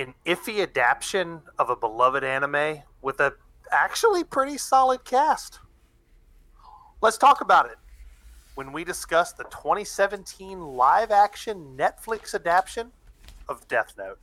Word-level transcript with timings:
an 0.00 0.14
iffy 0.24 0.62
adaptation 0.62 1.42
of 1.58 1.68
a 1.68 1.76
beloved 1.76 2.24
anime 2.24 2.78
with 3.02 3.20
a 3.20 3.34
actually 3.70 4.24
pretty 4.24 4.56
solid 4.56 5.04
cast. 5.04 5.60
Let's 7.02 7.18
talk 7.18 7.42
about 7.42 7.66
it 7.66 7.76
when 8.54 8.72
we 8.72 8.82
discuss 8.82 9.32
the 9.32 9.44
2017 9.44 10.58
live 10.58 11.10
action 11.10 11.76
Netflix 11.78 12.34
adaptation 12.34 12.90
of 13.48 13.66
Death 13.68 13.92
Note. 13.98 14.18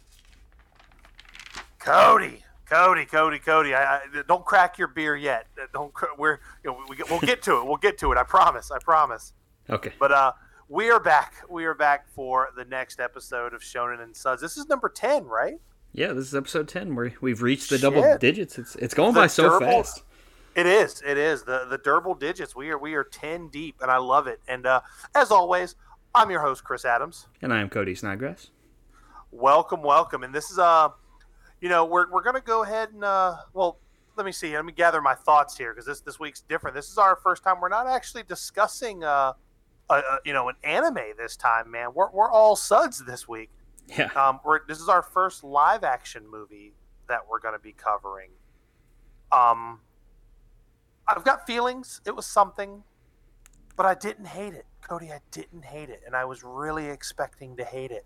Cody, 1.78 2.44
Cody, 2.66 3.06
Cody, 3.06 3.40
Cody, 3.40 3.74
I, 3.76 3.98
I, 3.98 4.02
don't 4.28 4.44
crack 4.44 4.80
your 4.80 4.88
beer 4.88 5.16
yet. 5.16 5.46
Don't 5.74 5.94
we're 6.18 6.40
you 6.64 6.72
know, 6.72 6.84
we, 6.90 6.98
we'll 7.10 7.20
get 7.20 7.44
to 7.44 7.60
it. 7.60 7.66
We'll 7.66 7.78
get 7.78 8.00
to 8.00 8.12
it. 8.12 8.18
I 8.18 8.24
promise. 8.24 8.72
I 8.72 8.80
promise. 8.80 9.34
Okay. 9.70 9.94
But 10.00 10.12
uh, 10.12 10.32
we 10.70 10.90
are 10.90 11.00
back. 11.00 11.34
We 11.50 11.66
are 11.66 11.74
back 11.74 12.10
for 12.10 12.50
the 12.56 12.66
next 12.66 13.00
episode 13.00 13.54
of 13.54 13.62
Shonen 13.62 14.02
and 14.02 14.16
Suds. 14.16 14.42
This 14.42 14.58
is 14.58 14.68
number 14.68 14.90
ten, 14.90 15.26
right? 15.26 15.60
Yeah, 15.94 16.14
this 16.14 16.28
is 16.28 16.36
episode 16.36 16.68
ten. 16.68 16.96
Where 16.96 17.14
we've 17.22 17.42
reached 17.42 17.70
the 17.70 17.78
Shit. 17.78 17.82
double 17.82 18.18
digits. 18.18 18.58
It's 18.58 18.76
it's 18.76 18.94
going 18.94 19.14
the 19.14 19.22
by 19.22 19.28
so 19.28 19.44
durable, 19.44 19.84
fast. 19.84 20.04
It 20.56 20.66
is. 20.66 21.02
It 21.06 21.18
is 21.18 21.44
the 21.44 21.66
the 21.70 21.78
durable 21.78 22.16
digits. 22.16 22.56
We 22.56 22.70
are 22.72 22.78
we 22.78 22.96
are 22.96 23.04
ten 23.04 23.48
deep, 23.48 23.78
and 23.82 23.90
I 23.90 23.98
love 23.98 24.28
it. 24.28 24.42
And 24.48 24.66
uh, 24.66 24.82
as 25.16 25.32
always, 25.32 25.76
I'm 26.14 26.30
your 26.30 26.42
host 26.42 26.64
Chris 26.64 26.84
Adams, 26.84 27.28
and 27.42 27.54
I 27.54 27.62
am 27.62 27.70
Cody 27.70 27.96
Snodgrass. 27.96 28.50
Welcome, 29.32 29.82
welcome. 29.82 30.24
And 30.24 30.34
this 30.34 30.52
is 30.52 30.60
uh, 30.60 30.90
you 31.62 31.70
know, 31.70 31.86
we're 31.86 32.12
we're 32.12 32.24
gonna 32.24 32.42
go 32.42 32.64
ahead 32.64 32.90
and 32.92 33.04
uh, 33.04 33.38
well, 33.54 33.80
let 34.18 34.26
me 34.26 34.32
see. 34.32 34.54
Let 34.56 34.66
me 34.66 34.74
gather 34.74 35.02
my 35.02 35.16
thoughts 35.16 35.58
here 35.58 35.74
because 35.74 35.86
this 35.86 36.02
this 36.02 36.20
week's 36.20 36.42
different. 36.42 36.76
This 36.76 36.90
is 36.90 36.98
our 36.98 37.16
first 37.16 37.44
time. 37.44 37.62
We're 37.62 37.70
not 37.70 37.88
actually 37.88 38.24
discussing 38.24 39.04
uh, 39.04 39.34
a, 39.90 39.96
a, 39.96 40.20
you 40.26 40.34
know, 40.34 40.50
an 40.50 40.56
anime 40.64 41.14
this 41.18 41.36
time, 41.36 41.72
man. 41.72 41.90
We're 41.94 42.10
we're 42.12 42.32
all 42.32 42.56
suds 42.56 43.04
this 43.06 43.28
week. 43.28 43.50
Yeah. 43.88 44.10
Um, 44.16 44.40
we're 44.44 44.66
this 44.68 44.80
is 44.80 44.90
our 44.90 45.02
first 45.02 45.44
live 45.44 45.84
action 45.84 46.30
movie 46.30 46.74
that 47.08 47.22
we're 47.30 47.40
going 47.40 47.54
to 47.54 47.60
be 47.60 47.74
covering. 47.74 48.30
Um, 49.32 49.80
I've 51.08 51.24
got 51.24 51.48
feelings. 51.48 52.02
It 52.06 52.16
was 52.16 52.26
something, 52.26 52.84
but 53.76 53.86
I 53.86 53.94
didn't 53.94 54.28
hate 54.28 54.54
it, 54.54 54.66
Cody. 54.82 55.12
I 55.12 55.20
didn't 55.32 55.66
hate 55.66 55.90
it, 55.90 56.02
and 56.06 56.16
I 56.16 56.26
was 56.26 56.44
really 56.44 56.88
expecting 56.90 57.56
to 57.58 57.64
hate 57.64 57.92
it. 57.92 58.06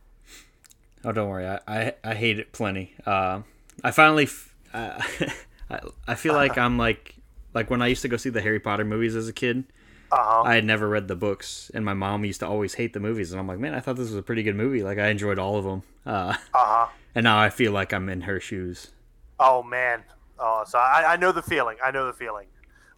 Oh, 1.03 1.11
don't 1.11 1.29
worry. 1.29 1.47
I 1.47 1.59
I, 1.67 1.93
I 2.03 2.13
hate 2.13 2.39
it 2.39 2.51
plenty. 2.51 2.95
Uh, 3.05 3.41
I 3.83 3.91
finally. 3.91 4.27
Uh, 4.73 5.01
I, 5.69 5.79
I 6.07 6.15
feel 6.15 6.33
like 6.35 6.57
I'm 6.57 6.77
like 6.77 7.15
like 7.53 7.69
when 7.69 7.81
I 7.81 7.87
used 7.87 8.01
to 8.03 8.07
go 8.07 8.17
see 8.17 8.29
the 8.29 8.41
Harry 8.41 8.59
Potter 8.59 8.85
movies 8.85 9.15
as 9.15 9.27
a 9.27 9.33
kid. 9.33 9.65
Uh-huh. 10.11 10.43
I 10.43 10.55
had 10.55 10.65
never 10.65 10.89
read 10.89 11.07
the 11.07 11.15
books, 11.15 11.71
and 11.73 11.85
my 11.85 11.93
mom 11.93 12.25
used 12.25 12.41
to 12.41 12.47
always 12.47 12.73
hate 12.73 12.91
the 12.91 12.99
movies, 12.99 13.31
and 13.31 13.39
I'm 13.39 13.47
like, 13.47 13.59
man, 13.59 13.73
I 13.73 13.79
thought 13.79 13.95
this 13.95 14.09
was 14.09 14.17
a 14.17 14.21
pretty 14.21 14.43
good 14.43 14.55
movie. 14.57 14.83
Like 14.83 14.97
I 14.97 15.07
enjoyed 15.07 15.39
all 15.39 15.55
of 15.55 15.63
them. 15.63 15.83
Uh 16.05 16.35
huh. 16.53 16.87
And 17.15 17.23
now 17.23 17.39
I 17.39 17.49
feel 17.49 17.71
like 17.71 17.93
I'm 17.93 18.09
in 18.09 18.21
her 18.21 18.39
shoes. 18.39 18.91
Oh 19.39 19.63
man. 19.63 20.03
Oh, 20.37 20.63
so 20.67 20.79
I, 20.79 21.13
I 21.13 21.15
know 21.17 21.31
the 21.31 21.41
feeling. 21.41 21.77
I 21.83 21.91
know 21.91 22.07
the 22.07 22.13
feeling. 22.13 22.47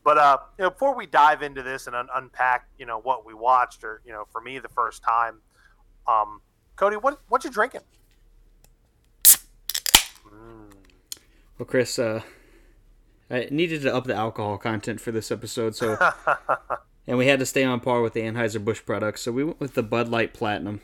But 0.04 0.18
uh, 0.18 0.38
you 0.58 0.64
know, 0.64 0.70
before 0.70 0.96
we 0.96 1.06
dive 1.06 1.42
into 1.42 1.62
this 1.64 1.88
and 1.88 1.96
un- 1.96 2.10
unpack, 2.16 2.68
you 2.78 2.86
know, 2.86 3.00
what 3.00 3.26
we 3.26 3.34
watched, 3.34 3.84
or 3.84 4.02
you 4.06 4.12
know, 4.12 4.26
for 4.32 4.42
me 4.42 4.60
the 4.60 4.70
first 4.70 5.04
time, 5.04 5.40
um, 6.08 6.42
Cody, 6.76 6.98
what 6.98 7.20
what 7.30 7.44
you 7.44 7.50
drinking? 7.50 7.82
Mm. 9.26 10.74
Well, 11.58 11.66
Chris, 11.66 12.00
uh, 12.00 12.22
I 13.30 13.48
needed 13.52 13.84
to 13.84 13.96
up 13.96 14.06
the 14.06 14.16
alcohol 14.16 14.58
content 14.58 15.00
for 15.00 15.12
this 15.12 15.32
episode, 15.32 15.76
so 15.76 15.98
and 17.08 17.18
we 17.18 17.28
had 17.28 17.40
to 17.40 17.46
stay 17.46 17.64
on 17.64 17.80
par 17.80 18.02
with 18.02 18.14
the 18.14 18.22
Anheuser 18.22 18.64
Busch 18.64 18.84
products, 18.86 19.22
so 19.22 19.32
we 19.32 19.44
went 19.44 19.60
with 19.60 19.74
the 19.74 19.84
Bud 19.84 20.10
Light 20.10 20.34
Platinum. 20.34 20.82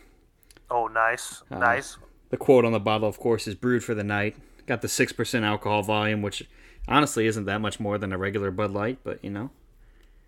Oh, 0.70 0.88
nice, 0.88 1.44
uh, 1.52 1.58
nice. 1.58 1.98
The 2.30 2.38
quote 2.38 2.66
on 2.66 2.72
the 2.72 2.80
bottle, 2.80 3.08
of 3.08 3.20
course, 3.20 3.48
is 3.48 3.56
brewed 3.56 3.84
for 3.84 3.96
the 3.96 4.04
night. 4.04 4.36
Got 4.68 4.82
the 4.82 4.88
six 4.88 5.12
percent 5.12 5.46
alcohol 5.46 5.82
volume, 5.82 6.22
which 6.22 6.48
honestly 6.88 7.26
isn't 7.26 7.46
that 7.46 7.60
much 7.60 7.80
more 7.80 7.98
than 7.98 8.14
a 8.14 8.18
regular 8.18 8.52
Bud 8.52 8.72
Light, 8.72 9.00
but 9.04 9.24
you 9.24 9.30
know. 9.30 9.50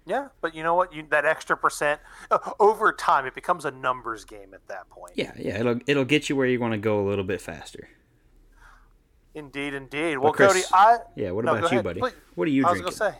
Yeah, 0.06 0.30
but 0.42 0.56
you 0.56 0.64
know 0.64 0.74
what? 0.74 0.94
You, 0.94 1.06
that 1.12 1.26
extra 1.26 1.56
percent 1.56 2.02
uh, 2.32 2.40
over 2.60 2.92
time, 2.92 3.28
it 3.28 3.36
becomes 3.36 3.66
a 3.66 3.72
numbers 3.72 4.26
game 4.26 4.54
at 4.56 4.68
that 4.68 4.90
point. 4.90 5.14
Yeah, 5.16 5.32
yeah, 5.38 5.60
it'll 5.60 5.80
it'll 5.86 6.06
get 6.06 6.28
you 6.28 6.36
where 6.36 6.48
you 6.48 6.60
want 6.60 6.74
to 6.74 6.80
go 6.80 7.00
a 7.00 7.06
little 7.08 7.24
bit 7.24 7.40
faster. 7.40 7.88
Indeed, 9.36 9.76
indeed. 9.76 10.18
Well, 10.18 10.34
Chris, 10.34 10.54
Cody, 10.54 10.64
I 10.74 10.98
yeah. 11.16 11.32
What 11.32 11.46
no, 11.46 11.52
about 11.52 11.72
you, 11.72 11.78
ahead. 11.78 11.84
buddy? 11.84 12.00
Please. 12.00 12.14
What 12.34 12.48
are 12.48 12.52
you 12.52 12.66
I 12.66 12.72
drinking? 12.72 12.86
I 12.86 12.88
was 12.88 13.00
gonna 13.00 13.12
say, 13.14 13.20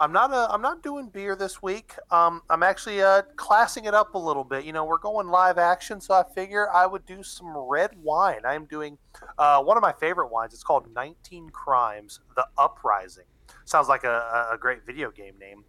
I'm 0.00 0.12
not 0.12 0.32
uh, 0.32 0.46
I'm 0.50 0.62
not 0.62 0.82
doing 0.82 1.08
beer 1.08 1.34
this 1.34 1.60
week. 1.60 1.94
Um, 2.10 2.42
I'm 2.48 2.62
actually 2.62 3.02
uh, 3.02 3.22
classing 3.36 3.84
it 3.84 3.94
up 3.94 4.14
a 4.14 4.18
little 4.18 4.44
bit. 4.44 4.64
You 4.64 4.72
know, 4.72 4.84
we're 4.84 4.98
going 4.98 5.26
live 5.28 5.58
action, 5.58 6.00
so 6.00 6.14
I 6.14 6.22
figure 6.34 6.70
I 6.70 6.86
would 6.86 7.04
do 7.04 7.22
some 7.22 7.56
red 7.56 7.90
wine. 8.02 8.40
I 8.44 8.54
am 8.54 8.66
doing 8.66 8.96
uh, 9.38 9.62
one 9.62 9.76
of 9.76 9.82
my 9.82 9.92
favorite 9.92 10.28
wines. 10.28 10.54
It's 10.54 10.62
called 10.62 10.86
19 10.94 11.50
Crimes: 11.50 12.20
The 12.36 12.46
Uprising. 12.56 13.24
Sounds 13.64 13.88
like 13.88 14.04
a, 14.04 14.48
a 14.52 14.56
great 14.58 14.86
video 14.86 15.10
game 15.10 15.34
name, 15.38 15.64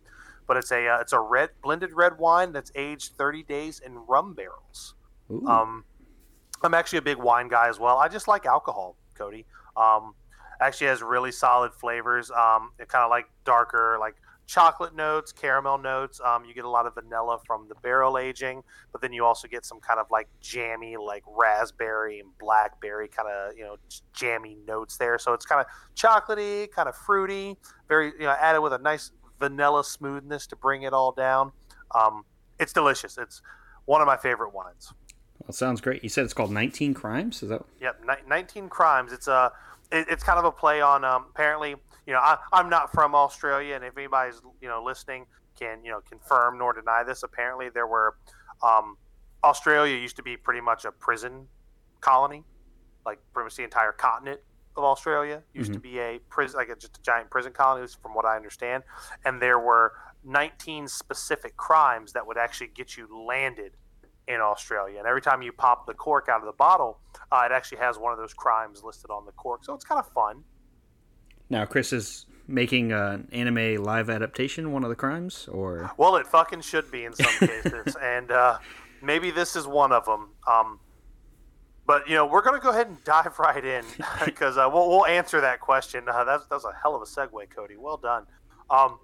but 0.48 0.58
it's 0.58 0.72
a 0.72 0.88
uh, 0.88 1.00
it's 1.00 1.14
a 1.14 1.20
red 1.20 1.50
blended 1.64 1.94
red 1.94 2.20
wine 2.20 2.52
that's 2.52 2.72
aged 2.76 3.14
30 3.18 3.44
days 3.44 3.82
in 3.84 3.96
rum 4.08 4.36
barrels. 4.36 4.94
Ooh. 5.32 5.46
Um, 5.48 5.86
I'm 6.62 6.74
actually 6.76 7.00
a 7.00 7.04
big 7.04 7.18
wine 7.18 7.48
guy 7.48 7.68
as 7.68 7.80
well. 7.80 7.98
I 7.98 8.10
just 8.10 8.28
like 8.28 8.46
alcohol, 8.46 8.96
Cody. 9.16 9.46
Um, 9.76 10.14
actually 10.59 10.88
has 10.88 11.02
really 11.02 11.31
solid 11.31 11.74
flavors. 11.74 12.31
Um, 12.31 12.72
it 12.80 12.88
kind 12.88 13.03
of 13.03 13.09
like 13.09 13.30
darker, 13.46 13.97
like 14.00 14.16
chocolate 14.50 14.96
notes, 14.96 15.31
caramel 15.31 15.78
notes. 15.78 16.20
Um, 16.25 16.44
you 16.44 16.56
get 16.56 16.66
a 16.66 16.70
lot 16.70 16.88
of 16.88 16.96
vanilla 16.96 17.40
from 17.46 17.68
the 17.70 17.75
barrel 17.75 18.18
aging, 18.18 18.64
but 18.92 19.00
then 19.00 19.14
you 19.14 19.24
also 19.24 19.48
get 19.48 19.64
some 19.64 19.80
kind 19.80 20.00
of 20.00 20.08
like 20.09 20.28
jammy, 20.42 20.98
like 20.98 21.24
raspberry 21.28 22.19
and 22.19 22.30
blackberry 22.40 23.08
kind 23.08 23.30
of 23.30 23.56
you 23.56 23.64
know 23.64 23.78
jammy 24.14 24.58
notes 24.68 24.98
there. 24.98 25.19
So 25.19 25.34
it's 25.34 25.46
kind 25.46 25.64
of 25.64 25.68
chocolatey, 25.96 26.72
kind 26.72 26.90
of 26.90 26.96
fruity, 26.96 27.58
very 27.88 28.08
you 28.19 28.25
know 28.25 28.36
added 28.40 28.62
with 28.62 28.74
a 28.74 28.80
nice 28.80 29.12
vanilla 29.40 29.84
smoothness 29.84 30.48
to 30.48 30.56
bring 30.56 30.81
it 30.81 30.94
all 30.94 31.12
down. 31.12 31.52
Um, 31.94 32.25
it's 32.59 32.74
delicious. 32.74 33.18
It's 33.18 33.42
one 33.86 34.02
of 34.02 34.08
my 34.08 34.18
favorite 34.18 34.53
wines. 34.53 34.94
Well, 35.46 35.53
sounds 35.53 35.80
great. 35.80 36.03
You 36.03 36.09
said 36.09 36.25
it's 36.25 36.34
called 36.34 36.52
19 36.52 36.94
Crimes. 36.94 37.42
Is 37.42 37.50
that? 37.50 37.64
Yep, 37.80 38.03
19 38.28 38.68
Crimes. 38.68 39.14
It's 39.14 39.28
a 39.28 39.52
it, 39.92 40.08
it's 40.10 40.24
kind 40.24 40.40
of 40.40 40.46
a 40.46 40.52
play 40.52 40.82
on 40.82 41.04
um, 41.04 41.26
apparently 41.30 41.76
you 42.06 42.14
know 42.14 42.20
I, 42.20 42.38
i'm 42.54 42.70
not 42.70 42.92
from 42.92 43.16
australia 43.16 43.76
and 43.76 43.84
if 43.84 43.98
anybody's 43.98 44.42
you 44.62 44.68
know 44.68 44.84
listening 44.84 45.26
can 45.58 45.84
you 45.84 45.92
know 45.92 46.02
confirm 46.02 46.58
nor 46.58 46.74
deny 46.74 47.04
this 47.04 47.24
apparently 47.24 47.70
there 47.70 47.88
were 47.88 48.16
um, 48.64 48.98
australia 49.44 49.96
used 49.98 50.16
to 50.18 50.24
be 50.24 50.38
pretty 50.38 50.62
much 50.62 50.86
a 50.86 50.92
prison 50.92 51.48
colony 52.02 52.44
like 53.06 53.20
pretty 53.34 53.46
much 53.46 53.56
the 53.56 53.64
entire 53.64 53.92
continent 53.92 54.40
of 54.76 54.84
australia 54.84 55.42
used 55.54 55.72
mm-hmm. 55.72 55.74
to 55.76 55.80
be 55.80 56.00
a 56.00 56.20
prison 56.30 56.58
like 56.58 56.70
a, 56.70 56.76
just 56.76 56.98
a 56.98 57.02
giant 57.02 57.30
prison 57.30 57.52
colony 57.52 57.86
from 58.02 58.14
what 58.14 58.26
i 58.26 58.36
understand 58.36 58.84
and 59.26 59.42
there 59.42 59.60
were 59.60 59.94
19 60.26 60.88
specific 60.88 61.56
crimes 61.56 62.12
that 62.14 62.26
would 62.26 62.38
actually 62.38 62.68
get 62.68 62.98
you 62.98 63.08
landed 63.26 63.72
in 64.30 64.40
Australia. 64.40 65.00
And 65.00 65.08
every 65.08 65.22
time 65.22 65.42
you 65.42 65.52
pop 65.52 65.88
the 65.88 65.94
cork 65.94 66.30
out 66.30 66.40
of 66.40 66.46
the 66.46 66.54
bottle, 66.54 67.00
uh, 67.32 67.48
it 67.50 67.52
actually 67.52 67.80
has 67.80 67.98
one 67.98 68.14
of 68.14 68.20
those 68.20 68.34
crimes 68.34 68.84
listed 68.84 69.10
on 69.10 69.26
the 69.26 69.32
cork. 69.34 69.66
So 69.66 69.74
it's 69.74 69.84
kind 69.84 70.00
of 70.00 70.08
fun. 70.14 70.44
Now, 71.50 71.66
Chris 71.66 71.92
is 71.92 72.28
making 72.48 72.92
an 72.92 73.28
anime 73.32 73.84
live 73.84 74.10
adaptation 74.10 74.72
one 74.72 74.84
of 74.84 74.90
the 74.90 74.96
crimes, 74.96 75.48
or 75.52 75.92
well, 75.98 76.16
it 76.16 76.28
fucking 76.28 76.62
should 76.62 76.92
be 76.92 77.06
in 77.06 77.14
some 77.14 77.26
cases, 77.48 77.96
and 78.02 78.32
uh, 78.32 78.60
maybe 79.02 79.32
this 79.32 79.56
is 79.56 79.68
one 79.68 79.92
of 79.92 80.06
them. 80.06 80.30
Um, 80.48 80.80
but 81.88 82.08
you 82.08 82.14
know, 82.14 82.28
we're 82.28 82.44
gonna 82.44 82.60
go 82.60 82.70
ahead 82.70 82.86
and 82.86 83.04
dive 83.04 83.40
right 83.40 83.66
in 83.66 83.84
because 84.26 84.58
uh, 84.58 84.70
we'll, 84.72 84.88
we'll 84.90 85.08
answer 85.08 85.42
that 85.42 85.60
question. 85.60 86.08
Uh, 86.08 86.24
that's 86.24 86.46
that's 86.46 86.66
a 86.66 86.74
hell 86.80 86.96
of 86.96 87.02
a 87.02 87.06
segue, 87.06 87.50
Cody. 87.50 87.78
Well 87.78 87.98
done. 87.98 88.28
Um, 88.70 89.00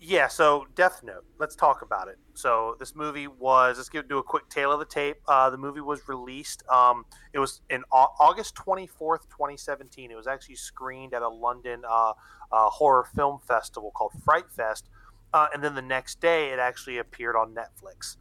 yeah, 0.00 0.28
so 0.28 0.66
Death 0.74 1.02
Note. 1.02 1.24
Let's 1.38 1.56
talk 1.56 1.80
about 1.80 2.08
it. 2.08 2.18
So 2.34 2.76
this 2.78 2.94
movie 2.94 3.28
was. 3.28 3.78
Let's 3.78 3.88
give 3.88 4.08
do 4.08 4.18
a 4.18 4.22
quick 4.22 4.48
tale 4.50 4.70
of 4.70 4.78
the 4.78 4.84
tape. 4.84 5.16
Uh, 5.26 5.48
the 5.48 5.56
movie 5.56 5.80
was 5.80 6.06
released. 6.06 6.62
Um, 6.68 7.06
it 7.32 7.38
was 7.38 7.62
in 7.70 7.82
August 7.90 8.54
twenty 8.54 8.86
fourth, 8.86 9.28
twenty 9.30 9.56
seventeen. 9.56 10.10
It 10.10 10.16
was 10.16 10.26
actually 10.26 10.56
screened 10.56 11.14
at 11.14 11.22
a 11.22 11.28
London 11.28 11.82
uh, 11.88 12.12
uh, 12.52 12.68
horror 12.68 13.06
film 13.14 13.38
festival 13.48 13.90
called 13.90 14.12
Fright 14.22 14.50
Fest, 14.54 14.90
uh, 15.32 15.46
and 15.54 15.64
then 15.64 15.74
the 15.74 15.82
next 15.82 16.20
day 16.20 16.50
it 16.50 16.58
actually 16.58 16.98
appeared 16.98 17.34
on 17.34 17.54
Netflix. 17.54 18.16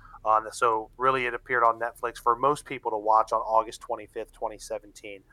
so 0.53 0.89
really, 0.97 1.25
it 1.25 1.33
appeared 1.33 1.63
on 1.63 1.79
Netflix 1.79 2.17
for 2.17 2.37
most 2.37 2.65
people 2.65 2.89
to 2.91 2.97
watch 2.97 3.33
on 3.33 3.41
August 3.41 3.81
twenty 3.81 4.07
fifth, 4.07 4.31
twenty 4.31 4.57
seventeen. 4.57 5.23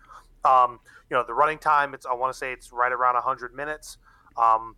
Um, 0.44 0.80
you 1.08 1.16
know, 1.16 1.24
the 1.24 1.34
running 1.34 1.58
time. 1.58 1.94
It's 1.94 2.04
I 2.04 2.14
want 2.14 2.32
to 2.32 2.38
say 2.38 2.52
it's 2.52 2.72
right 2.72 2.90
around 2.90 3.14
hundred 3.22 3.54
minutes. 3.54 3.98
Um, 4.36 4.74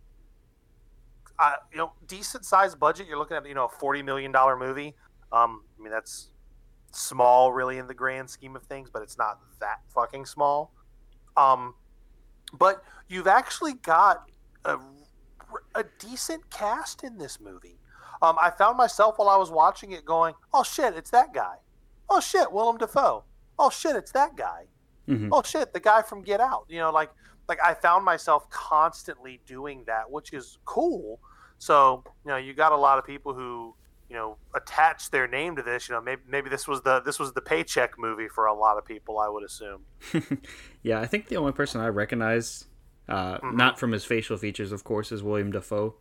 uh, 1.39 1.53
you 1.71 1.77
know, 1.77 1.93
decent 2.07 2.45
sized 2.45 2.79
budget. 2.79 3.07
You're 3.07 3.17
looking 3.17 3.37
at 3.37 3.47
you 3.47 3.53
know 3.53 3.65
a 3.65 3.69
forty 3.69 4.01
million 4.01 4.31
dollar 4.31 4.57
movie. 4.57 4.95
Um, 5.31 5.63
I 5.79 5.83
mean 5.83 5.91
that's 5.91 6.29
small, 6.91 7.51
really, 7.51 7.77
in 7.77 7.87
the 7.87 7.93
grand 7.93 8.29
scheme 8.29 8.55
of 8.55 8.63
things, 8.63 8.89
but 8.89 9.01
it's 9.01 9.17
not 9.17 9.39
that 9.59 9.79
fucking 9.93 10.25
small. 10.25 10.71
Um, 11.35 11.73
but 12.57 12.83
you've 13.09 13.27
actually 13.27 13.73
got 13.73 14.29
a, 14.63 14.77
a 15.75 15.83
decent 15.99 16.49
cast 16.49 17.03
in 17.03 17.17
this 17.17 17.39
movie. 17.39 17.79
Um, 18.21 18.37
I 18.41 18.49
found 18.49 18.77
myself 18.77 19.17
while 19.17 19.29
I 19.29 19.35
was 19.35 19.51
watching 19.51 19.91
it 19.91 20.05
going, 20.05 20.33
"Oh 20.53 20.63
shit, 20.63 20.95
it's 20.95 21.11
that 21.11 21.33
guy." 21.33 21.55
Oh 22.09 22.19
shit, 22.19 22.51
Willem 22.51 22.77
Dafoe. 22.77 23.23
Oh 23.59 23.69
shit, 23.69 23.95
it's 23.95 24.11
that 24.13 24.35
guy. 24.35 24.65
Mhm. 25.07 25.29
oh 25.31 25.43
shit, 25.43 25.73
the 25.73 25.79
guy 25.79 26.01
from 26.01 26.23
Get 26.23 26.39
Out. 26.39 26.65
You 26.69 26.79
know, 26.79 26.91
like 26.91 27.11
like 27.47 27.59
I 27.63 27.73
found 27.73 28.03
myself 28.05 28.49
constantly 28.49 29.39
doing 29.45 29.83
that, 29.87 30.09
which 30.09 30.33
is 30.33 30.57
cool. 30.65 31.19
So 31.57 32.03
you 32.25 32.31
know, 32.31 32.37
you 32.37 32.53
got 32.53 32.71
a 32.71 32.77
lot 32.77 32.97
of 32.97 33.05
people 33.05 33.33
who 33.33 33.75
you 34.09 34.15
know 34.15 34.37
attach 34.53 35.09
their 35.11 35.27
name 35.27 35.55
to 35.55 35.61
this. 35.63 35.87
You 35.89 35.95
know, 35.95 36.01
maybe 36.01 36.21
maybe 36.27 36.49
this 36.49 36.67
was 36.67 36.81
the 36.81 36.99
this 37.01 37.17
was 37.19 37.33
the 37.33 37.41
paycheck 37.41 37.97
movie 37.97 38.27
for 38.27 38.45
a 38.45 38.53
lot 38.53 38.77
of 38.77 38.85
people. 38.85 39.19
I 39.19 39.29
would 39.29 39.43
assume. 39.43 39.81
yeah, 40.83 40.99
I 40.99 41.05
think 41.05 41.27
the 41.27 41.37
only 41.37 41.51
person 41.53 41.81
I 41.81 41.87
recognize, 41.87 42.65
uh, 43.09 43.37
Mm-hmm. 43.37 43.57
not 43.57 43.79
from 43.79 43.91
his 43.91 44.03
facial 44.05 44.37
features, 44.37 44.71
of 44.71 44.83
course, 44.83 45.11
is 45.11 45.21
William 45.23 45.51
Dafoe. 45.51 45.95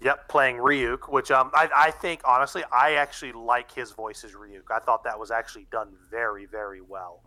Yep, 0.00 0.28
playing 0.28 0.56
Ryuk, 0.56 1.08
which 1.10 1.30
um, 1.30 1.50
I, 1.54 1.70
I 1.74 1.90
think 1.92 2.20
honestly, 2.24 2.62
I 2.72 2.94
actually 2.94 3.32
like 3.32 3.70
his 3.72 3.92
voice 3.92 4.24
as 4.24 4.32
Ryuk. 4.32 4.70
I 4.70 4.80
thought 4.80 5.04
that 5.04 5.18
was 5.18 5.30
actually 5.30 5.66
done 5.70 5.88
very, 6.10 6.46
very 6.46 6.80
well. 6.82 7.22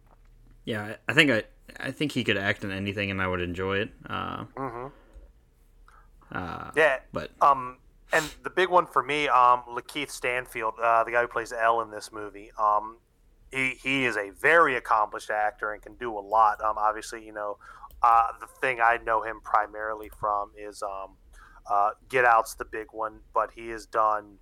Yeah, 0.66 0.84
I- 0.84 0.98
I 1.08 1.14
think 1.14 1.32
I, 1.32 1.44
I 1.80 1.92
think 1.92 2.12
he 2.12 2.24
could 2.24 2.38
act 2.38 2.64
in 2.64 2.72
anything, 2.72 3.12
and 3.12 3.22
I 3.22 3.28
would 3.28 3.42
enjoy 3.42 3.80
it. 3.80 3.90
Uh, 4.10 4.46
hmm 4.56 4.88
uh, 6.32 6.72
Yeah, 6.76 7.00
but 7.12 7.32
um, 7.42 7.78
and 8.14 8.26
the 8.44 8.50
big 8.50 8.70
one 8.70 8.88
for 8.88 9.04
me, 9.04 9.28
um, 9.28 9.64
Lakeith 9.70 10.12
Stanfield, 10.12 10.76
uh, 10.82 11.04
the 11.04 11.12
guy 11.12 11.22
who 11.22 11.28
plays 11.28 11.52
L 11.52 11.82
in 11.82 11.92
this 11.92 12.12
movie, 12.12 12.52
um, 12.58 12.98
he 13.52 13.78
he 13.82 14.06
is 14.06 14.18
a 14.18 14.32
very 14.32 14.76
accomplished 14.76 15.30
actor 15.30 15.74
and 15.74 15.82
can 15.82 15.96
do 15.96 16.18
a 16.18 16.22
lot. 16.22 16.62
Um, 16.64 16.78
obviously, 16.78 17.26
you 17.26 17.34
know, 17.34 17.58
uh, 18.02 18.28
the 18.40 18.48
thing 18.48 18.80
I 18.82 18.98
know 19.06 19.22
him 19.22 19.42
primarily 19.44 20.10
from 20.20 20.52
is 20.58 20.82
um, 20.82 21.16
uh, 21.70 21.92
Get 22.10 22.26
Out's 22.26 22.56
the 22.56 22.66
big 22.66 22.88
one, 22.92 23.20
but 23.34 23.52
he 23.56 23.70
has 23.70 23.86
done 23.86 24.38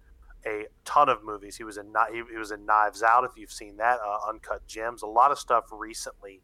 a 0.46 0.66
ton 0.84 1.10
of 1.10 1.24
movies. 1.24 1.58
He 1.58 1.64
was 1.64 1.78
in 1.78 1.94
he, 2.12 2.22
he 2.32 2.38
was 2.38 2.52
in 2.52 2.66
Knives 2.66 3.02
Out. 3.02 3.24
If 3.24 3.32
you've 3.36 3.52
seen 3.52 3.78
that, 3.78 4.00
uh, 4.06 4.30
Uncut 4.30 4.68
Gems, 4.68 5.02
a 5.02 5.08
lot 5.08 5.32
of 5.32 5.40
stuff 5.40 5.66
recently. 5.72 6.42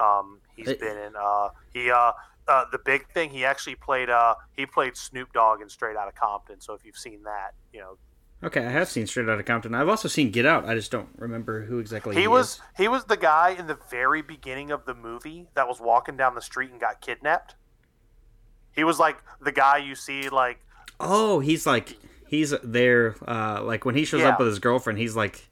Um, 0.00 0.40
he's 0.56 0.68
It- 0.68 0.80
been 0.80 0.96
in. 0.98 1.14
Uh, 1.16 1.48
he 1.72 1.90
uh, 1.90 2.12
uh, 2.48 2.64
the 2.72 2.78
big 2.78 3.08
thing 3.08 3.30
he 3.30 3.44
actually 3.44 3.76
played. 3.76 4.10
Uh, 4.10 4.34
he 4.56 4.66
played 4.66 4.96
Snoop 4.96 5.32
Dogg 5.32 5.60
in 5.62 5.68
Straight 5.68 5.96
Outta 5.96 6.12
Compton. 6.12 6.60
So 6.60 6.74
if 6.74 6.84
you've 6.84 6.96
seen 6.98 7.22
that, 7.24 7.54
you 7.72 7.80
know 7.80 7.96
okay, 8.42 8.66
I 8.66 8.70
have 8.70 8.88
seen 8.88 9.06
Straight 9.06 9.28
Outta 9.28 9.42
Compton. 9.42 9.74
I've 9.74 9.88
also 9.88 10.06
seen 10.08 10.30
Get 10.30 10.44
Out. 10.44 10.66
I 10.66 10.74
just 10.74 10.90
don't 10.90 11.08
remember 11.16 11.64
who 11.64 11.78
exactly 11.78 12.14
he, 12.14 12.22
he, 12.22 12.28
was 12.28 12.56
is. 12.56 12.60
he 12.76 12.88
was 12.88 13.04
the 13.06 13.16
guy 13.16 13.50
in 13.58 13.66
the 13.68 13.78
very 13.90 14.20
beginning 14.20 14.70
of 14.70 14.84
the 14.84 14.94
movie 14.94 15.46
that 15.54 15.66
was 15.66 15.80
walking 15.80 16.16
down 16.18 16.34
the 16.34 16.42
street 16.42 16.70
and 16.70 16.78
got 16.78 17.00
kidnapped. 17.00 17.54
He 18.72 18.84
was 18.84 18.98
like 18.98 19.16
the 19.40 19.52
guy 19.52 19.78
you 19.78 19.94
see 19.94 20.28
like 20.28 20.58
Oh, 21.00 21.40
he's 21.40 21.66
like 21.66 21.96
he's 22.26 22.52
there. 22.62 23.16
Uh, 23.26 23.62
like 23.62 23.84
when 23.86 23.94
he 23.94 24.04
shows 24.04 24.20
Yeah. 24.20 24.30
up 24.30 24.38
with 24.38 24.48
his 24.48 24.58
girlfriend, 24.58 24.98
he's 24.98 25.16
like 25.16 25.48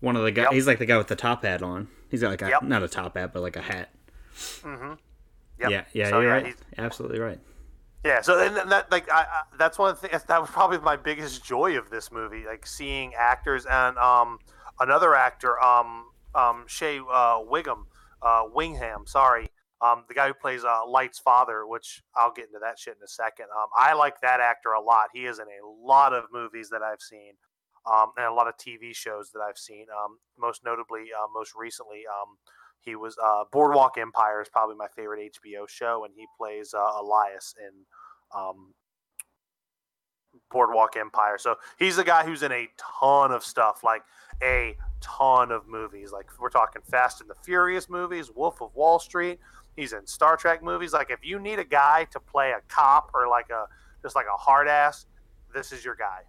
one 0.00 0.14
of 0.16 0.22
the 0.22 0.30
guys. 0.30 0.44
Yep. 0.44 0.52
He's 0.52 0.66
like 0.66 0.78
the 0.78 0.86
guy 0.86 0.98
with 0.98 1.08
the 1.08 1.16
top 1.16 1.42
hat 1.44 1.62
on. 1.62 1.88
He's 2.10 2.20
got 2.22 2.30
like 2.30 2.42
a 2.42 2.48
Yep. 2.48 2.62
not 2.62 2.82
a 2.82 2.88
top 2.88 3.16
hat, 3.16 3.32
but 3.32 3.42
like 3.42 3.56
a 3.56 3.62
hat. 3.62 3.90
Yep. 5.60 5.70
Yeah, 5.70 5.84
yeah, 5.92 6.10
So, 6.10 6.20
you're 6.20 6.28
yeah, 6.30 6.42
right. 6.42 6.56
Absolutely 6.78 7.18
right. 7.18 7.38
Yeah, 8.04 8.22
so 8.22 8.40
and 8.40 8.56
that 8.70 8.90
like 8.90 9.10
I, 9.12 9.20
I, 9.20 9.42
that's 9.58 9.78
one 9.78 9.90
of 9.90 10.00
the 10.00 10.08
things 10.08 10.24
that 10.24 10.40
was 10.40 10.48
probably 10.50 10.78
my 10.78 10.96
biggest 10.96 11.44
joy 11.44 11.76
of 11.76 11.90
this 11.90 12.10
movie, 12.10 12.44
like 12.46 12.66
seeing 12.66 13.12
actors 13.14 13.66
and 13.66 13.98
um 13.98 14.38
another 14.80 15.14
actor 15.14 15.62
um 15.62 16.06
um 16.34 16.64
Shea 16.66 16.98
uh, 16.98 17.40
Wiggum 17.40 17.84
uh 18.22 18.44
Wingham, 18.54 19.06
sorry, 19.06 19.50
um 19.82 20.04
the 20.08 20.14
guy 20.14 20.28
who 20.28 20.34
plays 20.34 20.64
uh, 20.64 20.86
Light's 20.88 21.18
father, 21.18 21.66
which 21.66 22.02
I'll 22.16 22.32
get 22.32 22.46
into 22.46 22.58
that 22.62 22.78
shit 22.78 22.96
in 22.98 23.04
a 23.04 23.08
second. 23.08 23.46
Um, 23.54 23.68
I 23.78 23.92
like 23.92 24.22
that 24.22 24.40
actor 24.40 24.72
a 24.72 24.80
lot. 24.80 25.08
He 25.12 25.26
is 25.26 25.38
in 25.38 25.44
a 25.44 25.66
lot 25.86 26.14
of 26.14 26.24
movies 26.32 26.70
that 26.70 26.80
I've 26.82 27.02
seen, 27.02 27.34
um, 27.86 28.12
and 28.16 28.26
a 28.26 28.32
lot 28.32 28.48
of 28.48 28.56
TV 28.56 28.94
shows 28.94 29.30
that 29.32 29.40
I've 29.40 29.58
seen. 29.58 29.86
Um, 29.90 30.18
most 30.38 30.64
notably, 30.64 31.06
uh, 31.16 31.26
most 31.34 31.54
recently, 31.56 32.02
um, 32.08 32.36
he 32.80 32.96
was 32.96 33.16
uh, 33.22 33.44
Boardwalk 33.52 33.98
Empire 33.98 34.40
is 34.40 34.48
probably 34.48 34.76
my 34.76 34.88
favorite 34.94 35.34
HBO 35.34 35.68
show, 35.68 36.04
and 36.04 36.14
he 36.16 36.26
plays 36.36 36.74
uh, 36.74 37.00
Elias 37.00 37.54
in 37.58 37.84
um, 38.38 38.74
Boardwalk 40.50 40.96
Empire. 40.96 41.36
So 41.38 41.56
he's 41.78 41.98
a 41.98 42.04
guy 42.04 42.24
who's 42.24 42.42
in 42.42 42.52
a 42.52 42.68
ton 42.76 43.32
of 43.32 43.44
stuff, 43.44 43.84
like 43.84 44.02
a 44.42 44.76
ton 45.00 45.52
of 45.52 45.68
movies. 45.68 46.12
Like 46.12 46.26
we're 46.40 46.50
talking 46.50 46.82
Fast 46.90 47.20
and 47.20 47.28
the 47.28 47.34
Furious 47.42 47.88
movies, 47.88 48.30
Wolf 48.34 48.60
of 48.62 48.74
Wall 48.74 48.98
Street. 48.98 49.38
He's 49.76 49.92
in 49.92 50.06
Star 50.06 50.36
Trek 50.36 50.62
movies. 50.62 50.92
Like 50.92 51.10
if 51.10 51.24
you 51.24 51.38
need 51.38 51.58
a 51.58 51.64
guy 51.64 52.06
to 52.12 52.20
play 52.20 52.50
a 52.50 52.60
cop 52.68 53.10
or 53.14 53.28
like 53.28 53.50
a 53.50 53.66
just 54.02 54.16
like 54.16 54.26
a 54.32 54.36
hard 54.36 54.68
ass, 54.68 55.06
this 55.54 55.72
is 55.72 55.84
your 55.84 55.94
guy. 55.94 56.20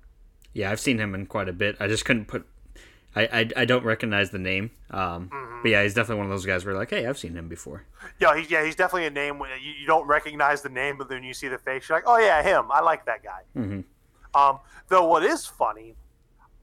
Yeah, 0.54 0.72
I've 0.72 0.80
seen 0.80 1.00
him 1.00 1.16
in 1.16 1.26
quite 1.26 1.48
a 1.50 1.54
bit. 1.54 1.78
I 1.80 1.88
just 1.88 2.06
couldn't 2.06 2.26
put. 2.26 2.46
I 3.16 3.22
I, 3.24 3.50
I 3.58 3.66
don't 3.66 3.84
recognize 3.84 4.32
the 4.32 4.40
name. 4.40 4.72
Um, 4.90 5.30
Mm-hmm. 5.34 5.62
but 5.64 5.72
yeah, 5.72 5.84
he's 5.84 5.94
definitely 5.94 6.18
one 6.18 6.26
of 6.26 6.32
those 6.32 6.46
guys 6.46 6.66
where 6.66 6.76
like, 6.76 6.90
hey, 6.90 7.06
I've 7.06 7.18
seen 7.20 7.36
him 7.36 7.48
before. 7.48 7.86
Yeah, 8.20 8.36
he's 8.38 8.50
yeah 8.50 8.64
he's 8.66 8.76
definitely 8.76 9.06
a 9.08 9.12
name 9.12 9.38
when 9.40 9.50
you, 9.62 9.72
you 9.80 9.86
don't 9.86 10.08
recognize 10.08 10.62
the 10.62 10.70
name, 10.70 10.98
but 10.98 11.08
then 11.10 11.24
you 11.24 11.34
see 11.34 11.48
the 11.48 11.58
face, 11.58 11.88
you're 11.88 11.98
like, 11.98 12.06
oh 12.08 12.18
yeah, 12.18 12.42
him. 12.42 12.66
I 12.72 12.82
like 12.82 13.06
that 13.06 13.24
guy. 13.24 13.42
hmm 13.54 13.82
Um, 14.34 14.60
though 14.90 15.06
what 15.06 15.24
is 15.24 15.46
funny, 15.46 15.96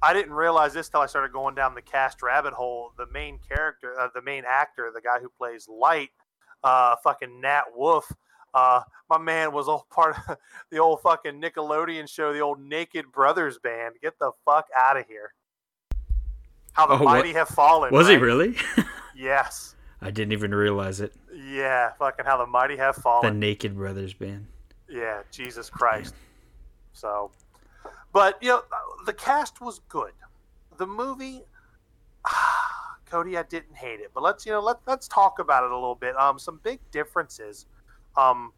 I 0.03 0.13
didn't 0.13 0.33
realize 0.33 0.73
this 0.75 0.89
till 0.89 1.01
I 1.01 1.07
started 1.07 1.33
going 1.33 1.55
down 1.55 1.75
the 1.75 1.83
cast 1.83 2.23
rabbit 2.23 2.53
hole. 2.55 2.93
The 2.97 3.07
main 3.13 3.39
character, 3.49 3.99
uh, 3.99 4.09
the 4.15 4.23
main 4.23 4.45
actor, 4.49 4.91
the 4.95 5.01
guy 5.01 5.19
who 5.21 5.29
plays 5.29 5.69
Light, 5.69 6.11
uh, 6.65 6.97
fucking 7.05 7.41
Nat 7.41 7.65
Wolff. 7.75 8.11
Uh, 8.55 8.81
my 9.11 9.19
man 9.19 9.53
was 9.53 9.69
all 9.69 9.87
part 9.91 10.17
of 10.29 10.37
the 10.71 10.79
old 10.79 11.01
fucking 11.03 11.41
Nickelodeon 11.41 12.09
show, 12.09 12.33
the 12.33 12.41
old 12.41 12.61
Naked 12.61 13.11
Brothers 13.13 13.59
band. 13.59 13.97
Get 14.03 14.19
the 14.19 14.33
fuck 14.45 14.67
out 14.77 14.97
of 14.97 15.07
here. 15.07 15.33
How 16.73 16.87
the 16.87 16.95
Oh, 16.95 16.99
what- 16.99 17.05
mighty 17.05 17.33
have 17.33 17.49
fallen. 17.49 17.93
Was 17.93 18.09
he 18.09 18.17
really? 18.17 18.57
Yes. 19.17 19.75
I 20.01 20.13
didn't 20.13 20.31
even 20.31 20.55
realize 20.55 21.01
it. 21.01 21.13
Yeah, 21.35 21.91
fucking 21.99 22.25
how 22.25 22.37
the 22.37 22.47
mighty 22.47 22.77
have 22.77 22.95
fallen. 22.95 23.35
The. 23.35 23.37
Naked 23.37 23.75
Brothers 23.75 24.15
band. 24.15 24.47
Yeah, 24.89 25.23
Jesus 25.33 25.69
Christ. 25.69 26.15
So, 26.93 27.33
but 28.13 28.41
you 28.41 28.51
know, 28.51 28.63
the 29.07 29.13
cast 29.13 29.61
was 29.61 29.81
good. 29.89 30.13
The 30.77 30.87
movie, 30.87 31.43
Cody, 33.11 33.37
I 33.37 33.43
didn't 33.45 33.75
hate 33.75 34.01
it, 34.01 34.11
but 34.15 34.23
let's 34.23 34.45
you 34.47 34.53
know 34.53 34.61
let 34.61 34.77
let's 34.87 35.09
talk 35.09 35.39
about 35.41 35.65
it 35.65 35.71
a 35.71 35.75
little 35.75 35.95
bit. 35.97 36.17
Um, 36.17 36.39
some 36.39 36.61
big 36.63 36.79
differences. 36.93 37.67
Um, 38.17 38.53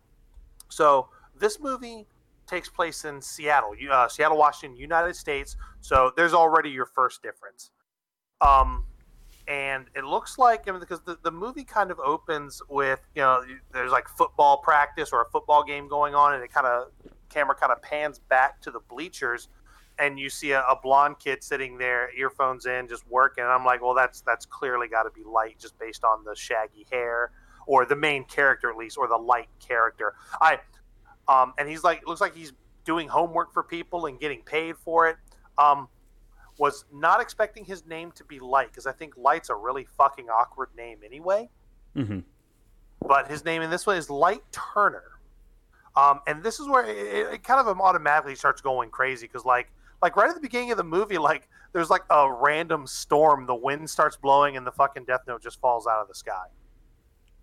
so 0.69 1.09
this 1.39 1.61
movie 1.61 2.07
takes 2.47 2.69
place 2.69 3.05
in 3.05 3.21
Seattle, 3.21 3.75
uh, 3.91 4.09
Seattle, 4.09 4.37
Washington, 4.37 4.77
United 4.77 5.15
States. 5.15 5.57
So 5.81 6.13
there's 6.17 6.35
already 6.35 6.71
your 6.71 6.87
first 6.87 7.23
difference. 7.23 7.71
Um, 8.41 8.85
and 9.51 9.87
it 9.97 10.05
looks 10.05 10.39
like 10.39 10.69
I 10.69 10.71
mean, 10.71 10.81
because 10.81 11.01
the, 11.03 11.19
the 11.23 11.31
movie 11.31 11.65
kind 11.65 11.91
of 11.91 11.99
opens 11.99 12.63
with 12.69 13.01
you 13.15 13.23
know 13.23 13.43
there's 13.73 13.91
like 13.91 14.09
football 14.09 14.59
practice 14.59 15.11
or 15.13 15.23
a 15.23 15.31
football 15.31 15.65
game 15.65 15.89
going 15.89 16.15
on 16.15 16.35
and 16.35 16.43
it 16.43 16.53
kind 16.53 16.67
of 16.67 16.89
camera 17.29 17.55
kind 17.55 17.73
of 17.73 17.83
pans 17.83 18.19
back 18.19 18.61
to 18.63 18.71
the 18.71 18.81
bleachers 18.89 19.49
and 19.99 20.19
you 20.19 20.31
see 20.31 20.53
a, 20.53 20.61
a 20.63 20.79
blonde 20.81 21.19
kid 21.19 21.43
sitting 21.43 21.79
there 21.79 22.11
earphones 22.17 22.67
in 22.67 22.87
just 22.87 23.05
working 23.09 23.43
and 23.43 23.53
i'm 23.53 23.65
like 23.65 23.83
well 23.83 23.95
that's 23.95 24.21
that's 24.21 24.47
clearly 24.47 24.89
got 24.89 25.03
to 25.03 25.11
be 25.11 25.23
light 25.25 25.57
just 25.59 25.79
based 25.79 26.05
on 26.05 26.25
the 26.25 26.35
shaggy 26.35 26.87
hair 26.91 27.33
or 27.67 27.85
the 27.87 27.97
main 27.97 28.25
character 28.25 28.71
at 28.71 28.77
least 28.77 28.97
or 28.99 29.09
the 29.09 29.17
light 29.17 29.49
character. 29.61 30.15
I 30.41 30.61
um 31.29 31.55
and 31.59 31.69
he's 31.69 31.85
like 31.85 32.07
looks 32.07 32.21
like 32.21 32.35
he's 32.35 32.53
doing 32.85 33.09
homework 33.09 33.53
for 33.53 33.63
people 33.63 34.07
and 34.07 34.19
getting 34.19 34.43
paid 34.43 34.77
for 34.77 35.09
it. 35.09 35.17
Um 35.59 35.89
was 36.59 36.85
not 36.93 37.21
expecting 37.23 37.65
his 37.65 37.87
name 37.87 38.13
to 38.13 38.25
be 38.25 38.39
Light 38.39 38.69
because 38.69 38.87
I 38.87 38.93
think 38.93 39.15
Light's 39.17 39.49
a 39.49 39.55
really 39.55 39.87
fucking 39.97 40.29
awkward 40.29 40.69
name 40.77 40.99
anyway. 41.05 41.49
hmm 41.95 42.19
But 43.07 43.29
his 43.29 43.45
name 43.47 43.63
in 43.63 43.71
this 43.71 43.87
one 43.87 43.97
is 43.97 44.11
Light 44.11 44.43
Turner, 44.53 45.19
um, 45.97 46.21
and 46.27 46.43
this 46.43 46.61
is 46.61 46.69
where 46.69 46.85
it, 46.85 46.97
it- 46.97 47.33
it 47.35 47.43
kind 47.45 47.67
of 47.67 47.81
automatically 47.81 48.35
starts 48.35 48.61
going 48.61 48.91
crazy 48.91 49.27
because 49.27 49.45
like 49.47 49.71
like 50.03 50.17
right 50.17 50.29
at 50.29 50.35
the 50.35 50.41
beginning 50.41 50.71
of 50.71 50.77
the 50.77 50.85
movie, 50.85 51.19
like 51.19 51.49
there's 51.73 51.89
like 51.91 52.03
a 52.11 52.31
random 52.31 52.87
storm, 52.87 53.47
the 53.47 53.55
wind 53.55 53.89
starts 53.89 54.17
blowing, 54.17 54.57
and 54.57 54.67
the 54.67 54.73
fucking 54.73 55.05
Death 55.05 55.23
Note 55.27 55.43
just 55.43 55.61
falls 55.61 55.87
out 55.87 56.01
of 56.03 56.09
the 56.09 56.15
sky. 56.15 56.47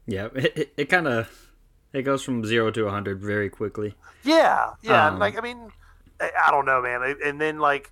Yeah, 0.08 0.30
it, 0.34 0.58
it, 0.58 0.74
it 0.78 0.86
kind 0.86 1.08
of 1.08 1.52
it 1.94 2.04
goes 2.04 2.24
from 2.24 2.46
zero 2.46 2.72
to 2.72 2.88
hundred 2.90 3.22
very 3.22 3.50
quickly. 3.50 3.96
Yeah, 4.24 4.72
yeah. 4.82 5.08
Um, 5.08 5.20
like 5.20 5.38
I 5.38 5.42
mean, 5.42 5.72
I, 6.20 6.32
I 6.48 6.52
don't 6.52 6.66
know, 6.66 6.82
man. 6.82 7.16
And 7.24 7.40
then 7.40 7.60
like 7.60 7.92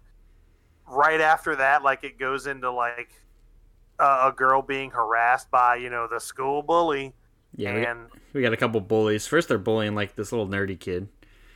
right 0.88 1.22
after 1.22 1.55
that, 1.57 1.84
like 1.84 2.03
it 2.03 2.17
goes 2.17 2.48
into 2.48 2.72
like 2.72 3.13
uh, 4.00 4.31
a 4.31 4.36
girl 4.36 4.62
being 4.62 4.91
harassed 4.91 5.50
by 5.51 5.75
you 5.75 5.89
know 5.89 6.07
the 6.07 6.19
school 6.19 6.62
bully. 6.62 7.13
Yeah, 7.55 7.75
we, 7.75 7.86
and 7.86 8.00
we 8.34 8.41
got 8.41 8.53
a 8.53 8.57
couple 8.57 8.81
bullies. 8.81 9.27
First, 9.27 9.48
they're 9.48 9.57
bullying 9.57 9.95
like 9.95 10.15
this 10.15 10.31
little 10.31 10.48
nerdy 10.48 10.79
kid, 10.79 11.07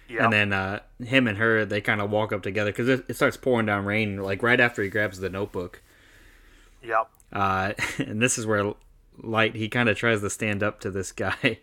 yeah, 0.08 0.24
and 0.24 0.34
then 0.34 0.54
uh, 0.54 0.80
him 1.04 1.28
and 1.28 1.38
her 1.38 1.66
they 1.66 1.82
kind 1.82 2.02
of 2.02 2.10
walk 2.10 2.32
up 2.32 2.42
together 2.42 2.72
because 2.72 2.88
it, 2.88 3.06
it 3.10 3.16
starts 3.16 3.38
pouring 3.38 3.66
down 3.66 3.86
rain. 3.86 4.18
Like 4.18 4.42
right 4.44 4.60
after 4.60 4.82
he 4.82 4.90
grabs 4.90 5.20
the 5.20 5.30
notebook, 5.30 5.82
yep, 6.82 7.10
uh, 7.34 7.74
and 7.98 8.22
this 8.22 8.38
is 8.38 8.46
where 8.46 8.74
Light 9.24 9.56
he 9.56 9.70
kind 9.70 9.90
of 9.90 9.98
tries 9.98 10.22
to 10.22 10.30
stand 10.30 10.64
up 10.64 10.80
to 10.82 10.92
this 10.92 11.12
guy. 11.26 11.60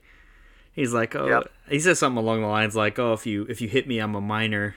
He's 0.72 0.92
like, 0.92 1.14
oh, 1.16 1.26
Yep. 1.26 1.50
he 1.70 1.80
says 1.80 1.98
something 1.98 2.22
along 2.22 2.42
the 2.42 2.46
lines 2.48 2.76
like, 2.76 2.98
oh, 2.98 3.12
if 3.14 3.24
you 3.26 3.46
if 3.48 3.60
you 3.60 3.68
hit 3.68 3.86
me, 3.88 3.98
I'm 3.98 4.14
a 4.14 4.20
minor. 4.20 4.76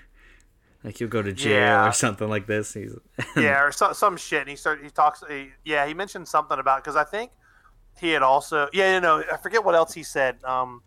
Like 0.83 1.01
you'll 1.01 1.09
go 1.09 1.21
to 1.21 1.33
jail 1.33 1.55
Yeah. 1.57 1.89
or 1.89 1.91
something 1.91 2.29
like 2.29 2.47
this. 2.47 2.73
He's 2.73 2.95
yeah, 3.35 3.61
or 3.63 3.71
so, 3.73 3.91
some 3.91 4.15
shit. 4.15 4.41
And 4.41 4.49
he 4.49 4.55
starts. 4.55 4.81
He 4.81 4.89
talks. 4.89 5.21
He, 5.27 5.49
yeah, 5.65 5.85
he 5.85 5.93
mentioned 5.93 6.27
something 6.27 6.57
about 6.57 6.81
because 6.83 6.95
I 6.95 7.03
think 7.03 7.31
he 7.99 8.11
had 8.11 8.21
also 8.23 8.69
yeah 8.71 8.93
you 8.95 9.01
know 9.01 9.21
I 9.29 9.35
forget 9.35 9.63
what 9.65 9.75
else 9.75 9.93
he 9.93 10.03
said. 10.03 10.41
Um, 10.45 10.81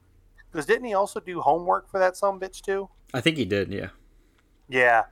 because 0.50 0.64
didn't 0.66 0.84
he 0.86 0.94
also 0.94 1.20
do 1.20 1.40
homework 1.42 1.90
for 1.90 1.98
that 1.98 2.16
some 2.16 2.40
bitch 2.40 2.62
too? 2.62 2.88
I 3.12 3.20
think 3.20 3.36
he 3.36 3.44
did. 3.44 3.70
Yeah. 3.70 3.88
Yeah. 4.68 5.02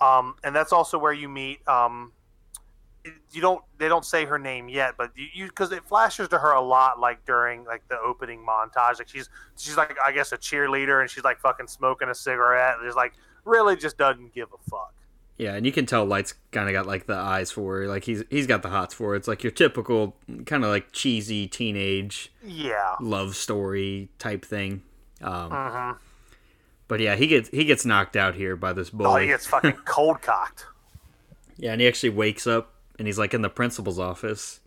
Um, 0.00 0.36
and 0.42 0.56
that's 0.56 0.72
also 0.72 0.98
where 0.98 1.12
you 1.12 1.28
meet. 1.28 1.66
Um, 1.68 2.12
you 3.32 3.40
don't. 3.40 3.62
They 3.78 3.88
don't 3.88 4.04
say 4.04 4.24
her 4.26 4.38
name 4.38 4.68
yet, 4.68 4.94
but 4.98 5.10
you 5.16 5.46
because 5.46 5.72
it 5.72 5.84
flashes 5.84 6.28
to 6.28 6.38
her 6.38 6.52
a 6.52 6.60
lot, 6.60 6.98
like 7.00 7.24
during 7.24 7.64
like 7.64 7.86
the 7.88 7.98
opening 7.98 8.44
montage. 8.46 8.98
Like 8.98 9.08
she's 9.08 9.28
she's 9.56 9.76
like 9.76 9.96
I 10.04 10.12
guess 10.12 10.32
a 10.32 10.38
cheerleader, 10.38 11.00
and 11.00 11.08
she's 11.10 11.24
like 11.24 11.38
fucking 11.40 11.66
smoking 11.68 12.08
a 12.08 12.14
cigarette. 12.14 12.76
And 12.78 12.86
just 12.86 12.96
like 12.96 13.14
really 13.44 13.76
just 13.76 13.96
doesn't 13.96 14.34
give 14.34 14.48
a 14.52 14.70
fuck. 14.70 14.94
Yeah, 15.38 15.54
and 15.54 15.64
you 15.64 15.72
can 15.72 15.86
tell 15.86 16.04
Light's 16.04 16.34
kind 16.52 16.68
of 16.68 16.74
got 16.74 16.86
like 16.86 17.06
the 17.06 17.14
eyes 17.16 17.50
for 17.50 17.78
her. 17.78 17.88
Like 17.88 18.04
he's 18.04 18.22
he's 18.28 18.46
got 18.46 18.60
the 18.62 18.68
hots 18.68 18.92
for 18.92 19.10
her. 19.10 19.14
It's 19.14 19.26
like 19.28 19.42
your 19.42 19.52
typical 19.52 20.14
kind 20.44 20.64
of 20.64 20.70
like 20.70 20.92
cheesy 20.92 21.48
teenage 21.48 22.30
Yeah. 22.44 22.96
love 23.00 23.34
story 23.36 24.10
type 24.18 24.44
thing. 24.44 24.82
Um, 25.22 25.50
hmm 25.50 25.92
But 26.88 27.00
yeah, 27.00 27.16
he 27.16 27.26
gets 27.26 27.48
he 27.48 27.64
gets 27.64 27.86
knocked 27.86 28.16
out 28.16 28.34
here 28.34 28.54
by 28.56 28.74
this 28.74 28.90
Oh, 28.98 29.16
he 29.16 29.28
gets 29.28 29.46
fucking 29.46 29.72
cold 29.86 30.20
cocked. 30.20 30.66
Yeah, 31.56 31.72
and 31.72 31.80
he 31.80 31.88
actually 31.88 32.10
wakes 32.10 32.46
up 32.46 32.74
and 33.00 33.08
he's 33.08 33.18
like 33.18 33.32
in 33.34 33.40
the 33.42 33.48
principal's 33.50 33.98
office. 33.98 34.60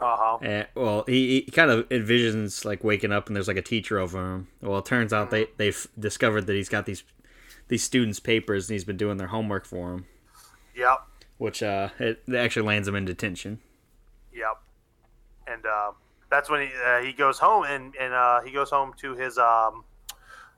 Uh 0.00 0.16
huh. 0.18 0.38
And, 0.42 0.66
well, 0.74 1.04
he, 1.06 1.42
he 1.46 1.50
kind 1.52 1.70
of 1.70 1.88
envisions 1.90 2.64
like 2.64 2.82
waking 2.82 3.12
up 3.12 3.28
and 3.28 3.36
there's 3.36 3.48
like 3.48 3.56
a 3.56 3.62
teacher 3.62 3.98
over 3.98 4.18
him. 4.34 4.48
Well, 4.60 4.78
it 4.78 4.84
turns 4.86 5.12
out 5.12 5.30
they 5.30 5.46
they've 5.58 5.86
discovered 5.98 6.46
that 6.48 6.54
he's 6.54 6.68
got 6.68 6.86
these 6.86 7.04
these 7.68 7.82
students' 7.84 8.18
papers 8.20 8.68
and 8.68 8.74
he's 8.74 8.84
been 8.84 8.96
doing 8.96 9.16
their 9.18 9.28
homework 9.28 9.64
for 9.64 9.92
him, 9.92 10.06
Yep. 10.74 11.02
which 11.38 11.62
uh 11.62 11.90
it, 11.98 12.22
it 12.26 12.34
actually 12.34 12.66
lands 12.66 12.88
him 12.88 12.94
in 12.96 13.04
detention. 13.04 13.60
Yep. 14.34 14.60
And 15.48 15.64
uh, 15.64 15.92
that's 16.30 16.50
when 16.50 16.62
he 16.68 16.72
uh, 16.84 17.00
he 17.02 17.12
goes 17.12 17.38
home 17.38 17.64
and 17.64 17.94
and 18.00 18.12
uh, 18.12 18.40
he 18.42 18.50
goes 18.52 18.70
home 18.70 18.92
to 18.98 19.14
his 19.14 19.38
um 19.38 19.84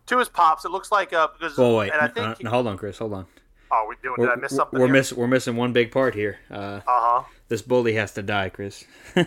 to 0.07 0.19
his 0.19 0.29
pops. 0.29 0.65
It 0.65 0.71
looks 0.71 0.91
like 0.91 1.13
uh 1.13 1.29
because 1.39 1.57
Well, 1.59 1.77
wait, 1.77 1.93
and 1.93 2.01
I 2.01 2.07
n- 2.07 2.13
think 2.13 2.27
uh, 2.27 2.35
he- 2.41 2.45
hold 2.49 2.67
on, 2.67 2.77
Chris, 2.77 2.99
hold 2.99 3.13
on. 3.15 3.27
Oh 3.71 3.87
we 3.89 3.95
doing 4.03 4.15
We're, 4.19 4.27
did 4.27 4.33
I 4.39 4.41
miss 4.41 4.55
something? 4.55 4.79
we're 4.81 4.89
miss 4.89 5.13
we're 5.13 5.27
missing 5.29 5.57
one 5.57 5.73
big 5.73 5.91
part 5.91 6.15
here. 6.15 6.39
Uh, 6.51 6.55
Uh 6.55 6.81
huh. 6.87 7.23
this 7.49 7.63
bully 7.63 7.95
has 7.95 8.13
to 8.15 8.23
die, 8.23 8.49
Chris. 8.51 8.85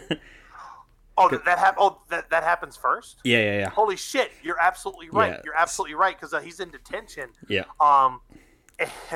Oh, 1.18 1.30
that, 1.30 1.44
that 1.46 1.60
hap- 1.60 1.76
Oh, 1.78 2.00
that 2.10 2.30
that 2.30 2.44
happens 2.44 2.78
first. 2.78 3.20
yeah, 3.24 3.38
yeah, 3.40 3.58
yeah, 3.60 3.70
Holy 3.70 3.98
shit! 3.98 4.32
You're 4.42 4.60
absolutely 4.60 5.10
right. 5.12 5.34
Yeah. 5.34 5.42
You're 5.44 5.58
absolutely 5.58 5.94
right 5.96 6.16
because 6.18 6.34
uh, 6.34 6.40
he's 6.40 6.60
in 6.62 6.70
detention. 6.72 7.30
yeah. 7.48 7.66
Um, 7.80 8.22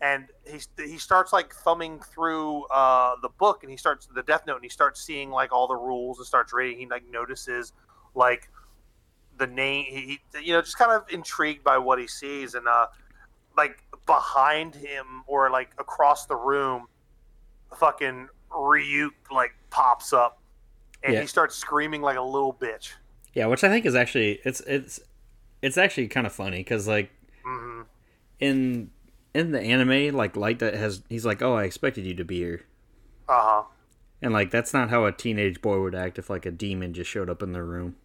and 0.00 0.26
he 0.46 0.60
he 0.82 0.96
starts 0.96 1.32
like 1.32 1.52
thumbing 1.52 2.00
through 2.00 2.64
uh 2.66 3.16
the 3.20 3.28
book, 3.30 3.62
and 3.62 3.70
he 3.70 3.76
starts 3.76 4.06
the 4.14 4.22
Death 4.22 4.44
Note, 4.46 4.54
and 4.56 4.64
he 4.64 4.70
starts 4.70 5.02
seeing 5.02 5.30
like 5.30 5.52
all 5.52 5.66
the 5.66 5.74
rules 5.76 6.18
and 6.18 6.26
starts 6.26 6.52
reading. 6.54 6.78
He 6.78 6.86
like 6.86 7.02
notices 7.10 7.72
like 8.14 8.48
the 9.36 9.46
name. 9.48 9.86
He, 9.88 10.20
he 10.32 10.46
you 10.46 10.52
know 10.54 10.62
just 10.62 10.78
kind 10.78 10.92
of 10.92 11.04
intrigued 11.10 11.64
by 11.64 11.76
what 11.78 11.98
he 11.98 12.06
sees, 12.06 12.54
and 12.54 12.66
uh, 12.68 12.86
like 13.56 13.82
behind 14.06 14.74
him 14.74 15.22
or 15.26 15.50
like 15.50 15.70
across 15.78 16.26
the 16.26 16.36
room, 16.36 16.86
fucking 17.76 18.28
Ryuk 18.50 19.10
like 19.30 19.52
pops 19.70 20.12
up, 20.12 20.40
and 21.04 21.14
Yeah. 21.14 21.20
he 21.22 21.26
starts 21.26 21.54
screaming 21.56 22.02
like 22.02 22.16
a 22.16 22.22
little 22.22 22.52
bitch. 22.54 22.92
Yeah, 23.34 23.46
which 23.46 23.62
I 23.64 23.68
think 23.68 23.86
is 23.86 23.94
actually 23.94 24.40
it's 24.44 24.60
it's 24.60 25.00
it's 25.62 25.78
actually 25.78 26.08
kind 26.08 26.26
of 26.26 26.32
funny 26.32 26.58
because 26.58 26.88
like 26.88 27.10
hmm 27.44 27.82
in 28.38 28.90
in 29.34 29.52
the 29.52 29.60
anime, 29.60 30.14
like 30.16 30.36
Light 30.36 30.58
that 30.58 30.74
has 30.74 31.02
he's 31.08 31.24
like, 31.24 31.40
oh, 31.42 31.54
I 31.54 31.64
expected 31.64 32.04
you 32.04 32.14
to 32.14 32.24
be 32.24 32.38
here, 32.38 32.62
Uh 33.28 33.40
huh. 33.40 33.62
and 34.22 34.32
like 34.32 34.50
that's 34.50 34.72
not 34.72 34.90
how 34.90 35.04
a 35.04 35.12
teenage 35.12 35.60
boy 35.62 35.80
would 35.80 35.94
act 35.94 36.18
if 36.18 36.28
like 36.30 36.46
a 36.46 36.50
demon 36.50 36.92
just 36.94 37.10
showed 37.10 37.30
up 37.30 37.42
in 37.42 37.52
their 37.52 37.64
room. 37.64 37.96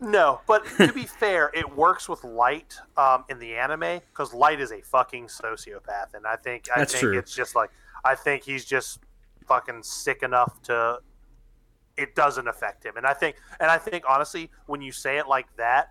No, 0.00 0.40
but 0.46 0.64
to 0.76 0.92
be 0.92 1.04
fair, 1.20 1.50
it 1.54 1.76
works 1.76 2.08
with 2.08 2.22
Light 2.24 2.76
um, 2.96 3.24
in 3.28 3.38
the 3.38 3.56
anime 3.56 4.00
because 4.10 4.32
Light 4.32 4.60
is 4.60 4.70
a 4.70 4.80
fucking 4.80 5.26
sociopath, 5.26 6.14
and 6.14 6.26
I 6.26 6.36
think 6.36 6.66
I 6.74 6.80
That's 6.80 6.92
think 6.92 7.02
true. 7.02 7.18
it's 7.18 7.34
just 7.34 7.54
like 7.56 7.70
I 8.04 8.14
think 8.14 8.44
he's 8.44 8.64
just 8.64 9.00
fucking 9.46 9.82
sick 9.82 10.22
enough 10.22 10.62
to 10.62 10.98
it 11.96 12.14
doesn't 12.14 12.46
affect 12.46 12.84
him, 12.86 12.96
and 12.96 13.06
I 13.06 13.14
think 13.14 13.36
and 13.58 13.70
I 13.70 13.78
think 13.78 14.04
honestly, 14.08 14.50
when 14.66 14.80
you 14.80 14.92
say 14.92 15.18
it 15.18 15.26
like 15.26 15.46
that, 15.56 15.88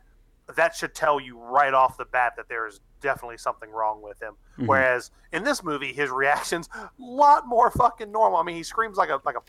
that 0.56 0.74
should 0.74 0.96
tell 0.96 1.20
you 1.20 1.38
right 1.38 1.74
off 1.74 1.98
the 1.98 2.06
bat 2.06 2.34
that 2.38 2.48
there 2.48 2.66
is 2.66 2.80
definitely 3.02 3.38
something 3.38 3.70
wrong 3.72 4.02
with 4.02 4.22
him. 4.22 4.36
Mhm. 4.58 4.68
Whereas 4.68 5.12
in 5.34 5.44
this 5.44 5.64
movie, 5.64 5.92
his 5.92 6.10
reactions 6.10 6.70
a 6.74 6.90
lot 6.98 7.46
more 7.46 7.70
fucking 7.72 8.10
normal. 8.12 8.40
I 8.40 8.44
mean, 8.44 8.56
he 8.56 8.64
screams 8.64 8.96
like 8.98 9.10
a 9.10 9.20
like 9.26 9.36
a 9.36 9.44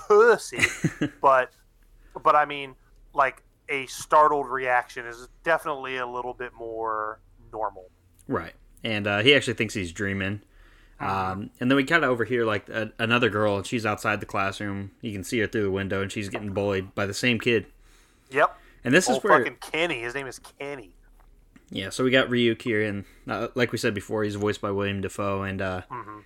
pussy, 0.00 0.62
but 1.20 1.52
but 2.22 2.34
I 2.34 2.46
mean, 2.46 2.74
like 3.12 3.42
a 3.72 3.86
startled 3.86 4.48
reaction 4.48 5.06
is 5.06 5.28
definitely 5.42 5.96
a 5.96 6.06
little 6.06 6.34
bit 6.34 6.52
more 6.54 7.20
normal. 7.52 7.90
Right, 8.28 8.54
and 8.84 9.06
uh, 9.06 9.20
he 9.22 9.34
actually 9.34 9.54
thinks 9.54 9.74
he's 9.74 9.90
dreaming. 9.92 10.42
Uh-huh. 11.00 11.32
Um, 11.32 11.50
and 11.58 11.70
then 11.70 11.76
we 11.76 11.84
kind 11.84 12.04
of 12.04 12.10
overhear 12.10 12.44
like 12.44 12.68
a, 12.68 12.92
another 12.98 13.28
girl, 13.30 13.56
and 13.56 13.66
she's 13.66 13.84
outside 13.84 14.20
the 14.20 14.26
classroom. 14.26 14.92
You 15.00 15.12
can 15.12 15.24
see 15.24 15.40
her 15.40 15.46
through 15.48 15.64
the 15.64 15.70
window, 15.70 16.02
and 16.02 16.12
she's 16.12 16.28
getting 16.28 16.52
bullied 16.52 16.94
by 16.94 17.06
the 17.06 17.14
same 17.14 17.40
kid. 17.40 17.66
Yep. 18.30 18.56
And 18.84 18.94
this 18.94 19.08
Old 19.08 19.18
is 19.18 19.24
where, 19.24 19.38
fucking 19.38 19.56
Kenny. 19.60 20.00
His 20.02 20.14
name 20.14 20.26
is 20.26 20.38
Kenny. 20.38 20.94
yeah. 21.70 21.90
So 21.90 22.04
we 22.04 22.10
got 22.10 22.28
Ryuk 22.28 22.62
here, 22.62 22.82
and 22.82 23.04
uh, 23.26 23.48
like 23.54 23.72
we 23.72 23.78
said 23.78 23.94
before, 23.94 24.22
he's 24.22 24.36
voiced 24.36 24.60
by 24.60 24.70
William 24.70 25.00
Dafoe, 25.00 25.42
and 25.42 25.60
uh, 25.60 25.82
hmm 25.90 26.20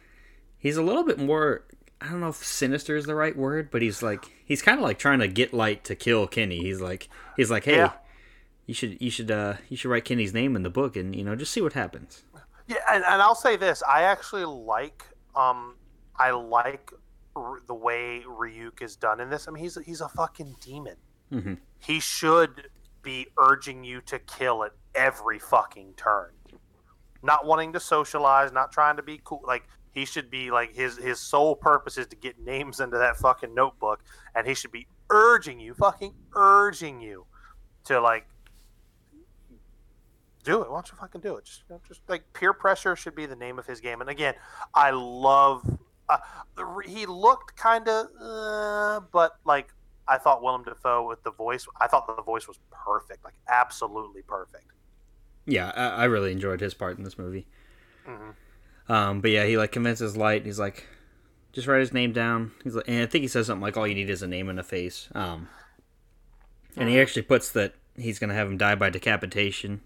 he's 0.59 0.77
a 0.77 0.83
little 0.83 1.05
bit 1.05 1.19
more. 1.19 1.65
I 2.01 2.09
don't 2.09 2.21
know 2.21 2.29
if 2.29 2.37
sinister 2.45 2.97
is 2.97 3.07
the 3.07 3.15
right 3.15 3.37
word, 3.37 3.71
but 3.71 3.83
he's 3.83 4.03
like 4.03 4.27
he's 4.45 4.63
kind 4.63 4.79
of 4.79 4.85
like 4.85 4.99
trying 4.99 5.19
to 5.21 5.29
get 5.29 5.55
Light 5.55 5.83
to 5.85 5.95
kill 5.95 6.27
Kenny. 6.27 6.59
He's 6.63 6.81
like 6.81 7.09
he's 7.37 7.51
like, 7.51 7.65
hey, 7.65 7.77
Yeah. 7.77 7.93
you 8.67 8.75
should 8.75 9.01
you 9.01 9.11
should 9.11 9.31
uh 9.31 9.55
you 9.69 9.77
should 9.77 9.91
write 9.91 10.05
Kenny's 10.05 10.35
name 10.35 10.57
in 10.57 10.63
the 10.63 10.71
book, 10.71 10.97
and 10.97 11.15
you 11.17 11.25
know 11.25 11.35
just 11.35 11.53
see 11.53 11.61
what 11.63 11.73
happens. 11.73 12.23
Yeah, 12.69 12.79
and, 12.91 13.05
and 13.05 13.23
I'll 13.23 13.35
say 13.37 13.57
this: 13.57 13.83
I 13.89 14.03
actually 14.03 14.45
like, 14.45 15.05
um, 15.37 15.77
I 16.19 16.33
like 16.33 16.93
r- 17.37 17.61
the 17.67 17.75
way 17.75 18.25
Ryuk 18.29 18.83
is 18.83 18.97
done 18.97 19.21
in 19.21 19.31
this. 19.31 19.47
I 19.49 19.53
mean, 19.53 19.63
he's 19.63 19.79
he's 19.85 20.01
a 20.01 20.09
fucking 20.09 20.57
demon. 20.61 20.97
hmm 21.31 21.55
He 21.79 22.01
should 22.01 22.69
be 23.03 23.29
urging 23.39 23.85
you 23.85 24.01
to 24.03 24.19
kill 24.19 24.65
at 24.65 24.73
every 24.97 25.39
fucking 25.39 25.95
turn. 25.97 26.33
Not 27.23 27.47
wanting 27.47 27.73
to 27.73 27.81
socialize, 27.81 28.53
not 28.53 28.73
trying 28.73 28.97
to 28.97 29.03
be 29.03 29.21
cool. 29.25 29.43
Like 29.47 29.65
he 29.97 30.05
should 30.05 30.31
be 30.31 30.51
like 30.51 30.75
his 30.75 30.99
his 30.99 31.19
sole 31.19 31.57
purpose 31.57 31.97
is 31.97 32.07
to 32.09 32.17
get 32.17 32.39
names 32.39 32.81
into 32.81 32.99
that 32.99 33.17
fucking 33.17 33.55
notebook, 33.55 34.05
and 34.35 34.47
he 34.47 34.53
should 34.53 34.71
be 34.71 34.87
urging 35.09 35.59
you, 35.59 35.73
fucking 35.73 36.13
urging 36.35 37.01
you, 37.01 37.25
to 37.85 37.99
like 37.99 38.27
do 40.45 40.61
it. 40.61 40.71
Why 40.71 40.77
don't 40.77 40.91
you 40.91 40.99
fucking 40.99 41.23
do 41.23 41.37
it? 41.37 41.47
Just, 41.47 41.63
you 41.67 41.75
know, 41.75 41.81
just 41.89 42.03
like 42.09 42.31
peer 42.35 42.53
pressure 42.53 42.95
should 42.95 43.15
be 43.15 43.25
the 43.25 43.37
name 43.37 43.59
of 43.59 43.65
his 43.65 43.81
game. 43.81 44.03
And 44.03 44.11
again, 44.11 44.35
I 44.75 44.91
love. 44.91 45.65
Uh, 46.11 46.19
he 46.87 47.07
looked 47.07 47.57
kind 47.57 47.89
of, 47.89 48.09
uh, 48.21 49.01
but 49.11 49.39
like 49.47 49.73
I 50.07 50.19
thought 50.19 50.43
Willem 50.43 50.63
Dafoe 50.63 51.09
with 51.09 51.23
the 51.23 51.33
voice. 51.33 51.67
I 51.81 51.87
thought 51.87 52.07
the 52.07 52.23
voice 52.23 52.47
was 52.47 52.59
perfect, 52.71 53.25
like 53.25 53.39
absolutely 53.49 54.21
perfect. 54.21 54.73
Yeah, 55.47 55.73
I, 55.75 56.03
I 56.03 56.05
really 56.05 56.33
enjoyed 56.33 56.61
his 56.61 56.75
part 56.75 56.99
in 56.99 57.05
this 57.05 57.17
movie. 57.17 57.47
hmm 58.05 58.33
Um, 58.89 59.21
but 59.21 59.31
yeah, 59.31 59.45
he 59.47 59.57
like 59.57 59.73
convinces 59.73 60.17
Light. 60.17 60.45
He's 60.47 60.59
like, 60.59 60.87
just 61.53 61.67
write 61.67 61.81
his 61.81 61.93
name 61.93 62.13
down. 62.13 62.53
He's 62.63 62.75
like, 62.75 62.85
and 62.89 63.03
I 63.03 63.07
think 63.07 63.23
he 63.23 63.29
says 63.29 63.47
something 63.47 63.63
like, 63.63 63.77
"All 63.77 63.87
you 63.87 63.95
need 63.95 64.11
is 64.11 64.23
a 64.23 64.27
name 64.27 64.49
and 64.49 64.61
a 64.61 64.63
face." 64.63 65.09
Um, 65.15 65.49
and 66.77 66.89
he 66.89 67.01
actually 67.01 67.23
puts 67.23 67.51
that 67.53 67.75
he's 67.97 68.19
gonna 68.19 68.35
have 68.35 68.49
him 68.49 68.59
die 68.59 68.75
by 68.75 68.91
decapitation. 68.91 69.81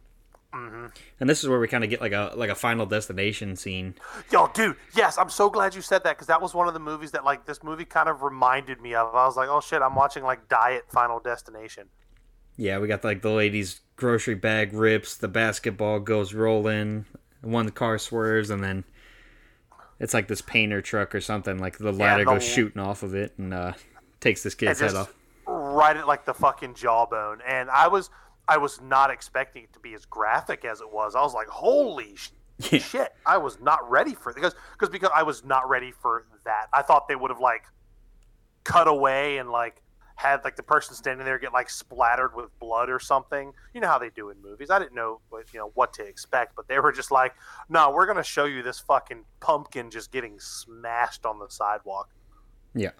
hmm 0.52 0.86
And 1.20 1.30
this 1.30 1.42
is 1.42 1.48
where 1.48 1.60
we 1.60 1.68
kind 1.68 1.84
of 1.84 1.90
get 1.90 2.00
like 2.00 2.12
a 2.12 2.32
like 2.36 2.50
a 2.50 2.54
final 2.54 2.86
destination 2.86 3.56
scene. 3.56 3.94
Yo, 4.30 4.48
dude, 4.52 4.76
yes, 4.94 5.16
I'm 5.16 5.30
so 5.30 5.48
glad 5.48 5.74
you 5.74 5.80
said 5.80 6.02
that 6.04 6.16
because 6.16 6.26
that 6.26 6.42
was 6.42 6.54
one 6.54 6.66
of 6.68 6.74
the 6.74 6.80
movies 6.80 7.12
that 7.12 7.24
like 7.24 7.46
this 7.46 7.62
movie 7.62 7.84
kind 7.84 8.08
of 8.08 8.22
reminded 8.22 8.80
me 8.80 8.94
of. 8.94 9.14
I 9.14 9.26
was 9.26 9.36
like, 9.36 9.48
oh 9.48 9.60
shit, 9.60 9.80
I'm 9.80 9.94
watching 9.94 10.24
like 10.24 10.48
Diet 10.48 10.84
Final 10.90 11.20
Destination. 11.20 11.88
Yeah, 12.56 12.78
we 12.78 12.88
got 12.88 13.04
like 13.04 13.22
the 13.22 13.30
lady's 13.30 13.80
grocery 13.96 14.34
bag 14.34 14.72
rips, 14.72 15.16
the 15.16 15.28
basketball 15.28 16.00
goes 16.00 16.34
rolling, 16.34 17.06
one 17.42 17.68
car 17.70 17.98
swerves, 17.98 18.50
and 18.50 18.62
then 18.62 18.84
it's 19.98 20.14
like 20.14 20.28
this 20.28 20.40
painter 20.42 20.80
truck 20.82 21.14
or 21.14 21.20
something. 21.20 21.58
Like 21.58 21.78
the 21.78 21.92
ladder 21.92 22.24
the- 22.24 22.32
goes 22.32 22.44
shooting 22.44 22.80
off 22.80 23.02
of 23.02 23.14
it 23.14 23.34
and 23.38 23.52
uh, 23.54 23.72
takes 24.20 24.42
this 24.42 24.54
kid's 24.54 24.80
head 24.80 24.94
off. 24.94 25.12
right 25.46 25.96
at 25.96 26.06
like 26.06 26.24
the 26.24 26.34
fucking 26.34 26.74
jawbone. 26.74 27.40
And 27.46 27.70
I 27.70 27.88
was 27.88 28.10
I 28.48 28.56
was 28.58 28.80
not 28.80 29.10
expecting 29.10 29.64
it 29.64 29.72
to 29.74 29.80
be 29.80 29.94
as 29.94 30.04
graphic 30.06 30.64
as 30.64 30.80
it 30.80 30.92
was. 30.92 31.14
I 31.14 31.20
was 31.22 31.34
like, 31.34 31.48
holy 31.48 32.16
sh- 32.16 32.30
Yeah. 32.70 32.78
shit! 32.78 33.12
I 33.24 33.38
was 33.38 33.58
not 33.60 33.88
ready 33.90 34.14
for 34.14 34.32
because 34.34 34.54
because 34.72 34.90
because 34.90 35.10
I 35.14 35.22
was 35.22 35.44
not 35.44 35.68
ready 35.68 35.92
for 35.92 36.26
that. 36.44 36.66
I 36.72 36.82
thought 36.82 37.08
they 37.08 37.16
would 37.16 37.30
have 37.30 37.40
like 37.40 37.62
cut 38.64 38.86
away 38.88 39.38
and 39.38 39.50
like 39.50 39.80
had 40.20 40.44
like 40.44 40.56
the 40.56 40.62
person 40.62 40.94
standing 40.94 41.24
there 41.24 41.38
get 41.38 41.52
like 41.52 41.70
splattered 41.70 42.34
with 42.34 42.56
blood 42.58 42.90
or 42.90 42.98
something. 42.98 43.52
You 43.74 43.80
know 43.80 43.88
how 43.88 43.98
they 43.98 44.10
do 44.10 44.30
in 44.30 44.40
movies. 44.42 44.70
I 44.70 44.78
didn't 44.78 44.94
know 44.94 45.20
what 45.30 45.52
you 45.52 45.58
know 45.58 45.70
what 45.74 45.92
to 45.94 46.04
expect, 46.04 46.54
but 46.56 46.68
they 46.68 46.78
were 46.78 46.92
just 46.92 47.10
like, 47.10 47.34
no, 47.68 47.90
we're 47.90 48.06
gonna 48.06 48.22
show 48.22 48.44
you 48.44 48.62
this 48.62 48.78
fucking 48.80 49.24
pumpkin 49.40 49.90
just 49.90 50.12
getting 50.12 50.38
smashed 50.38 51.24
on 51.26 51.38
the 51.38 51.48
sidewalk. 51.48 52.10
Yeah. 52.74 52.90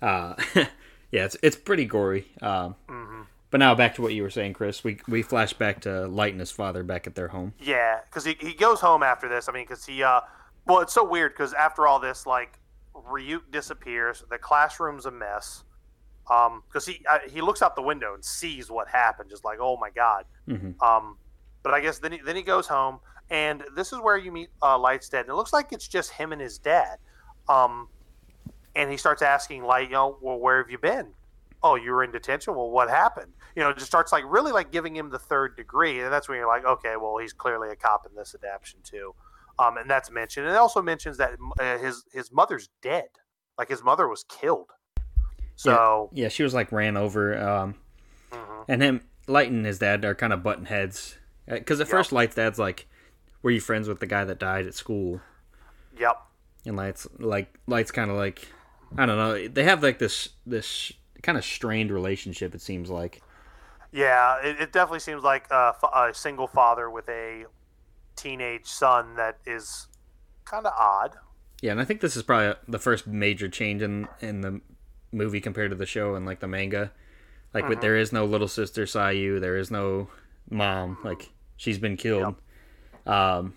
Uh, 0.00 0.34
Yeah, 1.10 1.24
it's 1.24 1.36
it's 1.42 1.56
pretty 1.56 1.84
gory. 1.84 2.26
Um, 2.40 2.76
Mm-hmm. 2.88 3.22
But 3.50 3.58
now 3.58 3.74
back 3.74 3.96
to 3.96 4.02
what 4.02 4.14
you 4.14 4.22
were 4.22 4.30
saying, 4.30 4.52
Chris. 4.52 4.84
We 4.84 5.00
we 5.08 5.22
flash 5.22 5.52
back 5.52 5.80
to 5.80 6.06
Light 6.06 6.32
and 6.32 6.38
his 6.38 6.52
father 6.52 6.84
back 6.84 7.08
at 7.08 7.16
their 7.16 7.28
home. 7.28 7.52
Yeah, 7.58 7.98
because 8.04 8.24
he, 8.24 8.36
he 8.38 8.54
goes 8.54 8.80
home 8.80 9.02
after 9.02 9.28
this. 9.28 9.48
I 9.48 9.52
mean, 9.52 9.64
because 9.64 9.84
he, 9.84 10.04
uh, 10.04 10.20
well, 10.66 10.78
it's 10.78 10.92
so 10.92 11.04
weird 11.04 11.32
because 11.32 11.52
after 11.52 11.84
all 11.84 11.98
this, 11.98 12.26
like, 12.26 12.60
Ryuk 12.94 13.50
disappears. 13.50 14.22
The 14.30 14.38
classroom's 14.38 15.04
a 15.04 15.10
mess. 15.10 15.64
Um, 16.30 16.62
because 16.68 16.86
he 16.86 17.04
uh, 17.10 17.18
he 17.28 17.40
looks 17.40 17.60
out 17.60 17.74
the 17.74 17.82
window 17.82 18.14
and 18.14 18.24
sees 18.24 18.70
what 18.70 18.88
happened, 18.88 19.28
just 19.28 19.44
like, 19.44 19.58
oh 19.60 19.76
my 19.76 19.90
god. 19.90 20.24
Mhm. 20.48 20.80
Um, 20.80 21.18
but 21.62 21.74
I 21.74 21.80
guess 21.80 21.98
then 21.98 22.12
he, 22.12 22.20
then 22.24 22.36
he 22.36 22.42
goes 22.42 22.68
home, 22.68 23.00
and 23.30 23.64
this 23.74 23.92
is 23.92 23.98
where 23.98 24.16
you 24.16 24.30
meet 24.30 24.48
uh, 24.62 24.78
Light's 24.78 25.08
dad. 25.08 25.22
And 25.22 25.30
it 25.30 25.34
looks 25.34 25.52
like 25.52 25.72
it's 25.72 25.88
just 25.88 26.12
him 26.12 26.32
and 26.32 26.40
his 26.40 26.58
dad. 26.58 26.98
Um, 27.48 27.88
and 28.76 28.90
he 28.90 28.96
starts 28.96 29.22
asking 29.22 29.64
Light, 29.64 29.88
you 29.88 29.94
know, 29.94 30.18
well, 30.20 30.38
where 30.38 30.62
have 30.62 30.70
you 30.70 30.78
been? 30.78 31.08
Oh, 31.62 31.74
you 31.74 31.90
were 31.90 32.04
in 32.04 32.12
detention. 32.12 32.54
Well, 32.54 32.70
what 32.70 32.88
happened? 32.88 33.32
You 33.56 33.62
know, 33.62 33.72
just 33.72 33.86
starts 33.86 34.12
like 34.12 34.24
really 34.26 34.52
like 34.52 34.70
giving 34.70 34.94
him 34.94 35.10
the 35.10 35.18
third 35.18 35.56
degree, 35.56 36.00
and 36.00 36.12
that's 36.12 36.28
when 36.28 36.38
you're 36.38 36.46
like, 36.46 36.64
okay, 36.64 36.94
well, 36.96 37.18
he's 37.18 37.32
clearly 37.32 37.70
a 37.70 37.76
cop 37.76 38.06
in 38.08 38.14
this 38.14 38.34
adaptation 38.34 38.80
too. 38.82 39.14
Um, 39.58 39.76
and 39.76 39.90
that's 39.90 40.10
mentioned. 40.10 40.46
And 40.46 40.54
it 40.54 40.58
also 40.58 40.80
mentions 40.80 41.18
that 41.18 41.32
uh, 41.58 41.76
his 41.78 42.04
his 42.12 42.32
mother's 42.32 42.70
dead, 42.80 43.08
like 43.58 43.68
his 43.68 43.82
mother 43.82 44.08
was 44.08 44.24
killed. 44.28 44.70
So, 45.62 46.08
Yeah, 46.12 46.28
she 46.28 46.42
was 46.42 46.54
like 46.54 46.72
ran 46.72 46.96
over. 46.96 47.38
Um, 47.38 47.74
mhm. 48.32 48.64
and 48.68 48.82
him, 48.82 49.00
Light 49.26 49.50
and 49.50 49.64
his 49.66 49.78
dad 49.78 50.04
are 50.04 50.14
kind 50.14 50.32
of 50.32 50.42
button 50.42 50.64
heads. 50.66 51.18
Because 51.46 51.80
at 51.80 51.86
Yep. 51.86 51.90
first, 51.90 52.12
Light's 52.12 52.34
dad's 52.34 52.58
like, 52.58 52.86
"Were 53.42 53.50
you 53.50 53.60
friends 53.60 53.88
with 53.88 54.00
the 54.00 54.06
guy 54.06 54.24
that 54.24 54.38
died 54.38 54.66
at 54.66 54.74
school?" 54.74 55.20
yep, 55.96 56.16
And 56.64 56.76
Light's 56.76 57.06
like, 57.18 57.52
Light's 57.66 57.90
kind 57.90 58.10
of 58.10 58.16
like, 58.16 58.48
I 58.96 59.04
don't 59.06 59.16
know. 59.18 59.48
They 59.48 59.64
have 59.64 59.82
like 59.82 59.98
this 59.98 60.30
this 60.46 60.92
kind 61.22 61.36
of 61.36 61.44
strained 61.44 61.90
relationship. 61.90 62.54
It 62.54 62.60
seems 62.62 62.88
like. 62.88 63.20
yeah, 63.92 64.38
it, 64.42 64.60
it 64.60 64.72
definitely 64.72 65.00
seems 65.00 65.22
like 65.22 65.46
a, 65.50 65.74
a 65.94 66.10
single 66.14 66.46
father 66.46 66.88
with 66.88 67.08
a 67.08 67.44
teenage 68.16 68.66
son 68.66 69.16
that 69.16 69.38
is 69.46 69.88
kind 70.44 70.66
of 70.66 70.72
odd. 70.78 71.16
Yeah, 71.60 71.72
and 71.72 71.80
I 71.80 71.84
think 71.84 72.00
this 72.00 72.16
is 72.16 72.22
probably 72.22 72.54
the 72.68 72.78
first 72.78 73.06
major 73.06 73.48
change 73.48 73.82
in 73.82 74.08
in 74.20 74.40
the 74.40 74.60
movie 75.12 75.40
compared 75.40 75.70
to 75.70 75.76
the 75.76 75.86
show 75.86 76.14
and 76.14 76.26
like 76.26 76.40
the 76.40 76.48
manga. 76.48 76.92
Like, 77.52 77.68
with, 77.68 77.80
there 77.80 77.96
is 77.96 78.12
no 78.12 78.24
little 78.24 78.46
sister 78.46 78.84
Sayu. 78.84 79.40
There 79.40 79.56
is 79.56 79.70
no 79.70 80.08
mom. 80.48 80.98
Like, 81.02 81.30
she's 81.56 81.78
been 81.78 81.96
killed. 81.96 82.36
Um, 83.06 83.54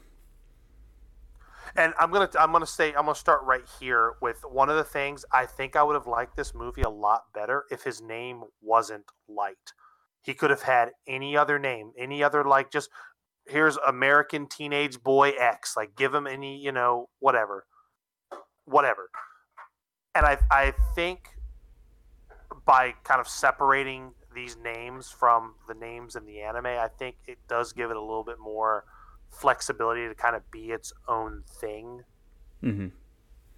And 1.75 1.93
I'm 1.99 2.11
gonna 2.11 2.29
I'm 2.39 2.51
gonna 2.51 2.67
say 2.67 2.89
I'm 2.89 3.05
gonna 3.05 3.15
start 3.15 3.41
right 3.43 3.63
here 3.79 4.13
with 4.21 4.43
one 4.47 4.69
of 4.69 4.75
the 4.75 4.83
things 4.83 5.25
I 5.31 5.45
think 5.45 5.75
I 5.75 5.81
would 5.81 5.95
have 5.95 6.05
liked 6.05 6.37
this 6.37 6.53
movie 6.53 6.83
a 6.83 6.89
lot 6.89 7.23
better 7.33 7.65
if 7.71 7.83
his 7.83 8.01
name 8.01 8.43
wasn't 8.61 9.05
Light. 9.27 9.73
He 10.21 10.33
could 10.35 10.51
have 10.51 10.61
had 10.61 10.91
any 11.07 11.35
other 11.35 11.57
name, 11.57 11.91
any 11.97 12.23
other 12.23 12.43
like 12.43 12.71
just 12.71 12.89
here's 13.47 13.77
American 13.77 14.47
teenage 14.47 15.01
boy 15.01 15.31
X. 15.31 15.75
Like 15.75 15.95
give 15.95 16.13
him 16.13 16.27
any 16.27 16.57
you 16.61 16.71
know 16.71 17.09
whatever, 17.19 17.65
whatever. 18.65 19.09
And 20.13 20.25
I 20.27 20.37
I 20.51 20.73
think 20.93 21.29
by 22.65 22.93
kind 23.03 23.19
of 23.19 23.27
separating 23.27 24.11
these 24.33 24.57
names 24.57 25.09
from 25.09 25.55
the 25.67 25.73
names 25.73 26.15
in 26.15 26.25
the 26.25 26.41
anime, 26.41 26.65
I 26.65 26.87
think 26.97 27.15
it 27.27 27.37
does 27.47 27.73
give 27.73 27.91
it 27.91 27.97
a 27.97 28.01
little 28.01 28.23
bit 28.23 28.39
more 28.39 28.85
flexibility 29.29 30.07
to 30.07 30.15
kind 30.15 30.35
of 30.35 30.49
be 30.51 30.71
its 30.71 30.93
own 31.07 31.43
thing. 31.59 32.03
mhm. 32.63 32.91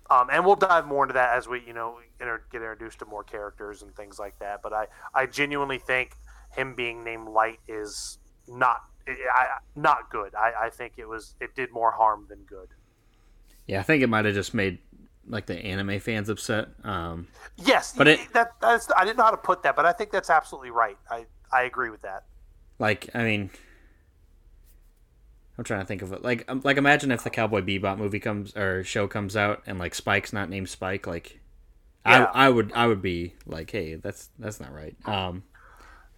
Um, 0.08 0.30
and 0.32 0.46
we'll 0.46 0.56
dive 0.56 0.86
more 0.86 1.04
into 1.04 1.14
that 1.14 1.36
as 1.36 1.48
we, 1.48 1.64
you 1.66 1.74
know, 1.74 1.98
inter- 2.22 2.44
get 2.52 2.62
introduced 2.62 3.00
to 3.00 3.06
more 3.06 3.24
characters 3.24 3.82
and 3.82 3.96
things 3.96 4.20
like 4.20 4.38
that. 4.38 4.62
But 4.62 4.72
I, 4.72 4.86
I 5.16 5.26
genuinely 5.26 5.80
think 5.80 6.16
him 6.56 6.76
being 6.76 7.04
named 7.04 7.28
Light 7.28 7.60
is 7.68 8.20
not, 8.48 8.84
I, 9.08 9.48
not 9.76 10.12
good. 10.12 10.36
I, 10.36 10.66
I 10.66 10.70
think 10.70 10.94
it 10.98 11.08
was, 11.08 11.34
it 11.42 11.56
did 11.56 11.72
more 11.72 11.92
harm 11.92 12.28
than 12.30 12.44
good. 12.44 12.70
Yeah, 13.66 13.80
I 13.80 13.84
think 13.84 14.04
it 14.04 14.08
might 14.08 14.26
have 14.26 14.36
just 14.36 14.54
made 14.54 14.78
like 15.28 15.46
the 15.48 15.56
anime 15.58 16.00
fans 16.00 16.30
upset. 16.30 16.68
Um, 16.84 17.28
Yes, 17.58 17.94
But 17.98 18.08
it- 18.08 18.34
that 18.34 18.52
that's 18.62 18.90
I 18.96 19.04
didn't 19.06 19.18
know 19.18 19.24
how 19.24 19.32
to 19.32 19.38
put 19.38 19.64
that, 19.64 19.76
but 19.76 19.86
I 19.86 19.92
think 19.94 20.12
that's 20.12 20.30
absolutely 20.30 20.72
right. 20.72 20.98
I, 21.10 21.26
I 21.52 21.64
agree 21.64 21.90
with 21.90 22.02
that. 22.02 22.26
like, 22.80 23.10
I 23.16 23.24
mean, 23.24 23.50
I'm 25.58 25.64
trying 25.64 25.80
to 25.80 25.86
think 25.86 26.02
of 26.02 26.12
it. 26.12 26.22
Like, 26.22 26.44
um, 26.50 26.62
like 26.64 26.78
imagine 26.78 27.12
if 27.12 27.24
the 27.24 27.30
Cowboy 27.30 27.62
Bebop 27.62 27.98
movie 27.98 28.20
comes 28.20 28.56
or 28.58 28.84
show 28.84 29.08
comes 29.08 29.38
out 29.38 29.64
and 29.66 29.80
like 29.80 29.96
Spike's 29.96 30.34
not 30.34 30.50
named 30.50 30.68
Spike. 30.70 31.08
Like, 31.08 31.40
Yeah. 32.06 32.26
I 32.34 32.48
I 32.48 32.50
would 32.50 32.72
I 32.74 32.88
would 32.88 33.02
be 33.02 33.36
like, 33.46 33.72
hey, 33.72 33.96
that's 33.96 34.30
that's 34.38 34.60
not 34.60 34.74
right. 34.74 34.96
Um, 35.08 35.44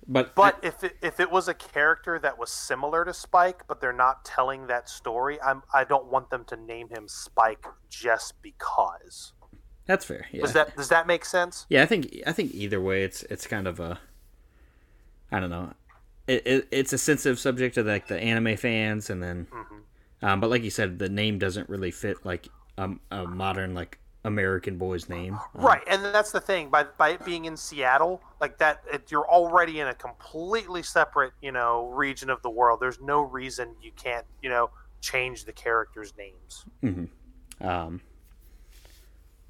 but 0.08 0.36
But 0.36 0.60
if 0.64 0.84
it, 0.84 0.98
if 1.02 1.20
it 1.20 1.30
was 1.30 1.48
a 1.48 1.54
character 1.54 2.18
that 2.20 2.38
was 2.38 2.50
similar 2.50 3.04
to 3.06 3.14
Spike, 3.14 3.68
but 3.68 3.82
they're 3.82 3.92
not 3.94 4.24
telling 4.24 4.68
that 4.68 4.90
story, 4.90 5.40
I'm 5.42 5.64
I 5.74 5.84
don't 5.84 6.06
want 6.12 6.30
them 6.30 6.46
to 6.46 6.56
name 6.56 6.90
him 6.90 7.08
Spike 7.08 7.66
just 7.90 8.42
because. 8.42 9.34
that's 9.86 10.06
fair. 10.06 10.28
Yeah. 10.32 10.42
Does 10.42 10.54
that 10.54 10.76
does 10.76 10.90
that 10.90 11.08
make 11.08 11.26
sense? 11.26 11.66
Yeah, 11.70 11.84
I 11.84 11.86
think 11.86 12.16
I 12.26 12.32
think 12.32 12.54
either 12.54 12.80
way, 12.82 13.04
it's 13.04 13.24
it's 13.24 13.48
kind 13.48 13.68
of 13.68 13.80
a, 13.80 14.00
I 15.32 15.40
don't 15.40 15.50
know, 15.50 15.74
it, 16.28 16.46
it 16.46 16.68
it's 16.72 16.94
a 16.94 16.98
sensitive 16.98 17.40
subject 17.40 17.76
to 17.76 17.84
like 17.84 18.08
the 18.08 18.20
anime 18.20 18.58
fans, 18.58 19.10
and 19.10 19.22
then, 19.24 19.48
um, 20.22 20.40
but 20.40 20.50
like 20.50 20.64
you 20.64 20.70
said, 20.70 21.00
the 21.00 21.10
name 21.10 21.40
doesn't 21.40 21.70
really 21.70 21.92
fit 21.92 22.26
like 22.26 22.48
um, 22.78 23.00
a 23.12 23.26
modern 23.26 23.74
like 23.74 23.98
American 24.28 24.78
boy's 24.78 25.10
name. 25.10 25.34
Um, 25.56 25.66
Right, 25.66 25.82
and 25.88 26.04
that's 26.04 26.32
the 26.32 26.42
thing. 26.42 26.70
By 26.70 26.84
by 26.84 27.12
it 27.12 27.26
being 27.26 27.46
in 27.46 27.58
Seattle, 27.58 28.22
like 28.40 28.58
that, 28.60 28.84
it, 28.92 29.10
you're 29.10 29.28
already 29.28 29.80
in 29.80 29.88
a 29.88 29.94
completely 29.94 30.84
separate, 30.84 31.34
you 31.42 31.52
know, 31.52 31.88
region 31.88 32.30
of 32.30 32.42
the 32.42 32.50
world. 32.50 32.80
There's 32.80 33.02
no 33.02 33.22
reason 33.22 33.76
you 33.82 33.92
can't, 33.96 34.26
you 34.44 34.50
know, 34.50 34.70
change 35.02 35.46
the 35.46 35.54
characters' 35.54 36.14
names. 36.18 36.66
Um, 37.62 38.02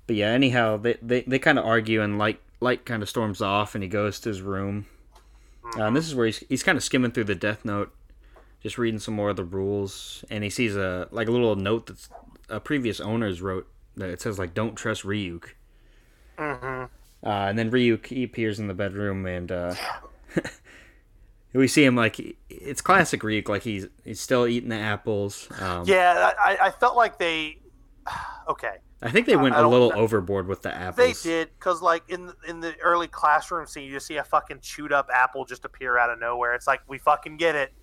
but 0.06 0.16
yeah, 0.16 0.28
anyhow, 0.28 0.78
they 0.78 0.98
they, 1.02 1.22
they 1.22 1.40
kind 1.40 1.60
of 1.60 1.66
argue, 1.66 2.02
and 2.02 2.18
light 2.18 2.40
light 2.62 2.86
kind 2.86 3.04
of 3.04 3.10
storms 3.10 3.42
off, 3.42 3.76
and 3.76 3.84
he 3.84 3.90
goes 3.90 4.20
to 4.22 4.30
his 4.30 4.42
room. 4.42 4.86
Uh, 5.76 5.84
and 5.84 5.96
this 5.96 6.08
is 6.08 6.16
where 6.16 6.28
he's 6.28 6.44
he's 6.48 6.64
kind 6.64 6.78
of 6.78 6.84
skimming 6.84 7.12
through 7.12 7.26
the 7.26 7.36
Death 7.36 7.66
Note, 7.66 7.94
just 8.62 8.78
reading 8.78 9.00
some 9.00 9.14
more 9.16 9.30
of 9.32 9.36
the 9.36 9.44
rules, 9.44 10.24
and 10.30 10.44
he 10.44 10.50
sees 10.50 10.76
a 10.76 11.08
like 11.12 11.28
a 11.28 11.32
little 11.32 11.56
note 11.56 11.88
that's 11.88 12.10
a 12.50 12.60
previous 12.60 13.02
owners 13.02 13.42
wrote 13.42 13.68
it 13.98 14.22
says 14.22 14.40
like 14.40 14.54
"Don't 14.54 14.76
trust 14.76 15.04
Ryuk." 15.04 15.46
Mm-hmm. 16.38 16.86
Uh, 17.24 17.30
and 17.30 17.58
then 17.58 17.72
Ryuk 17.72 18.08
he 18.08 18.24
appears 18.24 18.60
in 18.60 18.68
the 18.68 18.74
bedroom, 18.74 19.26
and 19.26 19.52
uh, 19.52 19.74
we 21.54 21.68
see 21.68 21.84
him 21.84 21.96
like 21.96 22.38
it's 22.50 22.82
classic 22.82 23.22
Ryuk, 23.22 23.50
like 23.50 23.64
he's 23.64 23.88
he's 24.04 24.20
still 24.20 24.48
eating 24.48 24.70
the 24.70 24.78
apples. 24.78 25.48
Um, 25.60 25.86
Yeah, 25.86 26.32
I, 26.40 26.58
I 26.64 26.72
felt 26.72 26.96
like 26.96 27.18
they. 27.18 27.60
Okay, 28.50 28.78
I 29.02 29.12
think 29.12 29.28
they 29.28 29.36
went 29.36 29.56
a 29.56 29.68
little 29.68 29.92
overboard 29.94 30.48
with 30.48 30.64
the 30.64 30.74
apples. 30.74 31.22
they 31.22 31.30
did 31.30 31.50
because 31.60 31.82
like 31.82 32.04
in 32.10 32.32
in 32.48 32.62
the 32.62 32.76
early 32.80 33.08
classroom 33.08 33.68
scene, 33.68 33.84
you 33.84 33.92
just 33.92 34.08
see 34.08 34.18
a 34.18 34.24
fucking 34.24 34.60
chewed 34.62 34.92
up 34.92 35.10
apple 35.14 35.46
just 35.46 35.66
appear 35.66 35.98
out 35.98 36.10
of 36.10 36.20
nowhere. 36.20 36.56
It's 36.56 36.66
like 36.66 36.82
we 36.88 36.98
fucking 36.98 37.38
get 37.38 37.56
it. 37.56 37.74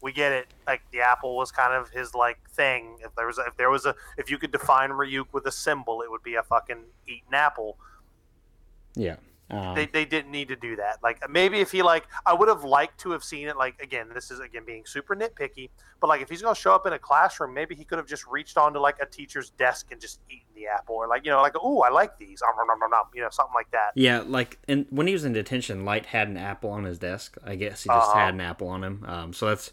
We 0.00 0.12
get 0.12 0.32
it. 0.32 0.46
Like 0.66 0.82
the 0.92 1.00
apple 1.00 1.36
was 1.36 1.50
kind 1.50 1.74
of 1.74 1.90
his 1.90 2.14
like 2.14 2.38
thing. 2.50 2.98
If 3.04 3.14
there 3.16 3.26
was 3.26 3.38
a, 3.38 3.42
if 3.46 3.56
there 3.56 3.70
was 3.70 3.84
a 3.84 3.94
if 4.16 4.30
you 4.30 4.38
could 4.38 4.52
define 4.52 4.90
Ryuk 4.90 5.26
with 5.32 5.46
a 5.46 5.52
symbol, 5.52 6.02
it 6.02 6.10
would 6.10 6.22
be 6.22 6.36
a 6.36 6.42
fucking 6.42 6.84
eaten 7.08 7.34
apple. 7.34 7.76
Yeah. 8.94 9.16
Um, 9.50 9.74
they, 9.74 9.86
they 9.86 10.04
didn't 10.04 10.30
need 10.30 10.48
to 10.48 10.56
do 10.56 10.76
that. 10.76 10.98
Like 11.02 11.22
maybe 11.30 11.60
if 11.60 11.72
he 11.72 11.82
like 11.82 12.06
I 12.26 12.34
would 12.34 12.48
have 12.48 12.64
liked 12.64 13.00
to 13.00 13.12
have 13.12 13.24
seen 13.24 13.48
it 13.48 13.56
like 13.56 13.80
again, 13.80 14.08
this 14.12 14.30
is 14.30 14.40
again 14.40 14.64
being 14.66 14.84
super 14.84 15.16
nitpicky, 15.16 15.70
but 16.00 16.08
like 16.08 16.20
if 16.20 16.28
he's 16.28 16.42
gonna 16.42 16.54
show 16.54 16.74
up 16.74 16.86
in 16.86 16.92
a 16.92 16.98
classroom, 16.98 17.54
maybe 17.54 17.74
he 17.74 17.82
could 17.82 17.96
have 17.96 18.06
just 18.06 18.26
reached 18.26 18.58
onto 18.58 18.78
like 18.78 18.98
a 19.00 19.06
teacher's 19.06 19.48
desk 19.50 19.86
and 19.90 19.98
just 20.02 20.20
eaten 20.28 20.46
the 20.54 20.66
apple 20.66 20.96
or 20.96 21.08
like 21.08 21.24
you 21.24 21.30
know, 21.30 21.40
like 21.40 21.54
oh 21.58 21.80
I 21.80 21.88
like 21.88 22.18
these. 22.18 22.42
Um, 22.42 22.50
nom, 22.58 22.78
nom, 22.78 22.90
nom, 22.90 23.04
you 23.14 23.22
know, 23.22 23.30
something 23.30 23.54
like 23.54 23.70
that. 23.70 23.92
yeah, 23.94 24.22
like 24.26 24.58
and 24.68 24.84
when 24.90 25.06
he 25.06 25.14
was 25.14 25.24
in 25.24 25.32
detention, 25.32 25.86
Light 25.86 26.04
had 26.04 26.28
an 26.28 26.36
apple 26.36 26.68
on 26.70 26.84
his 26.84 26.98
desk. 26.98 27.38
I 27.42 27.54
guess 27.56 27.84
he 27.84 27.88
just 27.88 28.10
Uh-huh. 28.10 28.18
had 28.18 28.34
an 28.34 28.42
apple 28.42 28.68
on 28.68 28.84
him. 28.84 29.02
Um, 29.08 29.32
so 29.32 29.46
that's, 29.46 29.72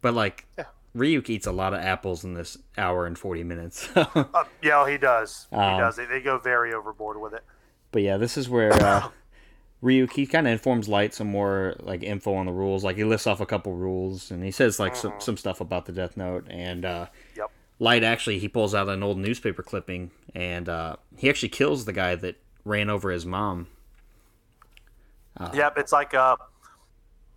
but 0.00 0.14
like, 0.14 0.46
Yeah. 0.58 0.64
Ryuk 0.96 1.28
eats 1.30 1.46
a 1.46 1.52
lot 1.52 1.72
of 1.72 1.80
apples 1.80 2.24
in 2.24 2.34
this 2.34 2.58
hour 2.76 3.06
and 3.06 3.16
forty 3.18 3.44
minutes. 3.44 3.88
Uh, 3.96 4.44
yeah, 4.62 4.88
he 4.88 4.98
does. 4.98 5.46
Um, 5.52 5.74
he 5.74 5.80
does. 5.80 5.96
They, 5.96 6.06
they 6.06 6.20
go 6.20 6.38
very 6.38 6.72
overboard 6.74 7.20
with 7.20 7.32
it. 7.32 7.44
But 7.92 8.02
yeah, 8.02 8.16
this 8.16 8.36
is 8.36 8.48
where 8.48 8.72
uh, 8.72 9.08
Ryuk 9.84 10.12
he 10.12 10.26
kind 10.26 10.46
of 10.48 10.52
informs 10.52 10.88
Light 10.88 11.14
some 11.14 11.28
more 11.28 11.76
like 11.80 12.02
info 12.02 12.34
on 12.34 12.46
the 12.46 12.52
rules. 12.52 12.82
Like 12.82 12.96
he 12.96 13.04
lists 13.04 13.26
off 13.28 13.40
a 13.40 13.46
couple 13.46 13.72
rules 13.74 14.30
and 14.32 14.42
he 14.42 14.50
says 14.50 14.80
like 14.80 14.96
some, 14.96 15.14
some 15.18 15.36
stuff 15.36 15.60
about 15.60 15.86
the 15.86 15.92
Death 15.92 16.16
Note. 16.16 16.46
And 16.50 16.84
uh, 16.84 17.06
Yep. 17.36 17.50
Light 17.78 18.02
actually 18.04 18.38
he 18.40 18.48
pulls 18.48 18.74
out 18.74 18.88
an 18.88 19.02
old 19.02 19.16
newspaper 19.18 19.62
clipping 19.62 20.10
and 20.34 20.68
uh, 20.68 20.96
he 21.16 21.30
actually 21.30 21.48
kills 21.50 21.84
the 21.84 21.92
guy 21.92 22.14
that 22.16 22.36
ran 22.64 22.90
over 22.90 23.10
his 23.10 23.24
mom. 23.24 23.68
Yep, 25.54 25.78
it's 25.78 25.92
like 25.92 26.12
uh, 26.12 26.36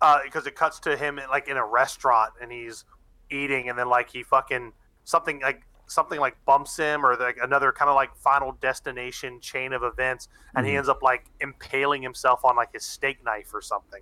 uh, 0.04 0.18
because 0.24 0.46
it 0.46 0.54
cuts 0.54 0.78
to 0.80 0.96
him 0.96 1.18
in, 1.18 1.28
like 1.30 1.48
in 1.48 1.56
a 1.56 1.64
restaurant 1.64 2.32
and 2.40 2.52
he's 2.52 2.84
eating, 3.30 3.68
and 3.70 3.78
then 3.78 3.88
like 3.88 4.10
he 4.10 4.22
fucking 4.22 4.72
something 5.04 5.40
like 5.40 5.62
something 5.86 6.18
like 6.20 6.36
bumps 6.46 6.76
him 6.76 7.04
or 7.04 7.16
like 7.16 7.36
another 7.42 7.70
kind 7.72 7.88
of 7.90 7.94
like 7.94 8.14
final 8.16 8.52
destination 8.60 9.38
chain 9.40 9.72
of 9.74 9.82
events 9.82 10.28
and 10.56 10.66
he 10.66 10.72
Mhm. 10.72 10.76
ends 10.78 10.88
up 10.88 11.02
like 11.02 11.26
impaling 11.40 12.00
himself 12.02 12.42
on 12.42 12.56
like 12.56 12.72
his 12.72 12.82
steak 12.84 13.22
knife 13.22 13.52
or 13.52 13.60
something 13.60 14.00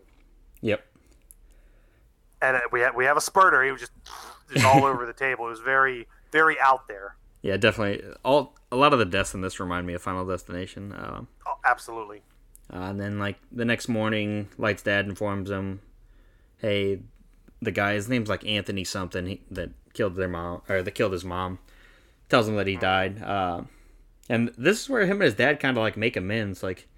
Yep. 0.61 0.81
and 2.41 2.57
uh, 2.57 2.61
we 2.71 2.81
have, 2.81 2.95
we 2.95 3.05
have 3.05 3.17
a 3.17 3.21
spurter 3.21 3.65
he 3.65 3.73
was 3.73 3.81
just 3.81 3.93
just 4.53 4.65
all 4.65 4.85
over 4.91 5.07
the 5.07 5.12
table 5.12 5.47
it 5.47 5.51
was 5.51 5.59
very 5.59 6.07
very 6.31 6.57
out 6.61 6.87
there 6.87 7.17
Yeah, 7.43 7.57
definitely. 7.57 8.05
All 8.25 8.55
a 8.71 8.77
lot 8.77 8.93
of 8.93 9.01
the 9.01 9.05
deaths 9.05 9.35
in 9.35 9.41
this 9.41 9.59
remind 9.59 9.85
me 9.85 9.95
of 9.95 10.03
Final 10.03 10.25
Destination. 10.25 10.93
Um, 10.93 11.27
oh, 11.49 11.55
absolutely 11.65 12.23
uh, 12.73 12.77
and 12.91 13.01
then 13.01 13.19
like 13.19 13.38
the 13.51 13.65
next 13.65 13.88
morning, 13.88 14.49
Light's 14.57 14.85
dad 14.85 15.07
informs 15.07 15.51
him, 15.51 15.81
"Hey, 16.62 17.01
the 17.61 17.70
guy, 17.70 17.92
his 17.92 18.09
name's 18.09 18.31
like 18.31 18.46
Anthony 18.46 18.85
something 18.85 19.27
he, 19.27 19.42
that 19.51 19.70
killed 19.92 20.16
their 20.16 20.29
mom 20.29 20.62
or 20.68 20.83
that 20.83 20.92
killed 20.92 21.12
his 21.12 21.25
mom." 21.25 21.59
Tells 22.31 22.48
him 22.48 22.57
that 22.57 22.66
he 22.66 22.77
died. 22.77 23.22
Uh, 23.22 23.64
and 24.31 24.53
this 24.57 24.81
is 24.81 24.88
where 24.88 25.05
him 25.05 25.16
and 25.16 25.25
his 25.25 25.35
dad 25.35 25.61
kind 25.61 25.77
of 25.77 25.83
like 25.83 25.98
make 25.98 26.16
amends. 26.16 26.62
Like, 26.62 26.88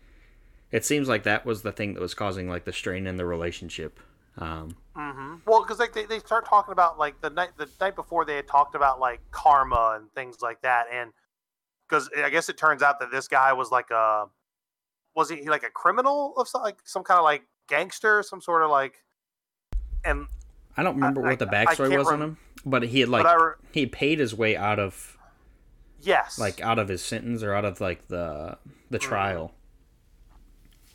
it 0.70 0.85
seems 0.85 1.09
like 1.09 1.24
that 1.24 1.44
was 1.44 1.62
the 1.62 1.72
thing 1.72 1.94
that 1.94 2.00
was 2.00 2.14
causing 2.14 2.48
like 2.48 2.64
the 2.64 2.72
strain 2.72 3.09
in 3.09 3.16
the 3.16 3.24
relationship. 3.24 3.98
Um, 4.38 4.77
hmm 4.94 5.37
Well, 5.46 5.62
because 5.62 5.79
like 5.79 5.92
they, 5.92 6.07
they 6.07 6.18
start 6.20 6.46
talking 6.46 6.72
about 6.72 6.98
like 6.98 7.20
the 7.20 7.31
night 7.31 7.50
the 7.57 7.68
night 7.81 7.96
before 7.96 8.24
they 8.24 8.37
had 8.37 8.46
talked 8.46 8.74
about 8.74 9.00
like 9.00 9.20
karma 9.31 9.96
and 9.96 10.12
things 10.12 10.38
like 10.40 10.62
that, 10.62 10.87
and 10.92 11.12
because 11.88 12.09
I 12.16 12.31
guess 12.31 12.48
it 12.48 12.57
turns 12.57 12.83
out 12.83 13.00
that 13.00 13.11
this 13.11 13.29
guy 13.29 13.53
was 13.53 13.70
like 13.70 13.90
a 13.90 14.27
was 15.14 15.31
he 15.31 15.48
like 15.48 15.62
a 15.62 15.70
criminal 15.70 16.35
of 16.37 16.48
some 16.48 16.62
like 16.62 16.79
some 16.85 17.05
kind 17.05 17.18
of 17.18 17.24
like 17.24 17.42
gangster, 17.68 18.22
some 18.22 18.40
sort 18.40 18.62
of 18.62 18.70
like, 18.70 19.03
and 20.05 20.27
I 20.77 20.83
don't 20.83 20.97
remember 20.97 21.21
I- 21.25 21.31
what 21.31 21.38
the 21.38 21.47
backstory 21.47 21.97
was 21.97 22.07
on 22.09 22.21
him, 22.23 22.37
but 22.64 22.83
he 22.85 23.01
had 23.01 23.09
like 23.09 23.25
re- 23.25 23.55
he 23.73 23.87
paid 23.87 24.19
his 24.19 24.35
way 24.35 24.57
out 24.57 24.79
of 24.79 25.17
yes, 26.01 26.38
like 26.38 26.61
out 26.61 26.79
of 26.79 26.88
his 26.88 27.03
sentence 27.05 27.43
or 27.43 27.55
out 27.55 27.64
of 27.64 27.81
like 27.81 28.09
the 28.09 28.59
the 28.90 28.99
Mm-hmm. 28.99 29.09
trial. 29.09 29.55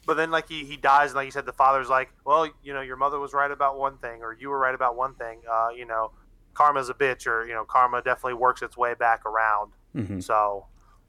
but 0.05 0.15
then 0.15 0.31
like 0.31 0.47
he, 0.47 0.63
he 0.65 0.75
dies 0.77 1.09
and 1.11 1.15
like 1.17 1.25
you 1.25 1.31
said 1.31 1.45
the 1.45 1.53
father's 1.53 1.89
like 1.89 2.09
well 2.25 2.49
you 2.63 2.73
know 2.73 2.81
your 2.81 2.95
mother 2.97 3.19
was 3.19 3.33
right 3.33 3.51
about 3.51 3.77
one 3.77 3.97
thing 3.97 4.21
or 4.23 4.33
you 4.39 4.49
were 4.49 4.57
right 4.57 4.73
about 4.73 4.95
one 4.95 5.13
thing 5.15 5.41
uh 5.51 5.69
you 5.75 5.85
know 5.85 6.11
karma's 6.53 6.89
a 6.89 6.93
bitch 6.93 7.27
or 7.27 7.45
you 7.45 7.53
know 7.53 7.63
karma 7.65 8.01
definitely 8.01 8.33
works 8.33 8.61
its 8.61 8.75
way 8.77 8.93
back 8.95 9.25
around 9.25 9.71
hmm 9.93 10.19
So, 10.19 10.65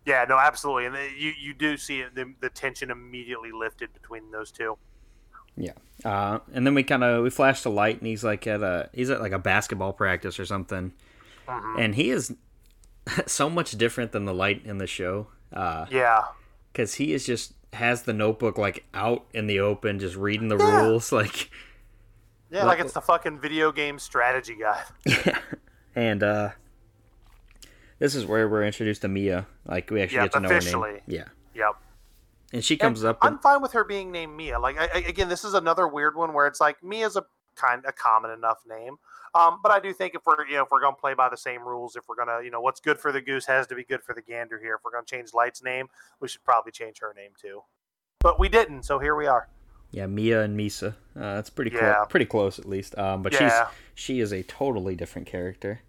yeah, 0.06 0.24
no, 0.28 0.38
absolutely, 0.38 0.86
and 0.86 0.96
you 1.16 1.32
you 1.38 1.54
do 1.54 1.76
see 1.76 2.02
the, 2.14 2.34
the 2.40 2.48
tension 2.50 2.90
immediately 2.90 3.52
lifted 3.52 3.92
between 3.92 4.30
those 4.30 4.50
two. 4.50 4.76
Yeah. 5.56 5.72
Uh, 6.04 6.38
and 6.54 6.66
then 6.66 6.74
we 6.74 6.82
kind 6.82 7.04
of 7.04 7.22
we 7.22 7.30
flash 7.30 7.62
the 7.62 7.70
light, 7.70 7.98
and 7.98 8.06
he's 8.06 8.24
like 8.24 8.46
at 8.46 8.62
a 8.62 8.88
he's 8.92 9.10
at 9.10 9.20
like 9.20 9.32
a 9.32 9.38
basketball 9.38 9.92
practice 9.92 10.38
or 10.40 10.46
something, 10.46 10.92
Mhm. 11.46 11.78
and 11.84 11.94
he 11.94 12.10
is 12.10 12.34
so 13.26 13.50
much 13.50 13.72
different 13.72 14.12
than 14.12 14.24
the 14.24 14.34
light 14.34 14.62
in 14.64 14.78
the 14.78 14.86
show. 14.86 15.26
Uh, 15.52 15.86
Yeah, 15.90 16.22
because 16.72 16.94
he 16.94 17.12
is 17.12 17.26
just 17.26 17.52
has 17.74 18.02
the 18.02 18.12
notebook 18.12 18.56
like 18.58 18.84
out 18.94 19.26
in 19.34 19.46
the 19.46 19.60
open, 19.60 19.98
just 19.98 20.16
reading 20.16 20.48
the 20.48 20.56
Yeah. 20.56 20.82
rules, 20.86 21.12
like 21.20 21.50
yeah, 22.50 22.64
like 22.64 22.80
it's 22.80 22.92
the 22.94 23.00
fucking 23.02 23.38
video 23.38 23.70
game 23.70 23.98
strategy 23.98 24.56
guy. 24.58 24.82
and 25.94 26.22
uh 26.22 26.50
this 27.98 28.14
is 28.14 28.24
where 28.24 28.48
we're 28.48 28.64
introduced 28.64 29.02
to 29.02 29.08
Mia. 29.08 29.46
Like 29.66 29.90
we 29.90 30.00
actually 30.00 30.16
Yeah, 30.16 30.24
get 30.24 30.32
to 30.32 30.40
know 30.40 30.48
her 30.48 30.90
name. 30.92 31.00
Yeah. 31.06 31.24
Yep. 31.54 31.76
And 32.52 32.64
she 32.64 32.74
And 32.74 32.80
comes 32.80 33.04
up 33.04 33.18
I'm 33.22 33.34
and 33.34 33.42
fine 33.42 33.62
with 33.62 33.72
her 33.72 33.84
being 33.84 34.10
named 34.10 34.36
Mia. 34.36 34.58
Like 34.58 34.76
I, 34.78 34.86
I, 34.94 34.98
again, 35.06 35.28
this 35.28 35.44
is 35.44 35.54
another 35.54 35.86
weird 35.86 36.16
one 36.16 36.32
where 36.32 36.46
it's 36.46 36.60
like 36.60 36.82
Mia's 36.82 37.16
a 37.16 37.24
kind 37.56 37.84
a 37.86 37.92
common 37.92 38.30
enough 38.30 38.58
name. 38.68 38.96
Um, 39.34 39.60
but 39.62 39.70
I 39.70 39.78
do 39.78 39.92
think 39.92 40.14
if 40.16 40.22
we're 40.26 40.44
you 40.46 40.54
know 40.54 40.62
if 40.64 40.70
we're 40.72 40.80
gonna 40.80 40.96
play 40.96 41.14
by 41.14 41.28
the 41.28 41.36
same 41.36 41.62
rules, 41.62 41.94
if 41.94 42.08
we're 42.08 42.16
gonna 42.16 42.42
you 42.42 42.50
know 42.50 42.60
what's 42.60 42.80
good 42.80 42.98
for 42.98 43.12
the 43.12 43.20
goose 43.20 43.46
has 43.46 43.66
to 43.68 43.74
be 43.76 43.84
good 43.84 44.02
for 44.02 44.14
the 44.14 44.22
gander 44.22 44.58
here. 44.58 44.74
If 44.74 44.80
we're 44.84 44.90
gonna 44.90 45.04
change 45.06 45.32
Light's 45.32 45.62
name, 45.62 45.88
we 46.20 46.26
should 46.28 46.42
probably 46.42 46.72
change 46.72 46.98
her 47.00 47.14
name 47.16 47.30
too. 47.40 47.62
But 48.20 48.40
we 48.40 48.48
didn't, 48.48 48.82
so 48.82 48.98
here 48.98 49.14
we 49.14 49.26
are. 49.26 49.48
yeah, 49.92 50.06
Mia 50.06 50.42
and 50.42 50.58
Misa. 50.58 50.94
Uh, 51.16 51.34
that's 51.36 51.50
pretty 51.50 51.70
Yeah. 51.72 51.94
close, 51.94 52.06
pretty 52.10 52.26
close 52.26 52.58
at 52.58 52.64
least. 52.66 52.98
Um, 52.98 53.22
but 53.22 53.32
Yeah. 53.32 53.68
she's 53.94 54.04
she 54.06 54.20
is 54.20 54.32
a 54.32 54.42
totally 54.42 54.96
different 54.96 55.28
character. 55.28 55.82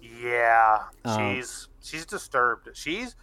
Yeah, 0.00 0.84
Um, 1.04 1.34
she's 1.36 1.68
she's 1.80 2.06
disturbed. 2.06 2.68
She's 2.74 3.16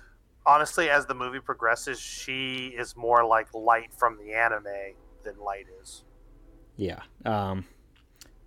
honestly, 0.45 0.89
as 0.89 1.05
the 1.05 1.13
movie 1.13 1.39
progresses, 1.39 1.99
she 1.99 2.67
is 2.77 2.95
more 2.95 3.25
like 3.25 3.53
Light 3.53 3.93
from 3.93 4.17
the 4.17 4.33
anime 4.33 4.95
than 5.23 5.37
Light 5.39 5.67
is. 5.81 6.03
Yeah. 6.75 7.01
Um, 7.25 7.65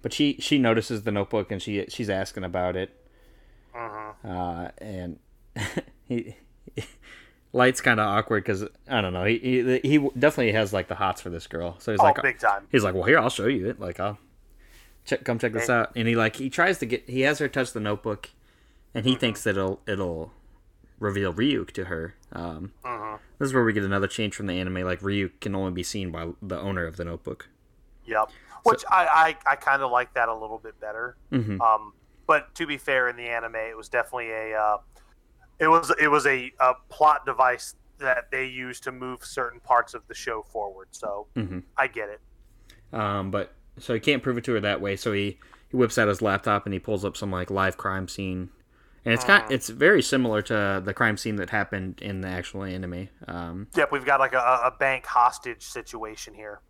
but 0.02 0.12
she 0.12 0.36
she 0.40 0.58
notices 0.58 1.02
the 1.02 1.12
notebook 1.12 1.50
and 1.50 1.62
she 1.62 1.86
she's 1.88 2.10
asking 2.10 2.44
about 2.44 2.76
it. 2.76 2.90
hmm 3.72 4.16
Uh, 4.24 4.70
and 4.78 5.18
he. 6.04 6.36
Light's 7.52 7.80
kind 7.80 7.98
of 8.00 8.06
awkward 8.06 8.44
because 8.44 8.64
I 8.88 9.00
don't 9.00 9.14
know. 9.14 9.24
He, 9.24 9.38
he 9.38 9.78
he 9.80 9.98
definitely 10.18 10.52
has 10.52 10.72
like 10.74 10.88
the 10.88 10.96
hots 10.96 11.22
for 11.22 11.30
this 11.30 11.46
girl. 11.46 11.76
So 11.78 11.92
he's 11.92 12.00
Oh, 12.00 12.02
like, 12.02 12.18
big 12.22 12.38
time. 12.38 12.68
he's 12.70 12.84
like, 12.84 12.94
well, 12.94 13.04
here 13.04 13.18
I'll 13.18 13.30
show 13.30 13.46
you 13.46 13.68
it. 13.70 13.80
Like, 13.80 13.98
I'll 13.98 14.18
check, 15.06 15.24
come 15.24 15.38
check 15.38 15.52
this 15.52 15.68
Okay. 15.68 15.70
out. 15.70 15.92
And 15.96 16.08
he 16.08 16.16
like 16.16 16.36
he 16.36 16.50
tries 16.50 16.78
to 16.78 16.86
get 16.86 17.08
he 17.08 17.22
has 17.22 17.38
her 17.38 17.48
touch 17.48 17.72
the 17.72 17.80
notebook, 17.80 18.30
and 18.94 19.06
he 19.06 19.14
Mm-hmm. 19.14 19.16
thinks 19.16 19.44
that 19.44 19.50
it'll 19.56 19.80
it'll 19.86 20.32
reveal 20.98 21.32
Ryuk 21.32 21.70
to 21.72 21.84
her. 21.84 22.14
Um, 22.32 22.72
hmm 22.84 23.16
this 23.38 23.48
is 23.48 23.54
where 23.54 23.64
we 23.64 23.72
get 23.74 23.84
another 23.84 24.06
change 24.06 24.34
from 24.34 24.46
the 24.46 24.54
anime. 24.58 24.82
Like 24.82 25.00
Ryuk 25.00 25.40
can 25.40 25.54
only 25.54 25.72
be 25.72 25.82
seen 25.82 26.10
by 26.10 26.28
the 26.40 26.58
owner 26.58 26.86
of 26.86 26.96
the 26.96 27.04
notebook. 27.04 27.48
Yep. 28.06 28.30
Which 28.62 28.82
I 28.90 29.36
I, 29.46 29.52
I 29.52 29.56
kind 29.56 29.82
of 29.82 29.90
like 29.90 30.14
that 30.14 30.28
a 30.28 30.34
little 30.34 30.58
bit 30.58 30.80
better. 30.80 31.16
hmm 31.30 31.60
Um, 31.60 31.92
but 32.26 32.54
to 32.56 32.66
be 32.66 32.76
fair, 32.78 33.08
in 33.08 33.16
the 33.16 33.28
anime, 33.28 33.54
it 33.54 33.76
was 33.76 33.88
definitely 33.88 34.30
a 34.30 34.58
uh, 34.58 34.78
it 35.58 35.68
was 35.68 35.92
it 36.00 36.08
was 36.08 36.26
a, 36.26 36.50
a 36.60 36.74
plot 36.88 37.24
device 37.26 37.74
that 37.98 38.30
they 38.30 38.46
used 38.46 38.82
to 38.84 38.92
move 38.92 39.24
certain 39.24 39.60
parts 39.60 39.94
of 39.94 40.06
the 40.08 40.14
show 40.14 40.42
forward. 40.42 40.88
So 40.90 41.28
hmm 41.34 41.60
I 41.76 41.86
get 41.86 42.08
it. 42.08 42.20
Um, 42.92 43.30
but 43.30 43.54
so 43.78 43.94
he 43.94 44.00
can't 44.00 44.22
prove 44.22 44.38
it 44.38 44.44
to 44.44 44.52
her 44.54 44.60
that 44.60 44.80
way. 44.80 44.96
So 44.96 45.12
he 45.12 45.38
he 45.68 45.76
whips 45.76 45.98
out 45.98 46.08
his 46.08 46.22
laptop 46.22 46.64
and 46.66 46.72
he 46.72 46.78
pulls 46.78 47.04
up 47.04 47.16
some 47.16 47.30
like 47.30 47.50
live 47.50 47.76
crime 47.76 48.08
scene, 48.08 48.50
and 49.06 49.14
it's 49.14 49.24
kind 49.24 49.50
it's 49.50 49.68
very 49.70 50.02
similar 50.02 50.42
to 50.42 50.82
the 50.84 50.92
crime 50.92 51.16
scene 51.16 51.36
that 51.36 51.48
happened 51.48 52.00
in 52.02 52.20
the 52.20 52.28
actual 52.28 52.64
anime. 52.64 53.08
Um, 53.26 53.68
Yep, 53.74 53.92
we've 53.92 54.04
got 54.04 54.20
like 54.20 54.34
a, 54.34 54.60
a 54.64 54.72
bank 54.78 55.06
hostage 55.06 55.62
situation 55.62 56.34
here. 56.34 56.60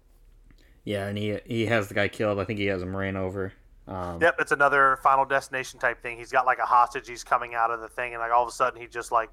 yeah, 0.85 1.07
and 1.07 1.18
he 1.18 1.38
he 1.46 1.66
has 1.66 1.88
the 1.88 1.94
guy 1.94 2.07
killed. 2.09 2.38
I 2.38 2.44
think 2.44 2.59
he 2.61 2.66
has 2.66 2.83
him 2.83 2.94
ran 2.96 3.16
over. 3.16 3.53
Um, 3.88 4.20
Yep, 4.20 4.37
it's 4.38 4.53
another 4.53 4.99
Final 5.03 5.25
Destination 5.25 5.81
type 5.81 6.03
thing. 6.03 6.18
He's 6.18 6.31
got 6.31 6.44
like 6.46 6.59
a 6.59 6.66
hostage. 6.66 7.09
He's 7.09 7.25
coming 7.25 7.55
out 7.55 7.70
of 7.70 7.81
the 7.81 7.88
thing, 7.88 8.12
and 8.12 8.20
like 8.20 8.31
all 8.33 8.42
of 8.42 8.49
a 8.49 8.53
sudden, 8.53 8.81
he 8.81 8.87
just 8.87 9.11
like, 9.12 9.31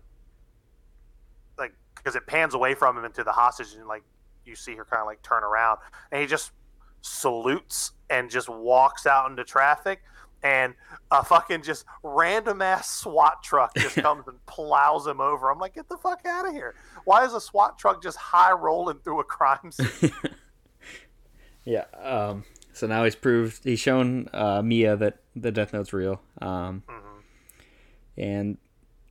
like 1.57 1.73
because 1.95 2.15
it 2.15 2.25
pans 2.27 2.53
away 2.53 2.73
from 2.73 2.97
him 2.97 3.05
into 3.05 3.23
the 3.23 3.31
hostage, 3.31 3.73
and 3.73 3.87
like 3.87 4.03
you 4.45 4.55
see 4.55 4.75
her 4.75 4.85
kind 4.85 5.01
of 5.01 5.07
like 5.07 5.21
turn 5.23 5.43
around, 5.43 5.79
and 6.11 6.21
he 6.21 6.27
just 6.27 6.51
salutes 7.01 7.91
and 8.09 8.29
just 8.29 8.47
walks 8.47 9.05
out 9.05 9.29
into 9.29 9.43
traffic, 9.43 10.01
and 10.43 10.73
a 11.11 11.23
fucking 11.23 11.61
just 11.63 11.85
random 12.03 12.61
ass 12.61 12.89
SWAT 12.89 13.41
truck 13.43 13.73
just 13.75 13.95
comes 14.07 14.27
and 14.27 14.43
plows 14.45 15.07
him 15.07 15.21
over. 15.21 15.49
I'm 15.49 15.59
like, 15.59 15.75
get 15.75 15.87
the 15.89 15.97
fuck 15.97 16.25
out 16.25 16.47
of 16.47 16.53
here! 16.53 16.75
Why 17.05 17.23
is 17.25 17.33
a 17.33 17.41
SWAT 17.41 17.77
truck 17.79 18.03
just 18.03 18.17
high 18.17 18.51
rolling 18.51 18.99
through 18.99 19.19
a 19.19 19.23
crime 19.23 19.71
scene? 19.71 20.11
Yeah. 21.65 21.85
Um, 22.01 22.43
so 22.73 22.87
now 22.87 23.03
he's 23.05 23.15
proved 23.15 23.63
he's 23.63 23.79
shown 23.79 24.27
uh, 24.33 24.61
Mia 24.61 24.95
that 24.97 25.19
the 25.35 25.51
Death 25.51 25.71
Note's 25.73 25.93
real. 25.93 26.21
Um, 26.41 26.83
Mhm. 26.89 27.21
and 28.17 28.57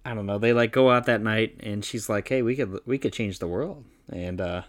I 0.05 0.15
don't 0.15 0.27
know. 0.27 0.39
They 0.39 0.53
like 0.53 0.71
go 0.73 0.91
out 0.91 1.07
that 1.07 1.23
night, 1.23 1.57
and 1.61 1.83
she's 1.85 2.09
like, 2.11 2.29
"Hey, 2.29 2.43
we 2.43 2.55
could 2.57 2.81
we 2.87 2.99
could 2.99 3.13
change 3.15 3.39
the 3.39 3.47
world." 3.49 3.85
And 4.11 4.39
uh, 4.41 4.63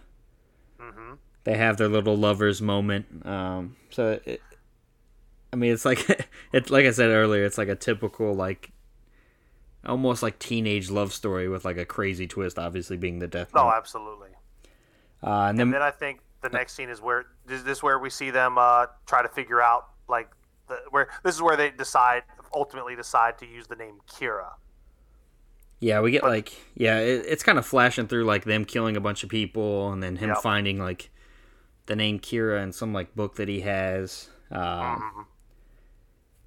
Mhm. 0.80 1.18
they 1.44 1.56
have 1.58 1.76
their 1.76 1.88
little 1.88 2.16
lovers 2.16 2.62
moment. 2.62 3.26
Um, 3.26 3.76
so 3.90 4.18
it, 4.24 4.40
I 5.52 5.56
mean, 5.56 5.72
it's 5.72 5.84
like 5.84 5.98
it's 6.54 6.70
like 6.70 6.86
I 6.86 6.90
said 6.90 7.10
earlier. 7.10 7.44
It's 7.44 7.58
like 7.58 7.68
a 7.68 7.74
typical 7.76 8.34
like 8.34 8.72
almost 9.86 10.22
like 10.22 10.38
teenage 10.38 10.90
love 10.90 11.12
story 11.12 11.48
with 11.48 11.64
like 11.64 11.76
a 11.76 11.84
crazy 11.84 12.26
twist. 12.26 12.58
Obviously, 12.58 12.96
being 12.96 13.18
the 13.18 13.26
Death 13.28 13.52
No, 13.54 13.64
Note. 13.64 13.74
absolutely. 13.76 14.30
Uh, 15.22 15.46
and 15.48 15.58
then 15.58 15.66
And 15.68 15.74
then 15.74 15.82
I 15.82 15.90
think 15.90 16.20
the 16.42 16.48
next 16.50 16.74
scene 16.74 16.88
is 16.90 17.00
where 17.00 17.26
is 17.48 17.64
this 17.64 17.82
where 17.82 17.98
we 17.98 18.10
see 18.10 18.30
them 18.30 18.58
uh, 18.58 18.86
try 19.06 19.22
to 19.22 19.28
figure 19.28 19.60
out 19.62 19.88
like 20.08 20.30
the, 20.68 20.78
where 20.90 21.08
this 21.24 21.34
is 21.34 21.42
where 21.42 21.56
they 21.56 21.70
decide 21.70 22.22
ultimately 22.54 22.94
decide 22.94 23.38
to 23.38 23.46
use 23.46 23.66
the 23.66 23.76
name 23.76 23.98
Kira. 24.08 24.52
Yeah, 25.80 26.00
we 26.00 26.10
get 26.12 26.22
like 26.24 26.52
yeah, 26.74 26.98
it, 27.00 27.26
it's 27.26 27.42
kind 27.42 27.58
of 27.58 27.66
flashing 27.66 28.06
through 28.08 28.24
like 28.24 28.44
them 28.44 28.64
killing 28.64 28.96
a 28.96 29.00
bunch 29.00 29.22
of 29.22 29.28
people, 29.28 29.92
and 29.92 30.02
then 30.02 30.16
him 30.16 30.30
Yep. 30.30 30.38
finding 30.38 30.78
like 30.78 31.10
the 31.86 31.96
name 31.96 32.18
Kira 32.20 32.62
in 32.62 32.72
some 32.72 32.92
like 32.92 33.14
book 33.14 33.36
that 33.36 33.48
he 33.48 33.60
has, 33.60 34.28
um, 34.50 34.60
Mhm. 34.60 35.26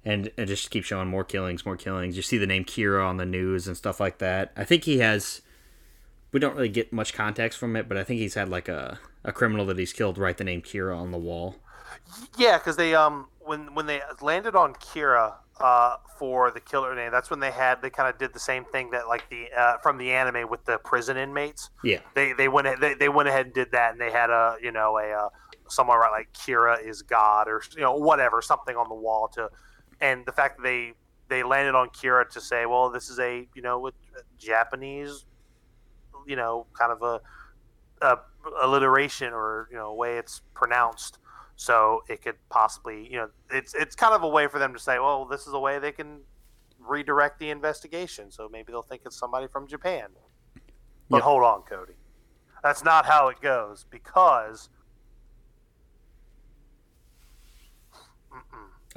And 0.08 0.30
it 0.36 0.46
just 0.46 0.70
keeps 0.70 0.86
showing 0.86 1.08
more 1.08 1.24
killings, 1.24 1.66
more 1.66 1.76
killings. 1.76 2.16
You 2.16 2.22
see 2.22 2.38
the 2.38 2.46
name 2.46 2.64
Kira 2.64 3.06
on 3.06 3.16
the 3.16 3.26
news 3.26 3.66
and 3.68 3.76
stuff 3.76 4.00
like 4.00 4.18
that. 4.18 4.52
I 4.56 4.64
think 4.64 4.84
he 4.84 4.98
has. 4.98 5.42
We 6.32 6.40
don't 6.40 6.54
really 6.54 6.68
get 6.68 6.92
much 6.92 7.14
context 7.14 7.58
from 7.58 7.76
it, 7.76 7.88
but 7.88 7.96
I 7.96 8.04
think 8.04 8.20
he's 8.20 8.34
had 8.34 8.48
like 8.48 8.68
a 8.68 8.98
a 9.24 9.32
criminal 9.32 9.66
that 9.66 9.78
he's 9.78 9.92
killed 9.92 10.18
write 10.18 10.38
the 10.38 10.44
name 10.44 10.62
Kira 10.62 10.96
on 10.96 11.10
the 11.10 11.18
wall. 11.18 11.56
Yeah, 12.38 12.58
because 12.58 12.76
they 12.76 12.94
um 12.94 13.28
when 13.40 13.74
when 13.74 13.86
they 13.86 14.00
landed 14.20 14.54
on 14.54 14.74
Kira, 14.74 15.34
uh, 15.60 15.96
for 16.18 16.50
the 16.50 16.60
killer 16.60 16.94
name. 16.94 17.10
That's 17.10 17.30
when 17.30 17.40
they 17.40 17.50
had 17.50 17.82
they 17.82 17.90
kind 17.90 18.08
of 18.08 18.18
did 18.18 18.32
the 18.32 18.40
same 18.40 18.64
thing 18.64 18.90
that 18.90 19.08
like 19.08 19.28
the 19.28 19.46
uh, 19.56 19.78
from 19.78 19.98
the 19.98 20.12
anime 20.12 20.48
with 20.48 20.64
the 20.64 20.78
prison 20.78 21.16
inmates. 21.16 21.70
Yeah. 21.82 22.00
They 22.14 22.32
they 22.32 22.48
went 22.48 22.80
they, 22.80 22.94
they 22.94 23.08
went 23.08 23.28
ahead 23.28 23.46
and 23.46 23.54
did 23.54 23.72
that, 23.72 23.92
and 23.92 24.00
they 24.00 24.10
had 24.10 24.30
a 24.30 24.56
you 24.62 24.72
know 24.72 24.98
a 24.98 25.10
uh, 25.10 25.28
someone 25.68 25.98
write 25.98 26.12
like 26.12 26.32
Kira 26.32 26.84
is 26.84 27.02
God 27.02 27.48
or 27.48 27.62
you 27.74 27.82
know 27.82 27.94
whatever 27.94 28.42
something 28.42 28.76
on 28.76 28.88
the 28.88 28.94
wall 28.94 29.28
to, 29.34 29.50
and 30.00 30.24
the 30.26 30.32
fact 30.32 30.58
that 30.58 30.62
they 30.62 30.92
they 31.28 31.42
landed 31.42 31.74
on 31.74 31.88
Kira 31.90 32.28
to 32.30 32.40
say, 32.40 32.66
well, 32.66 32.90
this 32.90 33.10
is 33.10 33.18
a 33.18 33.46
you 33.54 33.62
know 33.62 33.90
Japanese, 34.38 35.24
you 36.26 36.36
know, 36.36 36.66
kind 36.78 36.92
of 36.92 37.02
a, 37.02 37.20
a 38.04 38.18
alliteration 38.62 39.32
or 39.32 39.68
you 39.70 39.76
know 39.76 39.92
way 39.94 40.18
it's 40.18 40.42
pronounced. 40.54 41.18
So 41.56 42.02
it 42.08 42.22
could 42.22 42.36
possibly 42.50 43.08
you 43.10 43.16
know 43.18 43.28
it's 43.50 43.74
it's 43.74 43.96
kind 43.96 44.14
of 44.14 44.22
a 44.22 44.28
way 44.28 44.46
for 44.46 44.58
them 44.58 44.72
to 44.72 44.78
say 44.78 44.98
well 44.98 45.24
this 45.24 45.46
is 45.46 45.52
a 45.52 45.58
way 45.58 45.78
they 45.78 45.92
can 45.92 46.20
redirect 46.78 47.40
the 47.40 47.50
investigation. 47.50 48.30
So 48.30 48.48
maybe 48.50 48.72
they'll 48.72 48.82
think 48.82 49.02
it's 49.04 49.18
somebody 49.18 49.48
from 49.48 49.66
japan. 49.66 50.10
But 51.10 51.18
Yep. 51.18 51.24
hold 51.24 51.42
on 51.42 51.62
cody. 51.62 51.94
That's 52.62 52.84
not 52.84 53.06
how 53.06 53.28
it 53.28 53.40
goes 53.40 53.86
because 53.90 54.68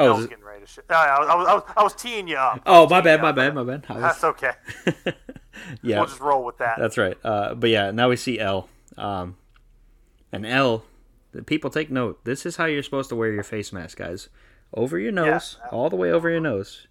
Oh, 0.08 0.14
I 0.14 0.18
was 0.18 0.28
getting 0.28 0.44
ready 0.44 0.62
to 0.62 0.68
shit. 0.68 0.86
No, 0.90 0.96
I 0.96 1.20
was, 1.20 1.30
I 1.30 1.36
was, 1.36 1.48
I 1.48 1.54
was, 1.56 1.64
I 1.78 1.84
was 1.84 1.94
teeing 1.96 2.28
you 2.28 2.38
up. 2.38 2.62
Oh, 2.66 2.88
my 2.90 3.02
bad, 3.02 3.22
my 3.22 3.32
bad, 3.32 3.54
my 3.56 3.64
bad. 3.64 3.88
Was- 3.90 4.02
That's 4.02 4.24
okay. 4.24 4.52
yeah, 5.84 5.98
We'll 6.00 6.06
just 6.08 6.20
roll 6.20 6.44
with 6.44 6.58
that. 6.60 6.78
that's 6.80 6.98
right. 6.98 7.18
Uh, 7.24 7.54
but 7.56 7.70
yeah, 7.70 7.92
now 7.92 8.10
we 8.10 8.16
see 8.16 8.40
L. 8.40 8.70
Um, 8.98 9.38
and 10.32 10.46
L, 10.46 10.84
the 11.32 11.44
people 11.44 11.70
take 11.70 11.90
note. 11.92 12.24
This 12.26 12.46
is 12.46 12.56
how 12.58 12.66
you're 12.66 12.84
supposed 12.84 13.10
to 13.10 13.16
wear 13.16 13.32
your 13.32 13.44
face 13.44 13.72
mask, 13.74 13.98
guys. 13.98 14.30
Over 14.74 14.98
your 14.98 15.12
nose, 15.12 15.58
all 15.72 15.90
the 15.90 15.96
way 15.98 16.12
over 16.12 16.30
your 16.30 16.40
nose. 16.40 16.88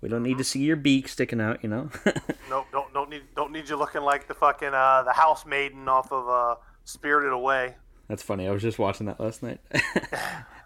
We 0.00 0.08
don't 0.08 0.22
need 0.22 0.38
to 0.38 0.44
see 0.44 0.60
your 0.60 0.76
beak 0.76 1.08
sticking 1.08 1.40
out, 1.40 1.62
you 1.64 1.68
know. 1.68 1.90
Nope, 2.48 2.66
don't 2.72 2.90
don't 2.94 3.10
need 3.10 3.22
don't 3.36 3.52
need 3.52 3.68
you 3.68 3.76
looking 3.76 4.00
like 4.02 4.26
the 4.26 4.32
fucking 4.34 4.72
uh, 4.72 5.02
the 5.02 5.12
house 5.12 5.44
maiden 5.44 5.86
off 5.88 6.10
of 6.12 6.28
uh, 6.28 6.54
Spirited 6.84 7.32
Away. 7.32 7.74
That's 8.08 8.22
funny. 8.22 8.46
I 8.48 8.52
was 8.52 8.62
just 8.62 8.78
watching 8.78 9.06
that 9.06 9.20
last 9.20 9.42
night. 9.42 9.60
That's 9.70 10.16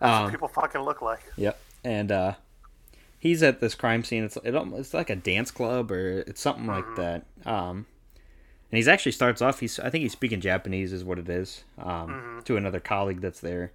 Um, 0.01 0.23
what 0.25 0.31
people 0.31 0.49
fucking 0.49 0.81
look 0.83 1.01
like. 1.03 1.23
Yep. 1.37 1.59
And 1.85 2.13
uh, 2.13 2.35
he's 3.19 3.43
at 3.43 3.61
this 3.61 3.75
crime 3.75 4.05
scene. 4.05 4.25
It's 4.25 4.37
it, 4.39 4.55
it's 4.55 4.95
like 4.95 5.11
a 5.11 5.17
dance 5.17 5.51
club 5.51 5.91
or 5.91 6.21
it's 6.21 6.41
something 6.41 6.67
like 6.67 6.85
Mm-hmm. 6.85 7.01
that. 7.01 7.25
Um, 7.45 7.87
and 8.71 8.77
he's 8.79 8.89
actually 8.89 9.13
starts 9.13 9.43
off. 9.43 9.61
He's 9.61 9.79
I 9.79 9.91
think 9.91 10.03
he's 10.03 10.13
speaking 10.13 10.41
Japanese 10.41 10.93
is 10.93 11.05
what 11.05 11.19
it 11.19 11.29
is 11.29 11.65
um, 11.79 12.41
to 12.45 12.57
another 12.57 12.81
colleague 12.81 13.21
that's 13.21 13.41
there. 13.41 13.73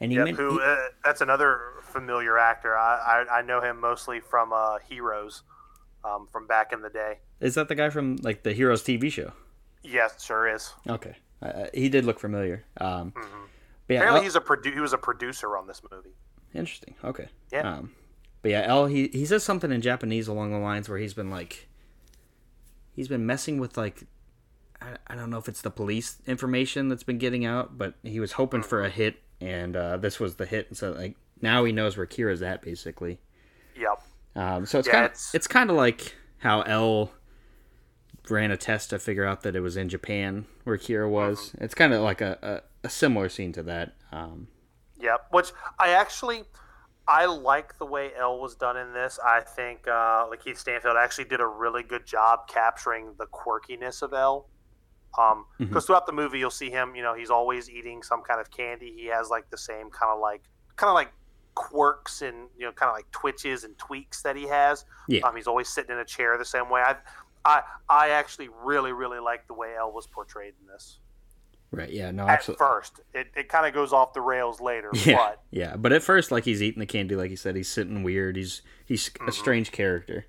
And 0.00 0.12
he, 0.12 0.18
Yep, 0.18 0.26
Mm-hmm. 0.28 0.36
who 0.36 0.58
he- 0.58 0.64
uh, 0.64 0.76
that's 1.04 1.20
another 1.20 1.60
familiar 1.82 2.38
actor. 2.38 2.76
I, 2.76 3.24
I 3.30 3.38
I 3.38 3.42
know 3.42 3.60
him 3.60 3.80
mostly 3.80 4.20
from 4.20 4.52
uh, 4.52 4.78
Heroes, 4.88 5.42
um, 6.04 6.28
from 6.30 6.46
back 6.46 6.72
in 6.72 6.82
the 6.82 6.90
day. 6.90 7.18
is 7.40 7.54
that 7.54 7.68
the 7.68 7.74
guy 7.74 7.88
from 7.90 8.16
like 8.22 8.42
the 8.42 8.52
Heroes 8.52 8.82
TV 8.82 9.10
show? 9.10 9.32
Yes, 9.82 10.22
sure 10.24 10.46
is. 10.48 10.72
Okay, 10.88 11.14
uh, 11.40 11.66
he 11.72 11.88
did 11.88 12.04
look 12.04 12.18
familiar. 12.20 12.64
Um, 12.80 13.12
Mm-hmm. 13.16 13.44
Apparently, 13.90 14.22
he's 14.24 14.36
a 14.36 14.40
produ- 14.40 14.74
he 14.74 14.80
was 14.80 14.92
a 14.92 14.98
producer 14.98 15.56
on 15.56 15.66
this 15.66 15.80
movie. 15.90 16.10
Interesting. 16.58 16.94
Okay. 17.04 17.28
Yeah. 17.52 17.60
Um, 17.78 17.92
but 18.42 18.50
yeah, 18.50 18.62
L 18.66 18.86
he 18.86 19.08
he 19.08 19.24
says 19.26 19.42
something 19.44 19.72
in 19.72 19.80
Japanese 19.80 20.28
along 20.28 20.52
the 20.52 20.58
lines 20.58 20.88
where 20.88 20.98
he's 20.98 21.14
been 21.14 21.30
like, 21.30 21.68
he's 22.94 23.08
been 23.08 23.26
messing 23.26 23.58
with 23.58 23.76
like, 23.76 24.04
I, 24.80 24.96
I 25.06 25.14
don't 25.14 25.30
know 25.30 25.38
if 25.38 25.48
it's 25.48 25.60
the 25.62 25.70
police 25.70 26.18
information 26.26 26.88
that's 26.88 27.02
been 27.02 27.18
getting 27.18 27.44
out, 27.44 27.76
but 27.78 27.94
he 28.02 28.20
was 28.20 28.32
hoping 28.32 28.62
for 28.62 28.82
a 28.84 28.88
hit, 28.90 29.16
and 29.40 29.76
uh, 29.76 29.96
this 29.96 30.20
was 30.20 30.36
the 30.36 30.46
hit, 30.46 30.68
and 30.68 30.76
so 30.76 30.92
like 30.92 31.16
now 31.40 31.64
he 31.64 31.72
knows 31.72 31.96
where 31.96 32.06
Kira's 32.06 32.42
at 32.42 32.62
basically. 32.62 33.18
Yep. 33.76 34.02
Um, 34.36 34.66
so 34.66 34.78
it's 34.78 34.88
Yeah, 34.88 34.92
kind 34.94 35.04
of 35.06 35.10
it's- 35.12 35.34
it's 35.34 35.46
kind 35.48 35.70
of 35.70 35.76
like 35.76 36.14
how 36.38 36.62
L 36.62 37.10
ran 38.30 38.50
a 38.50 38.56
test 38.56 38.90
to 38.90 38.98
figure 38.98 39.24
out 39.24 39.42
that 39.42 39.56
it 39.56 39.60
was 39.60 39.76
in 39.76 39.88
Japan 39.88 40.44
where 40.64 40.76
Kira 40.76 41.08
was. 41.08 41.54
It's 41.60 41.74
kind 41.74 41.92
of 41.94 42.02
like 42.02 42.20
a, 42.20 42.62
a, 42.84 42.86
a 42.86 42.90
similar 42.90 43.28
scene 43.30 43.52
to 43.54 43.62
that. 43.64 43.94
Um, 44.12 44.48
Yep. 45.00 45.26
Which 45.30 45.52
I 45.78 45.90
actually 45.90 46.42
I 47.06 47.24
like 47.24 47.78
the 47.78 47.86
way 47.86 48.10
L 48.18 48.38
was 48.38 48.54
done 48.54 48.76
in 48.76 48.92
this. 48.92 49.18
I 49.24 49.40
think 49.40 49.88
uh, 49.88 50.26
Lakeith 50.28 50.58
Stanfield 50.58 50.96
actually 50.98 51.24
did 51.24 51.40
a 51.40 51.46
really 51.46 51.82
good 51.82 52.06
job 52.06 52.48
capturing 52.48 53.14
the 53.18 53.26
quirkiness 53.26 54.02
of 54.02 54.12
L. 54.12 54.48
Um, 55.18 55.46
because 55.58 55.86
throughout 55.86 56.06
the 56.06 56.12
movie 56.12 56.38
you'll 56.38 56.50
see 56.50 56.70
him, 56.70 56.94
you 56.94 57.02
know, 57.02 57.14
he's 57.14 57.30
always 57.30 57.70
eating 57.70 58.02
some 58.02 58.22
kind 58.22 58.40
of 58.40 58.50
candy. 58.50 58.92
He 58.94 59.06
has 59.06 59.30
like 59.30 59.50
the 59.50 59.56
same 59.56 59.88
kind 59.90 60.12
of 60.12 60.20
like 60.20 60.42
kind 60.76 60.90
of 60.90 60.94
like 60.94 61.10
quirks 61.54 62.22
and 62.22 62.48
you 62.56 62.64
know 62.64 62.70
kind 62.70 62.88
of 62.88 62.94
like 62.94 63.10
twitches 63.10 63.64
and 63.64 63.76
tweaks 63.78 64.22
that 64.22 64.36
he 64.36 64.46
has. 64.46 64.84
Yeah. 65.08 65.22
Um, 65.22 65.34
he's 65.34 65.46
always 65.46 65.68
sitting 65.68 65.90
in 65.90 65.98
a 65.98 66.04
chair 66.04 66.36
the 66.38 66.44
same 66.44 66.68
way. 66.68 66.82
I 66.82 66.96
I 67.44 67.62
I 67.88 68.10
actually 68.10 68.48
really 68.62 68.92
really 68.92 69.18
like 69.18 69.46
the 69.48 69.54
way 69.54 69.74
L 69.78 69.92
was 69.92 70.06
portrayed 70.06 70.54
in 70.60 70.66
this. 70.66 71.00
Right? 71.70 71.90
Yeah. 71.90 72.10
No. 72.10 72.24
At 72.24 72.38
Absolutely. 72.38 72.66
first, 72.66 73.00
it, 73.14 73.26
it 73.36 73.48
kind 73.48 73.66
of 73.66 73.74
goes 73.74 73.92
off 73.92 74.12
the 74.14 74.20
rails 74.20 74.60
later, 74.60 74.90
Yeah, 75.04 75.16
but 75.16 75.40
yeah, 75.50 75.76
but 75.76 75.92
at 75.92 76.02
first, 76.02 76.30
like 76.30 76.44
he's 76.44 76.62
eating 76.62 76.80
the 76.80 76.86
candy, 76.86 77.14
like 77.16 77.30
you 77.30 77.36
said, 77.36 77.56
he's 77.56 77.68
sitting 77.68 78.02
weird. 78.02 78.36
He's 78.36 78.62
he's 78.86 79.08
Mm-hmm. 79.10 79.28
a 79.28 79.32
strange 79.32 79.72
character. 79.72 80.26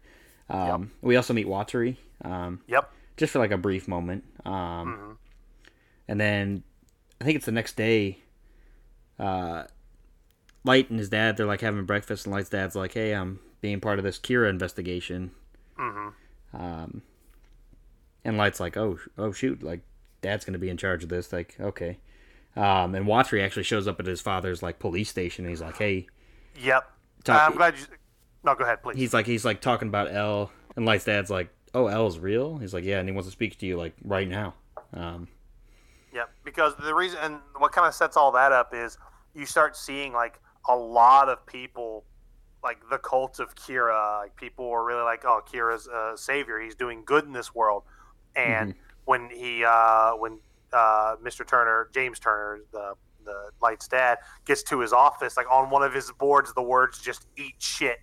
Um, 0.49 0.91
We 1.01 1.15
also 1.15 1.33
meet 1.33 1.45
Watari, 1.47 1.97
um, 2.25 2.61
yep. 2.67 2.91
just 3.17 3.33
for 3.33 3.39
like 3.39 3.51
a 3.51 3.57
brief 3.57 3.87
moment, 3.87 4.23
um, 4.45 4.51
Mm-hmm. 4.53 5.11
and 6.07 6.19
then 6.21 6.63
I 7.21 7.23
think 7.25 7.35
it's 7.35 7.45
the 7.45 7.51
next 7.51 7.75
day. 7.75 8.19
Uh, 9.19 9.65
Light 10.65 10.89
and 10.89 10.99
his 10.99 11.09
dad, 11.09 11.37
they're 11.37 11.45
like 11.45 11.61
having 11.61 11.85
breakfast, 11.85 12.25
and 12.25 12.33
Light's 12.35 12.49
dad's 12.49 12.75
like, 12.75 12.93
"Hey, 12.93 13.13
I'm 13.13 13.39
being 13.61 13.79
part 13.79 13.97
of 13.99 14.03
this 14.05 14.19
Kira 14.19 14.49
investigation." 14.49 15.31
Mm-hmm. 15.77 16.61
Um, 16.61 17.01
and 18.25 18.37
Light's 18.37 18.59
like, 18.59 18.75
"Oh, 18.75 18.97
oh 19.17 19.31
shoot! 19.31 19.63
Like, 19.63 19.81
Dad's 20.21 20.45
gonna 20.45 20.57
be 20.57 20.69
in 20.69 20.77
charge 20.77 21.03
of 21.03 21.09
this." 21.09 21.31
Like, 21.33 21.55
okay. 21.59 21.97
Um, 22.55 22.95
and 22.95 23.05
Watari 23.05 23.43
actually 23.43 23.63
shows 23.63 23.87
up 23.87 23.99
at 23.99 24.05
his 24.05 24.21
father's 24.21 24.61
like 24.63 24.79
police 24.79 25.09
station. 25.09 25.45
And 25.45 25.51
he's 25.51 25.61
like, 25.61 25.77
"Hey." 25.77 26.07
Yep. 26.59 26.91
Talk- 27.23 27.41
I'm 27.51 27.55
glad 27.55 27.77
you. 27.77 27.85
No, 28.43 28.55
go 28.55 28.63
ahead, 28.63 28.81
please. 28.81 28.97
he's 28.97 29.13
like 29.13 29.25
he's 29.25 29.43
like 29.45 29.61
talking 29.61 29.87
about 29.89 30.11
L 30.11 30.51
and 30.75 30.85
Light's 30.85 31.05
dad's 31.05 31.29
like, 31.29 31.49
Oh, 31.73 31.87
L's 31.87 32.17
real? 32.17 32.57
He's 32.57 32.73
like, 32.73 32.83
Yeah, 32.83 32.99
and 32.99 33.07
he 33.07 33.13
wants 33.13 33.27
to 33.27 33.31
speak 33.31 33.57
to 33.59 33.65
you 33.65 33.77
like 33.77 33.93
right 34.03 34.27
now. 34.27 34.53
Um 34.93 35.27
Yep. 36.13 36.29
Because 36.43 36.73
the 36.77 36.95
reason 36.95 37.19
and 37.21 37.39
what 37.57 37.71
kind 37.71 37.85
of 37.87 37.93
sets 37.93 38.17
all 38.17 38.31
that 38.31 38.51
up 38.51 38.73
is 38.73 38.97
you 39.35 39.45
start 39.45 39.75
seeing 39.77 40.13
like 40.13 40.39
a 40.67 40.75
lot 40.75 41.29
of 41.29 41.45
people, 41.45 42.05
like 42.63 42.77
the 42.89 42.97
cult 42.97 43.39
of 43.39 43.55
Kira. 43.55 44.21
Like 44.21 44.35
people 44.35 44.69
were 44.69 44.83
really 44.83 45.03
like, 45.03 45.23
"Oh, 45.25 45.41
Kira's 45.45 45.87
a 45.87 46.13
savior. 46.17 46.59
He's 46.59 46.75
doing 46.75 47.03
good 47.05 47.25
in 47.25 47.33
this 47.33 47.53
world." 47.53 47.83
And 48.35 48.73
when 49.09 49.27
he, 49.31 49.65
uh, 49.65 50.11
when 50.11 50.37
uh, 50.71 51.15
Mr. 51.23 51.45
Turner, 51.45 51.89
James 51.91 52.19
Turner, 52.19 52.59
the 52.71 52.93
the 53.25 53.49
Light's 53.59 53.87
dad, 53.87 54.19
gets 54.45 54.61
to 54.63 54.79
his 54.79 54.93
office, 54.93 55.35
like 55.35 55.51
on 55.51 55.71
one 55.71 55.81
of 55.81 55.91
his 55.91 56.11
boards, 56.11 56.53
the 56.53 56.61
words 56.61 57.01
"just 57.01 57.25
eat 57.35 57.55
shit" 57.57 57.97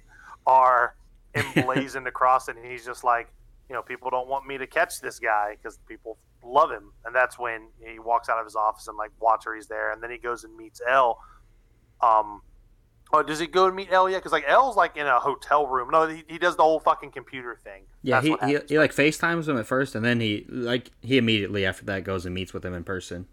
are 0.48 0.96
emblazoned 1.36 2.08
across 2.08 2.48
it, 2.48 2.56
and 2.56 2.66
he's 2.66 2.84
just 2.84 3.04
like, 3.04 3.28
you 3.68 3.74
know, 3.76 3.82
people 3.82 4.10
don't 4.10 4.26
want 4.26 4.48
me 4.48 4.58
to 4.58 4.66
catch 4.66 5.00
this 5.00 5.20
guy 5.20 5.54
because 5.54 5.78
people 5.86 6.18
love 6.42 6.72
him, 6.72 6.90
and 7.04 7.14
that's 7.14 7.38
when 7.38 7.68
he 7.78 8.00
walks 8.00 8.28
out 8.28 8.38
of 8.40 8.44
his 8.44 8.56
office 8.56 8.88
and 8.88 8.98
like 8.98 9.12
Watari's 9.22 9.68
there, 9.68 9.92
and 9.92 10.02
then 10.02 10.10
he 10.10 10.18
goes 10.18 10.42
and 10.42 10.56
meets 10.56 10.80
L. 10.88 11.20
Um, 12.00 12.42
oh, 13.12 13.22
does 13.22 13.38
he 13.38 13.46
go 13.46 13.66
and 13.66 13.76
meet 13.76 13.88
L 13.90 14.08
yet? 14.08 14.18
Because 14.18 14.32
like 14.32 14.44
L's 14.46 14.76
like 14.76 14.96
in 14.96 15.06
a 15.06 15.18
hotel 15.18 15.66
room. 15.66 15.90
No, 15.90 16.08
he, 16.08 16.24
he 16.28 16.38
does 16.38 16.56
the 16.56 16.62
whole 16.62 16.80
fucking 16.80 17.12
computer 17.12 17.58
thing. 17.64 17.82
Yeah, 18.02 18.20
That's 18.20 18.42
he, 18.42 18.52
he 18.52 18.58
he 18.68 18.78
like 18.78 18.94
FaceTimes 18.94 19.48
him 19.48 19.58
at 19.58 19.66
first 19.66 19.94
and 19.94 20.04
then 20.04 20.20
he 20.20 20.44
like 20.48 20.90
he 21.02 21.18
immediately 21.18 21.66
after 21.66 21.84
that 21.86 22.04
goes 22.04 22.26
and 22.26 22.34
meets 22.34 22.52
with 22.52 22.64
him 22.64 22.74
in 22.74 22.84
person. 22.84 23.26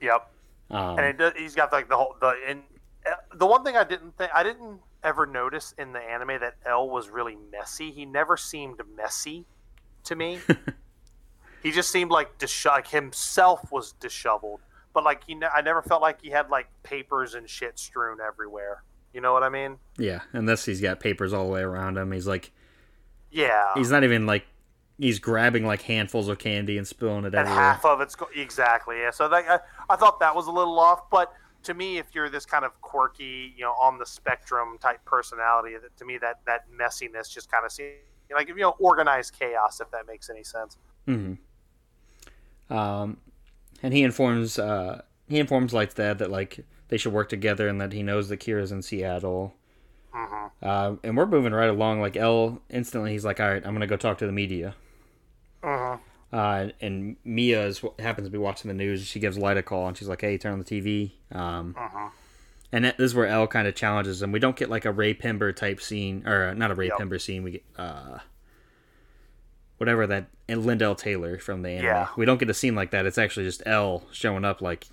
Yep. 0.00 0.30
Um, 0.70 0.98
and 0.98 1.06
it 1.06 1.18
does, 1.18 1.32
he's 1.36 1.54
got 1.54 1.72
like 1.72 1.88
the 1.88 1.96
whole 1.96 2.16
the 2.20 2.34
and 2.46 2.62
uh, 3.06 3.14
the 3.34 3.46
one 3.46 3.64
thing 3.64 3.76
I 3.76 3.84
didn't 3.84 4.16
think 4.16 4.30
I 4.34 4.42
didn't 4.42 4.80
ever 5.02 5.26
notice 5.26 5.74
in 5.78 5.92
the 5.92 6.00
anime 6.00 6.40
that 6.40 6.56
L 6.66 6.88
was 6.88 7.08
really 7.08 7.36
messy. 7.50 7.90
He 7.90 8.04
never 8.04 8.36
seemed 8.36 8.80
messy 8.96 9.46
to 10.04 10.16
me. 10.16 10.40
he 11.62 11.70
just 11.70 11.90
seemed 11.90 12.10
like 12.10 12.36
dis- 12.38 12.66
like 12.66 12.88
himself 12.88 13.70
was 13.72 13.92
disheveled, 13.92 14.60
but 14.92 15.04
like 15.04 15.24
he 15.24 15.34
ne- 15.34 15.46
I 15.46 15.62
never 15.62 15.82
felt 15.82 16.02
like 16.02 16.20
he 16.20 16.30
had 16.30 16.50
like 16.50 16.68
papers 16.82 17.34
and 17.34 17.48
shit 17.48 17.78
strewn 17.78 18.18
everywhere. 18.20 18.82
You 19.14 19.20
know 19.20 19.32
what 19.32 19.42
I 19.42 19.48
mean? 19.48 19.78
yeah, 19.96 20.20
and 20.32 20.48
this 20.48 20.64
he's 20.64 20.80
got 20.80 21.00
papers 21.00 21.32
all 21.32 21.46
the 21.46 21.52
way 21.52 21.62
around 21.62 21.96
him. 21.96 22.12
He's 22.12 22.26
like 22.26 22.52
Yeah. 23.30 23.64
he's 23.74 23.90
not 23.90 24.04
even 24.04 24.26
like 24.26 24.44
he's 24.98 25.18
grabbing 25.18 25.64
like 25.66 25.82
handfuls 25.82 26.28
of 26.28 26.38
candy 26.38 26.76
and 26.78 26.86
spilling 26.86 27.24
it 27.24 27.26
and 27.26 27.34
everywhere. 27.36 27.58
half 27.62 27.84
of 27.84 28.00
it's 28.00 28.14
go- 28.14 28.28
exactly 28.34 28.98
yeah. 28.98 29.10
So 29.10 29.28
that, 29.28 29.44
I, 29.48 29.92
I 29.92 29.96
thought 29.96 30.20
that 30.20 30.34
was 30.34 30.46
a 30.46 30.52
little 30.52 30.78
off, 30.78 31.08
but 31.10 31.32
to 31.64 31.74
me, 31.74 31.98
if 31.98 32.14
you're 32.14 32.28
this 32.28 32.46
kind 32.46 32.64
of 32.64 32.80
quirky, 32.82 33.52
you 33.56 33.64
know, 33.64 33.72
on 33.72 33.98
the 33.98 34.06
spectrum 34.06 34.78
type 34.80 35.04
personality, 35.04 35.74
that 35.80 35.96
to 35.96 36.04
me 36.04 36.18
that 36.18 36.40
that 36.46 36.66
messiness 36.70 37.32
just 37.32 37.50
kind 37.50 37.64
of 37.64 37.72
seems 37.72 37.94
like 38.32 38.48
you 38.48 38.54
know 38.56 38.76
organized 38.78 39.34
chaos, 39.38 39.80
if 39.80 39.90
that 39.90 40.06
makes 40.06 40.28
any 40.30 40.44
sense. 40.44 40.76
hmm 41.06 41.34
Um, 42.70 43.16
and 43.82 43.94
he 43.94 44.02
informs 44.02 44.58
uh, 44.58 45.02
he 45.28 45.38
informs 45.38 45.72
Light's 45.72 45.94
dad 45.94 46.18
that 46.18 46.30
like 46.30 46.64
they 46.88 46.96
should 46.96 47.12
work 47.12 47.28
together 47.28 47.68
and 47.68 47.80
that 47.80 47.92
he 47.92 48.02
knows 48.02 48.28
that 48.28 48.38
Kira's 48.40 48.72
in 48.72 48.82
Seattle. 48.82 49.54
Uh 50.14 50.48
huh. 50.62 50.96
and 51.04 51.16
we're 51.16 51.26
moving 51.26 51.52
right 51.52 51.68
along. 51.70 52.00
Like 52.00 52.16
L 52.16 52.60
instantly, 52.70 53.12
he's 53.12 53.24
like, 53.24 53.40
"All 53.40 53.48
right, 53.48 53.64
I'm 53.64 53.72
gonna 53.74 53.86
go 53.86 53.96
talk 53.96 54.18
to 54.18 54.26
the 54.26 54.32
media." 54.32 54.74
Mhm. 55.62 56.00
Uh, 56.32 56.68
and 56.80 57.16
Mia 57.24 57.66
is 57.66 57.82
happens 57.98 58.26
to 58.26 58.30
be 58.30 58.38
watching 58.38 58.68
the 58.68 58.74
news. 58.74 59.06
She 59.06 59.20
gives 59.20 59.38
Light 59.38 59.56
a 59.56 59.62
call, 59.62 59.86
and 59.88 59.96
she's 59.96 60.08
like, 60.08 60.20
"Hey, 60.20 60.36
turn 60.38 60.52
on 60.54 60.58
the 60.58 60.64
TV." 60.64 61.12
Um, 61.32 61.74
Mhm. 61.78 62.10
And 62.72 62.84
that, 62.84 62.98
this 62.98 63.06
is 63.06 63.14
where 63.14 63.26
L 63.26 63.46
kind 63.46 63.66
of 63.66 63.74
challenges 63.74 64.20
him. 64.22 64.30
We 64.32 64.38
don't 64.40 64.56
get 64.56 64.68
like 64.68 64.84
a 64.84 64.92
Raye 64.92 65.14
Penber 65.14 65.54
type 65.56 65.80
scene, 65.80 66.26
or 66.26 66.48
uh, 66.48 66.54
not 66.54 66.70
a 66.70 66.74
Raye 66.74 66.88
Yep. 66.88 66.98
Penber 66.98 67.20
scene. 67.20 67.42
We 67.42 67.50
get 67.52 67.64
uh, 67.78 68.18
whatever 69.78 70.06
that 70.06 70.26
and 70.48 70.66
Lind 70.66 70.82
L. 70.82 70.94
Tailor 70.94 71.38
from 71.38 71.62
the 71.62 71.70
anime. 71.70 71.84
Yeah. 71.86 72.08
We 72.16 72.24
don't 72.26 72.38
get 72.38 72.50
a 72.50 72.54
scene 72.54 72.74
like 72.74 72.90
that. 72.90 73.06
It's 73.06 73.18
actually 73.18 73.44
just 73.46 73.62
L 73.66 74.04
showing 74.12 74.44
up 74.44 74.60
like, 74.60 74.86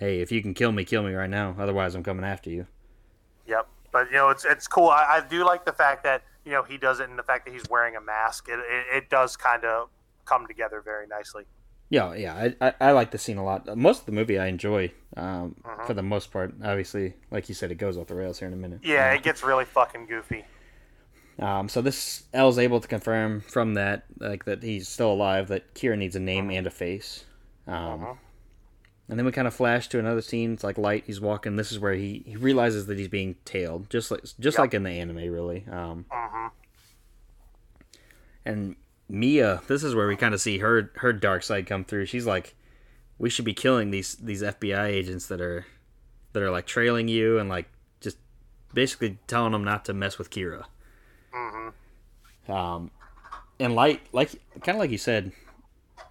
"Hey, 0.00 0.20
if 0.20 0.32
you 0.32 0.42
can 0.42 0.52
kill 0.54 0.72
me, 0.72 0.84
kill 0.84 1.04
me 1.04 1.12
right 1.14 1.30
now. 1.30 1.54
Otherwise, 1.58 1.94
I'm 1.94 2.02
coming 2.02 2.24
after 2.24 2.50
you." 2.50 2.66
Yep. 3.46 3.68
But 3.92 4.06
you 4.10 4.16
know, 4.16 4.30
it's 4.30 4.44
it's 4.44 4.66
cool. 4.66 4.88
I, 4.88 5.04
I 5.18 5.20
do 5.28 5.44
like 5.44 5.64
the 5.64 5.72
fact 5.72 6.02
that 6.02 6.22
you 6.44 6.50
know 6.52 6.64
he 6.64 6.76
does 6.76 6.98
it, 7.00 7.08
and 7.08 7.16
the 7.18 7.22
fact 7.22 7.44
that 7.46 7.52
he's 7.52 7.68
wearing 7.70 7.94
a 7.94 8.00
mask. 8.00 8.48
It 8.48 8.58
it, 8.58 8.96
it 9.04 9.10
does 9.10 9.36
kind 9.36 9.64
of 9.64 9.88
come 10.24 10.46
together 10.48 10.80
very 10.80 11.06
nicely. 11.06 11.44
Yeah, 11.92 12.14
yeah, 12.14 12.34
I, 12.60 12.66
I, 12.68 12.74
I 12.80 12.90
like 12.92 13.10
the 13.10 13.18
scene 13.18 13.36
a 13.36 13.44
lot. 13.44 13.76
Most 13.76 14.00
of 14.00 14.06
the 14.06 14.12
movie 14.12 14.38
I 14.38 14.46
enjoy, 14.46 14.92
um, 15.16 15.56
Uh-huh. 15.64 15.86
for 15.86 15.94
the 15.94 16.04
most 16.04 16.30
part. 16.30 16.54
Obviously, 16.62 17.14
like 17.32 17.48
you 17.48 17.54
said, 17.56 17.72
it 17.72 17.78
goes 17.78 17.98
off 17.98 18.06
the 18.06 18.14
rails 18.14 18.38
here 18.38 18.46
in 18.46 18.54
a 18.54 18.56
minute. 18.56 18.78
Yeah, 18.84 19.12
it 19.12 19.24
gets 19.24 19.42
really 19.42 19.64
fucking 19.64 20.06
goofy. 20.06 20.44
Um, 21.40 21.68
so 21.68 21.82
this 21.82 22.24
L's 22.32 22.58
able 22.60 22.80
to 22.80 22.86
confirm 22.86 23.40
from 23.40 23.74
that, 23.74 24.04
like 24.18 24.44
that 24.44 24.62
he's 24.62 24.86
still 24.88 25.10
alive, 25.10 25.48
that 25.48 25.74
Kira 25.74 25.98
needs 25.98 26.14
a 26.14 26.20
name 26.20 26.48
and 26.50 26.64
a 26.66 26.70
face. 26.70 27.24
Um, 27.66 27.74
Uh-huh. 27.74 28.14
And 29.10 29.18
then 29.18 29.26
we 29.26 29.32
kind 29.32 29.48
of 29.48 29.52
flash 29.54 29.88
to 29.88 29.98
another 29.98 30.22
scene. 30.22 30.52
It's 30.52 30.62
like 30.62 30.78
light. 30.78 31.02
He's 31.04 31.20
walking. 31.20 31.56
This 31.56 31.72
is 31.72 31.80
where 31.80 31.94
he, 31.94 32.22
he 32.24 32.36
realizes 32.36 32.86
that 32.86 32.96
he's 32.96 33.08
being 33.08 33.34
tailed, 33.44 33.90
just 33.90 34.10
like 34.10 34.22
just 34.22 34.38
Yep. 34.38 34.58
like 34.58 34.74
in 34.74 34.84
the 34.84 34.90
anime, 34.90 35.16
really. 35.16 35.64
Um, 35.70 36.06
Mhm. 36.10 36.50
and 38.44 38.76
Mia, 39.08 39.62
this 39.66 39.82
is 39.82 39.94
where 39.94 40.06
we 40.06 40.14
kind 40.16 40.32
of 40.34 40.40
see 40.40 40.58
her 40.58 40.92
her 40.96 41.12
dark 41.12 41.42
side 41.42 41.66
come 41.66 41.84
through. 41.84 42.06
She's 42.06 42.26
like, 42.26 42.54
we 43.18 43.28
should 43.28 43.44
be 43.44 43.52
killing 43.54 43.90
these 43.90 44.14
these 44.14 44.42
FBI 44.42 44.86
agents 44.86 45.26
that 45.26 45.40
are 45.40 45.66
that 46.32 46.42
are 46.42 46.50
like 46.50 46.66
trailing 46.66 47.08
you 47.08 47.38
and 47.38 47.48
like 47.48 47.68
just 48.00 48.16
basically 48.72 49.18
telling 49.26 49.50
them 49.52 49.64
not 49.64 49.84
to 49.86 49.92
mess 49.92 50.18
with 50.18 50.30
Kira. 50.30 50.66
Mhm. 51.34 51.72
Um, 52.48 52.90
and 53.58 53.74
light, 53.74 54.00
like 54.12 54.30
kind 54.62 54.76
of 54.76 54.78
like 54.80 54.90
you 54.92 54.98
said, 54.98 55.32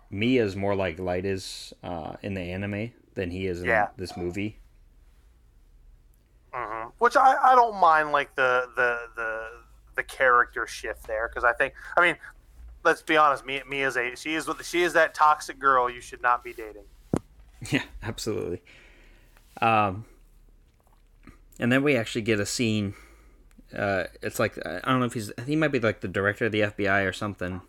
Mia 0.09 0.43
is 0.43 0.55
more 0.55 0.75
like 0.75 0.99
light 0.99 1.25
is 1.25 1.73
uh, 1.83 2.15
in 2.21 2.33
the 2.33 2.41
anime 2.41 2.91
than 3.15 3.29
he 3.31 3.45
is 3.47 3.61
in 3.61 3.67
Yeah. 3.67 3.89
this 3.97 4.15
movie. 4.17 4.59
Mhm. 6.53 6.91
Which 6.97 7.15
I, 7.15 7.35
I 7.51 7.55
don't 7.55 7.79
mind 7.79 8.11
like 8.11 8.35
the 8.35 8.67
the 8.75 8.99
the 9.15 9.47
the 9.95 10.03
character 10.03 10.65
shift 10.65 11.05
there 11.07 11.27
because 11.27 11.43
I 11.43 11.53
think 11.53 11.73
I 11.97 12.01
mean 12.01 12.15
let's 12.83 13.01
be 13.01 13.17
honest 13.17 13.45
Mia, 13.45 13.63
Mia's 13.65 13.97
a 13.97 14.15
she 14.15 14.33
is 14.35 14.49
she 14.63 14.81
is 14.81 14.93
that 14.93 15.13
toxic 15.13 15.59
girl 15.59 15.89
you 15.89 16.01
should 16.01 16.21
not 16.21 16.43
be 16.43 16.53
dating. 16.53 16.85
Yeah, 17.71 17.83
absolutely. 18.01 18.61
Um, 19.61 20.05
and 21.59 21.69
then 21.69 21.83
we 21.83 21.97
actually 21.97 22.21
get 22.21 22.39
a 22.39 22.45
scene. 22.45 22.93
Uh, 23.77 24.05
it's 24.21 24.39
like 24.39 24.57
I 24.65 24.79
don't 24.85 25.01
know 25.01 25.05
if 25.07 25.13
he's 25.13 25.33
he 25.45 25.57
might 25.57 25.73
be 25.73 25.79
like 25.81 25.99
the 25.99 26.07
director 26.07 26.45
of 26.45 26.53
the 26.53 26.61
FBI 26.61 27.05
or 27.05 27.11
something. 27.11 27.59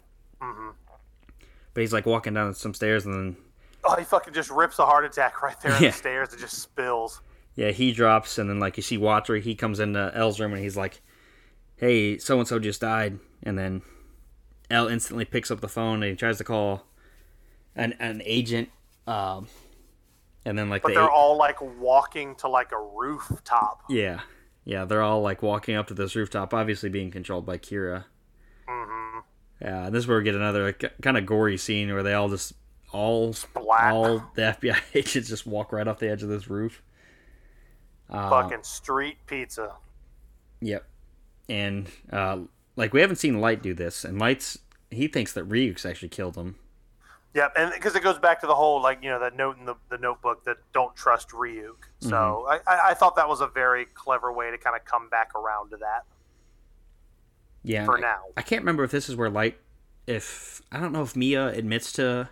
Mhm. 0.41 0.75
But 1.75 1.83
he's 1.83 1.93
like 1.93 2.07
walking 2.07 2.35
down 2.35 2.55
some 2.55 2.75
stairs 2.75 3.07
and 3.07 3.15
then 3.15 3.37
Oh, 3.85 3.97
he 3.97 4.05
fucking 4.05 4.35
just 4.35 4.51
rips 4.51 4.79
a 4.79 4.85
heart 4.85 5.05
attack 5.05 5.41
right 5.43 5.59
there 5.63 5.73
on 5.73 5.83
Yeah. 5.83 5.91
the 5.91 5.97
stairs 5.97 6.31
and 6.33 6.41
just 6.41 6.59
spills. 6.61 7.21
yeah 7.55 7.71
he 7.71 7.93
drops 7.93 8.39
and 8.39 8.49
then 8.51 8.59
like 8.61 8.77
you 8.77 8.83
see 8.83 8.99
Water 8.99 9.37
he 9.37 9.55
comes 9.55 9.81
into 9.81 10.11
L's 10.15 10.39
room 10.41 10.53
and 10.53 10.63
he's 10.63 10.77
like, 10.77 11.01
"Hey, 11.77 12.19
so 12.19 12.39
and 12.39 12.47
so 12.49 12.59
just 12.59 12.81
died," 12.81 13.19
and 13.43 13.59
then 13.59 13.83
L 14.71 14.87
instantly 14.89 15.25
picks 15.25 15.51
up 15.51 15.61
the 15.61 15.69
phone 15.69 16.03
and 16.03 16.11
he 16.11 16.17
tries 16.17 16.39
to 16.39 16.45
call 16.45 16.87
an 17.75 17.95
an 17.99 18.21
agent. 18.25 18.69
Um, 19.07 19.49
and 20.45 20.59
then 20.59 20.69
like 20.71 20.83
But 20.83 20.89
the 20.89 20.95
they're 21.01 21.09
a- 21.09 21.13
all 21.13 21.37
like 21.37 21.61
walking 21.61 22.35
to 22.37 22.49
like 22.49 22.73
a 22.73 22.81
rooftop. 22.81 23.83
Yeah, 23.89 24.21
yeah, 24.65 24.85
they're 24.85 25.03
all 25.03 25.23
like 25.23 25.43
walking 25.43 25.75
up 25.77 25.87
to 25.89 25.95
this 25.95 26.15
rooftop, 26.15 26.53
obviously 26.55 26.89
being 26.91 27.11
controlled 27.11 27.47
by 27.47 27.57
Kira. 27.59 28.05
hmm 28.69 29.00
Yeah, 29.61 29.87
and 29.87 29.95
this 29.95 30.05
is 30.05 30.09
where 30.09 30.19
we 30.19 30.25
get 30.25 30.35
another 30.35 30.65
like, 30.67 30.93
kind 31.03 31.19
of 31.19 31.27
gory 31.27 31.57
scene 31.57 31.93
where 31.93 32.03
they 32.03 32.15
all 32.15 32.29
just 32.29 32.55
all 32.93 33.33
Splat. 33.33 33.93
all 33.93 34.19
the 34.35 34.43
FBI 34.61 34.79
agents 34.95 35.29
just 35.29 35.47
walk 35.47 35.73
right 35.73 35.87
off 35.87 35.99
the 35.99 36.11
edge 36.11 36.23
of 36.23 36.29
this 36.29 36.49
roof. 36.49 36.83
Uh, 38.09 38.29
Fucking 38.31 38.63
street 38.63 39.19
pizza. 39.27 39.75
Yep, 40.61 40.85
and 41.49 41.89
uh, 42.11 42.39
like 42.77 42.93
we 42.93 43.01
haven't 43.01 43.17
seen 43.17 43.41
Light 43.41 43.63
do 43.63 43.75
this, 43.75 44.05
and 44.05 44.19
Light's 44.19 44.59
he 44.91 45.07
thinks 45.07 45.33
that 45.35 45.49
Ryuk's 45.49 45.87
actually 45.87 46.09
killed 46.09 46.37
him. 46.37 46.57
Yep, 47.35 47.53
and 47.55 47.73
because 47.73 47.95
it 47.95 48.03
goes 48.03 48.19
back 48.19 48.41
to 48.41 48.47
the 48.47 48.55
whole 48.55 48.83
like 48.83 49.03
you 49.03 49.11
know 49.11 49.21
that 49.21 49.37
note 49.37 49.59
in 49.59 49.65
the, 49.65 49.77
the 49.89 49.99
notebook 49.99 50.45
that 50.45 50.57
don't 50.73 50.97
trust 50.97 51.29
Ryuk. 51.31 51.77
So 52.01 52.47
I, 52.49 52.57
I, 52.67 52.81
I 52.89 52.95
thought 52.95 53.15
that 53.17 53.29
was 53.29 53.41
a 53.41 53.47
very 53.47 53.85
clever 53.95 54.33
way 54.33 54.51
to 54.51 54.59
kind 54.59 54.75
of 54.75 54.85
come 54.85 55.09
back 55.11 55.35
around 55.35 55.71
to 55.71 55.77
that 55.77 56.05
Yeah, 57.63 57.85
for 57.85 57.99
I, 57.99 58.01
now. 58.01 58.21
I 58.37 58.43
can't 58.43 58.63
remember 58.63 58.85
if 58.85 58.91
this 58.91 59.09
is 59.09 59.17
where 59.17 59.31
Light, 59.31 59.59
if 60.07 60.63
I 60.73 60.81
don't 60.81 60.93
know 60.93 61.03
if 61.03 61.15
Mia 61.15 61.49
admits 61.49 61.93
to, 61.95 62.29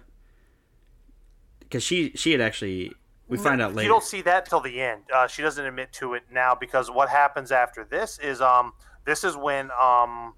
because 1.60 1.82
she 1.82 2.12
she 2.14 2.32
had 2.32 2.40
actually 2.40 2.92
we 3.28 3.36
find 3.36 3.60
out 3.60 3.74
later. 3.74 3.86
You 3.86 3.92
don't 3.92 4.04
see 4.04 4.22
that 4.22 4.46
till 4.46 4.60
the 4.60 4.80
end. 4.80 5.02
Uh, 5.14 5.26
she 5.26 5.42
doesn't 5.42 5.64
admit 5.64 5.92
to 5.94 6.14
it 6.14 6.22
now 6.32 6.54
because 6.54 6.90
what 6.90 7.10
happens 7.10 7.52
after 7.52 7.84
this 7.84 8.18
is 8.18 8.40
um 8.40 8.72
this 9.04 9.22
is 9.22 9.36
when 9.36 9.70
um 9.80 10.34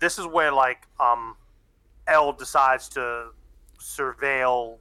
this 0.00 0.18
is 0.18 0.26
where 0.26 0.52
like 0.52 0.86
um 0.98 1.36
L 2.08 2.32
decides 2.32 2.88
to 2.90 3.30
surveil. 3.80 4.78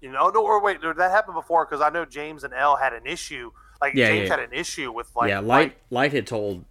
You 0.00 0.10
know, 0.10 0.30
no, 0.30 0.42
or 0.42 0.60
wait, 0.62 0.80
did 0.80 0.96
that 0.96 1.10
happen 1.10 1.34
before? 1.34 1.64
Because 1.64 1.80
I 1.80 1.90
know 1.90 2.04
James 2.04 2.42
and 2.42 2.54
L 2.54 2.76
had 2.76 2.92
an 2.92 3.06
issue. 3.06 3.52
Like 3.80 3.94
Yeah, 3.94 4.08
James 4.08 4.28
yeah. 4.28 4.36
had 4.36 4.44
an 4.44 4.52
issue 4.52 4.90
with 4.92 5.10
like 5.14 5.28
yeah, 5.28 5.40
Light 5.40 5.76
Light 5.90 6.12
had 6.12 6.26
told 6.26 6.64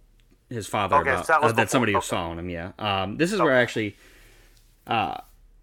his 0.52 0.66
father 0.66 0.96
Okay, 0.96 1.10
about 1.10 1.26
so 1.26 1.32
that 1.40 1.42
uh, 1.42 1.52
that 1.52 1.70
somebody 1.70 1.94
was 1.94 2.04
okay. 2.04 2.16
following 2.16 2.38
him. 2.38 2.48
Yeah, 2.50 2.72
um, 2.78 3.16
this 3.16 3.32
is 3.32 3.40
where 3.40 3.52
Okay. 3.52 3.62
actually, 3.62 3.96
uh, 4.86 5.18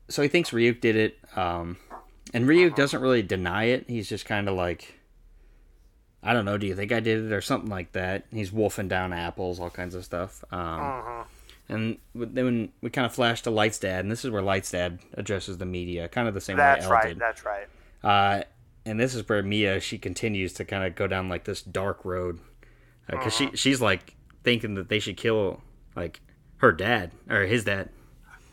so 0.08 0.22
he 0.22 0.28
thinks 0.28 0.52
Ryuk 0.52 0.82
did 0.82 0.96
it, 0.96 1.18
um, 1.36 1.78
and 2.34 2.46
Ryuk 2.46 2.68
Uh-huh. 2.68 2.76
doesn't 2.76 3.02
really 3.02 3.22
deny 3.22 3.66
it. 3.66 3.86
He's 3.88 4.10
just 4.10 4.26
kind 4.26 4.48
of 4.50 4.56
like, 4.56 4.96
I 6.22 6.34
don't 6.34 6.46
know. 6.46 6.58
Do 6.58 6.68
you 6.68 6.76
think 6.76 6.92
I 6.92 7.00
did 7.00 7.24
it 7.26 7.32
or 7.32 7.42
something 7.42 7.70
like 7.70 7.94
that? 7.94 8.26
He's 8.32 8.52
wolfing 8.52 8.88
down 8.88 9.14
apples, 9.14 9.60
all 9.60 9.70
kinds 9.70 9.96
of 9.96 10.04
stuff. 10.04 10.44
Um, 10.52 10.80
Mhm. 10.82 11.26
and 11.70 11.98
then 12.14 12.72
we 12.82 12.90
kind 12.90 13.06
of 13.06 13.14
flash 13.14 13.42
to 13.44 13.50
Light's 13.52 13.80
dad, 13.80 14.02
and 14.04 14.12
this 14.12 14.26
is 14.26 14.32
where 14.32 14.42
Light's 14.42 14.72
dad 14.72 15.00
addresses 15.14 15.58
the 15.60 15.66
media, 15.66 16.08
kind 16.10 16.28
of 16.28 16.34
the 16.34 16.42
same 16.42 16.58
That's 16.58 16.86
way 16.86 16.92
right. 16.92 17.08
did. 17.10 17.20
That's 17.20 17.46
right. 17.46 17.68
That's 18.02 18.46
Uh, 18.46 18.50
and 18.86 19.00
this 19.00 19.14
is 19.14 19.28
where 19.30 19.44
Mia 19.44 19.80
she 19.80 19.98
continues 19.98 20.54
to 20.54 20.66
kind 20.66 20.84
of 20.84 20.96
go 20.96 21.06
down 21.06 21.30
like 21.30 21.44
this 21.44 21.62
dark 21.62 22.04
road 22.06 22.40
because 23.08 23.40
Uh-huh. 23.40 23.52
she 23.52 23.58
she's 23.58 23.82
like 23.82 24.16
thinking 24.44 24.76
that 24.76 24.90
they 24.90 25.00
should 25.00 25.18
kill 25.18 25.62
like 25.96 26.22
her 26.58 26.72
dad 26.72 27.12
or 27.30 27.42
his 27.46 27.64
dad. 27.64 27.90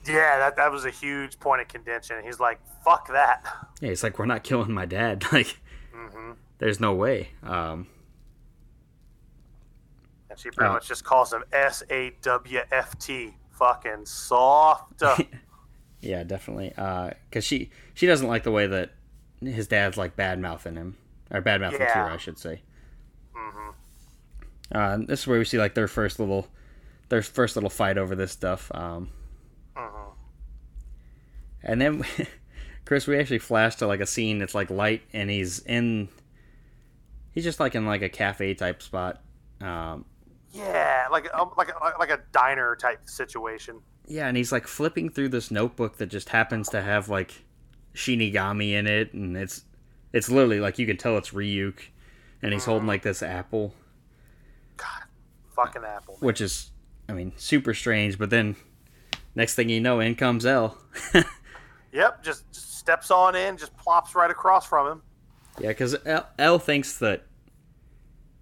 Yeah, 0.06 0.38
that 0.38 0.56
that 0.56 0.70
was 0.70 0.84
a 0.84 0.90
huge 0.90 1.38
point 1.40 1.60
of 1.62 1.68
contention. 1.68 2.22
He's 2.22 2.38
like, 2.38 2.60
"Fuck 2.84 3.08
that." 3.08 3.44
Yeah, 3.80 3.90
it's 3.90 4.02
like 4.04 4.18
we're 4.18 4.26
not 4.26 4.44
killing 4.44 4.72
my 4.72 4.86
dad. 4.86 5.24
Like, 5.32 5.58
hmm 5.92 6.32
there's 6.58 6.80
no 6.80 6.94
way. 6.94 7.30
Um, 7.42 7.86
And 10.30 10.38
she 10.38 10.50
pretty 10.50 10.68
Uh, 10.70 10.74
much 10.74 10.88
just 10.88 11.04
calls 11.04 11.32
him 11.32 11.44
S 11.52 11.82
A 11.90 12.12
W 12.22 12.60
F 12.70 12.98
T. 12.98 13.34
Fucking 13.50 14.04
soft. 14.06 15.02
yeah, 16.00 16.22
definitely. 16.24 16.68
Because 16.76 17.44
she 17.44 17.70
she 17.94 18.06
doesn't 18.06 18.28
like 18.28 18.42
the 18.42 18.50
way 18.50 18.66
that 18.66 18.90
his 19.40 19.66
dad's 19.66 19.96
like 19.96 20.14
bad 20.16 20.38
mouthing 20.38 20.74
him 20.76 20.96
or 21.30 21.40
bad 21.40 21.60
mouthing 21.60 21.80
Yeah. 21.80 22.06
Kira, 22.08 22.12
I 22.12 22.16
should 22.18 22.38
say. 22.38 22.62
hmm 23.34 23.70
Uh, 24.72 24.98
this 25.06 25.20
is 25.20 25.26
where 25.26 25.38
we 25.38 25.44
see 25.44 25.58
like 25.58 25.74
their 25.74 25.88
first 25.88 26.18
little 26.18 26.48
their 27.08 27.22
first 27.22 27.56
little 27.56 27.70
fight 27.70 27.98
over 27.98 28.14
this 28.16 28.32
stuff. 28.32 28.70
Um, 28.74 29.10
hmm 29.76 30.10
And 31.62 31.80
then, 31.80 32.04
Chris, 32.84 33.06
we 33.06 33.18
actually 33.18 33.38
flash 33.38 33.76
to 33.76 33.86
like 33.86 34.00
a 34.00 34.06
scene. 34.06 34.42
It's 34.42 34.54
like 34.54 34.70
light, 34.70 35.02
and 35.12 35.30
he's 35.30 35.60
in. 35.60 36.08
He's 37.32 37.44
just 37.44 37.60
like 37.60 37.74
in 37.74 37.86
like 37.86 38.02
a 38.02 38.08
cafe 38.08 38.54
type 38.54 38.82
spot. 38.82 39.22
Um, 39.60 40.04
Yeah, 40.52 41.06
like 41.10 41.32
um, 41.34 41.50
like 41.56 41.68
a, 41.68 41.98
like 41.98 42.10
a 42.10 42.20
diner 42.32 42.74
type 42.76 43.00
situation. 43.08 43.80
yeah, 44.08 44.26
and 44.28 44.36
he's 44.36 44.52
like 44.52 44.66
flipping 44.66 45.10
through 45.10 45.28
this 45.30 45.50
notebook 45.50 45.98
that 45.98 46.06
just 46.06 46.30
happens 46.30 46.68
to 46.70 46.80
have 46.82 47.08
like 47.08 47.44
Shinigami 47.94 48.72
in 48.72 48.86
it, 48.86 49.12
and 49.12 49.36
it's 49.36 49.64
it's 50.12 50.28
literally 50.30 50.60
like 50.60 50.78
you 50.78 50.86
can 50.86 50.96
tell 50.96 51.16
it's 51.18 51.30
Ryuk, 51.30 51.78
and 52.42 52.52
he's 52.52 52.64
holding 52.64 52.86
like 52.86 53.02
this 53.02 53.22
apple, 53.22 53.74
God, 54.76 55.02
fucking 55.54 55.82
apple. 55.84 56.16
which 56.20 56.40
is, 56.40 56.70
I 57.08 57.12
mean, 57.12 57.32
super 57.36 57.74
strange. 57.74 58.18
But 58.18 58.30
then, 58.30 58.56
next 59.34 59.54
thing 59.54 59.68
you 59.68 59.80
know, 59.80 60.00
in 60.00 60.14
comes 60.14 60.44
L. 60.46 60.78
Yep, 61.92 62.22
just, 62.22 62.52
just 62.52 62.76
steps 62.78 63.10
on 63.10 63.34
in, 63.34 63.56
just 63.56 63.74
plops 63.78 64.14
right 64.14 64.30
across 64.30 64.66
from 64.66 64.86
him. 64.86 65.02
Yeah, 65.58 65.68
because 65.68 65.96
L, 66.04 66.28
L 66.38 66.58
thinks 66.58 66.98
that 66.98 67.22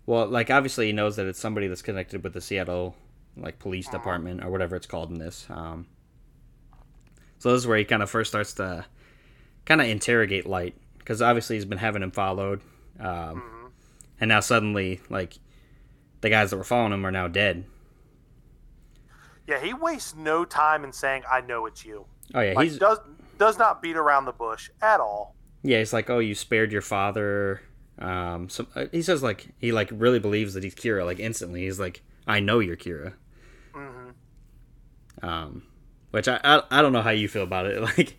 Well, 0.07 0.27
like 0.27 0.51
obviously 0.51 0.87
he 0.87 0.93
knows 0.93 1.15
that 1.17 1.27
it's 1.27 1.39
somebody 1.39 1.69
that's 1.69 1.83
connected 1.83 2.25
with 2.25 2.33
the 2.33 2.41
Seattle 2.41 2.97
like 3.37 3.61
police 3.61 3.89
department 3.89 4.43
or 4.43 4.51
whatever 4.51 4.75
it's 4.75 4.87
called 4.87 5.11
in 5.11 5.19
this. 5.19 5.47
Um, 5.51 5.87
so 7.39 7.53
this 7.53 7.61
is 7.61 7.67
where 7.69 7.79
he 7.79 7.85
kind 7.85 8.03
of 8.03 8.11
first 8.11 8.31
starts 8.31 8.55
to 8.55 8.85
kind 9.67 9.81
of 9.81 9.87
interrogate 9.87 10.47
Light 10.47 10.75
because 10.99 11.23
obviously 11.23 11.55
he's 11.55 11.65
been 11.65 11.79
having 11.79 12.03
him 12.03 12.11
followed, 12.11 12.61
um, 12.99 13.71
and 14.21 14.29
now 14.31 14.41
suddenly 14.41 15.01
like 15.11 15.35
the 16.25 16.31
guys 16.31 16.51
that 16.51 16.57
were 16.57 16.65
following 16.65 16.93
him 16.93 17.05
are 17.07 17.11
now 17.11 17.29
dead. 17.29 17.65
Yeah, 19.47 19.61
he 19.61 19.75
wastes 19.75 20.15
no 20.17 20.45
time 20.47 20.83
in 20.83 20.91
saying, 20.93 21.23
"I 21.31 21.43
know 21.43 21.67
it's 21.67 21.85
you." 21.85 22.07
Oh 22.35 22.41
yeah, 22.41 22.55
Like 22.55 22.71
he's 22.71 22.79
does 22.79 22.99
does 23.39 23.59
not 23.59 23.83
beat 23.83 23.97
around 23.97 24.25
the 24.25 24.33
bush 24.33 24.71
at 24.81 25.01
all. 25.01 25.35
yeah 25.63 25.79
he's 25.81 25.93
like, 25.93 26.09
oh, 26.09 26.21
you 26.21 26.35
spared 26.35 26.73
your 26.73 26.81
father. 26.83 27.61
Um, 27.99 28.49
so 28.49 28.67
uh, 28.75 28.87
he 28.91 29.03
says 29.03 29.23
like 29.23 29.49
he 29.59 29.71
like 29.71 29.91
really 29.93 30.19
believes 30.19 30.55
that 30.55 30.65
he's 30.65 30.75
Kira 30.75 31.05
like 31.05 31.21
instantly. 31.21 31.65
He's 31.65 31.79
like, 31.79 32.03
I 32.27 32.41
know 32.41 32.59
you're 32.61 32.77
Kira. 32.77 33.13
Um, 35.23 35.63
which 36.11 36.29
I, 36.29 36.41
I 36.43 36.63
I 36.71 36.83
don't 36.83 36.93
know 36.93 37.03
how 37.03 37.11
you 37.11 37.29
feel 37.29 37.43
about 37.45 37.67
it. 37.67 37.81
Like, 37.99 38.17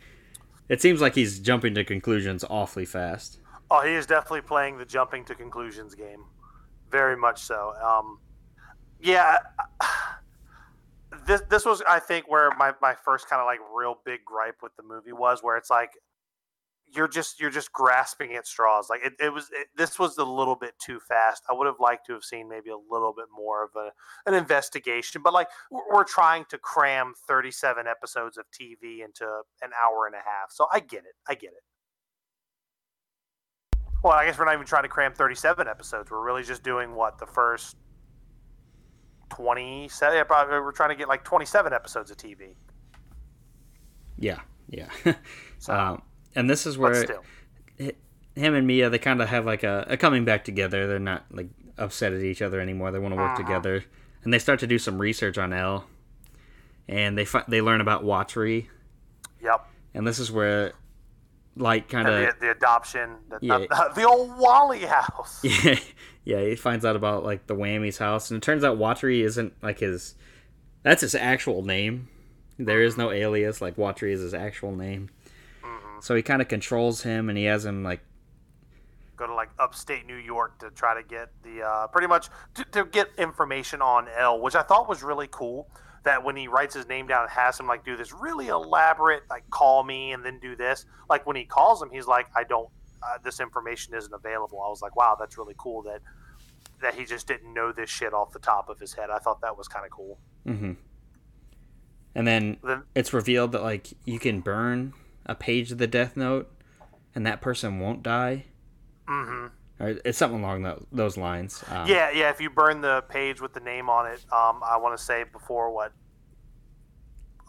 it 0.69 0.81
seems 0.81 1.01
like 1.01 1.13
he's 1.15 1.39
jumping 1.39 1.75
to 1.75 1.83
conclusions 1.83 2.43
awfully 2.49 2.85
fast. 2.85 3.39
Oh, 3.69 3.81
he 3.81 3.93
is 3.93 4.05
definitely 4.05 4.41
playing 4.41 4.77
the 4.77 4.85
jumping 4.85 5.23
to 5.25 5.35
conclusions 5.35 5.93
game, 5.95 6.23
very 6.95 7.17
much 7.17 7.41
so. 7.41 7.73
Um, 7.83 8.19
yeah, 9.01 9.39
this 11.27 11.41
this 11.49 11.65
was 11.65 11.83
I 11.89 11.99
think 11.99 12.31
where 12.31 12.51
my, 12.57 12.71
my 12.81 12.95
first 13.03 13.29
kind 13.29 13.41
of 13.41 13.45
like 13.45 13.59
real 13.75 13.99
big 14.05 14.23
gripe 14.23 14.59
with 14.63 14.73
the 14.77 14.83
movie 14.83 15.11
was, 15.11 15.39
where 15.41 15.57
it's 15.57 15.69
like 15.69 15.91
you're 16.95 17.09
just 17.09 17.41
you're 17.41 17.49
just 17.49 17.73
grasping 17.73 18.35
at 18.35 18.47
straws. 18.47 18.87
Like 18.89 19.01
it, 19.03 19.13
it 19.19 19.33
was 19.33 19.49
it, 19.51 19.67
this 19.75 19.99
was 19.99 20.17
a 20.17 20.23
little 20.23 20.55
bit 20.55 20.71
too 20.79 21.01
fast. 21.01 21.43
I 21.49 21.53
would 21.53 21.67
have 21.67 21.81
liked 21.81 22.05
to 22.05 22.13
have 22.13 22.23
seen 22.23 22.47
maybe 22.47 22.69
a 22.69 22.77
little 22.89 23.13
bit 23.13 23.25
more 23.35 23.65
of 23.65 23.71
a 23.75 23.89
an 24.25 24.33
investigation, 24.33 25.21
but 25.21 25.33
like 25.33 25.49
we're, 25.69 25.81
we're 25.91 26.05
trying 26.05 26.45
to 26.49 26.57
cram 26.57 27.13
37 27.27 27.87
episodes 27.87 28.37
of 28.37 28.45
TV 28.51 29.03
into 29.03 29.25
an 29.61 29.71
hour 29.83 30.05
and 30.05 30.15
a 30.15 30.19
half. 30.19 30.51
So 30.51 30.67
I 30.71 30.79
get 30.79 30.99
it. 30.99 31.15
I 31.27 31.35
get 31.35 31.51
it. 31.51 31.64
Well, 34.05 34.13
I 34.13 34.27
guess 34.27 34.37
we're 34.37 34.45
not 34.45 34.53
even 34.53 34.67
trying 34.67 34.83
to 34.83 34.87
cram 34.87 35.13
37 35.13 35.67
episodes. 35.67 36.11
We're 36.11 36.23
really 36.23 36.43
just 36.43 36.61
doing 36.61 36.93
what 36.93 37.17
the 37.17 37.25
first 37.25 37.75
27. 39.31 40.15
Yeah, 40.15 40.23
probably 40.25 40.59
we're 40.59 40.71
trying 40.73 40.89
to 40.89 40.95
get 40.95 41.07
like 41.07 41.23
27 41.23 41.73
episodes 41.73 42.11
of 42.11 42.17
TV. 42.17 42.53
Yeah, 44.19 44.41
yeah. 44.69 44.89
So, 45.57 45.73
um, 45.73 46.01
and 46.35 46.47
this 46.47 46.67
is 46.67 46.77
where 46.77 46.93
still, 46.93 47.23
him 48.35 48.53
and 48.53 48.67
Mia 48.67 48.91
they 48.91 48.99
kind 48.99 49.19
of 49.23 49.29
have 49.29 49.43
like 49.47 49.63
a, 49.63 49.87
a 49.89 49.97
coming 49.97 50.23
back 50.23 50.43
together. 50.43 50.85
They're 50.85 50.99
not 50.99 51.25
like 51.31 51.47
upset 51.79 52.13
at 52.13 52.21
each 52.21 52.43
other 52.43 52.59
anymore. 52.59 52.91
They 52.91 52.99
want 52.99 53.13
to 53.13 53.19
work 53.19 53.31
Uh-huh. 53.31 53.41
together, 53.41 53.85
and 54.23 54.31
they 54.31 54.37
start 54.37 54.59
to 54.59 54.67
do 54.67 54.77
some 54.77 54.99
research 54.99 55.39
on 55.39 55.51
L. 55.51 55.87
And 56.87 57.17
they 57.17 57.25
fi- 57.25 57.45
they 57.47 57.61
learn 57.61 57.81
about 57.81 58.03
Watari, 58.03 58.67
yep. 59.41 59.67
and 59.95 60.05
this 60.05 60.19
is 60.19 60.31
where 60.31 60.73
Light 61.57 61.87
kind 61.87 62.07
of 62.07 62.13
the, 62.15 62.35
the 62.41 62.51
adoption, 62.51 63.15
the, 63.29 63.39
Yeah. 63.41 63.59
the, 63.59 63.91
the 63.95 64.03
old 64.03 64.37
Wally 64.37 64.81
house. 64.81 65.39
yeah 65.43 65.79
yeah 66.25 66.41
he 66.41 66.55
finds 66.55 66.83
out 66.83 66.95
about 66.95 67.23
like 67.23 67.47
the 67.47 67.55
Wammy's 67.55 67.97
house, 67.97 68.29
and 68.29 68.37
it 68.37 68.43
turns 68.43 68.63
out 68.63 68.77
Watari 68.77 69.21
isn't 69.23 69.53
like 69.63 69.79
his 69.79 70.15
that's 70.83 71.01
his 71.01 71.15
actual 71.15 71.63
name. 71.63 72.09
There 72.57 72.81
is 72.81 72.97
no 72.97 73.11
alias. 73.11 73.61
Like 73.61 73.75
Watari 73.77 74.11
is 74.11 74.21
his 74.21 74.33
actual 74.33 74.75
name. 74.75 75.09
So 76.01 76.13
he 76.13 76.21
kind 76.21 76.41
of 76.41 76.47
controls 76.47 77.03
him, 77.03 77.29
and 77.29 77.37
he 77.37 77.45
has 77.45 77.65
him 77.65 77.83
like 77.83 78.01
Go 79.15 79.25
to 79.27 79.33
like 79.33 79.49
upstate 79.57 80.05
New 80.05 80.17
York 80.17 80.59
to 80.59 80.69
try 80.71 80.93
to 81.01 81.07
get 81.07 81.29
the 81.41 81.61
uh, 81.61 81.87
pretty 81.87 82.07
much 82.07 82.27
to, 82.55 82.65
to 82.73 82.83
get 82.85 83.07
information 83.17 83.81
on 83.81 84.07
L, 84.17 84.41
which 84.41 84.55
I 84.55 84.61
thought 84.61 84.89
was 84.89 85.03
really 85.03 85.29
cool. 85.31 85.69
That 86.05 86.23
when 86.23 86.35
he 86.35 86.47
writes 86.47 86.73
his 86.73 86.87
name 86.87 87.07
down 87.07 87.23
and 87.23 87.31
has 87.31 87.59
him 87.59 87.67
like 87.67 87.83
do 87.83 87.97
this 87.97 88.13
really 88.13 88.47
elaborate 88.47 89.23
like 89.29 89.49
call 89.49 89.83
me 89.83 90.11
and 90.13 90.23
then 90.23 90.39
do 90.39 90.55
this. 90.55 90.85
Like 91.09 91.25
when 91.25 91.35
he 91.35 91.43
calls 91.45 91.81
him, 91.81 91.89
he's 91.91 92.07
like, 92.07 92.27
I 92.35 92.43
don't. 92.43 92.69
Uh, 93.03 93.17
this 93.23 93.39
information 93.39 93.93
isn't 93.93 94.13
available. 94.13 94.61
I 94.65 94.69
was 94.69 94.81
like, 94.81 94.95
wow, 94.95 95.15
that's 95.19 95.37
really 95.37 95.55
cool 95.57 95.81
that 95.83 96.01
that 96.81 96.95
he 96.95 97.05
just 97.05 97.27
didn't 97.27 97.53
know 97.53 97.71
this 97.71 97.89
shit 97.89 98.13
off 98.13 98.31
the 98.31 98.39
top 98.39 98.69
of 98.69 98.79
his 98.79 98.93
head. 98.93 99.09
I 99.09 99.19
thought 99.19 99.41
that 99.41 99.57
was 99.57 99.67
kind 99.67 99.85
of 99.85 99.91
cool. 99.91 100.19
Mm-hmm. 100.45 100.73
And 102.15 102.27
then 102.27 102.57
Then 102.63 102.83
it's 102.95 103.11
revealed 103.13 103.51
that 103.51 103.63
like 103.63 103.87
you 104.05 104.19
can 104.19 104.39
burn 104.41 104.93
a 105.25 105.35
page 105.35 105.71
of 105.71 105.79
the 105.79 105.87
Death 105.87 106.15
Note, 106.15 106.51
and 107.13 107.25
that 107.25 107.41
person 107.41 107.79
won't 107.79 108.03
die. 108.03 108.45
hmm 109.07 109.47
Or 109.79 109.89
it's 110.05 110.17
something 110.17 110.39
along 110.39 110.63
tho- 110.63 110.85
those 110.91 111.17
lines. 111.17 111.63
Um, 111.69 111.87
Yeah, 111.87 112.09
yeah. 112.11 112.29
If 112.29 112.39
you 112.39 112.49
burn 112.49 112.81
the 112.81 113.03
page 113.09 113.41
with 113.41 113.53
the 113.53 113.59
name 113.59 113.89
on 113.89 114.05
it, 114.07 114.23
um, 114.31 114.61
I 114.63 114.77
want 114.77 114.97
to 114.97 115.03
say 115.03 115.25
before 115.31 115.69
what, 115.73 115.91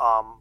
um, 0.01 0.39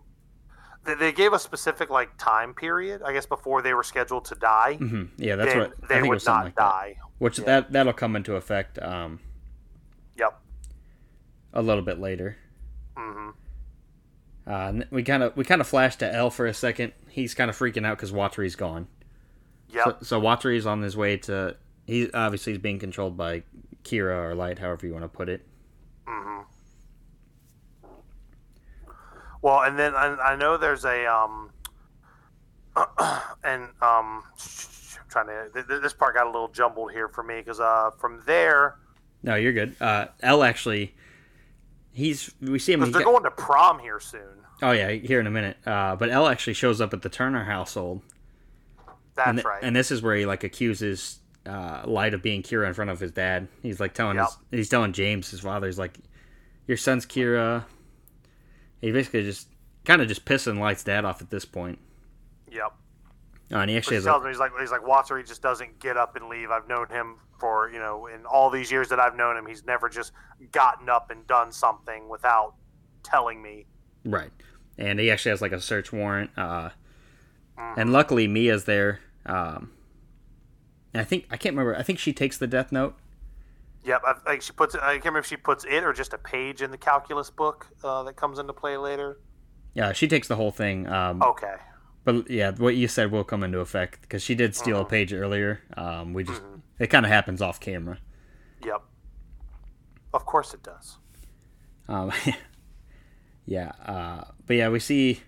they, 0.83 0.95
they 0.95 1.11
gave 1.11 1.33
a 1.33 1.39
specific 1.39 1.89
like 1.89 2.17
time 2.17 2.53
period. 2.53 3.01
I 3.03 3.13
guess 3.13 3.25
before 3.25 3.61
they 3.61 3.73
were 3.73 3.83
scheduled 3.83 4.25
to 4.25 4.35
die, 4.35 4.77
mhm, 4.79 5.09
Yeah, 5.17 5.35
that's 5.35 5.51
then 5.53 5.59
what 5.59 5.87
they 5.89 6.01
would 6.01 6.25
not 6.25 6.45
like 6.45 6.55
that. 6.55 6.61
die. 6.61 6.97
Which 7.19 7.39
Yeah. 7.39 7.45
that 7.45 7.71
that'll 7.71 7.93
come 7.93 8.15
into 8.15 8.35
effect 8.35 8.79
um, 8.81 9.19
Yep. 10.17 10.39
a 11.53 11.61
little 11.61 11.83
bit 11.83 11.99
later. 11.99 12.37
hmm 12.97 13.29
Uh, 14.47 14.51
and 14.51 14.87
we 14.91 15.03
kind 15.03 15.21
of 15.23 15.35
we 15.37 15.43
kind 15.43 15.61
of 15.61 15.67
flash 15.67 15.95
to 15.97 16.11
L 16.13 16.29
for 16.29 16.45
a 16.45 16.53
second. 16.53 16.93
He's 17.09 17.33
kind 17.33 17.49
of 17.49 17.57
freaking 17.57 17.85
out 17.85 17.97
because 17.97 18.11
Watari's 18.11 18.55
gone. 18.55 18.87
Yep. 19.69 19.83
So, 19.85 19.97
so 20.01 20.21
Watari's 20.21 20.65
on 20.65 20.81
his 20.81 20.95
way 20.97 21.17
to. 21.17 21.57
He 21.85 22.09
obviously 22.11 22.53
he's 22.53 22.61
being 22.61 22.79
controlled 22.79 23.15
by 23.17 23.43
Kira 23.83 24.31
or 24.31 24.35
Light, 24.35 24.59
however 24.59 24.85
you 24.87 24.93
want 24.93 25.03
to 25.05 25.09
put 25.09 25.29
it. 25.29 25.45
Mm 26.07 26.23
hmm 26.23 27.89
Well, 29.41 29.61
and 29.61 29.77
then 29.77 29.93
I, 29.95 30.15
I 30.15 30.35
know 30.35 30.57
there's 30.57 30.85
a 30.85 31.05
um, 31.05 31.51
and 33.43 33.63
um, 33.81 34.23
I'm 34.23 34.23
trying 35.09 35.27
to. 35.27 35.49
th- 35.53 35.67
th- 35.67 35.81
This 35.81 35.93
part 35.93 36.15
got 36.15 36.25
a 36.25 36.31
little 36.31 36.47
jumbled 36.47 36.91
here 36.91 37.07
for 37.07 37.23
me 37.23 37.37
because 37.37 37.59
uh, 37.59 37.91
from 37.99 38.23
there, 38.25 38.77
No, 39.23 39.35
you're 39.35 39.53
good. 39.53 39.75
Uh, 39.79 40.07
L 40.21 40.43
actually, 40.43 40.95
he's 41.93 42.33
we 42.41 42.57
see 42.59 42.73
him. 42.73 42.79
because 42.79 42.93
they're 42.93 43.03
got- 43.03 43.11
going 43.11 43.23
to 43.23 43.31
prom 43.31 43.77
here 43.79 43.99
soon. 43.99 44.39
oh 44.63 44.71
yeah, 44.71 44.89
here 44.91 45.19
in 45.19 45.27
a 45.27 45.31
minute. 45.31 45.57
Uh, 45.65 45.95
but 45.95 46.09
L 46.09 46.27
actually 46.27 46.53
shows 46.53 46.81
up 46.81 46.93
at 46.93 47.03
the 47.03 47.09
Turner 47.09 47.43
household, 47.43 48.01
That's 49.15 49.27
and, 49.29 49.37
th- 49.37 49.45
right. 49.45 49.59
and 49.63 49.75
this 49.75 49.91
is 49.91 50.01
where 50.01 50.15
he 50.15 50.25
like 50.25 50.43
accuses 50.43 51.19
uh, 51.45 51.83
Light 51.85 52.13
of 52.13 52.21
being 52.21 52.41
Kira 52.43 52.67
in 52.67 52.73
front 52.73 52.89
of 52.91 52.99
his 52.99 53.11
dad. 53.11 53.47
He's 53.61 53.79
like 53.79 53.93
telling 53.93 54.17
Yep. 54.17 54.25
his, 54.27 54.37
he's 54.51 54.69
telling 54.69 54.93
James, 54.93 55.29
his 55.31 55.39
father, 55.41 55.67
he's 55.67 55.79
like, 55.79 55.97
"Your 56.67 56.77
son's 56.77 57.05
Kira." 57.05 57.65
He 58.81 58.91
basically 58.91 59.23
just 59.23 59.49
kind 59.85 60.01
of 60.01 60.07
just 60.07 60.25
pissing 60.25 60.59
Light's 60.59 60.83
dad 60.83 61.05
off 61.05 61.21
at 61.21 61.29
this 61.29 61.45
point. 61.45 61.79
yep. 62.51 62.71
Oh, 63.51 63.59
and 63.59 63.69
he 63.69 63.77
actually 63.77 63.97
has 63.97 64.05
tells 64.05 64.23
like, 64.23 64.25
me 64.25 64.29
he's 64.31 64.39
like 64.39 64.51
he's 64.59 64.71
like 64.71 64.85
Watson. 64.87 65.17
He 65.17 65.23
just 65.23 65.41
doesn't 65.43 65.79
get 65.79 65.97
up 65.97 66.15
and 66.15 66.27
leave. 66.29 66.49
I've 66.49 66.67
known 66.67 66.87
him 66.89 67.17
for 67.39 67.69
you 67.71 67.77
know 67.79 68.07
in 68.07 68.25
all 68.25 68.49
these 68.49 68.71
years 68.71 68.89
that 68.89 68.99
I've 68.99 69.15
known 69.15 69.37
him, 69.37 69.45
he's 69.45 69.63
never 69.65 69.87
just 69.87 70.11
gotten 70.51 70.89
up 70.89 71.11
and 71.11 71.27
done 71.27 71.51
something 71.51 72.09
without 72.09 72.55
telling 73.03 73.41
me. 73.43 73.65
right, 74.03 74.31
and 74.79 74.99
he 74.99 75.11
actually 75.11 75.29
has 75.29 75.41
like 75.43 75.51
a 75.51 75.61
search 75.61 75.93
warrant. 75.93 76.31
Uh, 76.35 76.69
Mhm. 77.57 77.73
and 77.77 77.93
luckily 77.93 78.27
Mia's 78.27 78.65
there. 78.65 78.99
Um, 79.27 79.71
and 80.95 81.01
I 81.01 81.03
think 81.03 81.27
I 81.29 81.35
can't 81.35 81.53
remember. 81.57 81.77
I 81.77 81.83
think 81.83 81.99
she 81.99 82.13
takes 82.13 82.37
the 82.37 82.47
death 82.47 82.71
note. 82.71 82.95
Yep, 83.83 84.01
I 84.07 84.13
think 84.13 84.41
she 84.41 84.53
puts 84.53 84.73
it. 84.75 84.81
I 84.81 84.93
can't 84.93 85.03
remember 85.05 85.19
if 85.19 85.25
she 85.25 85.35
puts 85.35 85.65
it 85.65 85.83
or 85.83 85.91
just 85.91 86.13
a 86.13 86.17
page 86.17 86.61
in 86.61 86.71
the 86.71 86.77
calculus 86.77 87.29
book 87.29 87.67
uh, 87.83 88.03
that 88.03 88.15
comes 88.15 88.39
into 88.39 88.53
play 88.53 88.77
later. 88.77 89.19
Yeah, 89.73 89.91
she 89.91 90.07
takes 90.07 90.29
the 90.29 90.37
whole 90.37 90.51
thing. 90.51 90.87
Um, 90.87 91.21
Okay. 91.21 91.55
But 92.05 92.29
yeah, 92.29 92.51
what 92.51 92.75
you 92.75 92.87
said 92.87 93.11
will 93.11 93.23
come 93.25 93.43
into 93.43 93.59
effect 93.59 94.01
because 94.03 94.23
she 94.23 94.35
did 94.35 94.55
steal 94.55 94.77
Uh-huh. 94.77 94.85
a 94.85 94.89
page 94.89 95.11
earlier. 95.13 95.59
Um, 95.75 96.13
we 96.13 96.23
just 96.23 96.41
Mhm. 96.41 96.61
it 96.79 96.87
kind 96.87 97.05
of 97.05 97.11
happens 97.11 97.41
off 97.41 97.59
camera. 97.59 97.97
Yep. 98.63 98.81
Of 100.13 100.25
course 100.25 100.53
it 100.53 100.63
does. 100.63 100.97
Um, 101.89 102.11
yeah, 103.45 103.71
uh, 103.85 104.23
but 104.47 104.55
yeah, 104.55 104.69
we 104.69 104.79
see 104.79 105.21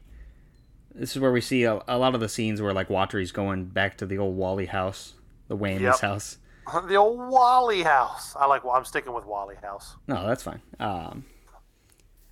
this 0.96 1.16
is 1.16 1.20
where 1.22 1.32
we 1.32 1.42
see 1.42 1.64
a, 1.64 1.80
a 1.88 1.98
lot 2.00 2.16
of 2.16 2.22
the 2.22 2.30
scenes 2.30 2.60
where 2.62 2.74
like 2.74 2.88
Watari's 2.90 3.32
going 3.32 3.66
back 3.66 3.98
to 3.98 4.06
the 4.08 4.18
old 4.18 4.36
Wally 4.36 4.66
house, 4.68 5.14
the 5.48 5.58
Wammy's 5.58 5.82
Yep. 5.82 6.00
house. 6.00 6.38
The 6.88 6.96
old 6.96 7.30
Wally 7.32 7.84
house. 7.84 8.36
I 8.36 8.46
like. 8.46 8.62
I'm 8.66 8.84
sticking 8.86 9.14
with 9.14 9.26
Wally 9.26 9.56
house. 9.62 9.96
No, 10.08 10.28
that's 10.28 10.44
fine. 10.44 10.62
Um, 10.80 11.24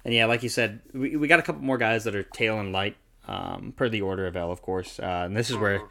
and 0.04 0.14
yeah, 0.14 0.26
like 0.26 0.44
you 0.44 0.50
said, 0.50 0.82
we, 0.94 1.16
we 1.16 1.28
got 1.30 1.40
a 1.40 1.42
couple 1.42 1.62
more 1.62 1.78
guys 1.78 2.04
that 2.04 2.16
are 2.16 2.24
tail 2.24 2.60
and 2.60 2.74
light, 2.74 2.98
um, 3.28 3.74
per 3.78 3.88
the 3.88 4.02
order 4.02 4.28
of 4.28 4.36
L, 4.36 4.52
of 4.52 4.62
course. 4.62 5.00
Uh, 5.00 5.24
and 5.26 5.38
this 5.38 5.50
is 5.50 5.56
where, 5.56 5.82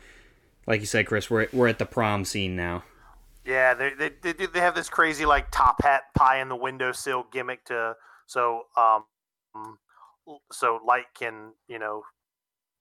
like 0.67 0.81
you 0.81 0.87
said, 0.87 1.07
Chris, 1.07 1.31
we're 1.31 1.49
we're 1.55 1.69
at 1.69 1.79
the 1.79 1.87
prom 1.87 2.25
scene 2.27 2.55
now. 2.55 2.85
Yeah, 3.47 3.73
they 3.75 3.95
they 3.95 4.11
they, 4.23 4.33
do- 4.35 4.47
they 4.47 4.61
have 4.61 4.75
this 4.75 4.91
crazy 4.91 5.25
like 5.25 5.51
top 5.51 5.83
hat 5.83 6.03
pie 6.15 6.41
in 6.41 6.49
the 6.51 6.57
windowsill 6.57 7.27
gimmick 7.33 7.65
to 7.67 7.95
so 8.27 8.63
um 8.77 9.05
so 10.53 10.81
light 10.87 11.07
can 11.15 11.53
you 11.69 11.79
know 11.79 12.03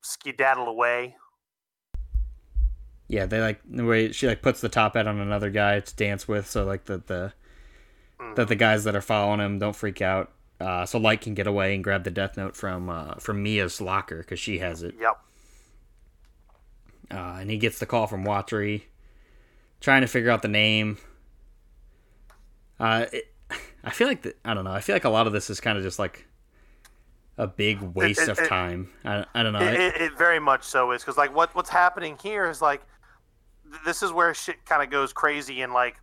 skedaddle 0.02 0.68
away. 0.68 1.16
Yeah, 3.14 3.28
they 3.28 3.40
like 3.40 3.62
the 3.70 3.86
way 3.86 4.12
she 4.12 4.26
like 4.26 4.42
puts 4.42 4.60
the 4.60 4.70
top 4.70 4.96
hat 4.96 5.06
on 5.06 5.20
another 5.20 5.52
guy 5.52 5.80
to 5.80 5.96
dance 5.96 6.28
with, 6.28 6.50
so 6.50 6.66
like 6.66 6.86
the 6.86 6.98
the 7.06 7.34
that 8.36 8.48
the 8.48 8.56
guys 8.56 8.86
that 8.86 8.96
are 8.96 9.02
following 9.02 9.40
him 9.40 9.60
don't 9.60 9.76
freak 9.76 10.02
out. 10.02 10.32
Uh, 10.60 10.84
so 10.88 10.98
Light 10.98 11.22
can 11.22 11.36
get 11.36 11.46
away 11.46 11.76
and 11.76 11.84
grab 11.84 12.06
the 12.06 12.10
Death 12.10 12.38
Note 12.38 12.56
from 12.56 12.90
uh, 12.90 13.14
from 13.16 13.44
Mia's 13.44 13.80
locker 13.80 14.18
because 14.18 14.40
she 14.40 14.58
has 14.58 14.82
it. 14.82 14.96
Yep. 15.00 15.20
Uh, 17.12 17.38
and 17.42 17.52
he 17.52 17.58
gets 17.60 17.78
the 17.78 17.86
call 17.86 18.08
from 18.08 18.24
Watari, 18.26 18.82
trying 19.80 20.02
to 20.02 20.08
figure 20.08 20.32
out 20.32 20.42
the 20.42 20.48
name. 20.48 20.98
Uh, 22.80 23.06
it, 23.12 23.26
I 23.84 23.92
feel 23.92 24.08
like 24.08 24.24
the, 24.24 24.34
I 24.44 24.56
don't 24.56 24.64
know. 24.64 24.72
I 24.72 24.80
feel 24.82 24.96
like 24.96 25.06
a 25.06 25.10
lot 25.10 25.28
of 25.28 25.34
this 25.34 25.52
is 25.52 25.60
kind 25.60 25.78
of 25.78 25.84
just 25.84 26.00
like 26.00 26.26
a 27.38 27.46
big 27.46 27.80
waste 27.80 28.22
it- 28.22 28.30
of 28.30 28.40
it- 28.40 28.48
time. 28.48 28.90
I, 29.06 29.24
I 29.36 29.44
don't 29.44 29.54
know. 29.54 29.60
It, 29.62 30.18
very 30.18 30.40
much 30.40 30.64
so 30.64 30.92
is 30.94 31.04
because 31.04 31.18
like 31.18 31.36
what 31.36 31.54
what's 31.54 31.70
happening 31.70 32.18
here 32.24 32.50
is 32.50 32.60
like 32.60 32.82
this 33.86 34.04
is 34.04 34.12
where 34.12 34.34
shit 34.34 34.66
kind 34.66 34.84
of 34.84 34.90
goes 34.90 35.14
crazy 35.14 35.62
and 35.62 35.74
like 35.74 35.96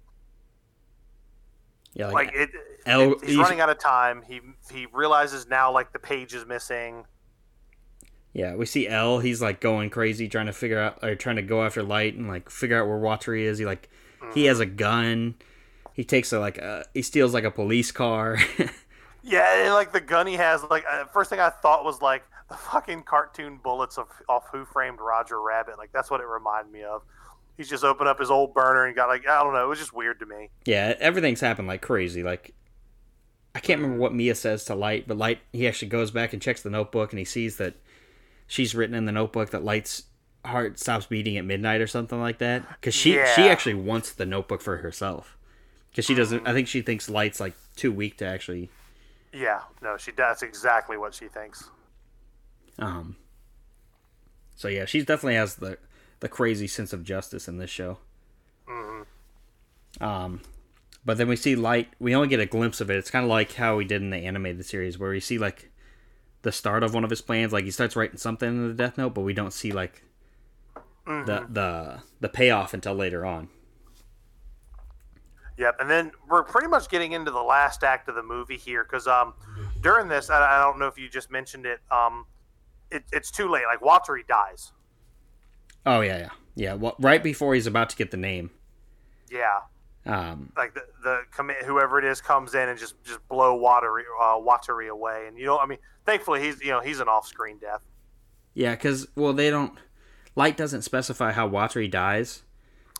yeah, 1.94 2.08
like 2.08 2.30
it, 2.34 2.50
L- 2.86 3.12
it- 3.14 3.24
he's 3.24 3.36
running 3.36 3.60
out 3.60 3.68
of 3.68 3.78
time. 3.78 4.22
He 4.26 4.40
he 4.70 4.86
realizes 4.92 5.48
now 5.48 5.72
like 5.72 5.92
the 5.92 5.98
page 5.98 6.34
is 6.34 6.46
missing. 6.46 7.04
Yeah, 8.32 8.54
we 8.54 8.64
see 8.66 8.86
L. 8.86 9.18
He's 9.18 9.42
like 9.42 9.60
going 9.60 9.90
crazy, 9.90 10.28
trying 10.28 10.46
to 10.46 10.52
figure 10.52 10.78
out 10.78 11.02
or 11.02 11.16
trying 11.16 11.36
to 11.36 11.42
go 11.42 11.64
after 11.64 11.82
Light 11.82 12.14
and 12.14 12.28
like 12.28 12.48
figure 12.48 12.80
out 12.80 12.86
where 12.86 12.98
Watari 12.98 13.42
is. 13.42 13.58
He 13.58 13.66
like 13.66 13.88
he 14.34 14.44
has 14.44 14.60
a 14.60 14.66
gun. 14.66 15.34
He 15.94 16.04
takes 16.04 16.32
a 16.32 16.38
like 16.38 16.58
a, 16.58 16.84
he 16.94 17.02
steals 17.02 17.34
like 17.34 17.44
a 17.44 17.50
police 17.50 17.90
car. 17.92 18.38
Yeah, 19.22 19.64
and, 19.64 19.74
like 19.74 19.92
the 19.92 20.00
gun 20.00 20.26
he 20.26 20.34
has. 20.34 20.64
Like 20.64 20.84
uh, 20.90 21.04
first 21.06 21.30
thing 21.30 21.40
I 21.40 21.50
thought 21.50 21.84
was 21.84 22.00
like 22.00 22.24
the 22.48 22.56
fucking 22.56 23.02
cartoon 23.02 23.60
bullets 23.62 23.98
of 23.98 24.08
off 24.28 24.44
Who 24.52 24.64
Framed 24.64 24.98
Roger 25.00 25.40
Rabbit. 25.40 25.78
Like 25.78 25.92
that's 25.92 26.10
what 26.10 26.20
it 26.20 26.26
reminded 26.26 26.72
me 26.72 26.82
of. 26.82 27.02
He's 27.60 27.68
just 27.68 27.84
opened 27.84 28.08
up 28.08 28.18
his 28.18 28.30
old 28.30 28.54
burner 28.54 28.86
and 28.86 28.96
got 28.96 29.10
like 29.10 29.28
I 29.28 29.42
don't 29.42 29.52
know. 29.52 29.62
It 29.62 29.68
was 29.68 29.78
just 29.78 29.92
weird 29.92 30.18
to 30.20 30.24
me. 30.24 30.48
yeah, 30.64 30.94
everything's 30.98 31.42
happened 31.42 31.68
like 31.68 31.82
crazy. 31.82 32.22
Like 32.22 32.54
I 33.54 33.60
can't 33.60 33.82
remember 33.82 34.00
what 34.00 34.14
Mia 34.14 34.34
says 34.34 34.64
to 34.64 34.74
Light, 34.74 35.06
but 35.06 35.18
Light 35.18 35.40
he 35.52 35.68
actually 35.68 35.88
goes 35.88 36.10
back 36.10 36.32
and 36.32 36.40
checks 36.40 36.62
the 36.62 36.70
notebook 36.70 37.12
and 37.12 37.18
he 37.18 37.24
sees 37.26 37.58
that 37.58 37.74
she's 38.46 38.74
written 38.74 38.94
in 38.94 39.04
the 39.04 39.12
notebook 39.12 39.50
that 39.50 39.62
Light's 39.62 40.04
heart 40.42 40.78
stops 40.78 41.04
beating 41.04 41.36
at 41.36 41.44
midnight 41.44 41.82
or 41.82 41.86
something 41.86 42.18
like 42.18 42.38
that. 42.38 42.66
Because 42.80 42.94
she 42.94 43.12
she 43.34 43.42
actually 43.42 43.74
wants 43.74 44.12
the 44.12 44.24
notebook 44.24 44.62
for 44.62 44.78
herself. 44.78 45.36
Because 45.90 46.06
she 46.06 46.14
doesn't. 46.14 46.48
I 46.48 46.54
think 46.54 46.66
she 46.66 46.80
thinks 46.80 47.10
Light's 47.10 47.40
like 47.40 47.52
too 47.76 47.92
weak 47.92 48.16
to 48.16 48.24
actually 48.24 48.70
Yeah, 49.34 49.60
no, 49.82 49.98
she 49.98 50.12
that's 50.12 50.42
exactly 50.42 50.96
what 50.96 51.12
she 51.12 51.28
thinks. 51.28 51.68
Um. 52.78 53.16
So 54.56 54.68
yeah, 54.68 54.86
she 54.86 55.00
definitely 55.00 55.34
has 55.34 55.56
the 55.56 55.76
the 56.20 56.28
crazy 56.28 56.66
sense 56.66 56.92
of 56.92 57.02
justice 57.02 57.48
in 57.48 57.58
this 57.58 57.70
show. 57.70 57.98
Um, 60.00 60.40
but 61.04 61.18
then 61.18 61.28
we 61.28 61.36
see 61.36 61.56
light. 61.56 61.88
We 61.98 62.14
only 62.14 62.28
get 62.28 62.40
a 62.40 62.46
glimpse 62.46 62.80
of 62.80 62.90
it. 62.90 62.96
It's 62.96 63.10
kind 63.10 63.24
of 63.24 63.30
like 63.30 63.54
how 63.54 63.76
we 63.76 63.84
did 63.84 64.02
in 64.02 64.10
the 64.10 64.18
animated 64.18 64.64
series, 64.64 64.98
where 64.98 65.10
we 65.10 65.20
see 65.20 65.38
like 65.38 65.70
the 66.42 66.52
start 66.52 66.82
of 66.82 66.94
one 66.94 67.04
of 67.04 67.10
his 67.10 67.20
plans. 67.20 67.52
Like 67.52 67.64
he 67.64 67.70
starts 67.70 67.96
writing 67.96 68.18
something 68.18 68.48
in 68.48 68.68
the 68.68 68.74
Death 68.74 68.98
Note, 68.98 69.14
but 69.14 69.22
we 69.22 69.32
don't 69.32 69.52
see 69.52 69.72
like 69.72 70.04
the 71.06 71.46
the 71.48 72.02
the 72.20 72.28
payoff 72.28 72.74
until 72.74 72.94
later 72.94 73.24
on. 73.26 73.48
Yep, 75.58 75.76
and 75.80 75.90
then 75.90 76.12
we're 76.28 76.42
pretty 76.42 76.68
much 76.68 76.88
getting 76.88 77.12
into 77.12 77.30
the 77.30 77.42
last 77.42 77.84
act 77.84 78.08
of 78.08 78.14
the 78.14 78.22
movie 78.22 78.56
here 78.56 78.82
because 78.82 79.06
um, 79.06 79.34
during 79.82 80.08
this, 80.08 80.30
I, 80.30 80.56
I 80.56 80.62
don't 80.62 80.78
know 80.78 80.86
if 80.86 80.96
you 80.96 81.08
just 81.08 81.30
mentioned 81.30 81.66
it. 81.66 81.80
Um, 81.90 82.24
it, 82.90 83.04
it's 83.12 83.30
too 83.30 83.48
late. 83.48 83.64
Like 83.66 83.80
Watari 83.80 84.26
dies. 84.26 84.72
Oh 85.86 86.00
yeah, 86.00 86.18
yeah, 86.18 86.28
yeah. 86.54 86.74
Well, 86.74 86.96
right 86.98 87.22
before 87.22 87.54
he's 87.54 87.66
about 87.66 87.90
to 87.90 87.96
get 87.96 88.10
the 88.10 88.16
name. 88.16 88.50
Yeah, 89.30 89.60
Um, 90.06 90.52
like 90.56 90.74
the 90.74 90.82
the 91.04 91.20
commi- 91.34 91.62
whoever 91.64 91.98
it 91.98 92.04
is 92.04 92.20
comes 92.20 92.54
in 92.54 92.68
and 92.68 92.78
just 92.78 92.94
just 93.04 93.26
blow 93.28 93.58
Watari 93.58 94.02
uh, 94.20 94.36
Watari 94.38 94.88
away, 94.88 95.26
and 95.28 95.38
you 95.38 95.46
know, 95.46 95.58
I 95.58 95.66
mean, 95.66 95.78
thankfully 96.04 96.42
he's 96.42 96.60
you 96.60 96.70
know 96.70 96.80
he's 96.80 97.00
an 97.00 97.08
off 97.08 97.26
screen 97.26 97.58
death. 97.58 97.82
yeah, 98.54 98.74
because 98.74 99.06
well, 99.14 99.32
they 99.32 99.50
don't. 99.50 99.72
Light 100.36 100.56
doesn't 100.56 100.82
specify 100.82 101.32
how 101.32 101.48
Watari 101.48 101.90
dies. 101.90 102.42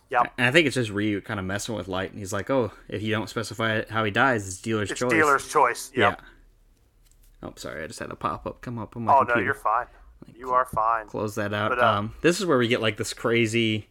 Yep, 0.09 0.33
And 0.37 0.47
I 0.47 0.51
think 0.51 0.67
it's 0.67 0.75
just 0.75 0.91
Ryuk 0.91 1.23
kind 1.23 1.39
of 1.39 1.45
messing 1.45 1.73
with 1.75 1.87
Light, 1.87 2.11
and 2.11 2.19
he's 2.19 2.33
like, 2.33 2.49
"Oh, 2.49 2.71
if 2.89 3.01
you 3.01 3.11
don't 3.11 3.29
specify 3.29 3.83
how 3.89 4.03
he 4.03 4.11
dies, 4.11 4.45
it's 4.47 4.57
dealer's 4.61 4.91
it's 4.91 4.99
choice." 4.99 5.11
dealer's 5.11 5.47
choice. 5.47 5.91
Yep. 5.95 6.21
Yeah. 6.21 7.47
Oh, 7.47 7.53
sorry, 7.55 7.83
I 7.83 7.87
just 7.87 7.99
had 7.99 8.11
a 8.11 8.15
pop 8.15 8.45
up 8.45 8.61
come 8.61 8.77
up 8.77 8.95
on 8.95 9.05
my 9.05 9.13
Oh 9.13 9.19
computer. 9.19 9.39
no, 9.39 9.45
you're 9.45 9.53
fine. 9.53 9.87
You 10.35 10.51
are 10.51 10.65
fine. 10.65 11.07
Close 11.07 11.35
that 11.35 11.53
out. 11.53 11.69
But, 11.69 11.79
uh, 11.79 11.85
um, 11.87 12.15
this 12.21 12.39
is 12.39 12.45
where 12.45 12.57
we 12.57 12.67
get 12.67 12.81
like 12.81 12.97
this 12.97 13.13
crazy, 13.13 13.87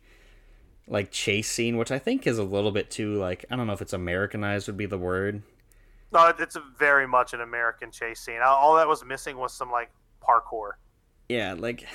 like 0.89 1.11
chase 1.11 1.51
scene, 1.51 1.77
which 1.77 1.91
I 1.91 1.99
think 1.99 2.27
is 2.27 2.39
a 2.39 2.45
little 2.45 2.73
bit 2.73 2.91
too 2.91 3.15
like 3.17 3.45
I 3.51 3.57
don't 3.57 3.67
know 3.67 3.73
if 3.73 3.83
it's 3.83 3.93
Americanized 3.93 4.67
would 4.67 4.77
be 4.77 4.87
the 4.87 4.99
word. 4.99 5.43
No, 6.13 6.33
it's 6.39 6.57
a 6.57 6.63
very 6.79 7.07
much 7.07 7.33
an 7.35 7.41
American 7.41 7.93
chase 7.93 8.21
scene. 8.21 8.41
All- 8.45 8.57
All 8.57 8.75
that 8.77 8.89
was 8.89 9.05
missing 9.05 9.37
was 9.37 9.53
some 9.55 9.71
like 9.71 9.91
parkour. 10.23 10.73
Yeah, 11.29 11.55
like 11.57 11.87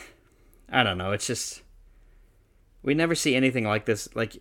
I 0.69 0.83
don't 0.83 0.97
know. 0.97 1.11
It's 1.11 1.27
just 1.27 1.61
we 2.81 2.93
never 2.93 3.15
see 3.15 3.35
anything 3.35 3.65
like 3.65 3.85
this. 3.85 4.07
Like 4.15 4.37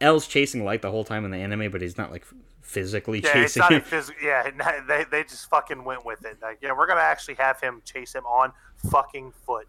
L's 0.00 0.26
chasing 0.26 0.64
Light 0.64 0.82
the 0.82 0.90
whole 0.90 1.04
time 1.04 1.24
in 1.24 1.30
the 1.30 1.36
anime, 1.36 1.70
but 1.70 1.82
he's 1.82 1.96
not 1.96 2.10
like 2.10 2.26
physically 2.62 3.20
Yeah, 3.20 3.28
it's 3.38 3.54
chasing 3.54 3.60
not 3.60 3.72
him. 3.72 3.80
phys- 3.82 4.10
Yeah, 4.22 4.80
they, 4.88 5.04
they 5.10 5.22
just 5.24 5.50
fucking 5.50 5.84
went 5.84 6.04
with 6.06 6.24
it. 6.24 6.38
Like, 6.40 6.58
yeah, 6.62 6.72
we're 6.76 6.86
gonna 6.86 7.00
actually 7.00 7.34
have 7.34 7.60
him 7.60 7.82
chase 7.84 8.14
him 8.14 8.24
on 8.24 8.52
fucking 8.90 9.32
foot. 9.46 9.68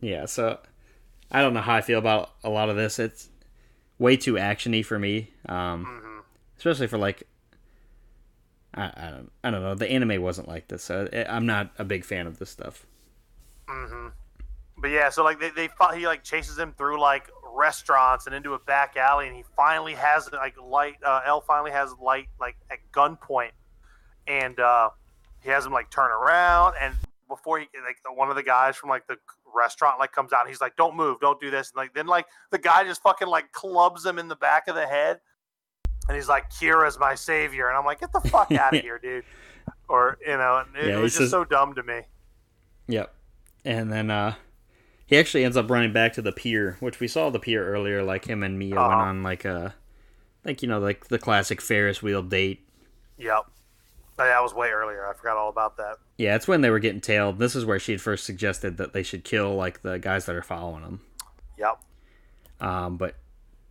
Yeah, 0.00 0.26
so 0.26 0.58
I 1.30 1.40
don't 1.42 1.54
know 1.54 1.60
how 1.60 1.74
I 1.74 1.80
feel 1.80 1.98
about 1.98 2.30
a 2.44 2.50
lot 2.50 2.68
of 2.68 2.76
this. 2.76 2.98
It's 2.98 3.28
way 3.98 4.16
too 4.16 4.34
actiony 4.34 4.84
for 4.84 4.98
me, 4.98 5.30
um, 5.48 5.86
Mm-hmm. 5.86 6.18
especially 6.58 6.86
for 6.86 6.98
like 6.98 7.22
I, 8.74 8.84
I 8.96 9.10
don't 9.10 9.32
I 9.44 9.50
don't 9.50 9.62
know. 9.62 9.74
The 9.74 9.90
anime 9.90 10.20
wasn't 10.22 10.48
like 10.48 10.68
this, 10.68 10.82
so 10.84 11.08
I- 11.12 11.24
I'm 11.24 11.46
not 11.46 11.70
a 11.78 11.84
big 11.84 12.04
fan 12.04 12.26
of 12.26 12.38
this 12.38 12.50
stuff. 12.50 12.86
But 14.78 14.88
yeah, 14.90 15.10
so 15.10 15.22
like 15.22 15.38
they, 15.38 15.50
they 15.50 15.68
he 15.94 16.06
like 16.06 16.24
chases 16.24 16.58
him 16.58 16.72
through 16.72 16.98
like 17.00 17.28
restaurants 17.54 18.26
and 18.26 18.34
into 18.34 18.54
a 18.54 18.58
back 18.58 18.96
alley, 18.96 19.26
and 19.26 19.36
he 19.36 19.44
finally 19.56 19.94
has 19.94 20.28
like 20.32 20.54
light. 20.60 20.96
Uh, 21.04 21.20
L 21.26 21.40
finally 21.40 21.70
has 21.70 21.92
light 22.00 22.28
like 22.40 22.56
at 22.70 22.78
gunpoint, 22.92 23.50
and 24.26 24.58
uh, 24.60 24.90
he 25.42 25.50
has 25.50 25.66
him 25.66 25.72
like 25.72 25.90
turn 25.90 26.10
around, 26.10 26.74
and 26.80 26.94
before 27.28 27.58
he 27.60 27.66
like 27.86 27.96
one 28.16 28.28
of 28.30 28.36
the 28.36 28.42
guys 28.42 28.76
from 28.76 28.90
like 28.90 29.06
the 29.06 29.16
restaurant 29.54 29.98
like 29.98 30.12
comes 30.12 30.32
out, 30.32 30.40
and 30.40 30.48
he's 30.48 30.60
like, 30.60 30.76
"Don't 30.76 30.96
move, 30.96 31.20
don't 31.20 31.40
do 31.40 31.50
this," 31.50 31.70
and 31.70 31.76
like 31.76 31.94
then 31.94 32.06
like 32.06 32.26
the 32.50 32.58
guy 32.58 32.84
just 32.84 33.02
fucking 33.02 33.28
like 33.28 33.52
clubs 33.52 34.04
him 34.04 34.18
in 34.18 34.28
the 34.28 34.36
back 34.36 34.68
of 34.68 34.74
the 34.74 34.86
head, 34.86 35.20
and 36.08 36.16
he's 36.16 36.28
like, 36.28 36.50
"Kira's 36.50 36.98
my 36.98 37.14
savior," 37.14 37.68
and 37.68 37.76
I'm 37.76 37.84
like, 37.84 38.00
"Get 38.00 38.12
the 38.12 38.20
fuck 38.20 38.50
out 38.52 38.74
of 38.74 38.82
here, 38.82 38.98
dude!" 38.98 39.24
Or 39.88 40.18
you 40.26 40.36
know, 40.36 40.64
it, 40.76 40.86
Yeah, 40.86 40.98
it 40.98 41.02
was 41.02 41.12
just 41.12 41.18
says- 41.24 41.30
so 41.30 41.44
dumb 41.44 41.74
to 41.74 41.82
me. 41.82 42.02
Yep. 42.88 43.14
And 43.64 43.92
then 43.92 44.10
uh 44.10 44.34
he 45.10 45.18
actually 45.18 45.44
ends 45.44 45.56
up 45.58 45.68
running 45.68 45.92
back 45.92 46.14
to 46.14 46.22
the 46.22 46.32
pier, 46.32 46.76
which 46.80 47.00
we 47.00 47.08
saw 47.08 47.28
the 47.28 47.38
pier 47.40 47.66
earlier. 47.66 48.02
Like 48.02 48.24
him 48.24 48.42
and 48.42 48.58
Mia 48.58 48.76
went 48.76 48.80
Uh-huh. 48.86 48.96
on 48.96 49.22
like 49.22 49.44
a 49.44 49.74
like 50.44 50.62
you 50.62 50.68
know 50.68 50.78
like 50.78 51.08
the 51.08 51.18
classic 51.18 51.60
Ferris 51.60 52.00
wheel 52.02 52.22
date. 52.22 52.66
Yep. 53.18 53.44
Oh, 53.46 54.24
That 54.24 54.42
was 54.42 54.54
way 54.54 54.68
earlier. 54.70 55.06
I 55.06 55.12
forgot 55.14 55.36
all 55.36 55.48
about 55.50 55.76
that. 55.78 55.96
Yeah, 56.16 56.36
it's 56.36 56.46
when 56.48 56.60
they 56.62 56.70
were 56.70 56.78
getting 56.78 57.00
tailed. 57.00 57.38
This 57.38 57.54
is 57.56 57.64
where 57.66 57.78
she 57.78 57.92
had 57.92 58.00
first 58.00 58.24
suggested 58.24 58.76
that 58.78 58.92
they 58.92 59.02
should 59.02 59.24
kill 59.24 59.54
like 59.56 59.82
the 59.82 59.98
guys 59.98 60.26
that 60.26 60.36
are 60.36 60.42
following 60.42 60.82
them. 60.82 61.00
Yep. 61.58 61.80
Um, 62.60 62.96
but 62.96 63.16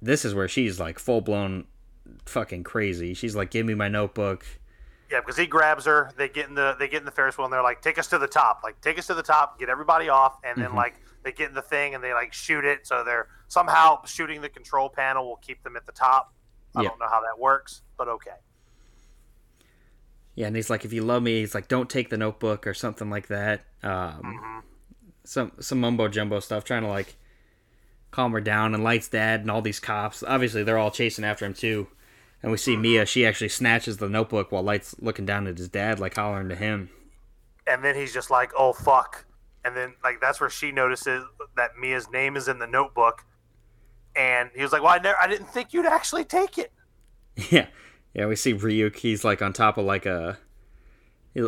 this 0.01 0.25
is 0.25 0.33
where 0.35 0.47
she's 0.47 0.79
like 0.79 0.99
full 0.99 1.21
blown 1.21 1.65
fucking 2.25 2.63
crazy. 2.63 3.13
She's 3.13 3.35
like, 3.35 3.51
"Give 3.51 3.65
me 3.65 3.75
my 3.75 3.87
notebook." 3.87 4.45
Yeah, 5.11 5.21
because 5.21 5.37
he 5.37 5.45
grabs 5.47 5.85
her. 5.85 6.11
They 6.17 6.29
get 6.29 6.47
in 6.49 6.55
the 6.55 6.75
they 6.77 6.87
get 6.87 6.99
in 6.99 7.05
the 7.05 7.11
Ferris 7.11 7.37
wheel 7.37 7.45
and 7.45 7.53
they're 7.53 7.63
like, 7.63 7.81
"Take 7.81 7.97
us 7.97 8.07
to 8.07 8.17
the 8.17 8.27
top! 8.27 8.61
Like, 8.63 8.79
take 8.81 8.97
us 8.99 9.07
to 9.07 9.13
the 9.13 9.23
top! 9.23 9.59
Get 9.59 9.69
everybody 9.69 10.09
off!" 10.09 10.37
And 10.43 10.61
then 10.61 10.73
like 10.75 10.95
they 11.23 11.31
get 11.31 11.49
in 11.49 11.55
the 11.55 11.61
thing 11.61 11.95
and 11.95 12.03
they 12.03 12.13
like 12.13 12.33
shoot 12.33 12.65
it. 12.65 12.87
So 12.87 13.03
they're 13.03 13.27
somehow 13.47 14.03
shooting 14.05 14.41
the 14.41 14.49
control 14.49 14.89
panel 14.89 15.27
will 15.27 15.37
keep 15.37 15.63
them 15.63 15.75
at 15.75 15.85
the 15.85 15.91
top. 15.91 16.33
I 16.75 16.83
Yeah. 16.83 16.89
don't 16.89 16.99
know 16.99 17.09
how 17.09 17.21
that 17.21 17.39
works, 17.39 17.81
but 17.97 18.07
okay. 18.07 18.35
Yeah, 20.35 20.47
and 20.47 20.55
he's 20.55 20.69
like, 20.69 20.85
"If 20.85 20.93
you 20.93 21.01
love 21.03 21.21
me," 21.23 21.39
he's 21.39 21.53
like, 21.53 21.67
"Don't 21.67 21.89
take 21.89 22.09
the 22.09 22.17
notebook" 22.17 22.65
or 22.65 22.73
something 22.73 23.09
like 23.09 23.27
that. 23.27 23.65
Um, 23.83 24.63
Some 25.25 25.51
some 25.59 25.79
mumbo 25.79 26.07
jumbo 26.07 26.39
stuff, 26.39 26.63
trying 26.63 26.81
to 26.83 26.87
like 26.87 27.15
calm 28.09 28.31
her 28.31 28.41
down. 28.41 28.73
And 28.73 28.83
Light's 28.83 29.07
dad 29.09 29.41
and 29.41 29.51
all 29.51 29.61
these 29.61 29.79
cops, 29.79 30.23
obviously, 30.23 30.63
they're 30.63 30.77
all 30.77 30.89
chasing 30.91 31.25
after 31.25 31.45
him 31.45 31.53
too. 31.53 31.87
And 32.41 32.51
we 32.51 32.57
see 32.57 32.75
Mia; 32.77 33.05
she 33.05 33.25
actually 33.25 33.49
snatches 33.49 33.97
the 33.97 34.09
notebook 34.09 34.51
while 34.51 34.63
Light's 34.63 34.95
looking 34.99 35.25
down 35.25 35.45
at 35.45 35.57
his 35.57 35.67
dad, 35.67 35.99
like 35.99 36.15
hollering 36.15 36.49
to 36.49 36.55
him. 36.55 36.89
And 37.67 37.83
then 37.83 37.95
he's 37.95 38.13
just 38.13 38.31
like, 38.31 38.51
"Oh 38.57 38.73
fuck!" 38.73 39.25
And 39.65 39.75
then 39.75 39.95
like 40.03 40.21
that's 40.21 40.39
where 40.39 40.49
she 40.49 40.71
notices 40.71 41.23
that 41.55 41.71
Mia's 41.79 42.09
name 42.09 42.35
is 42.37 42.47
in 42.47 42.59
the 42.59 42.67
notebook. 42.67 43.25
And 44.15 44.49
he 44.55 44.61
was 44.61 44.71
like, 44.71 44.81
"Well, 44.81 44.93
I 44.93 44.97
never, 44.97 45.17
I 45.21 45.27
didn't 45.27 45.49
think 45.49 45.73
you'd 45.73 45.85
actually 45.85 46.23
take 46.25 46.57
it." 46.57 46.71
Yeah, 47.51 47.67
yeah. 48.13 48.25
We 48.25 48.35
see 48.35 48.53
Ryuk. 48.53 48.97
He's 48.97 49.23
like 49.23 49.41
on 49.41 49.53
top 49.53 49.77
of 49.77 49.85
like 49.85 50.05
a, 50.05 50.37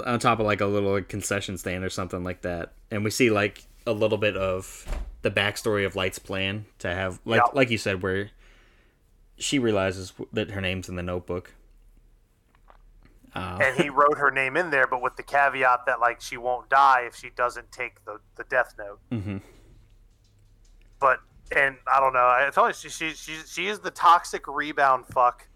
on 0.06 0.20
top 0.20 0.40
of 0.40 0.46
like 0.46 0.62
a 0.62 0.66
little 0.66 1.02
concession 1.02 1.58
stand 1.58 1.84
or 1.84 1.90
something 1.90 2.24
like 2.24 2.42
that. 2.44 2.74
And 2.90 3.04
we 3.04 3.10
see 3.12 3.30
like 3.30 3.64
a 3.86 3.92
little 3.92 4.18
bit 4.18 4.38
of 4.38 4.86
the 5.22 5.32
backstory 5.32 5.86
of 5.86 5.96
Light's 5.98 6.20
plan 6.20 6.66
to 6.80 6.94
have, 6.94 7.20
like 7.26 7.42
Yeah. 7.46 7.52
like 7.54 7.70
you 7.72 7.78
said, 7.78 8.02
where 8.04 8.30
she 9.38 9.60
realizes 9.60 10.14
that 10.32 10.52
her 10.52 10.62
name's 10.62 10.88
in 10.88 10.96
the 10.96 11.04
notebook. 11.04 11.54
Uh, 13.34 13.60
and 13.62 13.82
he 13.82 13.90
wrote 13.90 14.18
her 14.18 14.30
name 14.30 14.58
in 14.58 14.70
there, 14.72 14.88
but 14.88 15.02
with 15.02 15.16
the 15.16 15.24
caveat 15.24 15.86
that 15.86 16.00
like 16.00 16.20
she 16.20 16.38
won't 16.38 16.70
die 16.70 17.04
if 17.08 17.16
she 17.16 17.30
doesn't 17.30 17.72
take 17.72 18.04
the, 18.06 18.20
the 18.36 18.44
death 18.46 18.76
note. 18.78 19.00
hmm 19.10 19.38
But 21.00 21.20
and 21.56 21.78
I 21.92 22.00
don't 22.00 22.14
know. 22.14 22.20
I 22.20 22.50
told 22.54 22.70
you 22.70 22.74
she 22.74 22.90
she 22.90 23.14
she, 23.14 23.34
she 23.48 23.68
is 23.68 23.80
the 23.80 23.92
toxic 23.92 24.48
rebound 24.48 25.06
fuck 25.08 25.48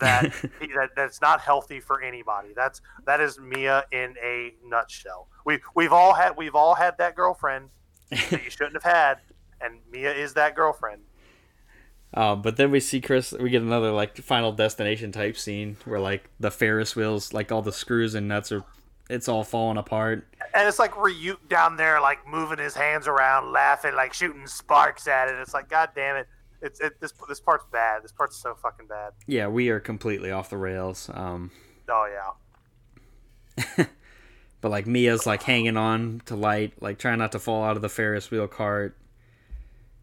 that, 0.00 0.32
that 0.60 0.90
that's 0.96 1.20
not 1.20 1.40
healthy 1.40 1.80
for 1.80 2.02
anybody. 2.02 2.48
That's 2.54 2.80
that 3.06 3.20
is 3.20 3.38
Mia 3.38 3.84
in 3.92 4.14
a 4.22 4.54
nutshell. 4.64 5.28
We 5.44 5.60
we've 5.74 5.92
all 5.92 6.14
had 6.14 6.36
we've 6.36 6.54
all 6.54 6.74
had 6.74 6.98
that 6.98 7.14
girlfriend 7.14 7.70
that 8.10 8.44
you 8.44 8.50
shouldn't 8.50 8.74
have 8.74 8.82
had, 8.82 9.18
and 9.60 9.78
Mia 9.90 10.12
is 10.12 10.34
that 10.34 10.54
girlfriend. 10.54 11.02
Uh, 12.14 12.36
but 12.36 12.56
then 12.56 12.70
we 12.70 12.80
see 12.80 13.00
Chris. 13.00 13.32
We 13.32 13.50
get 13.50 13.62
another 13.62 13.90
like 13.90 14.16
Final 14.18 14.52
Destination 14.52 15.10
type 15.12 15.36
scene 15.36 15.76
where 15.84 16.00
like 16.00 16.30
the 16.38 16.50
Ferris 16.50 16.94
wheels, 16.94 17.32
like 17.32 17.50
all 17.50 17.62
the 17.62 17.72
screws 17.72 18.14
and 18.14 18.28
nuts 18.28 18.52
are, 18.52 18.64
it's 19.10 19.28
all 19.28 19.42
falling 19.42 19.76
apart. 19.76 20.26
And 20.54 20.68
it's 20.68 20.78
like 20.78 20.92
Ryuk 20.92 21.48
down 21.48 21.76
there, 21.76 22.00
like 22.00 22.26
moving 22.28 22.58
his 22.58 22.74
hands 22.74 23.08
around, 23.08 23.52
laughing, 23.52 23.94
like 23.96 24.12
shooting 24.12 24.46
sparks 24.46 25.08
at 25.08 25.28
it. 25.28 25.34
It's 25.40 25.52
like, 25.52 25.68
God 25.68 25.90
damn 25.96 26.16
it! 26.16 26.28
It's 26.62 26.80
it, 26.80 27.00
this 27.00 27.12
this 27.28 27.40
part's 27.40 27.66
bad. 27.72 28.04
This 28.04 28.12
part's 28.12 28.36
so 28.36 28.54
fucking 28.54 28.86
bad. 28.86 29.12
Yeah, 29.26 29.48
we 29.48 29.70
are 29.70 29.80
completely 29.80 30.30
off 30.30 30.50
the 30.50 30.56
rails. 30.56 31.10
Um, 31.12 31.50
Oh 31.88 32.34
yeah. 33.56 33.86
but 34.60 34.70
like 34.70 34.86
Mia's 34.86 35.26
like 35.26 35.42
hanging 35.42 35.76
on 35.76 36.22
to 36.26 36.36
Light, 36.36 36.74
like 36.80 36.98
trying 36.98 37.18
not 37.18 37.32
to 37.32 37.38
fall 37.38 37.64
out 37.64 37.76
of 37.76 37.82
the 37.82 37.88
Ferris 37.88 38.30
wheel 38.30 38.48
cart. 38.48 38.96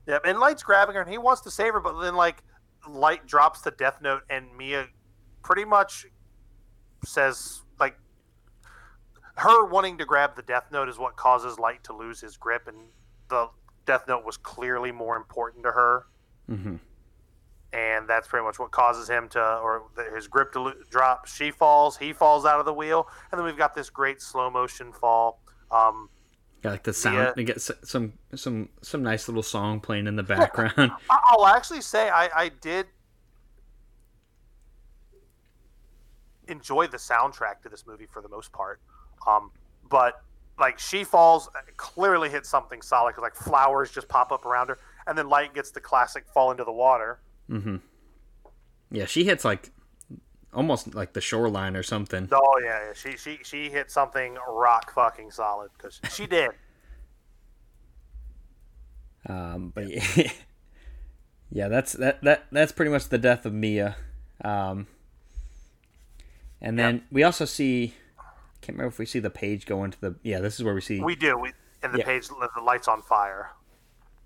Yep, 0.08 0.24
and 0.26 0.40
Light's 0.40 0.64
grabbing 0.64 0.96
her, 0.96 1.02
and 1.02 1.10
he 1.10 1.18
wants 1.18 1.42
to 1.42 1.52
save 1.52 1.74
her, 1.74 1.80
but 1.80 2.00
then 2.02 2.16
like 2.16 2.44
Light 2.88 3.28
drops 3.28 3.62
the 3.62 3.72
death 3.72 4.00
note, 4.02 4.24
and 4.30 4.56
Mia 4.58 4.88
pretty 5.44 5.66
much 5.66 6.06
says 7.06 7.62
like 7.80 7.98
her 9.36 9.66
wanting 9.66 9.98
to 10.00 10.06
grab 10.06 10.36
the 10.36 10.42
death 10.42 10.66
note 10.72 10.90
is 10.90 10.98
what 10.98 11.16
causes 11.16 11.60
Light 11.60 11.84
to 11.86 11.96
lose 11.96 12.20
his 12.22 12.38
grip, 12.38 12.68
and 12.68 12.78
the 13.30 13.50
death 13.86 14.06
note 14.08 14.26
was 14.26 14.38
clearly 14.38 14.92
more 14.92 15.16
important 15.16 15.64
to 15.64 15.72
her, 15.72 16.06
hmm 16.48 16.76
and 17.74 18.06
that's 18.08 18.28
pretty 18.28 18.44
much 18.46 18.60
what 18.60 18.72
causes 18.72 19.10
him 19.10 19.30
to 19.30 19.40
or 19.40 19.84
his 20.14 20.28
grip 20.28 20.52
to 20.52 20.60
lo- 20.60 20.74
drop. 20.90 21.26
She 21.26 21.52
falls, 21.52 21.98
he 21.98 22.12
falls 22.12 22.46
out 22.46 22.60
of 22.60 22.66
the 22.66 22.74
wheel, 22.74 23.08
and 23.32 23.40
then 23.40 23.46
we've 23.46 23.58
got 23.58 23.74
this 23.74 23.90
great 23.90 24.22
slow 24.22 24.50
motion 24.50 24.92
fall. 24.92 25.42
Um, 25.72 26.10
Got 26.62 26.72
like 26.72 26.84
the 26.84 26.94
sound. 26.94 27.16
Yeah. 27.18 27.34
You 27.36 27.44
get 27.44 27.62
some 27.62 28.14
some 28.36 28.70
some 28.82 29.02
nice 29.04 29.28
little 29.28 29.44
song 29.44 29.80
playing 29.80 30.06
in 30.08 30.16
the 30.16 30.24
background. 30.24 30.92
I'll 31.10 31.48
actually 31.48 31.82
say 31.82 32.10
I, 32.10 32.30
I 32.36 32.50
did 32.50 32.86
enjoy 36.48 36.88
the 36.88 36.98
soundtrack 36.98 37.62
to 37.64 37.70
this 37.70 37.88
movie 37.88 38.06
for 38.12 38.22
the 38.22 38.30
most 38.30 38.52
part. 38.52 38.80
Um, 39.28 39.52
but 39.90 40.22
like 40.60 40.78
she 40.78 41.04
falls, 41.04 41.48
uh, 41.56 41.62
clearly 41.78 42.30
hits 42.30 42.48
something 42.48 42.82
solid 42.84 43.12
because 43.12 43.24
like 43.24 43.36
flowers 43.36 43.90
just 43.90 44.08
pop 44.08 44.32
up 44.32 44.46
around 44.46 44.70
her, 44.70 44.78
and 45.08 45.18
then 45.18 45.28
Light 45.28 45.56
gets 45.56 45.72
the 45.72 45.82
classic 45.82 46.26
fall 46.32 46.52
into 46.52 46.64
the 46.64 46.72
water. 46.72 47.20
Mm-hmm. 47.50 47.78
Yeah, 48.92 49.06
she 49.06 49.24
hits 49.24 49.44
like 49.44 49.72
almost 50.54 50.94
like 50.96 51.14
the 51.14 51.22
shoreline 51.22 51.76
or 51.76 51.84
something. 51.84 52.28
Oh 52.32 52.62
yeah, 52.64 52.88
yeah. 52.88 52.94
she 52.94 53.18
she 53.18 53.40
she 53.44 53.70
hit 53.70 53.90
something 53.92 54.38
rock 54.50 54.94
fucking 54.94 55.32
solid 55.32 55.72
because 55.78 56.00
she 56.14 56.28
did. 56.28 56.52
Um, 59.28 59.72
but 59.74 59.88
yeah, 59.90 60.32
yeah, 61.52 61.68
that's 61.68 61.94
that 61.94 62.22
that 62.24 62.46
that's 62.52 62.72
pretty 62.72 62.92
much 62.92 63.10
the 63.10 63.18
death 63.18 63.46
of 63.46 63.54
Mia. 63.54 63.96
Um, 64.44 64.88
and 66.60 66.78
then 66.78 67.04
we 67.12 67.24
also 67.24 67.46
see, 67.46 67.94
I 68.20 68.24
can't 68.62 68.78
remember 68.78 68.88
if 68.90 69.00
we 69.00 69.06
see 69.06 69.20
the 69.20 69.30
page 69.30 69.66
go 69.66 69.84
into 69.84 70.00
the. 70.00 70.16
Yeah, 70.24 70.40
this 70.40 70.56
is 70.60 70.64
where 70.64 70.74
we 70.74 70.82
see. 70.82 71.00
We 71.02 71.16
do. 71.16 71.38
We 71.38 71.54
and 71.84 71.94
the 71.94 72.00
Yeah. 72.00 72.06
page 72.06 72.28
the 72.28 72.62
lights 72.64 72.88
on 72.88 73.02
fire. 73.02 73.52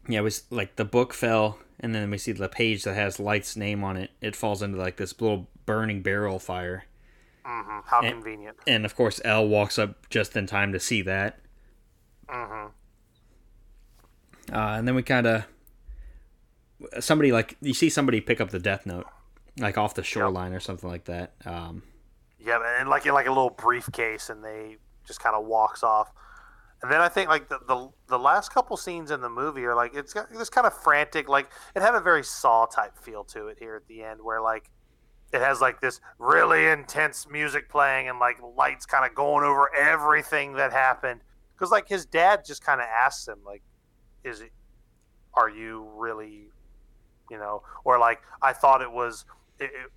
yeah, 0.07 0.19
it 0.19 0.23
was 0.23 0.43
like 0.49 0.75
the 0.77 0.85
book 0.85 1.13
fell, 1.13 1.59
and 1.79 1.93
then 1.93 2.09
we 2.09 2.17
see 2.17 2.31
the 2.31 2.49
page 2.49 2.83
that 2.83 2.93
has 2.95 3.19
Light's 3.19 3.55
name 3.57 3.83
on 3.83 3.97
it. 3.97 4.11
It 4.21 4.35
falls 4.35 4.61
into 4.61 4.77
like 4.77 4.97
this 4.97 5.19
little 5.19 5.47
burning 5.65 6.01
barrel 6.01 6.39
fire, 6.39 6.85
hmm 7.45 7.79
How 7.85 8.01
And- 8.01 8.09
convenient. 8.15 8.57
and 8.67 8.85
of 8.85 8.95
course, 8.95 9.19
L 9.23 9.47
walks 9.47 9.77
up 9.79 10.09
just 10.09 10.35
in 10.35 10.47
time 10.47 10.71
to 10.73 10.79
see 10.79 11.01
that. 11.03 11.39
hmm 12.29 12.67
Uh, 14.51 14.75
and 14.77 14.87
then 14.87 14.95
we 14.95 15.03
kind 15.03 15.25
of 15.27 15.45
somebody 16.99 17.31
like 17.31 17.57
you 17.61 17.73
see 17.73 17.89
somebody 17.89 18.21
pick 18.21 18.39
up 18.41 18.49
the 18.51 18.59
death 18.59 18.85
note, 18.85 19.07
like 19.59 19.77
off 19.77 19.95
the 19.95 20.03
shoreline 20.03 20.53
or 20.53 20.59
something 20.59 20.89
like 20.89 21.05
that. 21.05 21.33
Um, 21.45 21.83
Yeah, 22.39 22.59
and 22.79 22.89
like 22.89 23.05
in 23.05 23.13
like 23.13 23.25
a 23.27 23.31
little 23.31 23.49
briefcase, 23.49 24.29
and 24.29 24.43
they 24.43 24.77
just 25.05 25.19
kind 25.19 25.35
of 25.35 25.45
walks 25.45 25.81
off. 25.83 26.11
And 26.83 26.91
then 26.91 27.01
I 27.01 27.07
think 27.09 27.29
like 27.29 27.47
the, 27.47 27.57
the 27.67 27.89
the 28.07 28.19
last 28.19 28.53
couple 28.53 28.77
scenes 28.77 29.09
in 29.09 29.21
the 29.21 29.29
movie 29.29 29.63
are 29.65 29.73
like 29.75 29.95
it's 29.95 30.13
got 30.13 30.29
this 30.31 30.49
kind 30.49 30.67
of 30.67 30.73
frantic, 30.83 31.27
like 31.27 31.49
it 31.75 31.81
had 31.81 31.95
a 31.95 31.99
very 32.01 32.23
Saw 32.23 32.65
type 32.67 32.97
feel 32.99 33.23
to 33.25 33.47
it 33.47 33.57
here 33.59 33.75
at 33.75 33.87
the 33.87 34.03
end, 34.03 34.19
where 34.21 34.41
like 34.41 34.69
it 35.33 35.41
has 35.41 35.61
like 35.61 35.81
this 35.81 35.99
really 36.17 36.67
intense 36.67 37.27
music 37.29 37.69
playing 37.69 38.09
and 38.09 38.19
like 38.19 38.37
lights 38.55 38.85
kind 38.85 39.05
of 39.05 39.15
going 39.15 39.43
over 39.43 39.69
everything 39.75 40.53
that 40.53 40.71
happened. 40.71 41.21
Because 41.53 41.71
like 41.71 41.87
his 41.87 42.05
dad 42.05 42.43
just 42.45 42.63
kind 42.63 42.81
of 42.81 42.87
asks 42.87 43.27
him 43.27 43.39
like, 43.45 43.61
"Is 44.23 44.41
it? 44.41 44.51
Are 45.33 45.49
you 45.49 45.89
really?" 45.95 46.49
You 47.29 47.37
know, 47.37 47.63
or 47.83 47.97
like 47.99 48.21
I 48.41 48.53
thought 48.53 48.81
it 48.81 48.91
was. 48.91 49.25
It, 49.59 49.65
it, 49.65 49.91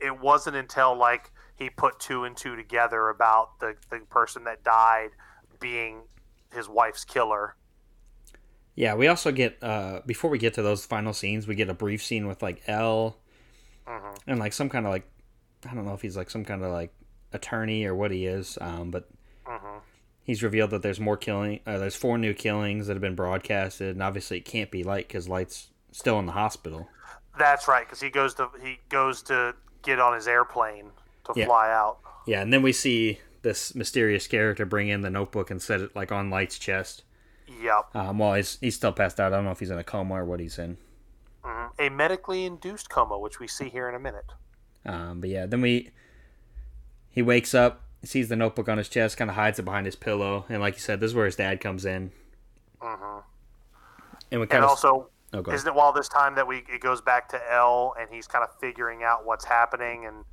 it 0.00 0.20
wasn't 0.20 0.56
until 0.56 0.96
like 0.96 1.32
he 1.56 1.70
put 1.70 1.98
two 1.98 2.24
and 2.24 2.36
two 2.36 2.54
together 2.54 3.08
about 3.08 3.58
the, 3.60 3.74
the 3.90 3.98
person 4.10 4.44
that 4.44 4.62
died 4.62 5.10
being 5.58 6.02
his 6.54 6.68
wife's 6.68 7.04
killer. 7.04 7.56
yeah, 8.76 8.94
we 8.94 9.08
also 9.08 9.32
get 9.32 9.58
uh, 9.62 10.00
before 10.06 10.30
we 10.30 10.38
get 10.38 10.54
to 10.54 10.62
those 10.62 10.86
final 10.86 11.12
scenes, 11.12 11.46
we 11.48 11.54
get 11.56 11.68
a 11.68 11.74
brief 11.74 12.02
scene 12.04 12.28
with 12.28 12.42
like 12.42 12.62
L 12.68 13.18
hmm 13.88 14.14
and 14.26 14.38
like 14.38 14.52
some 14.52 14.68
kind 14.68 14.86
of 14.86 14.92
like 14.92 15.08
I 15.68 15.74
don't 15.74 15.84
know 15.86 15.94
if 15.94 16.02
he's 16.02 16.16
like 16.16 16.30
some 16.30 16.44
kind 16.44 16.62
of 16.62 16.72
like 16.72 16.92
attorney 17.32 17.84
or 17.84 17.94
what 17.94 18.10
he 18.10 18.26
is, 18.26 18.58
um, 18.60 18.90
but 18.90 19.08
hmm 19.46 19.78
he's 20.22 20.42
revealed 20.42 20.70
that 20.70 20.82
there's 20.82 21.00
more 21.00 21.16
killing. 21.16 21.60
Uh, 21.66 21.78
there's 21.78 21.96
four 21.96 22.18
new 22.18 22.34
killings 22.34 22.86
that 22.86 22.94
have 22.94 23.00
been 23.02 23.14
broadcasted, 23.16 23.90
and 23.96 24.02
obviously 24.02 24.38
it 24.38 24.44
can't 24.44 24.70
be 24.70 24.84
Light 24.84 25.08
because 25.08 25.28
Light's 25.28 25.68
still 25.92 26.18
in 26.18 26.26
the 26.26 26.32
hospital. 26.32 26.88
That's 27.38 27.68
right, 27.68 27.86
because 27.86 28.00
he 28.00 28.10
goes 28.10 28.34
to 28.34 28.50
he 28.62 28.80
goes 28.88 29.22
to 29.22 29.54
get 29.82 30.00
on 30.00 30.14
his 30.14 30.26
airplane 30.28 30.90
to 31.24 31.34
Yeah. 31.34 31.46
fly 31.46 31.70
out. 31.70 31.98
Yeah, 32.26 32.42
and 32.42 32.52
then 32.52 32.62
we 32.62 32.72
see 32.72 33.20
this 33.42 33.74
mysterious 33.74 34.26
character 34.26 34.66
bring 34.66 34.88
in 34.88 35.00
the 35.02 35.10
notebook 35.10 35.50
and 35.50 35.62
set 35.62 35.80
it 35.80 35.94
like 35.96 36.12
on 36.12 36.30
Light's 36.30 36.58
chest. 36.58 37.04
Yep, 37.48 37.86
Um, 37.94 38.18
well, 38.18 38.34
he's 38.34 38.58
he's 38.60 38.76
still 38.76 38.92
passed 38.92 39.20
out. 39.20 39.32
I 39.32 39.36
don't 39.36 39.44
know 39.44 39.52
if 39.52 39.60
he's 39.60 39.70
in 39.70 39.78
a 39.78 39.84
coma 39.84 40.14
or 40.16 40.24
what 40.24 40.40
he's 40.40 40.58
in. 40.58 40.78
Hmm 41.48 41.66
a 41.78 41.88
medically 41.88 42.44
induced 42.44 42.90
coma, 42.90 43.18
which 43.18 43.40
we 43.40 43.48
see 43.48 43.70
here 43.70 43.88
in 43.88 43.94
a 43.94 43.98
minute. 43.98 44.34
Um, 44.86 45.20
but 45.20 45.30
yeah, 45.30 45.46
then 45.46 45.60
we 45.60 45.90
he 47.10 47.22
wakes 47.22 47.54
up, 47.54 47.82
sees 48.04 48.28
the 48.28 48.36
notebook 48.36 48.68
on 48.68 48.78
his 48.78 48.88
chest, 48.88 49.16
kind 49.16 49.30
of 49.30 49.36
hides 49.36 49.58
it 49.58 49.64
behind 49.64 49.86
his 49.86 49.96
pillow, 49.96 50.44
and 50.48 50.60
like 50.60 50.74
you 50.74 50.80
said, 50.80 51.00
this 51.00 51.10
is 51.10 51.14
where 51.14 51.26
his 51.26 51.36
dad 51.36 51.60
comes 51.60 51.84
in, 51.84 52.12
hmm 52.80 53.20
and 54.30 54.40
we 54.40 54.46
And 54.50 54.62
kind 54.62 54.64
of 54.64 54.70
also, 54.70 55.10
oh, 55.32 55.44
isn't 55.52 55.68
it 55.68 55.74
while 55.74 55.92
this 55.92 56.08
time 56.08 56.34
that 56.36 56.46
we 56.46 56.58
it 56.68 56.80
goes 56.80 57.00
back 57.00 57.28
to 57.30 57.40
L 57.52 57.94
and 58.00 58.08
he's 58.10 58.26
kind 58.26 58.44
of 58.44 58.50
figuring 58.60 59.02
out 59.02 59.26
what's 59.26 59.44
happening 59.44 60.06
and 60.06 60.24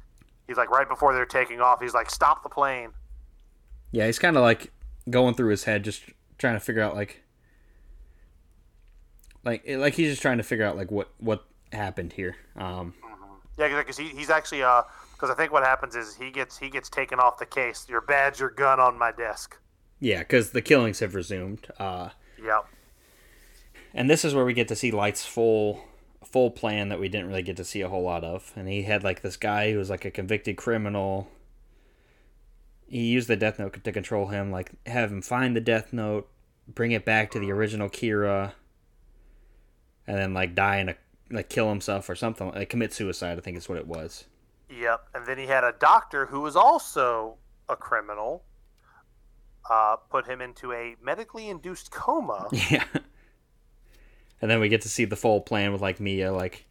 he's 0.47 0.57
like 0.57 0.69
right 0.69 0.87
before 0.87 1.13
they're 1.13 1.25
taking 1.25 1.61
off, 1.61 1.81
he's 1.81 1.93
like, 1.93 2.09
"Stop 2.09 2.43
the 2.43 2.49
plane." 2.49 2.93
yeah, 3.91 4.05
he's 4.05 4.19
kind 4.19 4.35
of 4.35 4.41
like 4.41 4.71
going 5.09 5.33
through 5.35 5.49
his 5.49 5.63
head, 5.65 5.83
just 5.83 6.03
trying 6.37 6.55
to 6.55 6.59
figure 6.59 6.81
out 6.81 6.95
like 6.95 7.23
like 9.45 9.63
like 9.67 9.93
he's 9.93 10.09
just 10.09 10.21
trying 10.21 10.37
to 10.37 10.43
figure 10.43 10.65
out 10.65 10.75
like 10.75 10.91
what 10.91 11.09
what 11.19 11.45
happened 11.71 12.13
here. 12.13 12.35
Um, 12.57 12.93
Yeah, 13.57 13.77
because 13.77 13.97
he, 13.97 14.09
he's 14.09 14.29
actually 14.29 14.63
uh 14.63 14.81
because 15.13 15.29
I 15.29 15.33
think 15.35 15.51
what 15.53 15.63
happens 15.63 15.95
is 15.95 16.15
he 16.15 16.29
gets 16.31 16.57
he 16.57 16.69
gets 16.69 16.89
taken 16.89 17.19
off 17.19 17.37
the 17.37 17.45
case. 17.45 17.85
Your 17.87 18.01
badge, 18.01 18.39
your 18.39 18.49
gun 18.49 18.79
on 18.79 18.97
my 18.97 19.11
desk. 19.11 19.57
yeah, 19.99 20.19
because 20.19 20.51
the 20.51 20.61
killings 20.61 20.99
have 20.99 21.15
resumed. 21.15 21.67
Uh, 21.79 22.09
Yep. 22.43 22.65
and 23.93 24.09
this 24.09 24.25
is 24.25 24.35
where 24.35 24.43
we 24.43 24.53
get 24.53 24.67
to 24.67 24.75
see 24.75 24.91
Light's 24.91 25.25
full 25.25 25.85
full 26.25 26.51
plan 26.51 26.89
that 26.89 26.99
we 26.99 27.07
didn't 27.07 27.27
really 27.27 27.43
get 27.43 27.55
to 27.57 27.63
see 27.63 27.79
a 27.81 27.87
whole 27.87 28.03
lot 28.03 28.23
of. 28.25 28.51
And 28.55 28.67
he 28.67 28.83
had 28.83 29.03
like 29.05 29.21
this 29.21 29.37
guy 29.37 29.71
who 29.71 29.77
was 29.77 29.89
like 29.89 30.03
a 30.05 30.11
convicted 30.11 30.57
criminal. 30.57 31.29
He 32.87 33.05
used 33.05 33.27
the 33.27 33.35
Death 33.37 33.57
Note 33.57 33.81
to 33.83 33.91
control 33.91 34.27
him, 34.27 34.51
like 34.51 34.71
have 34.85 35.11
him 35.11 35.21
find 35.21 35.55
the 35.55 35.61
Death 35.61 35.93
Note, 35.93 36.27
bring 36.67 36.91
it 36.91 37.05
back 37.05 37.31
to 37.31 37.39
the 37.39 37.51
original 37.51 37.89
Kira, 37.89 38.51
and 40.07 40.17
then 40.17 40.33
like 40.33 40.55
die 40.55 40.77
in 40.77 40.89
a 40.89 40.95
like 41.31 41.49
kill 41.49 41.69
himself 41.69 42.09
or 42.09 42.15
something, 42.15 42.51
like 42.51 42.69
commit 42.69 42.93
suicide. 42.93 43.37
I 43.37 43.41
think 43.41 43.57
is 43.57 43.69
what 43.69 43.77
it 43.77 43.87
was. 43.87 44.25
Yep. 44.69 45.09
And 45.13 45.25
then 45.25 45.37
he 45.37 45.45
had 45.45 45.63
a 45.63 45.73
doctor 45.79 46.25
who 46.25 46.41
was 46.41 46.55
also 46.55 47.37
a 47.69 47.75
criminal. 47.75 48.43
Uh, 49.67 49.95
put 50.11 50.27
him 50.27 50.41
into 50.41 50.71
a 50.73 50.95
medically 51.01 51.49
induced 51.49 51.91
coma. 51.91 52.47
Yeah. 52.69 52.83
And 54.41 54.51
then 54.51 54.59
we 54.59 54.69
get 54.69 54.81
to 54.81 54.89
see 54.89 55.05
the 55.05 55.15
full 55.15 55.41
plan 55.41 55.71
with 55.71 55.81
like 55.81 55.99
Mia, 55.99 56.31
like 56.31 56.65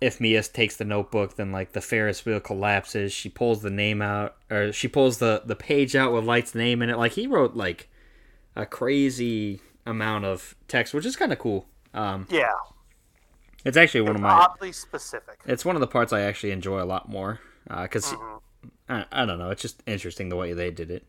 if 0.00 0.20
Mia 0.20 0.42
takes 0.42 0.76
the 0.76 0.84
notebook, 0.84 1.36
then 1.36 1.52
like 1.52 1.72
the 1.72 1.80
Ferris 1.80 2.24
wheel 2.24 2.40
collapses. 2.40 3.12
She 3.12 3.28
pulls 3.28 3.62
the 3.62 3.70
name 3.70 4.02
out, 4.02 4.36
or 4.50 4.72
she 4.72 4.88
pulls 4.88 5.18
the 5.18 5.42
the 5.44 5.56
page 5.56 5.96
out 5.96 6.12
with 6.12 6.24
Light's 6.24 6.54
name 6.54 6.82
in 6.82 6.90
it. 6.90 6.98
Like 6.98 7.12
he 7.12 7.26
wrote 7.26 7.54
like 7.54 7.88
a 8.54 8.66
crazy 8.66 9.60
amount 9.86 10.24
of 10.24 10.54
text, 10.68 10.92
which 10.92 11.06
is 11.06 11.16
kind 11.16 11.32
of 11.32 11.38
cool. 11.38 11.66
Um, 11.94 12.26
Yeah, 12.30 12.52
it's 13.64 13.76
actually 13.76 14.02
one 14.02 14.16
of 14.16 14.22
my. 14.22 14.30
oddly 14.30 14.72
specific. 14.72 15.38
It's 15.46 15.64
one 15.64 15.76
of 15.76 15.80
the 15.80 15.86
parts 15.86 16.12
I 16.12 16.20
actually 16.22 16.50
enjoy 16.52 16.82
a 16.82 16.84
lot 16.84 17.08
more 17.08 17.40
because 17.68 18.14
I, 18.88 19.04
I 19.10 19.24
don't 19.24 19.38
know. 19.38 19.50
It's 19.50 19.62
just 19.62 19.82
interesting 19.86 20.28
the 20.28 20.36
way 20.36 20.52
they 20.52 20.70
did 20.70 20.90
it. 20.90 21.06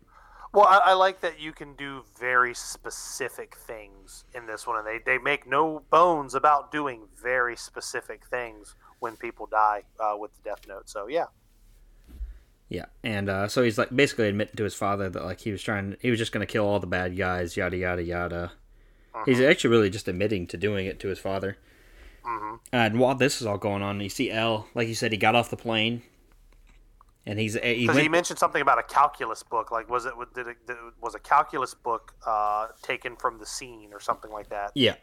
Well, 0.53 0.65
I, 0.65 0.77
I 0.85 0.93
like 0.93 1.19
that 1.21 1.39
you 1.39 1.51
can 1.51 1.75
do 1.75 2.03
very 2.19 2.55
specific 2.55 3.55
things 3.55 4.23
in 4.33 4.47
this 4.47 4.65
one, 4.65 4.77
and 4.77 4.87
they, 4.87 4.99
they 5.05 5.17
make 5.17 5.45
no 5.45 5.83
bones 5.91 6.33
about 6.33 6.71
doing 6.71 7.01
very 7.21 7.57
specific 7.57 8.25
things 8.25 8.73
when 8.99 9.17
people 9.17 9.45
die 9.45 9.83
uh, 9.99 10.15
with 10.17 10.31
the 10.37 10.49
Death 10.49 10.61
Note. 10.67 10.89
So 10.89 11.07
yeah, 11.07 11.25
Yeah, 12.69 12.85
and 13.03 13.29
uh, 13.29 13.47
so 13.49 13.61
he's 13.61 13.77
like 13.77 13.95
basically 13.95 14.29
admitting 14.29 14.55
to 14.55 14.63
his 14.63 14.73
father 14.73 15.09
that 15.09 15.23
like 15.25 15.41
he 15.41 15.51
was 15.51 15.61
trying, 15.61 15.95
he 16.01 16.09
was 16.09 16.17
just 16.17 16.31
gonna 16.31 16.45
kill 16.45 16.65
all 16.65 16.79
the 16.79 16.87
bad 16.87 17.15
guys, 17.17 17.55
yada 17.57 17.77
yada 17.77 18.01
yada. 18.01 18.53
He's 19.25 19.41
actually 19.41 19.69
really 19.71 19.89
just 19.89 20.07
admitting 20.07 20.47
to 20.47 20.57
doing 20.57 20.85
it 20.85 20.99
to 21.01 21.07
his 21.07 21.19
father. 21.19 21.57
And 22.73 22.99
while 22.99 23.15
this 23.15 23.39
is 23.39 23.47
all 23.47 23.57
going 23.57 23.81
on, 23.81 24.01
you 24.01 24.09
see 24.09 24.29
L, 24.29 24.67
like 24.75 24.87
you 24.89 24.95
said, 24.95 25.11
he 25.13 25.17
got 25.17 25.35
off 25.35 25.49
the 25.49 25.55
plane, 25.55 26.01
and 27.25 27.39
he's 27.39 27.53
he 27.55 27.87
went, 27.87 27.99
he 27.99 28.09
mentioned 28.09 28.37
something 28.39 28.61
about 28.61 28.77
a 28.79 28.83
calculus 28.83 29.43
book. 29.43 29.71
Like, 29.71 29.89
was 29.89 30.05
it 30.05 30.13
did 30.35 30.47
it, 30.47 30.57
did 30.67 30.73
it 30.73 30.93
was 31.01 31.15
a 31.15 31.19
calculus 31.19 31.73
book 31.73 32.13
uh, 32.25 32.67
taken 32.81 33.15
from 33.15 33.39
the 33.39 33.45
scene 33.45 33.91
or 33.93 34.01
something 34.01 34.31
like 34.31 34.49
that? 34.49 34.71
yeah, 34.75 34.95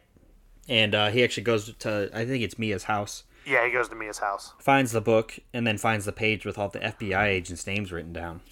and 0.68 0.94
uh, 0.94 1.08
he 1.10 1.24
actually 1.24 1.44
goes 1.44 1.72
to 1.72 2.10
I 2.12 2.26
think 2.26 2.44
it's 2.44 2.58
Mia's 2.58 2.84
house, 2.84 3.24
Yeah, 3.46 3.64
he 3.64 3.72
goes 3.72 3.88
to 3.88 3.94
Mia's 3.94 4.18
house. 4.18 4.52
finds 4.58 4.92
the 4.92 5.00
book, 5.00 5.38
and 5.54 5.66
then 5.66 5.78
finds 5.78 6.04
the 6.04 6.12
page 6.12 6.44
with 6.44 6.58
all 6.58 6.68
the 6.68 6.80
FBI 6.80 7.24
agents' 7.24 7.66
names 7.66 7.90
written 7.90 8.12
down. 8.12 8.42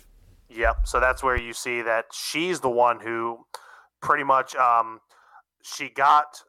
Yep. 0.48 0.86
So 0.86 0.98
that's 1.00 1.22
where 1.22 1.36
you 1.38 1.52
see 1.52 1.82
that 1.82 2.06
she's 2.12 2.60
the 2.60 2.70
one 2.70 3.00
who 3.00 3.44
pretty 4.00 4.24
much 4.24 4.54
um 4.56 5.00
she 5.62 5.88
got 5.88 6.42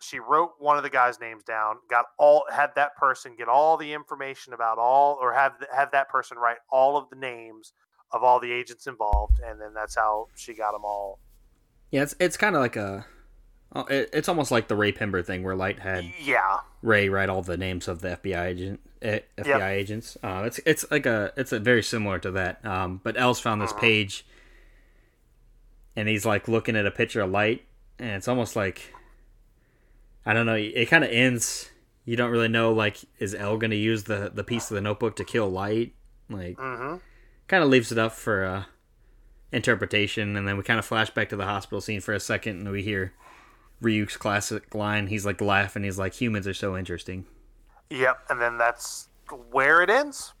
she 0.00 0.18
wrote 0.18 0.52
one 0.58 0.76
of 0.76 0.82
the 0.82 0.90
guys' 0.90 1.18
names 1.20 1.42
down, 1.44 1.76
got 1.88 2.06
all 2.18 2.44
had 2.52 2.70
that 2.76 2.96
person 2.96 3.34
get 3.36 3.48
all 3.48 3.76
the 3.76 3.92
information 3.92 4.52
about 4.52 4.78
all 4.78 5.18
or 5.20 5.32
have 5.32 5.52
have 5.74 5.90
that 5.92 6.08
person 6.08 6.38
write 6.38 6.58
all 6.70 6.96
of 6.96 7.08
the 7.10 7.16
names 7.16 7.72
of 8.12 8.22
all 8.22 8.38
the 8.38 8.52
agents 8.52 8.86
involved 8.86 9.40
and 9.44 9.60
then 9.60 9.74
that's 9.74 9.94
how 9.94 10.28
she 10.36 10.54
got 10.54 10.72
them 10.72 10.84
all. 10.84 11.18
Yeah, 11.90 12.02
it's 12.02 12.14
it's 12.18 12.36
kind 12.36 12.54
of 12.56 12.60
like 12.60 12.76
a, 12.76 13.06
oh, 13.74 13.86
it's 13.88 14.28
almost 14.28 14.50
like 14.50 14.68
the 14.68 14.76
Raye 14.76 14.92
Penber 14.92 15.24
thing 15.24 15.42
where 15.42 15.54
Light 15.56 15.78
had 15.78 16.04
Yeah. 16.20 16.58
Ray 16.82 17.08
write 17.08 17.28
all 17.28 17.42
the 17.42 17.56
names 17.56 17.88
of 17.88 18.00
the 18.00 18.16
FBI 18.16 18.46
agent 18.46 18.80
eh, 19.00 19.20
FBI 19.38 19.70
agents. 19.70 20.16
Uh, 20.22 20.42
it's 20.44 20.58
it's 20.66 20.84
like 20.90 21.06
a 21.06 21.32
it's 21.36 21.52
a 21.52 21.60
very 21.60 21.82
similar 21.82 22.18
to 22.18 22.30
that. 22.32 22.64
Um, 22.64 23.00
but 23.02 23.16
L's 23.16 23.38
found 23.38 23.62
this 23.62 23.72
page, 23.72 24.26
and 25.94 26.08
he's 26.08 26.26
like 26.26 26.48
looking 26.48 26.74
at 26.74 26.84
a 26.84 26.90
picture 26.90 27.20
of 27.20 27.30
Light, 27.30 27.64
and 27.98 28.10
it's 28.10 28.28
almost 28.28 28.56
like 28.56 28.92
I 30.26 30.32
don't 30.32 30.46
know. 30.46 30.54
It 30.54 30.86
kind 30.88 31.04
of 31.04 31.10
ends. 31.10 31.70
You 32.04 32.16
don't 32.16 32.30
really 32.30 32.48
know 32.48 32.72
like 32.72 32.98
is 33.18 33.34
L 33.34 33.56
gonna 33.58 33.74
use 33.74 34.04
the 34.04 34.30
the 34.34 34.44
piece 34.44 34.70
of 34.70 34.74
the 34.74 34.80
notebook 34.80 35.16
to 35.16 35.24
kill 35.24 35.48
Light? 35.50 35.94
Like, 36.30 36.56
Mhm. 36.56 37.00
kind 37.48 37.62
of 37.62 37.68
leaves 37.68 37.92
it 37.92 37.98
up 37.98 38.12
for 38.12 38.44
uh, 38.44 38.64
interpretation, 39.52 40.36
and 40.36 40.48
then 40.48 40.56
we 40.56 40.62
kind 40.62 40.78
of 40.78 40.84
flash 40.86 41.10
back 41.10 41.28
to 41.28 41.36
the 41.36 41.44
hospital 41.44 41.80
scene 41.80 42.00
for 42.00 42.14
a 42.14 42.20
second, 42.20 42.60
and 42.60 42.70
we 42.70 42.82
hear 42.82 43.12
Ryuk's 43.82 44.16
classic 44.16 44.74
line. 44.74 45.08
He's 45.08 45.26
like 45.26 45.40
laughing. 45.40 45.84
He's 45.84 45.98
like, 45.98 46.14
"Humans 46.14 46.46
are 46.48 46.54
so 46.54 46.76
interesting." 46.76 47.26
Yep, 47.90 48.24
and 48.30 48.40
then 48.40 48.56
that's 48.58 49.08
where 49.50 49.82
it 49.82 49.90
ends. 49.90 50.32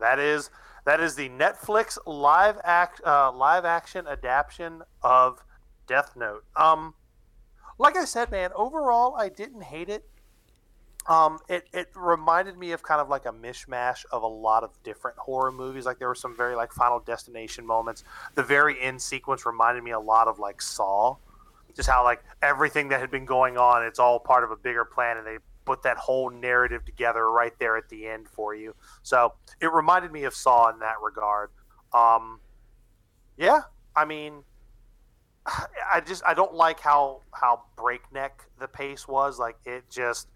That 0.00 0.18
is 0.18 0.50
that 0.86 1.00
is 1.00 1.16
the 1.16 1.28
Netflix 1.28 1.98
live 2.06 2.58
act 2.64 3.02
uh, 3.04 3.30
live 3.32 3.64
action 3.66 4.06
adaptation 4.06 4.82
of 5.02 5.44
Death 5.88 6.14
Note. 6.16 6.44
Um, 6.54 6.94
like 7.78 7.96
I 7.96 8.04
said, 8.04 8.30
man, 8.30 8.50
overall 8.54 9.16
I 9.16 9.28
didn't 9.28 9.62
hate 9.62 9.88
it. 9.88 10.08
Um, 11.08 11.38
it 11.48 11.66
it 11.72 11.88
reminded 11.94 12.58
me 12.58 12.72
of 12.72 12.82
kind 12.82 13.00
of 13.00 13.08
like 13.08 13.24
a 13.24 13.32
mishmash 13.32 14.04
of 14.12 14.22
a 14.22 14.26
lot 14.26 14.62
of 14.62 14.70
different 14.82 15.16
horror 15.16 15.50
movies. 15.50 15.86
Like 15.86 15.98
there 15.98 16.08
were 16.08 16.14
some 16.14 16.36
very 16.36 16.54
like 16.54 16.72
Final 16.72 17.00
Destination 17.00 17.64
moments. 17.64 18.04
The 18.34 18.42
very 18.42 18.80
end 18.80 19.00
sequence 19.00 19.46
reminded 19.46 19.82
me 19.82 19.92
a 19.92 20.00
lot 20.00 20.28
of 20.28 20.38
like 20.38 20.60
Saw, 20.60 21.16
just 21.74 21.88
how 21.88 22.04
like 22.04 22.22
everything 22.42 22.88
that 22.88 23.00
had 23.00 23.10
been 23.10 23.24
going 23.24 23.56
on, 23.56 23.84
it's 23.84 23.98
all 23.98 24.20
part 24.20 24.44
of 24.44 24.50
a 24.50 24.56
bigger 24.56 24.84
plan, 24.84 25.16
and 25.16 25.26
they 25.26 25.38
put 25.64 25.82
that 25.82 25.96
whole 25.96 26.30
narrative 26.30 26.84
together 26.84 27.30
right 27.30 27.58
there 27.58 27.76
at 27.78 27.88
the 27.88 28.06
end 28.06 28.28
for 28.28 28.54
you. 28.54 28.74
So 29.02 29.32
it 29.60 29.72
reminded 29.72 30.12
me 30.12 30.24
of 30.24 30.34
Saw 30.34 30.70
in 30.70 30.80
that 30.80 30.96
regard. 31.02 31.50
Um, 31.94 32.40
yeah, 33.38 33.60
I 33.96 34.04
mean, 34.04 34.44
I 35.92 36.00
just 36.00 36.22
I 36.26 36.34
don't 36.34 36.54
like 36.54 36.80
how 36.80 37.22
how 37.32 37.62
breakneck 37.76 38.44
the 38.58 38.68
pace 38.68 39.08
was. 39.08 39.38
Like 39.38 39.56
it 39.64 39.84
just 39.90 40.28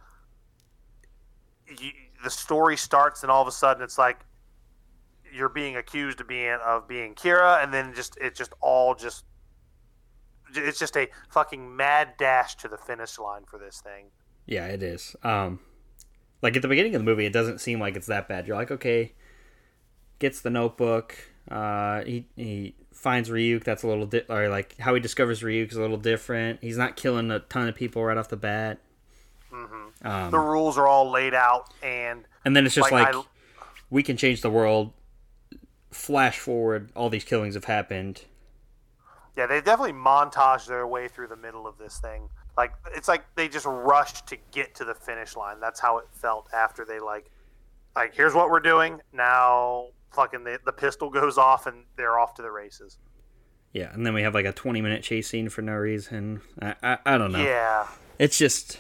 you, 1.68 1.90
the 2.22 2.30
story 2.30 2.76
starts 2.76 3.22
and 3.22 3.30
all 3.30 3.42
of 3.42 3.48
a 3.48 3.52
sudden 3.52 3.82
it's 3.82 3.98
like 3.98 4.20
you're 5.32 5.48
being 5.48 5.76
accused 5.76 6.20
of 6.20 6.28
being 6.28 6.58
of 6.64 6.86
being 6.86 7.14
Kira, 7.14 7.62
and 7.62 7.72
then 7.72 7.94
just 7.94 8.16
it 8.18 8.34
just 8.34 8.52
all 8.60 8.94
just 8.94 9.24
it's 10.54 10.78
just 10.78 10.96
a 10.96 11.08
fucking 11.30 11.74
mad 11.74 12.14
dash 12.18 12.56
to 12.56 12.68
the 12.68 12.76
finish 12.76 13.18
line 13.18 13.44
for 13.46 13.58
this 13.58 13.80
thing. 13.80 14.06
Yeah, 14.46 14.66
it 14.66 14.82
is. 14.82 15.16
Um, 15.22 15.60
like 16.42 16.56
at 16.56 16.62
the 16.62 16.68
beginning 16.68 16.94
of 16.94 17.00
the 17.00 17.04
movie, 17.04 17.24
it 17.24 17.32
doesn't 17.32 17.60
seem 17.60 17.80
like 17.80 17.96
it's 17.96 18.08
that 18.08 18.28
bad. 18.28 18.46
You're 18.46 18.56
like, 18.56 18.70
okay, 18.70 19.12
gets 20.18 20.40
the 20.40 20.50
notebook. 20.50 21.16
Uh, 21.50 22.02
he 22.04 22.26
he 22.36 22.74
finds 23.02 23.28
Ryuk. 23.28 23.64
That's 23.64 23.82
a 23.82 23.86
little 23.88 24.06
di- 24.06 24.24
or 24.28 24.48
like 24.48 24.76
how 24.78 24.94
he 24.94 25.00
discovers 25.00 25.42
Ryuk 25.42 25.70
is 25.72 25.76
a 25.76 25.80
little 25.80 25.96
different. 25.96 26.60
He's 26.62 26.78
not 26.78 26.96
killing 26.96 27.30
a 27.30 27.40
ton 27.40 27.68
of 27.68 27.74
people 27.74 28.02
right 28.04 28.16
off 28.16 28.28
the 28.28 28.36
bat. 28.36 28.78
Um, 30.04 30.30
The 30.32 30.38
rules 30.38 30.78
are 30.78 30.88
all 30.88 31.10
laid 31.10 31.34
out, 31.34 31.72
and 31.82 32.24
and 32.44 32.56
then 32.56 32.66
it's 32.66 32.74
just 32.74 32.90
like, 32.90 33.14
like, 33.14 33.14
I- 33.14 33.22
we 33.90 34.02
can 34.02 34.16
change 34.16 34.40
the 34.40 34.50
world. 34.50 34.92
Flash 35.90 36.38
forward, 36.38 36.90
all 36.96 37.10
these 37.10 37.22
killings 37.24 37.54
have 37.54 37.66
happened. 37.66 38.24
Yeah, 39.36 39.46
they 39.46 39.60
definitely 39.60 39.92
montage 39.92 40.66
their 40.66 40.86
way 40.86 41.06
through 41.08 41.28
the 41.28 41.36
middle 41.36 41.66
of 41.66 41.76
this 41.78 41.98
thing. 41.98 42.28
Like 42.56 42.72
it's 42.94 43.08
like 43.08 43.24
they 43.34 43.48
just 43.48 43.66
rushed 43.66 44.26
to 44.28 44.36
get 44.52 44.74
to 44.76 44.84
the 44.84 44.94
finish 44.94 45.36
line. 45.36 45.60
That's 45.60 45.80
how 45.80 45.98
it 45.98 46.06
felt 46.12 46.48
after 46.52 46.84
they 46.84 46.98
like 46.98 47.30
like 47.94 48.14
here's 48.14 48.34
what 48.34 48.50
we're 48.50 48.60
doing. 48.60 49.00
Now 49.12 49.86
fucking 50.14 50.44
the, 50.44 50.58
the 50.64 50.72
pistol 50.72 51.10
goes 51.10 51.38
off 51.38 51.66
and 51.66 51.84
they're 51.96 52.18
off 52.18 52.34
to 52.34 52.42
the 52.42 52.50
races. 52.50 52.98
Yeah, 53.72 53.92
and 53.92 54.04
then 54.04 54.12
we 54.12 54.22
have 54.22 54.34
like 54.34 54.44
a 54.44 54.52
20 54.52 54.82
minute 54.82 55.02
chase 55.02 55.28
scene 55.28 55.48
for 55.48 55.62
no 55.62 55.74
reason. 55.74 56.42
I 56.60 56.74
I, 56.82 56.98
I 57.06 57.18
don't 57.18 57.32
know. 57.32 57.42
Yeah. 57.42 57.86
It's 58.18 58.38
just 58.38 58.78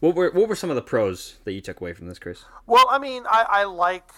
what 0.00 0.14
were 0.14 0.30
what 0.30 0.48
were 0.48 0.56
some 0.56 0.70
of 0.70 0.76
the 0.76 0.82
pros 0.82 1.38
that 1.44 1.52
you 1.52 1.60
took 1.60 1.80
away 1.80 1.92
from 1.92 2.06
this, 2.06 2.18
Chris? 2.18 2.44
Well, 2.66 2.86
I 2.88 2.98
mean, 2.98 3.24
I, 3.26 3.46
I 3.48 3.64
like 3.64 4.10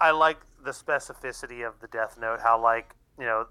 I 0.00 0.10
like 0.12 0.38
the 0.64 0.70
specificity 0.70 1.66
of 1.66 1.80
the 1.80 1.88
Death 1.88 2.18
Note. 2.20 2.40
How 2.40 2.60
like 2.62 2.94
you 3.18 3.24
know, 3.24 3.46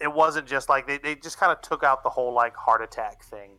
it 0.00 0.12
wasn't 0.12 0.46
just 0.46 0.68
like 0.68 0.86
they, 0.86 0.98
they 0.98 1.14
just 1.14 1.38
kind 1.38 1.50
of 1.50 1.60
took 1.62 1.82
out 1.82 2.02
the 2.02 2.10
whole 2.10 2.32
like 2.32 2.54
heart 2.54 2.82
attack 2.82 3.24
thing. 3.24 3.52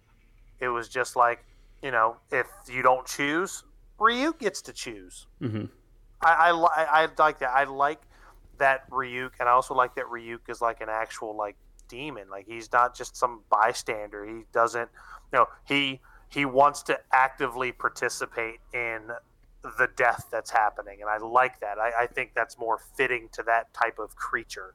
It 0.60 0.70
was 0.70 0.88
just 0.88 1.16
like 1.16 1.44
you 1.82 1.92
know, 1.92 2.18
if 2.32 2.48
you 2.72 2.84
don't 2.84 3.06
choose, 3.06 3.64
Ryuk 4.00 4.40
gets 4.40 4.62
to 4.64 4.74
choose. 4.74 5.28
Mm-hmm. 5.42 5.66
I, 6.24 6.34
I, 6.34 6.52
li- 6.52 6.70
I 6.76 7.08
like 7.18 7.40
that. 7.40 7.50
I 7.50 7.64
like 7.64 8.02
that 8.62 8.90
Ryuk, 8.90 9.32
and 9.40 9.50
I 9.50 9.52
also 9.52 9.74
like 9.74 9.94
that 9.96 10.06
Ryuk 10.06 10.48
is 10.48 10.62
like 10.62 10.80
an 10.82 10.90
actual 10.90 11.36
like 11.36 11.58
demon. 11.88 12.30
Like 12.30 12.46
he's 12.48 12.72
not 12.72 12.96
just 12.96 13.18
some 13.18 13.42
bystander. 13.50 14.26
He 14.26 14.46
doesn't, 14.54 14.90
you 15.32 15.40
know, 15.40 15.48
he 15.68 16.00
he 16.30 16.46
wants 16.46 16.84
to 16.84 16.98
actively 17.12 17.72
participate 17.72 18.60
in 18.74 19.12
the 19.64 19.90
death 19.96 20.28
that's 20.32 20.50
happening, 20.50 21.02
and 21.02 21.10
I 21.10 21.18
like 21.18 21.60
that. 21.60 21.78
I, 21.78 22.04
I 22.04 22.08
think 22.08 22.32
that's 22.34 22.58
more 22.58 22.80
fitting 22.96 23.30
to 23.34 23.44
that 23.44 23.74
type 23.74 24.00
of 24.00 24.16
creature. 24.16 24.74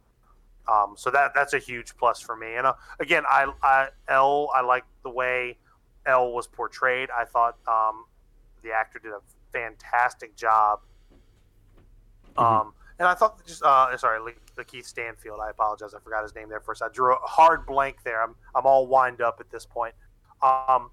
Um, 0.68 0.94
so 0.96 1.10
that 1.10 1.32
that's 1.34 1.54
a 1.54 1.58
huge 1.58 1.96
plus 1.96 2.20
for 2.20 2.36
me. 2.36 2.56
And 2.56 2.66
uh, 2.66 2.74
again, 3.00 3.22
I, 3.28 3.46
I 3.62 3.88
L 4.08 4.50
I 4.54 4.62
like 4.62 4.84
the 5.02 5.10
way 5.10 5.58
L 6.06 6.32
was 6.32 6.46
portrayed. 6.46 7.08
I 7.10 7.24
thought 7.24 7.56
um, 7.66 8.04
the 8.62 8.72
actor 8.72 8.98
did 8.98 9.12
a 9.12 9.22
fantastic 9.52 10.36
job. 10.36 10.80
Um, 12.36 12.74
and 12.98 13.08
I 13.08 13.14
thought 13.14 13.44
just 13.46 13.62
uh, 13.62 13.96
sorry, 13.96 14.20
Le- 14.20 14.62
Lakeith 14.62 14.86
Stanfield. 14.86 15.38
I 15.42 15.50
apologize, 15.50 15.94
I 15.94 16.00
forgot 16.00 16.22
his 16.22 16.34
name 16.34 16.48
there 16.48 16.60
first. 16.60 16.82
I 16.82 16.88
drew 16.88 17.12
a 17.12 17.18
hard 17.22 17.66
blank 17.66 18.02
there. 18.04 18.22
I'm 18.22 18.34
I'm 18.54 18.66
all 18.66 18.86
wind 18.86 19.20
up 19.20 19.38
at 19.40 19.50
this 19.50 19.66
point. 19.66 19.94
Um, 20.42 20.90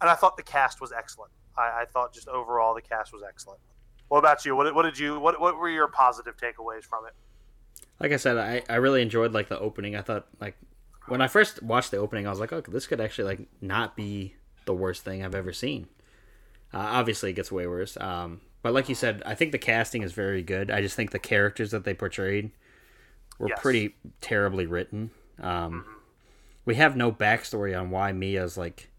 and 0.00 0.10
I 0.10 0.14
thought 0.14 0.36
the 0.36 0.42
cast 0.42 0.80
was 0.80 0.92
excellent. 0.92 1.32
I, 1.56 1.82
I 1.82 1.84
thought 1.92 2.12
just 2.12 2.28
overall 2.28 2.74
the 2.74 2.82
cast 2.82 3.12
was 3.12 3.22
excellent. 3.26 3.60
What 4.08 4.18
about 4.18 4.44
you? 4.44 4.54
What, 4.54 4.74
what 4.74 4.82
did 4.82 4.98
you? 4.98 5.18
What 5.18 5.40
what 5.40 5.56
were 5.56 5.68
your 5.68 5.88
positive 5.88 6.36
takeaways 6.36 6.84
from 6.84 7.06
it? 7.06 7.14
Like 8.00 8.12
I 8.12 8.16
said, 8.16 8.36
I, 8.36 8.62
I 8.68 8.76
really 8.76 9.02
enjoyed 9.02 9.32
like 9.32 9.48
the 9.48 9.58
opening. 9.58 9.96
I 9.96 10.02
thought 10.02 10.26
like 10.40 10.56
when 11.08 11.20
I 11.20 11.28
first 11.28 11.62
watched 11.62 11.90
the 11.90 11.98
opening, 11.98 12.26
I 12.26 12.30
was 12.30 12.40
like, 12.40 12.52
oh, 12.52 12.60
this 12.60 12.86
could 12.86 13.00
actually 13.00 13.24
like 13.24 13.48
not 13.60 13.96
be 13.96 14.34
the 14.64 14.74
worst 14.74 15.04
thing 15.04 15.24
I've 15.24 15.34
ever 15.34 15.52
seen. 15.52 15.88
Uh, 16.72 16.78
obviously, 16.78 17.30
it 17.30 17.34
gets 17.34 17.52
way 17.52 17.66
worse. 17.66 17.96
Um, 18.00 18.40
but 18.64 18.72
like 18.72 18.88
you 18.88 18.94
said, 18.94 19.22
I 19.26 19.34
think 19.34 19.52
the 19.52 19.58
casting 19.58 20.02
is 20.02 20.12
very 20.14 20.42
good. 20.42 20.70
I 20.70 20.80
just 20.80 20.96
think 20.96 21.10
the 21.10 21.18
characters 21.18 21.70
that 21.72 21.84
they 21.84 21.92
portrayed 21.92 22.50
were 23.38 23.50
Yes. 23.50 23.60
pretty 23.60 23.94
terribly 24.22 24.64
written. 24.66 25.10
Um, 25.38 25.84
We 26.64 26.76
have 26.76 26.96
no 26.96 27.12
backstory 27.12 27.78
on 27.78 27.90
why 27.90 28.12
Mia's 28.12 28.56
like 28.56 28.90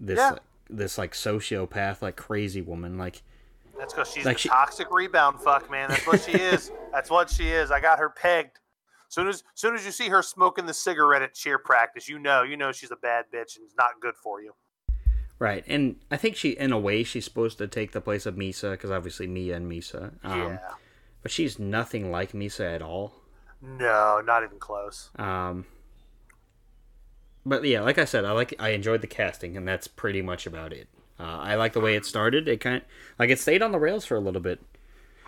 this 0.00 0.18
Yeah. 0.18 0.30
like, 0.32 0.40
this 0.68 0.98
like 0.98 1.12
sociopath, 1.12 2.02
like 2.02 2.16
crazy 2.16 2.60
woman. 2.60 2.98
Like 2.98 3.22
That's 3.78 3.94
because 3.94 4.10
she's 4.10 4.24
Like 4.24 4.36
a 4.36 4.40
she- 4.40 4.48
toxic 4.48 4.88
rebound 4.90 5.40
fuck, 5.40 5.70
man. 5.70 5.88
That's 5.90 6.04
what 6.06 6.20
she 6.20 6.32
is. 6.32 6.72
That's 6.92 7.10
what 7.10 7.30
she 7.30 7.48
is. 7.50 7.70
I 7.70 7.78
got 7.80 8.00
her 8.00 8.10
pegged. 8.10 8.58
Soon 9.08 9.28
as 9.28 9.44
soon 9.54 9.76
as 9.76 9.84
you 9.86 9.92
see 9.92 10.08
her 10.08 10.20
smoking 10.22 10.66
the 10.66 10.74
cigarette 10.74 11.22
at 11.22 11.34
cheer 11.34 11.58
practice, 11.58 12.08
you 12.08 12.18
know, 12.18 12.42
you 12.42 12.56
know 12.56 12.72
she's 12.72 12.90
a 12.90 12.96
bad 12.96 13.26
bitch 13.32 13.54
and 13.56 13.64
it's 13.64 13.76
not 13.78 14.00
good 14.00 14.16
for 14.16 14.42
you. 14.42 14.52
Right, 15.42 15.64
and 15.66 15.96
I 16.08 16.18
think 16.18 16.36
she, 16.36 16.50
in 16.50 16.70
a 16.70 16.78
way, 16.78 17.02
she's 17.02 17.24
supposed 17.24 17.58
to 17.58 17.66
take 17.66 17.90
the 17.90 18.00
place 18.00 18.26
of 18.26 18.36
Misa 18.36 18.70
because 18.70 18.92
obviously 18.92 19.26
Mia 19.26 19.56
and 19.56 19.68
Misa. 19.68 20.12
Um, 20.22 20.38
yeah. 20.38 20.58
But 21.20 21.32
she's 21.32 21.58
nothing 21.58 22.12
like 22.12 22.30
Misa 22.30 22.72
at 22.72 22.80
all. 22.80 23.14
No, 23.60 24.22
not 24.24 24.44
even 24.44 24.60
close. 24.60 25.10
Um, 25.16 25.66
but 27.44 27.64
yeah, 27.64 27.80
like 27.80 27.98
I 27.98 28.04
said, 28.04 28.24
I 28.24 28.30
like 28.30 28.54
I 28.60 28.68
enjoyed 28.68 29.00
the 29.00 29.08
casting, 29.08 29.56
and 29.56 29.66
that's 29.66 29.88
pretty 29.88 30.22
much 30.22 30.46
about 30.46 30.72
it. 30.72 30.86
Uh, 31.18 31.38
I 31.40 31.56
like 31.56 31.72
the 31.72 31.80
way 31.80 31.96
it 31.96 32.06
started. 32.06 32.46
It 32.46 32.60
kind 32.60 32.76
of, 32.76 32.82
like 33.18 33.28
it 33.28 33.40
stayed 33.40 33.62
on 33.62 33.72
the 33.72 33.80
rails 33.80 34.04
for 34.04 34.14
a 34.14 34.20
little 34.20 34.40
bit. 34.40 34.60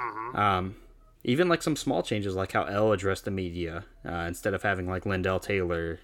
Mm-hmm. 0.00 0.36
Um, 0.36 0.76
even 1.24 1.48
like 1.48 1.60
some 1.60 1.74
small 1.74 2.04
changes, 2.04 2.36
like 2.36 2.52
how 2.52 2.62
L 2.66 2.92
addressed 2.92 3.24
the 3.24 3.32
media 3.32 3.84
uh, 4.08 4.26
instead 4.28 4.54
of 4.54 4.62
having 4.62 4.88
like 4.88 5.06
Lind 5.06 5.26
L. 5.26 5.40
Tailor. 5.40 5.98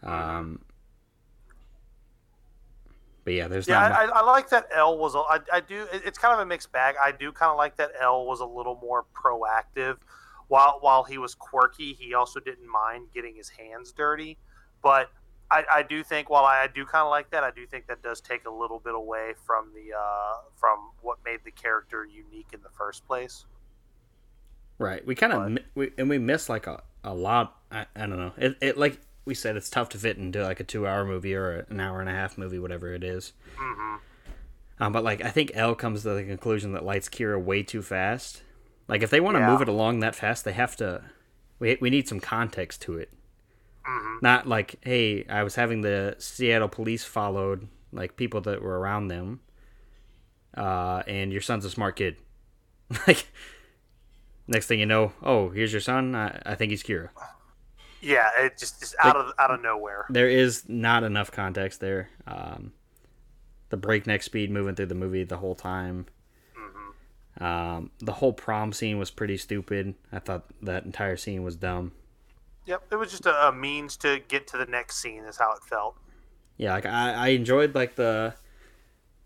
Um, 0.00 0.60
but 3.30 3.36
yeah, 3.36 3.46
there's 3.46 3.68
Yeah. 3.68 3.80
I, 3.80 4.06
I, 4.06 4.08
I 4.18 4.22
like 4.22 4.50
that 4.50 4.66
L 4.74 4.98
was. 4.98 5.14
A, 5.14 5.18
I, 5.18 5.38
I 5.52 5.60
do. 5.60 5.86
It's 5.92 6.18
kind 6.18 6.34
of 6.34 6.40
a 6.40 6.46
mixed 6.46 6.72
bag. 6.72 6.96
I 7.00 7.12
do 7.12 7.30
kind 7.30 7.52
of 7.52 7.56
like 7.56 7.76
that 7.76 7.92
L 8.00 8.26
was 8.26 8.40
a 8.40 8.44
little 8.44 8.76
more 8.82 9.04
proactive. 9.14 9.98
While 10.48 10.78
while 10.80 11.04
he 11.04 11.16
was 11.16 11.36
quirky, 11.36 11.92
he 11.92 12.12
also 12.12 12.40
didn't 12.40 12.68
mind 12.68 13.06
getting 13.14 13.36
his 13.36 13.48
hands 13.48 13.92
dirty. 13.92 14.36
But 14.82 15.10
I, 15.48 15.62
I 15.72 15.82
do 15.84 16.02
think 16.02 16.28
while 16.28 16.44
I, 16.44 16.66
do 16.66 16.84
kind 16.84 17.04
of 17.04 17.10
like 17.10 17.30
that, 17.30 17.44
I 17.44 17.52
do 17.52 17.66
think 17.66 17.86
that 17.86 18.02
does 18.02 18.20
take 18.20 18.46
a 18.46 18.50
little 18.50 18.80
bit 18.80 18.96
away 18.96 19.34
from 19.46 19.72
the 19.74 19.96
uh, 19.96 20.34
from 20.56 20.90
what 21.00 21.18
made 21.24 21.40
the 21.44 21.52
character 21.52 22.04
unique 22.04 22.48
in 22.52 22.62
the 22.62 22.70
first 22.70 23.06
place. 23.06 23.44
Right. 24.78 25.06
We 25.06 25.14
kind 25.14 25.32
of 25.32 25.64
we 25.76 25.92
and 25.98 26.08
we 26.08 26.18
miss 26.18 26.48
like 26.48 26.66
a, 26.66 26.82
a 27.04 27.14
lot. 27.14 27.56
I, 27.70 27.86
I 27.94 28.00
don't 28.00 28.18
know. 28.18 28.32
It, 28.36 28.56
it 28.60 28.76
like 28.76 28.98
we 29.24 29.34
said, 29.34 29.56
it's 29.56 29.70
tough 29.70 29.88
to 29.90 29.98
fit 29.98 30.16
into 30.16 30.42
like 30.42 30.60
a 30.60 30.64
two 30.64 30.86
hour 30.86 31.04
movie 31.04 31.34
or 31.34 31.66
an 31.70 31.80
hour 31.80 32.00
and 32.00 32.08
a 32.08 32.12
half 32.12 32.36
movie, 32.38 32.58
whatever 32.58 32.92
it 32.94 33.04
is. 33.04 33.32
hmm 33.56 33.96
Um, 34.78 34.92
but 34.92 35.04
like 35.04 35.22
I 35.22 35.30
think 35.30 35.52
L 35.54 35.74
comes 35.74 36.02
to 36.02 36.10
the 36.14 36.24
conclusion 36.24 36.72
that 36.72 36.84
lights 36.84 37.08
Kira 37.08 37.40
way 37.42 37.62
too 37.62 37.82
fast. 37.82 38.42
Like 38.88 39.02
if 39.02 39.10
they 39.10 39.20
want 39.20 39.36
to 39.36 39.40
Yeah. 39.40 39.50
move 39.50 39.62
it 39.62 39.68
along 39.68 40.00
that 40.00 40.14
fast, 40.14 40.44
they 40.44 40.52
have 40.52 40.74
to. 40.76 41.02
We 41.58 41.76
we 41.80 41.90
need 41.90 42.08
some 42.08 42.20
context 42.20 42.80
to 42.82 42.96
it. 42.96 43.12
hmm 43.84 44.16
Not 44.22 44.46
like, 44.46 44.76
hey, 44.82 45.26
I 45.28 45.42
was 45.42 45.54
having 45.56 45.82
the 45.82 46.16
Seattle 46.18 46.68
police 46.68 47.04
followed 47.04 47.68
like 47.92 48.16
people 48.16 48.40
that 48.42 48.62
were 48.62 48.78
around 48.80 49.08
them, 49.08 49.40
uh, 50.56 51.02
and 51.06 51.32
your 51.32 51.40
son's 51.42 51.64
a 51.64 51.70
smart 51.70 51.96
kid. 51.96 52.16
like 53.06 53.26
next 54.48 54.66
thing 54.66 54.80
you 54.80 54.86
know, 54.86 55.12
oh, 55.22 55.50
here's 55.50 55.72
your 55.72 55.80
son. 55.80 56.14
I, 56.14 56.40
I 56.46 56.54
think 56.54 56.70
he's 56.70 56.82
Kira. 56.82 57.10
Yeah, 58.00 58.28
it 58.38 58.56
just 58.56 58.82
is 58.82 58.94
out 59.02 59.16
of 59.16 59.32
out 59.38 59.50
of 59.50 59.60
nowhere. 59.60 60.06
There 60.08 60.28
is 60.28 60.68
not 60.68 61.04
enough 61.04 61.30
context 61.30 61.80
there. 61.80 62.08
Um, 62.26 62.72
the 63.68 63.76
breakneck 63.76 64.22
speed 64.22 64.50
moving 64.50 64.74
through 64.74 64.86
the 64.86 64.94
movie 64.94 65.24
the 65.24 65.36
whole 65.38 65.54
time. 65.54 66.06
hmm 66.54 67.44
Um, 67.44 67.90
the 67.98 68.12
whole 68.12 68.32
prom 68.32 68.72
scene 68.72 68.98
was 68.98 69.10
pretty 69.10 69.36
stupid. 69.36 69.94
I 70.12 70.18
thought 70.18 70.44
that 70.62 70.84
entire 70.84 71.16
scene 71.16 71.42
was 71.42 71.56
dumb. 71.56 71.92
Yep, 72.66 72.84
it 72.92 72.96
was 72.96 73.10
just 73.10 73.26
a, 73.26 73.48
a 73.48 73.52
means 73.52 73.96
to 73.98 74.20
get 74.28 74.46
to 74.48 74.56
the 74.56 74.66
next 74.66 74.96
scene. 74.96 75.24
Is 75.24 75.36
how 75.38 75.52
it 75.52 75.62
felt. 75.62 75.96
Yeah, 76.56 76.72
like 76.72 76.86
I, 76.86 77.12
I 77.12 77.28
enjoyed 77.28 77.74
like 77.74 77.96
the 77.96 78.34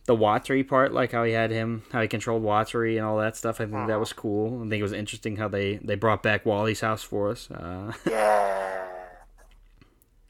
the 0.07 0.15
Watari 0.17 0.67
part, 0.67 0.93
like 0.93 1.13
how 1.13 1.25
he 1.25 1.33
had 1.33 1.51
him, 1.51 1.83
how 1.91 2.03
he 2.03 2.09
controlled 2.09 2.43
Watari 2.43 2.97
and 2.97 3.05
all 3.07 3.17
that 3.19 3.37
stuff. 3.37 3.61
I 3.61 3.65
think 3.67 3.87
that 3.89 3.99
was 3.99 4.13
cool. 4.13 4.59
I 4.59 4.69
think 4.69 4.81
it 4.81 4.83
was 4.83 4.93
interesting 4.93 5.37
how 5.37 5.49
they 5.49 5.77
they 5.77 5.95
brought 5.95 6.23
back 6.23 6.45
Wally's 6.45 6.81
house 6.81 7.03
for 7.03 7.31
us. 7.31 7.51
Uh, 7.51 7.93
Yeah. 8.11 8.87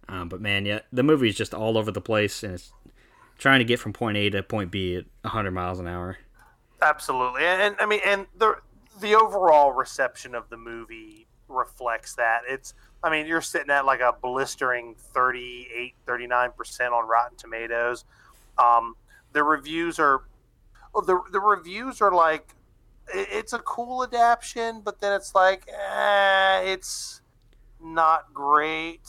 um, 0.08 0.28
but 0.28 0.40
man, 0.40 0.66
yeah, 0.66 0.80
the 0.92 1.02
movie 1.02 1.28
is 1.28 1.34
just 1.36 1.54
all 1.54 1.76
over 1.78 1.90
the 1.90 2.00
place, 2.00 2.42
and 2.42 2.54
it's 2.54 2.72
trying 3.38 3.58
to 3.60 3.64
get 3.64 3.80
from 3.80 3.92
point 3.92 4.16
A 4.16 4.30
to 4.30 4.42
point 4.42 4.70
B 4.70 4.96
at 4.96 5.04
100 5.22 5.50
miles 5.50 5.80
an 5.80 5.88
hour. 5.88 6.18
Absolutely, 6.82 7.42
and, 7.44 7.60
and 7.62 7.76
I 7.80 7.86
mean, 7.86 8.00
and 8.04 8.26
the 8.36 8.56
the 9.00 9.14
overall 9.16 9.72
reception 9.72 10.34
of 10.36 10.48
the 10.50 10.56
movie 10.56 11.26
reflects 11.48 12.14
that. 12.14 12.42
It's, 12.48 12.74
I 13.02 13.10
mean, 13.10 13.26
you're 13.26 13.40
sitting 13.40 13.70
at 13.70 13.84
like 13.84 14.00
a 14.00 14.12
blistering 14.22 14.94
38, 14.96 15.94
39 16.06 16.50
percent 16.56 16.92
on 16.94 17.08
Rotten 17.08 17.36
Tomatoes. 17.36 18.04
Um, 18.56 18.94
the 19.34 19.44
reviews 19.44 20.00
are, 20.00 20.24
well, 20.94 21.04
the 21.04 21.20
the 21.32 21.40
reviews 21.40 22.00
are 22.02 22.12
like, 22.12 22.54
it, 23.14 23.28
it's 23.32 23.52
a 23.52 23.60
cool 23.60 24.04
adaptation, 24.04 24.82
but 24.82 25.00
then 25.02 25.12
it's 25.14 25.34
like, 25.34 25.68
eh, 25.68 26.62
it's 26.62 27.22
not 27.80 28.34
great. 28.34 29.02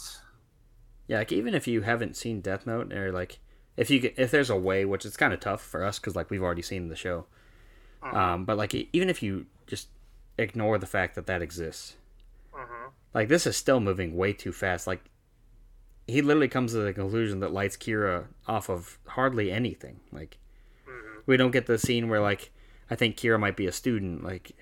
Yeah, 1.07 1.19
like 1.19 1.31
even 1.31 1.53
if 1.53 1.67
you 1.67 1.81
haven't 1.81 2.17
seen 2.17 2.41
Death 2.41 2.65
Note, 2.67 2.91
or 2.93 3.11
like 3.11 3.39
if 3.77 3.89
you 3.89 4.11
if 4.17 4.31
there's 4.31 4.49
a 4.49 4.57
way, 4.57 4.85
which 4.85 5.05
it's 5.05 5.17
kind 5.17 5.33
of 5.33 5.39
tough 5.39 5.61
for 5.61 5.83
us 5.83 5.99
because 5.99 6.15
like 6.15 6.29
we've 6.29 6.43
already 6.43 6.61
seen 6.63 6.89
the 6.89 6.95
show. 6.95 7.25
Um, 8.11 8.45
but 8.45 8.57
like 8.57 8.73
even 8.93 9.09
if 9.09 9.23
you 9.23 9.47
just 9.67 9.89
ignore 10.37 10.77
the 10.77 10.85
fact 10.87 11.15
that 11.15 11.27
that 11.27 11.41
exists, 11.41 11.95
hmm 12.53 12.89
like 13.13 13.29
this 13.29 13.47
is 13.47 13.57
still 13.57 13.79
moving 13.79 14.15
way 14.15 14.33
too 14.33 14.51
fast. 14.51 14.87
Like 14.87 15.03
he 16.07 16.21
literally 16.21 16.47
comes 16.47 16.71
to 16.71 16.79
the 16.79 16.93
conclusion 16.93 17.39
that 17.39 17.53
lights 17.53 17.77
Kira 17.77 18.27
off 18.47 18.69
of 18.69 18.99
hardly 19.07 19.51
anything. 19.51 19.99
Like 20.11 20.37
hmm 20.85 21.21
we 21.27 21.37
don't 21.37 21.51
get 21.51 21.67
the 21.67 21.77
scene 21.79 22.09
where 22.09 22.21
like 22.21 22.51
I 22.89 22.95
think 22.95 23.17
Kira 23.17 23.39
might 23.39 23.57
be 23.57 23.67
a 23.67 23.71
student. 23.71 24.23
Like 24.23 24.53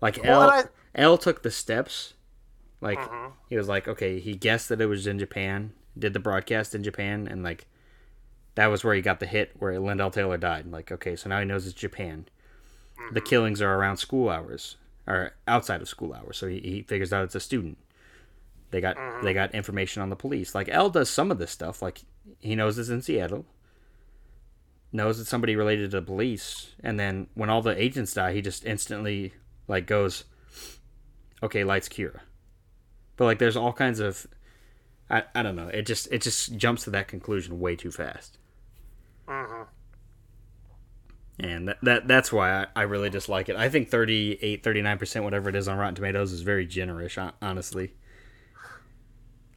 like 0.00 0.18
Well, 0.18 0.50
L 0.50 0.52
L 0.94 1.18
took 1.18 1.42
the 1.42 1.50
steps. 1.50 2.14
Like 2.80 3.12
Mhm. 3.12 3.32
he 3.48 3.56
was 3.56 3.68
like, 3.68 3.88
okay, 3.88 4.20
he 4.20 4.34
guessed 4.34 4.68
that 4.70 4.80
it 4.80 4.86
was 4.86 5.06
in 5.06 5.18
Japan, 5.18 5.72
did 5.98 6.12
the 6.14 6.20
broadcast 6.20 6.74
in 6.74 6.82
Japan, 6.84 7.28
and 7.28 7.42
like 7.42 7.66
that 8.56 8.66
was 8.68 8.84
where 8.84 8.94
he 8.94 9.02
got 9.02 9.20
the 9.20 9.26
hit 9.26 9.52
where 9.58 9.78
Lind 9.80 10.00
L. 10.00 10.10
Tailor 10.10 10.38
died. 10.38 10.70
Like, 10.70 10.92
okay, 10.92 11.16
so 11.16 11.28
now 11.30 11.40
he 11.40 11.46
knows 11.46 11.66
it's 11.66 11.74
Japan. 11.74 12.26
The 13.10 13.20
killings 13.22 13.62
are 13.62 13.74
around 13.76 13.98
school 13.98 14.30
hours 14.30 14.76
or 15.06 15.32
outside 15.48 15.82
of 15.82 15.88
school 15.88 16.14
hours, 16.14 16.38
so 16.38 16.48
he, 16.48 16.60
he 16.60 16.82
figures 16.82 17.12
out 17.12 17.24
it's 17.24 17.34
a 17.36 17.40
student. 17.40 17.78
They 18.70 18.80
got 18.80 18.96
they 19.22 19.32
got 19.34 19.54
information 19.54 20.02
on 20.02 20.10
the 20.10 20.16
police. 20.16 20.54
Like 20.54 20.68
L 20.70 20.90
does 20.90 21.08
some 21.10 21.30
of 21.30 21.38
this 21.38 21.50
stuff. 21.50 21.82
Like 21.82 22.02
he 22.38 22.54
knows 22.54 22.78
it's 22.78 22.88
in 22.90 23.02
Seattle. 23.02 23.46
Knows 24.92 25.20
it's 25.20 25.28
somebody 25.28 25.54
related 25.54 25.90
to 25.90 26.00
the 26.00 26.06
police, 26.06 26.74
and 26.82 26.98
then 26.98 27.28
when 27.34 27.50
all 27.50 27.60
the 27.60 27.80
agents 27.80 28.14
die, 28.14 28.32
he 28.32 28.40
just 28.40 28.64
instantly 28.64 29.34
like 29.66 29.86
goes, 29.86 30.24
"Okay, 31.42 31.64
lights 31.64 31.88
Kira." 31.88 32.20
But 33.16 33.24
like, 33.26 33.38
there's 33.38 33.56
all 33.56 33.72
kinds 33.72 34.00
of, 34.00 34.26
I, 35.10 35.24
I 35.34 35.42
don't 35.42 35.56
know. 35.56 35.68
It 35.68 35.82
just 35.82 36.08
it 36.12 36.22
just 36.22 36.56
jumps 36.56 36.84
to 36.84 36.90
that 36.90 37.08
conclusion 37.08 37.60
way 37.60 37.76
too 37.76 37.90
fast, 37.90 38.38
hmm 39.26 39.62
and 41.40 41.68
that, 41.68 41.78
that 41.82 42.08
that's 42.08 42.32
why 42.32 42.62
I, 42.62 42.66
I 42.74 42.82
really 42.82 43.10
dislike 43.10 43.48
it. 43.48 43.56
I 43.56 43.68
think 43.68 43.90
38, 43.90 44.62
39 44.62 44.98
percent, 44.98 45.24
whatever 45.24 45.48
it 45.48 45.56
is 45.56 45.68
on 45.68 45.78
Rotten 45.78 45.94
Tomatoes, 45.94 46.32
is 46.32 46.40
very 46.42 46.66
generous. 46.66 47.16
Honestly, 47.40 47.92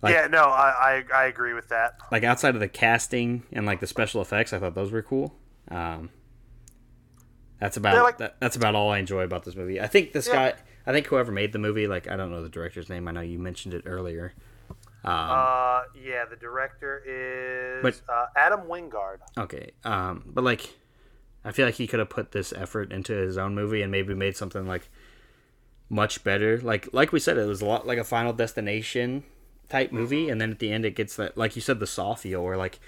Like- 0.02 0.14
yeah, 0.16 0.28
no, 0.28 0.44
I, 0.46 1.04
I 1.14 1.22
I 1.24 1.26
agree 1.26 1.54
with 1.54 1.70
that. 1.70 1.98
like 2.12 2.24
outside 2.24 2.56
of 2.56 2.60
the 2.62 2.68
casting 2.68 3.44
and 3.54 3.66
like 3.66 3.80
the 3.80 3.88
special 3.88 4.22
effects, 4.22 4.52
I 4.54 4.60
thought 4.60 4.74
those 4.76 4.92
were 4.92 5.02
cool. 5.04 5.36
Um, 5.70 6.10
that's 7.60 7.78
about 7.78 8.02
like- 8.04 8.18
that, 8.18 8.40
that's 8.40 8.56
about 8.56 8.76
all 8.76 8.90
I 8.92 8.98
enjoy 9.00 9.24
about 9.24 9.44
this 9.46 9.56
movie. 9.56 9.80
I 9.80 9.88
think 9.88 10.14
this 10.14 10.28
Yeah. 10.28 10.52
guy, 10.52 10.54
I 10.88 10.92
think 10.92 11.06
whoever 11.08 11.32
made 11.32 11.54
the 11.54 11.60
movie, 11.60 11.88
like 11.88 12.10
I 12.10 12.16
don't 12.16 12.32
know 12.32 12.42
the 12.42 12.50
director's 12.50 12.90
name. 12.90 13.08
I 13.08 13.12
know 13.12 13.22
you 13.22 13.38
mentioned 13.40 13.74
it 13.74 13.84
earlier. 13.86 14.34
Um, 15.04 15.14
Uh, 15.14 15.82
yeah, 15.96 16.26
the 16.30 16.36
director 16.40 17.02
is 17.06 17.82
But- 17.84 18.02
uh, 18.12 18.28
Adam 18.36 18.62
Wingard. 18.62 19.18
Okay. 19.38 19.72
Um, 19.84 20.24
but 20.26 20.44
like, 20.44 20.74
I 21.44 21.52
feel 21.52 21.66
like 21.66 21.76
he 21.76 21.88
could 21.88 22.00
have 22.00 22.10
put 22.10 22.32
this 22.32 22.54
effort 22.54 22.92
into 22.92 23.14
his 23.14 23.38
own 23.38 23.56
movie 23.56 23.82
and 23.82 23.92
maybe 23.92 24.14
made 24.14 24.38
something 24.38 24.68
like 24.68 24.90
much 25.90 26.24
better. 26.24 26.60
Like, 26.60 26.88
like 26.94 27.12
we 27.12 27.20
said, 27.20 27.38
it 27.38 27.46
was 27.48 27.62
a 27.62 27.66
lot 27.66 27.86
like 27.88 27.98
a 27.98 28.04
Final 28.04 28.32
Destination 28.34 29.24
type 29.72 29.92
movie, 29.92 30.30
and 30.30 30.40
then 30.42 30.52
at 30.52 30.60
the 30.60 30.72
end 30.72 30.86
it 30.86 30.96
gets 30.96 31.16
that, 31.16 31.38
like 31.38 31.56
you 31.56 31.62
said, 31.62 31.80
the 31.80 31.88
Saw 31.88 32.14
feel, 32.16 32.44
where 32.44 32.58
like 32.58 32.80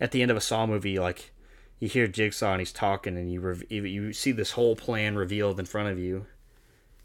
at 0.00 0.10
the 0.12 0.22
end 0.22 0.30
of 0.30 0.36
a 0.36 0.40
Saw 0.40 0.66
movie, 0.66 0.98
like 0.98 1.32
you 1.80 1.88
hear 1.88 2.06
Jigsaw 2.06 2.52
and 2.52 2.60
he's 2.60 2.72
talking, 2.72 3.16
and 3.18 3.30
you 3.32 3.40
rev- 3.40 3.64
you- 3.70 4.12
see 4.12 4.32
this 4.32 4.52
whole 4.52 4.76
plan 4.76 5.16
revealed 5.16 5.58
in 5.58 5.66
front 5.66 5.88
of 5.88 5.98
you. 5.98 6.26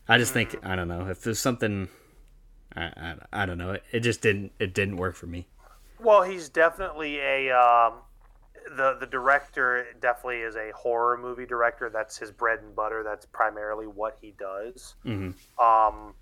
I 0.08 0.18
just 0.18 0.34
think 0.34 0.56
I 0.64 0.76
don't 0.76 0.88
know 0.88 1.08
if 1.08 1.22
there's 1.22 1.40
something. 1.40 1.90
I, 2.76 2.84
I, 2.84 3.16
I 3.44 3.46
don't 3.46 3.58
know. 3.58 3.72
It, 3.72 3.84
it 3.92 4.00
just 4.02 4.22
didn't 4.22 4.52
it 4.60 4.74
didn't 4.74 4.98
work 4.98 5.16
for 5.16 5.28
me. 5.28 5.48
Well, 6.00 6.24
he's 6.24 6.50
definitely 6.50 7.20
a 7.20 7.50
um, 7.52 7.94
the 8.76 8.98
the 9.00 9.06
director 9.08 9.86
definitely 10.00 10.40
is 10.42 10.56
a 10.56 10.72
horror 10.76 11.18
movie 11.18 11.46
director. 11.46 11.90
That's 11.92 12.18
his 12.18 12.32
bread 12.32 12.60
and 12.60 12.76
butter. 12.76 13.04
That's 13.04 13.26
primarily 13.26 13.86
what 13.88 14.18
he 14.22 14.34
does. 14.40 14.96
hmm 15.04 15.32
Um, 15.60 16.14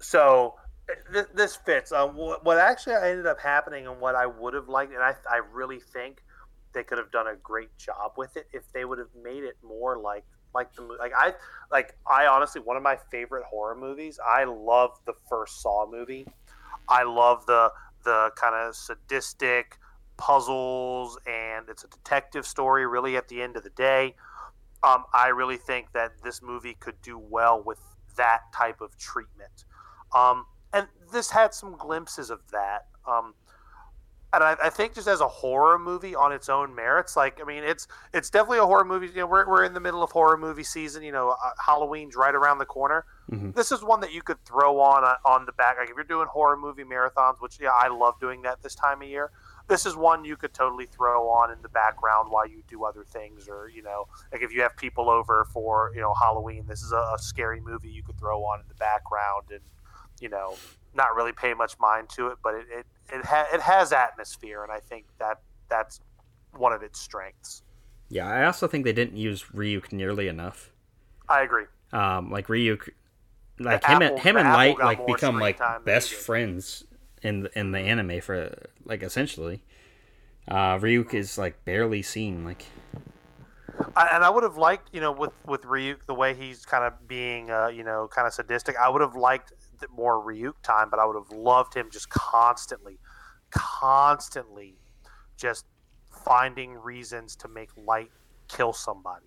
so 0.00 0.54
th- 1.12 1.26
this 1.34 1.56
fits. 1.56 1.92
Uh, 1.92 2.06
what, 2.06 2.44
what 2.44 2.58
actually 2.58 2.94
ended 2.94 3.26
up 3.26 3.40
happening 3.40 3.86
and 3.86 4.00
what 4.00 4.14
I 4.14 4.26
would 4.26 4.54
have 4.54 4.68
liked, 4.68 4.92
and 4.92 5.02
I, 5.02 5.14
I 5.30 5.40
really 5.52 5.80
think 5.80 6.22
they 6.72 6.84
could 6.84 6.98
have 6.98 7.10
done 7.10 7.26
a 7.26 7.36
great 7.36 7.76
job 7.78 8.12
with 8.16 8.36
it 8.36 8.46
if 8.52 8.70
they 8.72 8.84
would 8.84 8.98
have 8.98 9.08
made 9.22 9.44
it 9.44 9.56
more 9.62 9.98
like 9.98 10.24
like 10.54 10.72
the 10.74 10.82
like 10.82 11.12
I 11.16 11.32
like 11.70 11.96
I 12.10 12.26
honestly 12.26 12.60
one 12.60 12.76
of 12.76 12.82
my 12.82 12.96
favorite 13.10 13.44
horror 13.44 13.74
movies. 13.74 14.18
I 14.24 14.44
love 14.44 14.90
the 15.06 15.14
first 15.28 15.62
Saw 15.62 15.90
movie. 15.90 16.26
I 16.88 17.02
love 17.04 17.46
the 17.46 17.72
the 18.04 18.30
kind 18.36 18.54
of 18.54 18.76
sadistic 18.76 19.78
puzzles 20.16 21.18
and 21.26 21.68
it's 21.68 21.84
a 21.84 21.88
detective 21.88 22.46
story 22.46 22.86
really 22.86 23.16
at 23.16 23.28
the 23.28 23.42
end 23.42 23.56
of 23.56 23.64
the 23.64 23.70
day. 23.70 24.14
Um, 24.82 25.04
I 25.12 25.28
really 25.28 25.56
think 25.56 25.92
that 25.92 26.12
this 26.22 26.42
movie 26.42 26.76
could 26.78 27.00
do 27.02 27.18
well 27.18 27.62
with 27.64 27.80
that 28.16 28.40
type 28.54 28.80
of 28.80 28.96
treatment. 28.98 29.64
Um, 30.14 30.46
and 30.72 30.86
this 31.12 31.30
had 31.30 31.54
some 31.54 31.76
glimpses 31.76 32.30
of 32.30 32.40
that. 32.52 32.86
Um, 33.06 33.34
and 34.32 34.42
I, 34.42 34.56
I 34.64 34.70
think 34.70 34.94
just 34.94 35.08
as 35.08 35.20
a 35.20 35.28
horror 35.28 35.78
movie 35.78 36.14
on 36.14 36.32
its 36.32 36.48
own 36.48 36.74
merits, 36.74 37.16
like 37.16 37.40
I 37.40 37.44
mean, 37.44 37.62
it's 37.62 37.86
it's 38.12 38.28
definitely 38.28 38.58
a 38.58 38.66
horror 38.66 38.84
movie. 38.84 39.06
You 39.06 39.20
know, 39.20 39.26
we're, 39.26 39.48
we're 39.48 39.64
in 39.64 39.72
the 39.72 39.80
middle 39.80 40.02
of 40.02 40.10
horror 40.10 40.36
movie 40.36 40.64
season. 40.64 41.02
You 41.02 41.12
know, 41.12 41.30
uh, 41.30 41.50
Halloween's 41.64 42.16
right 42.16 42.34
around 42.34 42.58
the 42.58 42.66
corner. 42.66 43.06
Mhm. 43.30 43.54
This 43.54 43.72
is 43.72 43.82
one 43.82 44.00
that 44.00 44.12
you 44.12 44.22
could 44.22 44.44
throw 44.44 44.80
on 44.80 45.04
uh, 45.04 45.14
on 45.24 45.46
the 45.46 45.52
back. 45.52 45.78
Like 45.78 45.88
if 45.88 45.94
you're 45.94 46.04
doing 46.04 46.26
horror 46.26 46.56
movie 46.56 46.84
marathons, 46.84 47.40
which 47.40 47.58
yeah, 47.60 47.70
I 47.70 47.88
love 47.88 48.20
doing 48.20 48.42
that 48.42 48.62
this 48.62 48.74
time 48.74 49.00
of 49.00 49.08
year. 49.08 49.30
This 49.68 49.86
is 49.86 49.96
one 49.96 50.24
you 50.24 50.36
could 50.36 50.52
totally 50.52 50.86
throw 50.86 51.28
on 51.28 51.50
in 51.50 51.60
the 51.62 51.68
background 51.68 52.30
while 52.30 52.46
you 52.46 52.62
do 52.68 52.84
other 52.84 53.04
things, 53.04 53.48
or 53.48 53.68
you 53.68 53.82
know, 53.82 54.06
like 54.32 54.42
if 54.42 54.52
you 54.52 54.60
have 54.62 54.76
people 54.76 55.08
over 55.08 55.46
for 55.52 55.92
you 55.94 56.00
know 56.00 56.12
Halloween, 56.14 56.66
this 56.68 56.82
is 56.82 56.92
a, 56.92 57.14
a 57.14 57.16
scary 57.18 57.60
movie 57.60 57.88
you 57.88 58.02
could 58.02 58.18
throw 58.18 58.44
on 58.44 58.60
in 58.60 58.66
the 58.68 58.74
background 58.74 59.46
and 59.50 59.60
you 60.20 60.28
know 60.28 60.56
not 60.94 61.14
really 61.14 61.32
pay 61.32 61.52
much 61.54 61.78
mind 61.78 62.08
to 62.10 62.28
it, 62.28 62.38
but 62.42 62.54
it 62.54 62.66
it 62.70 62.86
it, 63.12 63.24
ha- 63.24 63.46
it 63.52 63.60
has 63.60 63.92
atmosphere, 63.92 64.62
and 64.62 64.72
I 64.72 64.80
think 64.80 65.06
that 65.18 65.40
that's 65.68 66.00
one 66.56 66.72
of 66.72 66.82
its 66.82 66.98
strengths. 66.98 67.62
Yeah, 68.08 68.26
I 68.28 68.44
also 68.44 68.68
think 68.68 68.84
they 68.84 68.92
didn't 68.92 69.16
use 69.16 69.44
Ryuk 69.54 69.92
nearly 69.92 70.28
enough. 70.28 70.70
I 71.28 71.42
agree. 71.42 71.64
Um, 71.92 72.30
like 72.30 72.46
Ryuk, 72.46 72.88
like 73.58 73.82
The 73.82 73.88
him 73.88 74.02
Apple- 74.02 74.16
and 74.16 74.18
him 74.20 74.36
and 74.36 74.48
Light 74.48 74.78
like 74.78 75.06
become 75.06 75.38
like 75.40 75.60
best 75.84 76.12
friends 76.12 76.84
in 77.22 77.40
the, 77.40 77.58
in 77.58 77.72
the 77.72 77.78
anime 77.80 78.20
for 78.20 78.54
like 78.84 79.02
essentially. 79.02 79.62
Uh, 80.48 80.78
Ryuk 80.78 81.12
is 81.14 81.36
like 81.36 81.64
barely 81.64 82.02
seen. 82.02 82.44
Like 82.44 82.64
I, 83.96 84.08
and 84.12 84.22
I 84.24 84.30
would 84.30 84.44
have 84.44 84.56
liked, 84.56 84.90
you 84.92 85.00
know, 85.00 85.10
with 85.12 85.32
with 85.44 85.62
Ryuk 85.62 86.06
the 86.06 86.14
way 86.14 86.34
he's 86.34 86.64
kind 86.64 86.84
of 86.84 87.08
being, 87.08 87.50
uh, 87.50 87.66
you 87.68 87.82
know, 87.82 88.08
kind 88.08 88.26
of 88.26 88.32
sadistic. 88.32 88.76
I 88.76 88.88
would 88.88 89.02
have 89.02 89.16
liked 89.16 89.52
more 89.94 90.22
Ryuk 90.24 90.54
time, 90.62 90.88
but 90.90 90.98
I 90.98 91.06
would 91.06 91.16
have 91.16 91.30
loved 91.30 91.74
him 91.74 91.88
just 91.90 92.08
constantly, 92.10 92.98
constantly, 93.50 94.78
just 95.36 95.64
finding 96.24 96.72
reasons 96.74 97.36
to 97.36 97.48
make 97.48 97.70
Light 97.76 98.10
kill 98.48 98.72
somebody. 98.72 99.26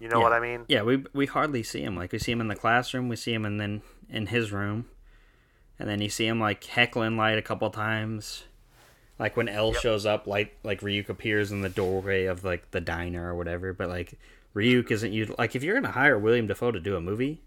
You 0.00 0.08
know 0.08 0.20
Yeah. 0.20 0.24
what 0.24 0.32
I 0.32 0.40
mean? 0.40 0.66
yeah, 0.68 0.82
we 0.82 1.04
we 1.12 1.26
hardly 1.26 1.62
see 1.62 1.82
him. 1.82 1.96
Like 1.96 2.12
we 2.12 2.18
see 2.18 2.32
him 2.32 2.40
in 2.40 2.48
the 2.48 2.54
classroom, 2.54 3.08
we 3.08 3.16
see 3.16 3.32
him, 3.34 3.44
and 3.44 3.60
then 3.60 3.82
in 4.08 4.26
his 4.26 4.52
room, 4.52 4.86
and 5.78 5.88
then 5.88 6.00
you 6.00 6.08
see 6.08 6.26
him 6.26 6.40
like 6.40 6.62
heckling 6.64 7.16
Light 7.16 7.38
a 7.38 7.42
couple 7.42 7.68
times. 7.70 8.44
Like 9.18 9.36
when 9.36 9.48
L 9.48 9.72
Yep. 9.72 9.82
shows 9.82 10.06
up, 10.06 10.26
Light 10.26 10.52
like 10.62 10.80
Ryuk 10.80 11.08
appears 11.08 11.50
in 11.50 11.62
the 11.62 11.68
doorway 11.68 12.26
of 12.26 12.44
like 12.44 12.70
the 12.70 12.80
diner 12.80 13.32
or 13.32 13.34
whatever. 13.36 13.72
But 13.72 13.88
like 13.88 14.14
Ryuk 14.54 14.90
isn't 14.90 15.12
you 15.12 15.34
like 15.38 15.56
if 15.56 15.62
you're 15.62 15.74
gonna 15.74 15.92
hire 15.92 16.18
William 16.18 16.46
Dafoe 16.46 16.70
to 16.72 16.80
do 16.80 16.96
a 16.96 17.00
movie, 17.00 17.42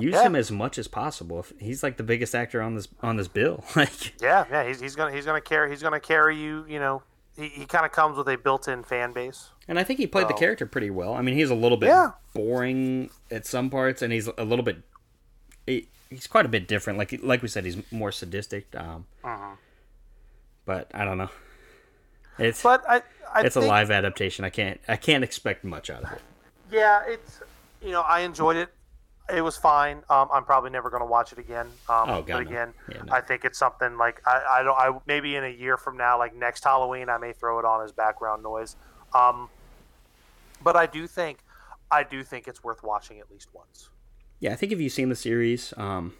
use 0.00 0.14
Yeah. 0.14 0.22
him 0.24 0.36
as 0.36 0.50
much 0.50 0.78
as 0.78 0.88
possible. 0.88 1.40
If 1.40 1.52
he's 1.58 1.82
like 1.82 1.96
the 1.96 2.02
biggest 2.02 2.34
actor 2.34 2.60
on 2.62 2.74
this 2.74 2.88
on 3.02 3.16
this 3.16 3.28
bill, 3.28 3.64
like 3.76 4.20
Yeah, 4.20 4.44
yeah. 4.50 4.66
He's, 4.66 4.80
he's 4.80 4.96
gonna 4.96 5.12
he's 5.12 5.24
gonna 5.26 5.40
carry 5.40 5.70
he's 5.70 5.82
gonna 5.82 6.00
carry 6.00 6.36
you. 6.36 6.64
You 6.68 6.78
know, 6.78 7.02
he, 7.36 7.48
he 7.48 7.66
kind 7.66 7.84
of 7.86 7.92
comes 7.92 8.16
with 8.16 8.28
a 8.28 8.36
built-in 8.38 8.82
fan 8.84 9.12
base. 9.12 9.50
And 9.68 9.78
I 9.78 9.84
think 9.84 9.98
he 9.98 10.06
played 10.06 10.28
the 10.28 10.34
Oh. 10.34 10.38
character 10.38 10.64
pretty 10.66 10.90
well. 10.90 11.14
I 11.14 11.22
mean, 11.22 11.34
he's 11.34 11.50
a 11.50 11.54
little 11.54 11.76
bit 11.78 11.88
Yeah. 11.88 12.12
boring 12.34 13.10
at 13.30 13.46
some 13.46 13.68
parts, 13.70 14.00
and 14.02 14.12
he's 14.12 14.28
a 14.28 14.44
little 14.44 14.64
bit. 14.64 14.78
He, 15.66 15.88
he's 16.08 16.26
quite 16.28 16.46
a 16.46 16.48
bit 16.48 16.68
different. 16.68 16.98
Like 16.98 17.18
like 17.22 17.42
we 17.42 17.48
said, 17.48 17.64
he's 17.64 17.78
more 17.92 18.12
sadistic. 18.12 18.66
Um, 18.76 19.06
Uh-huh. 19.24 19.56
but 20.64 20.90
I 20.94 21.04
don't 21.04 21.18
know. 21.18 21.30
It's 22.38 22.62
But 22.62 22.84
I, 22.88 23.02
I 23.32 23.42
it's 23.42 23.56
a 23.56 23.60
live 23.60 23.90
adaptation. 23.90 24.44
I 24.44 24.50
can't 24.50 24.78
I 24.88 24.96
can't 24.96 25.24
expect 25.24 25.64
much 25.64 25.90
out 25.90 26.04
of 26.04 26.12
it. 26.12 26.22
Yeah, 26.70 27.02
it's 27.06 27.40
you 27.82 27.90
know 27.92 28.02
I 28.02 28.20
enjoyed 28.20 28.56
it. 28.56 28.68
It 29.34 29.40
was 29.42 29.56
fine. 29.56 29.98
Um, 30.08 30.28
I'm 30.32 30.44
probably 30.44 30.70
never 30.70 30.88
going 30.88 31.02
to 31.02 31.06
watch 31.06 31.32
it 31.32 31.38
again. 31.38 31.66
Um, 31.88 32.08
Oh, 32.08 32.22
God, 32.22 32.26
but 32.26 32.32
no. 32.44 32.48
again, 32.50 32.72
Yeah, 32.88 33.02
no. 33.02 33.12
I 33.12 33.20
think 33.20 33.44
it's 33.44 33.58
something 33.58 33.96
like 33.98 34.20
I, 34.26 34.60
I 34.60 34.62
don't. 34.62 34.78
I 34.78 34.96
maybe 35.06 35.34
in 35.34 35.42
a 35.44 35.48
year 35.48 35.76
from 35.76 35.96
now, 35.96 36.16
like 36.18 36.34
next 36.34 36.62
Halloween, 36.62 37.08
I 37.08 37.18
may 37.18 37.32
throw 37.32 37.58
it 37.58 37.64
on 37.64 37.84
as 37.84 37.90
background 37.92 38.42
noise. 38.44 38.76
Um, 39.14 39.48
but 40.62 40.76
I 40.76 40.86
do 40.86 41.06
think, 41.08 41.38
I 41.90 42.02
do 42.04 42.22
think 42.22 42.46
it's 42.46 42.62
worth 42.62 42.82
watching 42.84 43.18
at 43.18 43.30
least 43.30 43.48
once. 43.52 43.88
Yeah, 44.38 44.52
I 44.52 44.56
think 44.56 44.70
if 44.72 44.80
you've 44.80 44.92
seen 44.92 45.08
the 45.08 45.16
series, 45.16 45.74
um, 45.76 46.14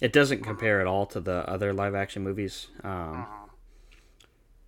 it 0.00 0.12
doesn't 0.12 0.42
compare 0.42 0.80
at 0.80 0.86
all 0.86 1.06
to 1.06 1.20
the 1.20 1.48
other 1.48 1.72
live 1.72 1.94
action 1.94 2.22
movies. 2.24 2.68
Um, 2.82 2.90
Uh-huh. 3.22 3.34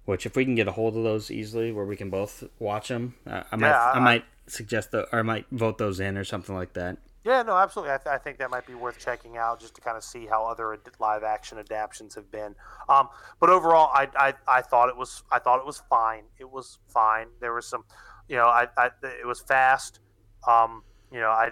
which, 0.06 0.26
if 0.26 0.34
we 0.36 0.44
can 0.44 0.54
get 0.56 0.66
a 0.66 0.72
hold 0.72 0.96
of 0.96 1.04
those 1.04 1.30
easily, 1.30 1.70
where 1.72 1.84
we 1.84 1.94
can 1.96 2.10
both 2.10 2.42
watch 2.58 2.88
them, 2.88 3.14
uh, 3.28 3.42
I 3.52 3.56
might 3.56 3.68
Yeah, 3.68 3.78
I, 3.80 3.96
I- 3.96 3.98
might 4.00 4.24
suggest 4.50 4.90
the, 4.90 5.08
or 5.12 5.20
I 5.20 5.22
might 5.22 5.46
vote 5.50 5.78
those 5.78 6.00
in 6.00 6.16
or 6.18 6.24
something 6.24 6.54
like 6.54 6.72
that. 6.74 6.98
Yeah, 7.24 7.42
no, 7.42 7.54
absolutely. 7.56 7.92
I, 7.92 7.98
th- 7.98 8.06
I 8.14 8.16
think 8.18 8.38
that 8.38 8.50
might 8.50 8.66
be 8.66 8.74
worth 8.74 8.98
checking 8.98 9.36
out 9.36 9.60
just 9.60 9.74
to 9.74 9.82
kind 9.82 9.96
of 9.96 10.02
see 10.02 10.26
how 10.26 10.46
other 10.46 10.72
ad- 10.72 10.80
live 10.98 11.22
action 11.22 11.58
adaptations 11.58 12.14
have 12.14 12.30
been. 12.30 12.54
Um, 12.88 13.08
but 13.38 13.50
overall, 13.50 13.90
I, 13.92 14.08
I, 14.16 14.34
I 14.48 14.62
thought 14.62 14.88
it 14.88 14.96
was 14.96 15.22
I 15.30 15.38
thought 15.38 15.58
it 15.58 15.66
was 15.66 15.82
fine. 15.90 16.24
It 16.38 16.50
was 16.50 16.78
fine. 16.88 17.26
There 17.40 17.52
was 17.52 17.66
some, 17.66 17.84
you 18.26 18.36
know, 18.36 18.46
I, 18.46 18.68
I 18.76 18.88
it 19.02 19.26
was 19.26 19.40
fast. 19.40 20.00
Um, 20.48 20.82
you 21.12 21.20
know, 21.20 21.28
I, 21.28 21.50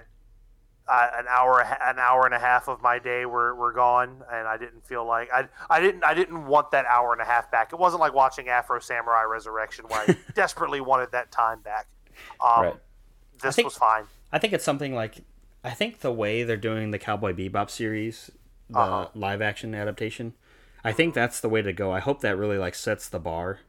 I 0.88 1.10
an 1.18 1.26
hour 1.28 1.60
an 1.60 1.98
hour 1.98 2.24
and 2.24 2.34
a 2.34 2.38
half 2.38 2.66
of 2.68 2.80
my 2.80 2.98
day 2.98 3.26
were, 3.26 3.54
were 3.54 3.74
gone, 3.74 4.22
and 4.32 4.48
I 4.48 4.56
didn't 4.56 4.86
feel 4.86 5.04
like 5.06 5.28
I 5.30 5.48
I 5.68 5.80
didn't 5.80 6.02
I 6.02 6.14
didn't 6.14 6.46
want 6.46 6.70
that 6.70 6.86
hour 6.86 7.12
and 7.12 7.20
a 7.20 7.26
half 7.26 7.50
back. 7.50 7.74
It 7.74 7.78
wasn't 7.78 8.00
like 8.00 8.14
watching 8.14 8.48
Afro 8.48 8.78
Samurai 8.80 9.24
Resurrection 9.24 9.84
where 9.88 10.00
I 10.08 10.16
desperately 10.34 10.80
wanted 10.80 11.12
that 11.12 11.30
time 11.30 11.60
back. 11.60 11.88
Um, 12.42 12.62
Right. 12.64 12.76
This 13.42 13.56
think- 13.56 13.66
was 13.66 13.76
fine. 13.76 14.04
I 14.32 14.38
think 14.38 14.52
it's 14.52 14.64
something 14.64 14.94
like 14.94 15.18
I 15.64 15.70
think 15.70 16.00
the 16.00 16.12
way 16.12 16.42
they're 16.44 16.56
doing 16.56 16.90
the 16.92 16.98
Cowboy 16.98 17.32
Bebop 17.32 17.70
series, 17.70 18.30
the 18.70 18.78
Uh-huh. 18.78 19.08
live 19.14 19.42
action 19.42 19.74
adaptation, 19.74 20.34
I 20.84 20.92
think 20.92 21.14
that's 21.14 21.40
the 21.40 21.48
way 21.48 21.62
to 21.62 21.72
go. 21.72 21.90
I 21.92 21.98
hope 22.00 22.20
that 22.20 22.36
really 22.36 22.58
like 22.58 22.74
sets 22.74 23.08
the 23.08 23.18
bar. 23.18 23.60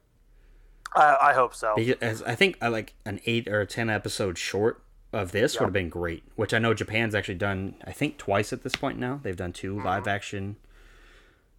I, 0.96 1.18
I 1.22 1.34
hope 1.34 1.54
so. 1.56 1.74
Because 1.76 2.22
I 2.24 2.36
think 2.36 2.58
uh, 2.62 2.70
like 2.70 2.94
an 3.06 3.20
eight 3.26 3.48
or 3.48 3.62
a 3.62 3.66
ten 3.66 3.90
episode 3.90 4.38
short 4.38 4.82
of 5.14 5.32
this 5.32 5.60
would 5.60 5.66
have 5.68 5.74
been 5.74 5.90
great. 5.90 6.24
Which 6.36 6.54
I 6.54 6.60
know 6.60 6.74
Japan's 6.74 7.16
actually 7.16 7.36
done. 7.36 7.76
I 7.86 7.92
think 7.92 8.18
twice 8.18 8.54
at 8.54 8.64
this 8.64 8.76
point 8.76 9.00
now. 9.00 9.20
They've 9.24 9.36
done 9.36 9.54
2 9.54 9.82
live 9.82 10.08
action, 10.08 10.58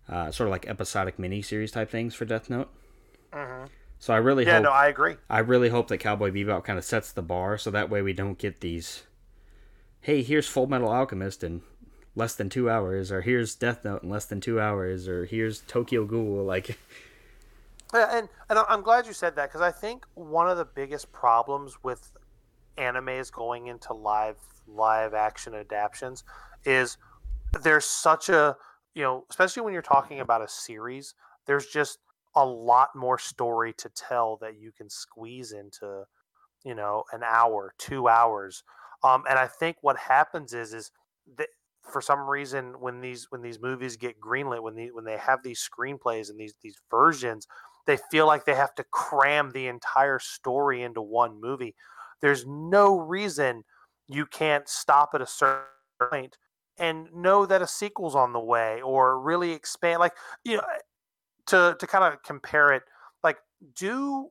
uh, 0.09 0.31
sort 0.31 0.47
of 0.49 0.53
like 0.53 0.69
episodic 0.69 1.19
mini 1.19 1.43
series 1.43 1.73
type 1.73 1.91
things 1.91 2.15
for 2.15 2.25
Death 2.25 2.49
Note. 2.51 2.69
So 4.01 4.13
I 4.15 4.17
really 4.17 4.45
Yeah, 4.45 4.55
hope 4.55 4.65
no, 4.65 4.71
I 4.71 4.89
agree. 4.89 5.17
I 5.29 5.39
really 5.41 5.69
hope 5.69 5.89
that 5.89 5.99
Cowboy 5.99 6.33
Bebop 6.33 6.65
kind 6.65 6.79
of 6.79 6.85
sets 6.85 7.13
the 7.13 7.23
bar, 7.23 7.57
so 7.59 7.71
that 7.71 7.91
way 7.91 8.03
we 8.03 8.13
don't 8.13 8.39
get 8.39 8.61
these. 8.61 9.05
Hey, 10.01 10.23
here's 10.23 10.49
Full 10.49 10.67
Metal 10.67 10.89
Alchemist 10.89 11.45
in 11.45 11.63
less 12.17 12.35
than 12.35 12.49
two 12.49 12.69
hours, 12.71 13.13
or 13.13 13.21
here's 13.21 13.55
Death 13.55 13.85
Note 13.85 14.03
in 14.03 14.11
less 14.11 14.25
than 14.25 14.41
two 14.41 14.61
hours, 14.61 15.07
or 15.07 15.27
here's 15.27 15.61
Tokyo 15.61 16.05
Ghoul. 16.07 16.45
Like, 16.45 16.79
Yeah, 17.93 18.19
and 18.19 18.29
and 18.49 18.59
I'm 18.69 18.83
glad 18.83 19.07
you 19.07 19.13
said 19.13 19.35
that 19.37 19.49
because 19.49 19.61
I 19.61 19.73
think 19.73 20.07
one 20.15 20.49
of 20.49 20.57
the 20.57 20.65
biggest 20.65 21.11
problems 21.13 21.77
with 21.83 22.13
animes 22.79 23.33
going 23.33 23.67
into 23.67 23.93
live 23.93 24.37
live 24.67 25.13
action 25.15 25.55
adaptations 25.55 26.25
is 26.65 26.97
there's 27.63 27.85
such 27.85 28.29
a 28.29 28.57
you 28.95 29.03
know 29.03 29.25
especially 29.31 29.63
when 29.63 29.73
you're 29.73 29.83
talking 29.83 30.21
about 30.21 30.41
a 30.41 30.49
series 30.49 31.15
there's 31.47 31.67
just 31.67 31.99
a 32.35 32.45
lot 32.45 32.91
more 32.95 33.19
story 33.19 33.73
to 33.75 33.91
tell 33.91 34.37
that 34.41 34.59
you 34.59 34.73
can 34.73 34.89
squeeze 34.89 35.53
into 35.53 36.05
you 36.65 36.75
know 36.75 37.05
an 37.13 37.23
hour 37.23 37.75
two 37.79 38.09
hours. 38.09 38.63
Um, 39.03 39.25
and 39.31 39.39
i 39.39 39.47
think 39.47 39.79
what 39.81 39.97
happens 39.97 40.53
is 40.53 40.75
is 40.75 40.91
that 41.39 41.49
for 41.83 42.03
some 42.03 42.29
reason 42.29 42.79
when 42.81 43.01
these 43.01 43.27
when 43.31 43.41
these 43.41 43.59
movies 43.59 43.97
get 43.97 44.21
greenlit 44.21 44.63
when 44.63 44.75
the 44.75 44.91
when 44.93 45.05
they 45.05 45.17
have 45.17 45.43
these 45.43 45.67
screenplays 45.67 46.29
and 46.29 46.39
these 46.39 46.55
these 46.63 46.77
versions 46.91 47.47
they 47.87 47.99
feel 48.11 48.27
like 48.27 48.45
they 48.45 48.55
have 48.55 48.75
to 48.77 48.85
cram 48.85 49.51
the 49.51 49.67
entire 49.67 50.19
story 50.19 50.83
into 50.83 51.03
one 51.03 51.41
movie. 51.41 51.75
There's 52.21 52.47
no 52.47 52.99
reason 52.99 53.65
you 54.07 54.27
can't 54.27 54.69
stop 54.69 55.11
at 55.15 55.23
a 55.23 55.27
certain 55.27 55.65
point 56.11 56.37
and 56.79 57.13
know 57.13 57.47
that 57.47 57.63
a 57.63 57.67
sequel's 57.67 58.15
on 58.15 58.33
the 58.33 58.41
way 58.41 58.81
or 58.83 59.21
really 59.21 59.53
expand 59.53 60.01
like 60.01 60.15
you 60.45 60.57
know 60.57 60.63
to 61.51 61.77
to 61.79 61.87
kind 61.87 62.05
of 62.05 62.23
compare 62.23 62.73
it, 62.73 62.83
like 63.23 63.39
do 63.77 64.31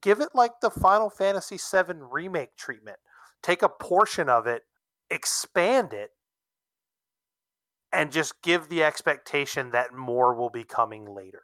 give 0.00 0.20
it 0.20 0.30
like 0.34 0.60
the 0.60 0.70
Final 0.70 1.10
Fantasy 1.10 1.56
VII 1.56 1.94
remake 2.10 2.56
treatment. 2.56 2.98
Take 3.42 3.62
a 3.62 3.68
portion 3.68 4.28
of 4.28 4.46
it, 4.46 4.62
expand 5.10 5.92
it, 5.92 6.10
and 7.92 8.10
just 8.10 8.40
give 8.42 8.68
the 8.68 8.82
expectation 8.82 9.70
that 9.70 9.94
more 9.94 10.34
will 10.34 10.50
be 10.50 10.64
coming 10.64 11.06
later. 11.06 11.42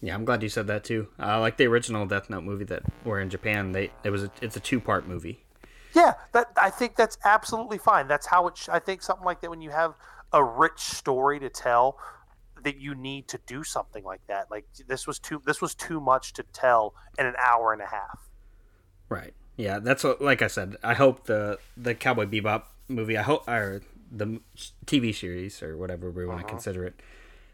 Yeah, 0.00 0.14
I'm 0.14 0.24
glad 0.24 0.42
you 0.42 0.48
said 0.48 0.68
that 0.68 0.84
too. 0.84 1.08
Uh, 1.20 1.40
like 1.40 1.56
the 1.56 1.66
original 1.66 2.06
Death 2.06 2.30
Note 2.30 2.44
movie 2.44 2.64
that 2.64 2.82
were 3.04 3.20
in 3.20 3.30
Japan, 3.30 3.72
they 3.72 3.90
it 4.04 4.10
was 4.10 4.24
a, 4.24 4.30
it's 4.40 4.56
a 4.56 4.60
two 4.60 4.80
part 4.80 5.06
movie. 5.06 5.44
Yeah, 5.94 6.14
that 6.32 6.52
I 6.56 6.70
think 6.70 6.96
that's 6.96 7.18
absolutely 7.24 7.78
fine. 7.78 8.06
That's 8.08 8.26
how 8.26 8.46
it. 8.46 8.56
Sh- 8.56 8.68
I 8.70 8.78
think 8.78 9.02
something 9.02 9.24
like 9.24 9.40
that 9.40 9.50
when 9.50 9.60
you 9.60 9.70
have 9.70 9.94
a 10.32 10.44
rich 10.44 10.78
story 10.78 11.40
to 11.40 11.48
tell, 11.48 11.98
that 12.64 12.80
you 12.80 12.94
need 12.94 13.28
to 13.28 13.38
do 13.46 13.62
something 13.64 14.04
like 14.04 14.26
that. 14.26 14.50
Like 14.50 14.66
this 14.86 15.06
was 15.06 15.18
too 15.18 15.42
this 15.46 15.60
was 15.60 15.74
too 15.74 16.00
much 16.00 16.32
to 16.34 16.42
tell 16.52 16.94
in 17.18 17.26
an 17.26 17.34
hour 17.44 17.72
and 17.72 17.82
a 17.82 17.86
half. 17.86 18.28
Right. 19.08 19.34
Yeah, 19.56 19.80
that's 19.80 20.04
what. 20.04 20.22
Like 20.22 20.42
I 20.42 20.46
said, 20.46 20.76
I 20.82 20.94
hope 20.94 21.24
the 21.24 21.58
the 21.76 21.94
Cowboy 21.94 22.26
Bebop 22.26 22.64
movie. 22.88 23.18
I 23.18 23.22
hope 23.22 23.48
or 23.48 23.82
the 24.10 24.40
TV 24.86 25.14
series 25.14 25.62
or 25.62 25.76
whatever 25.76 26.10
we 26.10 26.26
want 26.26 26.40
to 26.40 26.44
uh-huh. 26.44 26.54
consider 26.54 26.84
it. 26.84 27.00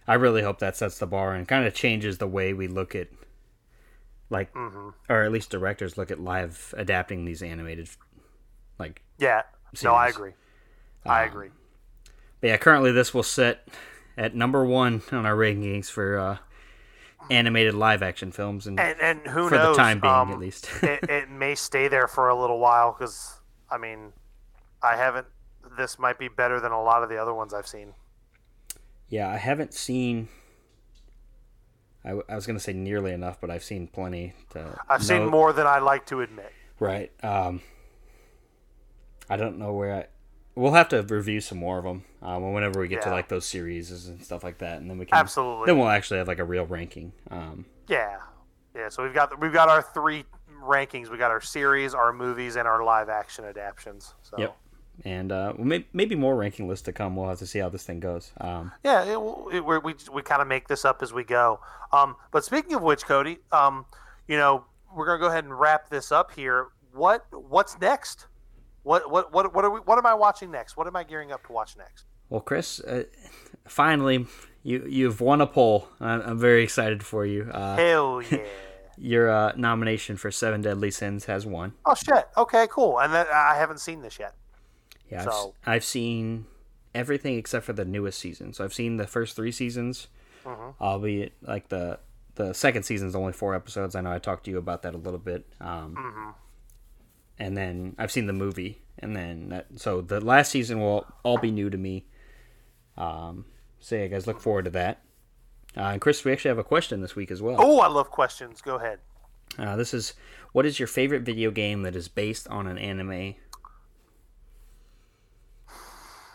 I 0.07 0.14
really 0.14 0.42
hope 0.42 0.59
that 0.59 0.76
sets 0.76 0.98
the 0.98 1.07
bar 1.07 1.34
and 1.34 1.48
kind 1.48 1.66
of 1.66 1.74
changes 1.74 2.18
the 2.18 2.26
way 2.26 2.52
we 2.52 2.68
look 2.68 2.94
at, 2.94 3.09
like, 4.28 4.52
mm-hmm. 4.52 4.90
or 5.09 5.22
at 5.22 5.32
least 5.32 5.48
directors 5.48 5.96
look 5.96 6.11
at 6.11 6.20
live 6.20 6.74
adapting 6.76 7.24
these 7.24 7.42
animated, 7.42 7.88
like. 8.78 9.02
Yeah. 9.18 9.42
Series. 9.72 9.84
No, 9.84 9.94
I 9.94 10.09
agree. 10.09 10.32
I 11.07 11.22
um, 11.22 11.28
agree. 11.30 11.48
But 12.40 12.48
yeah, 12.48 12.57
currently 12.59 12.92
this 12.92 13.14
will 13.14 13.22
sit 13.22 13.66
at 14.16 14.34
number 14.34 14.64
one 14.64 15.02
on 15.12 15.26
our 15.26 15.34
rankings 15.34 15.86
for 15.90 16.18
uh, 16.18 16.36
animated 17.30 17.74
live 17.74 18.02
action 18.02 18.32
films, 18.32 18.66
and 18.66 18.78
and, 18.78 19.00
and 19.00 19.20
who 19.26 19.48
for 19.48 19.56
knows, 19.56 19.76
the 19.76 19.82
time 19.82 20.00
being 20.00 20.12
um, 20.12 20.30
at 20.30 20.38
least, 20.38 20.68
it, 20.82 21.08
it 21.08 21.30
may 21.30 21.54
stay 21.54 21.88
there 21.88 22.08
for 22.08 22.28
a 22.28 22.40
little 22.40 22.58
while 22.58 22.92
because 22.92 23.40
I 23.70 23.78
mean, 23.78 24.12
I 24.82 24.96
haven't. 24.96 25.26
This 25.76 25.98
might 25.98 26.18
be 26.18 26.28
better 26.28 26.60
than 26.60 26.72
a 26.72 26.82
lot 26.82 27.02
of 27.02 27.08
the 27.08 27.16
other 27.16 27.34
ones 27.34 27.52
I've 27.52 27.66
seen. 27.66 27.94
Yeah, 29.08 29.28
I 29.28 29.36
haven't 29.36 29.74
seen. 29.74 30.28
I, 32.04 32.20
I 32.28 32.34
was 32.34 32.46
going 32.46 32.56
to 32.56 32.62
say 32.62 32.74
nearly 32.74 33.12
enough, 33.12 33.40
but 33.40 33.50
I've 33.50 33.64
seen 33.64 33.88
plenty. 33.88 34.34
To 34.50 34.78
I've 34.88 35.00
know. 35.00 35.06
seen 35.06 35.26
more 35.26 35.52
than 35.52 35.66
I 35.66 35.78
like 35.78 36.06
to 36.06 36.20
admit. 36.20 36.52
Right. 36.78 37.12
Um, 37.24 37.62
I 39.28 39.36
don't 39.36 39.58
know 39.58 39.72
where 39.72 39.94
I. 39.94 40.06
We'll 40.55 40.72
have 40.72 40.88
to 40.90 41.02
review 41.02 41.40
some 41.40 41.59
more 41.59 41.78
of 41.78 41.84
them 41.84 42.05
um, 42.22 42.52
whenever 42.52 42.80
we 42.80 42.88
get 42.88 43.00
yeah. 43.00 43.05
to 43.07 43.11
like 43.11 43.28
those 43.28 43.44
series 43.44 43.90
and 43.90 44.22
stuff 44.22 44.44
like 44.44 44.59
that, 44.59 44.80
and 44.80 44.88
then 44.88 44.98
we 44.98 45.07
can 45.07 45.18
absolutely. 45.18 45.66
Then 45.66 45.78
we'll 45.78 45.88
actually 45.88 46.18
have 46.18 46.28
like 46.28 46.38
a 46.38 46.44
real 46.44 46.64
ranking. 46.64 47.12
Um, 47.30 47.64
yeah, 47.88 48.18
yeah. 48.74 48.88
So 48.88 49.02
we've 49.02 49.14
got 49.14 49.40
we've 49.40 49.52
got 49.52 49.68
our 49.68 49.82
three 49.82 50.24
rankings. 50.62 51.11
We 51.11 51.18
got 51.18 51.30
our 51.30 51.40
series, 51.40 51.92
our 51.94 52.12
movies, 52.12 52.57
and 52.57 52.68
our 52.68 52.84
live 52.84 53.09
action 53.09 53.44
adaptations. 53.44 54.14
So. 54.22 54.36
Yep 54.38 54.57
and 55.05 55.32
uh, 55.32 55.55
maybe, 55.59 55.86
maybe 55.92 56.14
more 56.14 56.36
ranking 56.36 56.68
lists 56.68 56.84
to 56.84 56.92
come. 56.92 57.16
We'll 57.16 57.28
have 57.28 57.38
to 57.40 57.46
see 57.46 57.59
how 57.59 57.68
this 57.68 57.84
thing 57.84 58.00
goes. 58.00 58.32
Um, 58.40 58.72
yeah, 58.84 59.02
it, 59.02 59.18
it, 59.57 59.64
we 59.64 59.94
we 60.12 60.22
kind 60.22 60.40
of 60.40 60.48
make 60.48 60.68
this 60.68 60.84
up 60.84 61.02
as 61.02 61.12
we 61.12 61.24
go. 61.24 61.61
Um, 61.92 62.16
but 62.30 62.44
speaking 62.44 62.74
of 62.74 62.82
which, 62.82 63.05
Cody, 63.05 63.38
um, 63.50 63.86
you 64.28 64.36
know, 64.36 64.64
we're 64.94 65.07
gonna 65.07 65.18
go 65.18 65.26
ahead 65.26 65.44
and 65.44 65.59
wrap 65.59 65.90
this 65.90 66.12
up 66.12 66.32
here. 66.32 66.68
What 66.92 67.26
what's 67.32 67.78
next? 67.80 68.26
What 68.85 69.11
what 69.11 69.32
what 69.32 69.53
what 69.55 69.64
are 69.64 69.70
we? 69.70 69.80
What 69.80 69.99
am 69.99 70.07
I 70.07 70.14
watching 70.14 70.51
next? 70.51 70.76
What 70.76 70.87
am 70.87 70.95
I 70.95 71.03
gearing 71.03 71.32
up 71.32 71.45
to 71.47 71.53
watch 71.53 71.76
next? 71.76 72.05
Well, 72.28 72.41
Chris, 72.41 72.80
uh, 72.80 73.05
finally, 73.66 74.26
you 74.62 74.87
you've 74.87 75.20
won 75.20 75.41
a 75.41 75.47
poll. 75.47 75.89
I'm, 76.01 76.20
I'm 76.22 76.39
very 76.39 76.62
excited 76.62 77.03
for 77.03 77.26
you. 77.26 77.51
Uh, 77.51 77.76
Hell 77.76 78.22
yeah! 78.30 78.39
your 78.99 79.30
uh, 79.30 79.53
nomination 79.57 80.16
for 80.16 80.30
Seven 80.30 80.61
Deadly 80.61 80.91
Sins 80.91 81.24
has 81.24 81.47
won. 81.47 81.72
Oh 81.85 81.95
shit! 81.95 82.28
Okay, 82.37 82.66
cool. 82.70 83.01
And 83.01 83.12
that, 83.14 83.28
I 83.28 83.57
haven't 83.57 83.80
seen 83.80 84.03
this 84.03 84.18
yet. 84.18 84.35
Yeah, 85.11 85.24
so. 85.24 85.55
I've, 85.64 85.76
I've, 85.76 85.85
seen 85.85 86.47
everything 86.95 87.37
except 87.37 87.66
for 87.66 87.72
the 87.72 87.85
newest 87.85 88.18
season. 88.18 88.53
So 88.53 88.64
I've 88.64 88.74
seen 88.74 88.97
the 88.97 89.07
first 89.07 89.37
three 89.37 89.53
seasons. 89.53 90.09
Mm-hmm. 90.45 91.03
be 91.03 91.30
like 91.43 91.68
the 91.68 91.99
the 92.35 92.53
second 92.53 92.82
season 92.82 93.09
is 93.09 93.14
only 93.14 93.32
four 93.32 93.55
episodes. 93.55 93.95
I 93.95 94.03
know 94.03 94.12
I 94.12 94.18
talked 94.18 94.45
to 94.45 94.51
you 94.51 94.59
about 94.59 94.82
that 94.82 94.95
a 94.95 94.99
little 94.99 95.18
bit. 95.18 95.47
Um, 95.61 95.95
mm-hmm. 95.97 96.30
And 97.39 97.57
then 97.57 97.95
I've 97.99 98.12
seen 98.12 98.26
the 98.26 98.32
movie, 98.32 98.82
and 98.99 99.16
then 99.16 99.49
that, 99.49 99.66
so 99.76 100.01
the 100.01 100.20
last 100.20 100.53
season 100.53 100.80
will 100.80 101.07
all 101.24 101.39
be 101.39 101.51
new 101.51 101.68
to 101.68 101.76
me. 101.76 102.07
Um, 102.97 103.45
so 103.80 103.97
yeah, 103.97 104.07
guys, 104.07 104.26
look 104.26 104.41
forward 104.41 104.66
to 104.66 104.70
that. 104.70 105.03
Uh, 105.76 105.80
and 105.80 106.01
Chris, 106.01 106.24
we 106.24 106.32
actually 106.32 106.51
have 106.51 106.59
a 106.59 106.64
question 106.64 107.01
this 107.01 107.16
week 107.16 107.32
as 107.32 107.43
well. 107.43 107.57
Oh, 107.59 107.80
I 107.80 107.89
love 107.89 108.11
questions. 108.11 108.61
Go 108.61 108.76
ahead. 108.76 109.01
Uh, 109.59 109.74
this 109.74 109.93
is 109.93 110.14
what 110.53 110.64
is 110.64 110.78
your 110.78 110.87
favorite 110.87 111.22
video 111.22 111.51
game 111.51 111.82
that 111.82 111.97
is 111.97 112.07
based 112.09 112.47
on 112.49 112.66
an 112.66 112.78
anime 112.78 113.35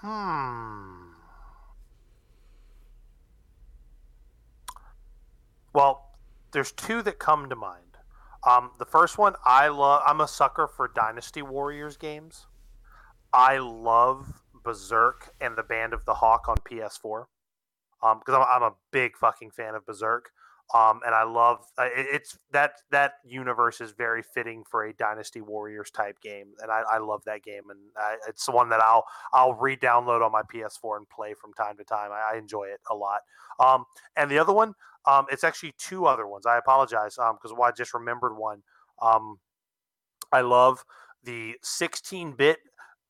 Hmm. 0.01 1.11
Well, 5.73 6.15
there's 6.51 6.71
two 6.71 7.01
that 7.01 7.19
come 7.19 7.49
to 7.49 7.55
mind. 7.55 7.88
Um, 8.47 8.71
the 8.79 8.85
first 8.85 9.17
one, 9.17 9.33
I 9.45 9.67
love. 9.67 10.01
I'm 10.05 10.21
a 10.21 10.27
sucker 10.27 10.67
for 10.67 10.87
Dynasty 10.87 11.41
Warriors 11.41 11.97
games. 11.97 12.47
I 13.33 13.57
love 13.57 14.41
Berserk 14.63 15.33
and 15.41 15.57
the 15.57 15.63
Band 15.63 15.93
of 15.93 16.05
the 16.05 16.13
Hawk 16.15 16.47
on 16.47 16.57
PS4 16.57 17.25
because 18.01 18.35
um, 18.35 18.41
I'm, 18.41 18.47
I'm, 18.49 18.63
a 18.63 18.73
big 18.91 19.17
fucking 19.17 19.51
fan 19.51 19.75
of 19.75 19.85
Berserk. 19.85 20.31
Um, 20.73 21.01
and 21.03 21.15
I 21.15 21.23
love 21.23 21.65
uh, 21.79 21.85
it, 21.85 22.05
it's 22.11 22.37
that 22.51 22.73
that 22.91 23.13
universe 23.25 23.81
is 23.81 23.91
very 23.91 24.21
fitting 24.21 24.63
for 24.69 24.85
a 24.85 24.93
Dynasty 24.93 25.41
Warriors 25.41 25.89
type 25.89 26.21
game, 26.21 26.53
and 26.61 26.69
I, 26.69 26.83
I 26.91 26.97
love 26.99 27.23
that 27.25 27.41
game, 27.41 27.71
and 27.71 27.79
I, 27.97 28.17
it's 28.27 28.45
the 28.45 28.51
one 28.51 28.69
that 28.69 28.79
I'll 28.79 29.03
I'll 29.33 29.55
re-download 29.55 30.23
on 30.23 30.31
my 30.31 30.43
PS4 30.43 30.97
and 30.97 31.09
play 31.09 31.33
from 31.33 31.53
time 31.53 31.75
to 31.77 31.83
time. 31.83 32.11
I, 32.11 32.35
I 32.35 32.37
enjoy 32.37 32.65
it 32.65 32.81
a 32.91 32.93
lot. 32.93 33.21
Um, 33.59 33.85
and 34.15 34.29
the 34.29 34.37
other 34.37 34.53
one, 34.53 34.75
um, 35.09 35.25
it's 35.31 35.43
actually 35.43 35.73
two 35.77 36.05
other 36.05 36.27
ones. 36.27 36.45
I 36.45 36.57
apologize 36.57 37.15
because 37.15 37.51
um, 37.51 37.61
I 37.61 37.71
just 37.71 37.93
remembered 37.93 38.37
one. 38.37 38.61
Um, 39.01 39.39
I 40.31 40.41
love 40.41 40.83
the 41.23 41.55
16-bit 41.65 42.57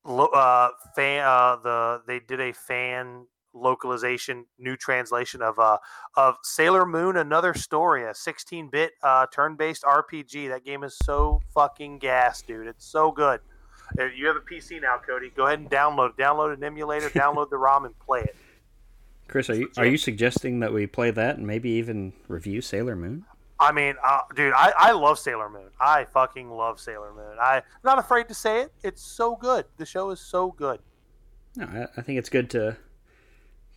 uh, 0.06 0.68
fan. 0.96 1.24
Uh, 1.24 1.56
the 1.62 2.02
they 2.06 2.20
did 2.20 2.40
a 2.40 2.52
fan 2.52 3.26
localization, 3.52 4.46
new 4.58 4.76
translation 4.76 5.42
of 5.42 5.58
uh 5.58 5.76
of 6.16 6.36
Sailor 6.42 6.86
Moon, 6.86 7.16
another 7.16 7.52
story, 7.52 8.04
a 8.04 8.12
16-bit 8.12 8.92
uh, 9.02 9.26
turn-based 9.32 9.82
RPG. 9.82 10.48
That 10.48 10.64
game 10.64 10.84
is 10.84 10.96
so 11.04 11.40
fucking 11.52 11.98
gas, 11.98 12.40
dude. 12.42 12.66
It's 12.66 12.86
so 12.86 13.10
good. 13.10 13.40
You 14.16 14.26
have 14.28 14.36
a 14.36 14.40
PC 14.40 14.80
now, 14.80 15.00
Cody, 15.04 15.32
go 15.36 15.46
ahead 15.46 15.58
and 15.58 15.68
download 15.68 16.16
download 16.16 16.54
an 16.54 16.64
emulator, 16.64 17.10
download 17.10 17.50
the 17.50 17.58
ROM, 17.58 17.84
and 17.84 17.98
play 17.98 18.20
it. 18.20 18.36
Chris, 19.30 19.48
are 19.48 19.54
you 19.54 19.70
are 19.76 19.86
you 19.86 19.96
suggesting 19.96 20.58
that 20.60 20.72
we 20.72 20.88
play 20.88 21.12
that 21.12 21.36
and 21.38 21.46
maybe 21.46 21.70
even 21.70 22.12
review 22.26 22.60
Sailor 22.60 22.96
Moon? 22.96 23.24
I 23.60 23.70
mean, 23.70 23.94
uh, 24.04 24.20
dude, 24.34 24.52
I, 24.54 24.72
I 24.76 24.92
love 24.92 25.18
Sailor 25.18 25.48
Moon. 25.48 25.68
I 25.78 26.04
fucking 26.04 26.50
love 26.50 26.80
Sailor 26.80 27.12
Moon. 27.12 27.36
I'm 27.40 27.62
not 27.84 27.98
afraid 27.98 28.26
to 28.28 28.34
say 28.34 28.62
it. 28.62 28.72
It's 28.82 29.02
so 29.02 29.36
good. 29.36 29.66
The 29.76 29.86
show 29.86 30.10
is 30.10 30.18
so 30.18 30.50
good. 30.50 30.80
No, 31.56 31.66
I, 31.66 31.86
I 31.96 32.02
think 32.02 32.18
it's 32.18 32.28
good 32.28 32.50
to 32.50 32.76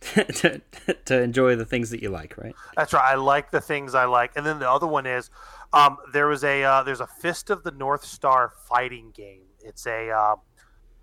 to, 0.00 0.60
to 1.04 1.22
enjoy 1.22 1.54
the 1.54 1.64
things 1.64 1.90
that 1.90 2.02
you 2.02 2.08
like, 2.08 2.36
right? 2.36 2.54
That's 2.76 2.92
right. 2.92 3.12
I 3.12 3.14
like 3.14 3.52
the 3.52 3.60
things 3.60 3.94
I 3.94 4.06
like, 4.06 4.32
and 4.34 4.44
then 4.44 4.58
the 4.58 4.68
other 4.68 4.88
one 4.88 5.06
is 5.06 5.30
um, 5.72 5.98
there 6.12 6.26
was 6.26 6.42
a 6.42 6.64
uh, 6.64 6.82
there's 6.82 7.00
a 7.00 7.06
Fist 7.06 7.50
of 7.50 7.62
the 7.62 7.70
North 7.70 8.04
Star 8.04 8.52
fighting 8.68 9.12
game. 9.14 9.42
It's 9.60 9.86
a 9.86 10.10
uh, 10.10 10.36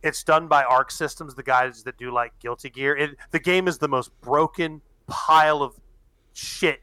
it's 0.03 0.23
done 0.23 0.47
by 0.47 0.63
Arc 0.63 0.91
Systems, 0.91 1.35
the 1.35 1.43
guys 1.43 1.83
that 1.83 1.97
do 1.97 2.11
like 2.11 2.37
Guilty 2.39 2.69
Gear. 2.69 2.95
It, 2.95 3.11
the 3.31 3.39
game 3.39 3.67
is 3.67 3.77
the 3.77 3.87
most 3.87 4.11
broken 4.21 4.81
pile 5.07 5.61
of 5.61 5.75
shit, 6.33 6.81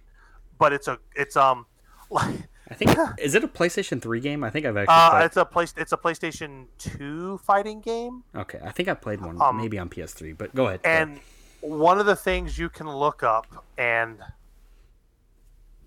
but 0.59 0.73
it's 0.73 0.89
a 0.89 0.99
it's 1.15 1.37
um 1.37 1.67
like. 2.11 2.35
I 2.71 2.75
think 2.75 2.95
is 3.19 3.35
it 3.35 3.43
a 3.43 3.49
PlayStation 3.49 4.03
Three 4.03 4.21
game? 4.21 4.45
I 4.45 4.51
think 4.51 4.67
I've 4.67 4.77
actually. 4.77 5.21
Uh, 5.21 5.25
it's 5.25 5.39
a 5.39 5.45
place. 5.47 5.73
It's 5.79 5.93
a 5.93 5.97
PlayStation 5.97 6.67
Two 6.77 7.39
fighting 7.39 7.81
game. 7.81 8.25
Okay, 8.37 8.61
I 8.63 8.73
think 8.73 8.91
I 8.91 8.95
played 8.95 9.23
one 9.23 9.41
um, 9.41 9.57
maybe 9.57 9.79
on 9.79 9.89
PS3, 9.89 10.37
but 10.37 10.55
go 10.55 10.67
ahead. 10.67 10.81
And 10.85 11.17
go 11.17 11.23
one 11.61 11.99
of 11.99 12.07
the 12.07 12.17
things 12.17 12.59
you 12.59 12.69
can 12.69 12.89
look 12.89 13.23
up, 13.23 13.65
and 13.77 14.19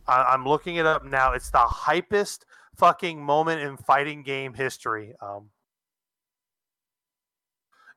I, 0.07 0.33
am 0.33 0.45
looking 0.45 0.75
it 0.75 0.85
up 0.85 1.05
now. 1.05 1.33
It's 1.33 1.49
the 1.49 1.59
hypest 1.59 2.39
fucking 2.77 3.23
moment 3.23 3.61
in 3.61 3.77
fighting 3.77 4.23
game 4.23 4.53
history. 4.53 5.13
Um, 5.21 5.49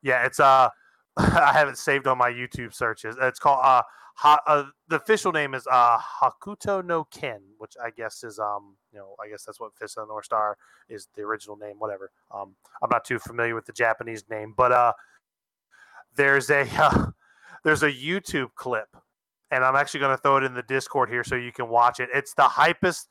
yeah, 0.05 0.25
it's 0.25 0.39
uh, 0.39 0.69
I 1.17 1.53
have 1.53 1.69
it 1.69 1.79
saved 1.79 2.07
on 2.07 2.19
my 2.19 2.31
YouTube 2.31 2.73
searches. 2.73 3.17
It's 3.21 3.41
called 3.41 3.61
uh, 3.63 3.83
ha, 4.17 4.39
uh 4.47 4.65
the 4.89 4.97
official 4.97 5.33
name 5.33 5.55
is 5.55 5.67
uh 5.69 5.99
Hokuto 5.99 6.85
no 6.85 7.05
Ken, 7.05 7.41
which 7.59 7.73
I 7.83 7.91
guess 7.91 8.23
is 8.23 8.39
um, 8.39 8.77
you 8.93 8.99
know, 8.99 9.17
I 9.21 9.29
guess 9.29 9.45
that's 9.45 9.59
what 9.59 9.75
Fist 9.75 9.99
of 9.99 10.07
the 10.07 10.13
North 10.13 10.27
Star 10.27 10.57
is 10.89 11.09
the 11.17 11.23
original 11.23 11.57
name. 11.57 11.77
Whatever. 11.79 12.11
Um, 12.33 12.55
I'm 12.83 12.91
not 12.93 13.05
too 13.05 13.19
familiar 13.19 13.55
with 13.55 13.65
the 13.65 13.73
Japanese 13.73 14.25
name, 14.31 14.55
but 14.57 14.71
uh, 14.71 14.93
there's 16.15 16.51
a 16.51 16.69
uh, 16.79 17.07
there's 17.65 17.83
a 17.83 17.91
YouTube 17.91 18.55
clip, 18.55 18.95
and 19.51 19.65
I'm 19.65 19.75
actually 19.75 20.01
going 20.01 20.17
to 20.17 20.23
throw 20.23 20.37
it 20.37 20.45
in 20.45 20.53
the 20.53 20.63
Discord 20.63 21.09
here 21.09 21.25
so 21.25 21.35
you 21.35 21.53
can 21.53 21.69
watch 21.69 21.99
it. 21.99 22.11
It's 22.13 22.35
the 22.35 22.43
hypest 22.43 23.07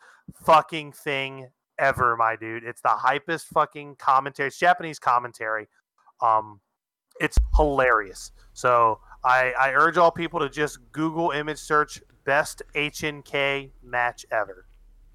fucking 0.45 0.91
thing 0.91 1.49
ever, 1.79 2.15
my 2.15 2.35
dude. 2.35 2.63
It's 2.63 2.81
the 2.81 2.89
hypest 2.89 3.45
fucking 3.45 3.95
commentary. 3.95 4.47
It's 4.47 4.59
Japanese 4.59 4.99
commentary. 4.99 5.67
Um, 6.21 6.61
it's 7.19 7.38
hilarious. 7.56 8.31
So 8.53 8.99
I, 9.23 9.53
I 9.60 9.72
urge 9.73 9.98
all 9.98 10.11
people 10.11 10.40
to 10.40 10.49
just 10.49 10.80
Google 10.91 11.31
image 11.31 11.60
search 11.60 12.02
best 12.26 12.61
HNK 12.76 13.69
match 13.84 14.26
ever. 14.31 14.65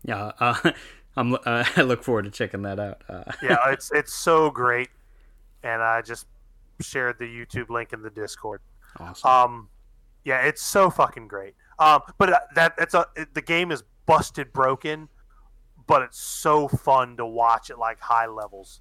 Yeah, 0.05 0.33
uh, 0.39 0.73
I'm. 1.16 1.35
Uh, 1.35 1.39
I 1.77 1.83
look 1.83 2.03
forward 2.03 2.25
to 2.25 2.31
checking 2.31 2.62
that 2.62 2.79
out. 2.79 3.03
Uh, 3.09 3.25
yeah, 3.43 3.57
it's 3.69 3.91
it's 3.93 4.15
so 4.15 4.51
great, 4.51 4.89
and 5.62 5.83
I 5.83 6.03
just 6.03 6.27
shared 6.81 7.19
the 7.19 7.27
YouTube 7.27 7.70
link 7.70 7.93
in 7.93 8.03
the 8.03 8.11
Discord. 8.11 8.61
Awesome. 8.99 9.31
Um, 9.31 9.69
yeah, 10.25 10.43
it's 10.43 10.62
so 10.62 10.91
fucking 10.91 11.29
great. 11.29 11.55
Um, 11.79 12.01
but 12.19 12.33
uh, 12.33 12.39
that 12.55 12.75
it's 12.79 12.95
a 12.95 13.07
it, 13.16 13.35
the 13.35 13.43
game 13.43 13.70
is 13.70 13.83
busted 14.07 14.53
broken, 14.53 15.09
but 15.87 16.03
it's 16.03 16.19
so 16.19 16.69
fun 16.69 17.16
to 17.16 17.27
watch 17.27 17.70
at 17.70 17.79
like 17.79 18.01
high 18.01 18.27
levels 18.27 18.81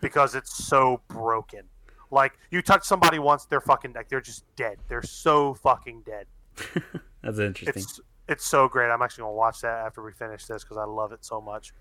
because 0.00 0.34
it's 0.34 0.64
so 0.64 1.00
broken. 1.08 1.64
Like 2.10 2.38
you 2.50 2.62
touch 2.62 2.84
somebody 2.84 3.18
once, 3.18 3.44
they're 3.44 3.60
fucking 3.60 3.92
like 3.94 4.08
they're 4.08 4.20
just 4.20 4.44
dead. 4.56 4.78
They're 4.88 5.02
so 5.02 5.54
fucking 5.54 6.02
dead. 6.06 6.26
That's 7.22 7.38
interesting. 7.38 7.82
It's 7.82 8.00
it's 8.28 8.46
so 8.46 8.68
great. 8.68 8.90
I'm 8.90 9.02
actually 9.02 9.22
gonna 9.22 9.34
watch 9.34 9.60
that 9.62 9.86
after 9.86 10.02
we 10.02 10.12
finish 10.12 10.44
this 10.46 10.62
because 10.64 10.76
I 10.76 10.84
love 10.84 11.12
it 11.12 11.24
so 11.24 11.40
much. 11.40 11.72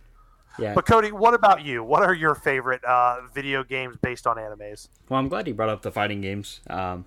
yeah. 0.60 0.74
But 0.74 0.86
Cody, 0.86 1.12
what 1.12 1.34
about 1.34 1.64
you? 1.64 1.84
What 1.84 2.04
are 2.04 2.14
your 2.14 2.36
favorite 2.36 2.84
uh, 2.84 3.22
video 3.34 3.64
games 3.64 3.98
based 4.02 4.26
on 4.28 4.38
animes? 4.38 4.90
Well, 5.10 5.20
I'm 5.20 5.28
glad 5.30 5.48
you 5.48 5.54
brought 5.54 5.70
up 5.70 5.82
the 5.82 5.91
fighting 5.91 6.22
games. 6.22 6.62
Um, 6.70 7.06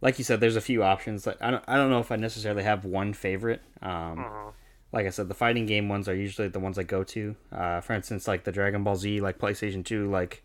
like 0.00 0.18
you 0.18 0.24
said, 0.24 0.40
there's 0.40 0.56
a 0.56 0.60
few 0.60 0.82
options. 0.82 1.26
Like 1.26 1.38
I 1.40 1.50
don't, 1.50 1.64
I 1.66 1.76
don't 1.76 1.90
know 1.90 2.00
if 2.00 2.12
I 2.12 2.16
necessarily 2.16 2.62
have 2.62 2.84
one 2.84 3.12
favorite. 3.14 3.62
Um, 3.82 4.18
Mhm. 4.18 4.52
Like 4.92 5.04
I 5.06 5.10
said, 5.10 5.28
the 5.28 5.34
fighting 5.34 5.66
game 5.66 5.88
ones 5.88 6.08
are 6.08 6.14
usually 6.14 6.48
the 6.48 6.60
ones 6.60 6.78
I 6.78 6.84
go 6.84 7.02
to. 7.04 7.34
Uh, 7.52 7.80
for 7.80 7.92
instance, 7.92 8.28
like 8.28 8.44
the 8.44 8.52
Dragon 8.52 8.84
Ball 8.84 8.94
Z, 8.96 9.20
like 9.20 9.36
PlayStation 9.38 9.84
Two, 9.84 10.08
like 10.10 10.42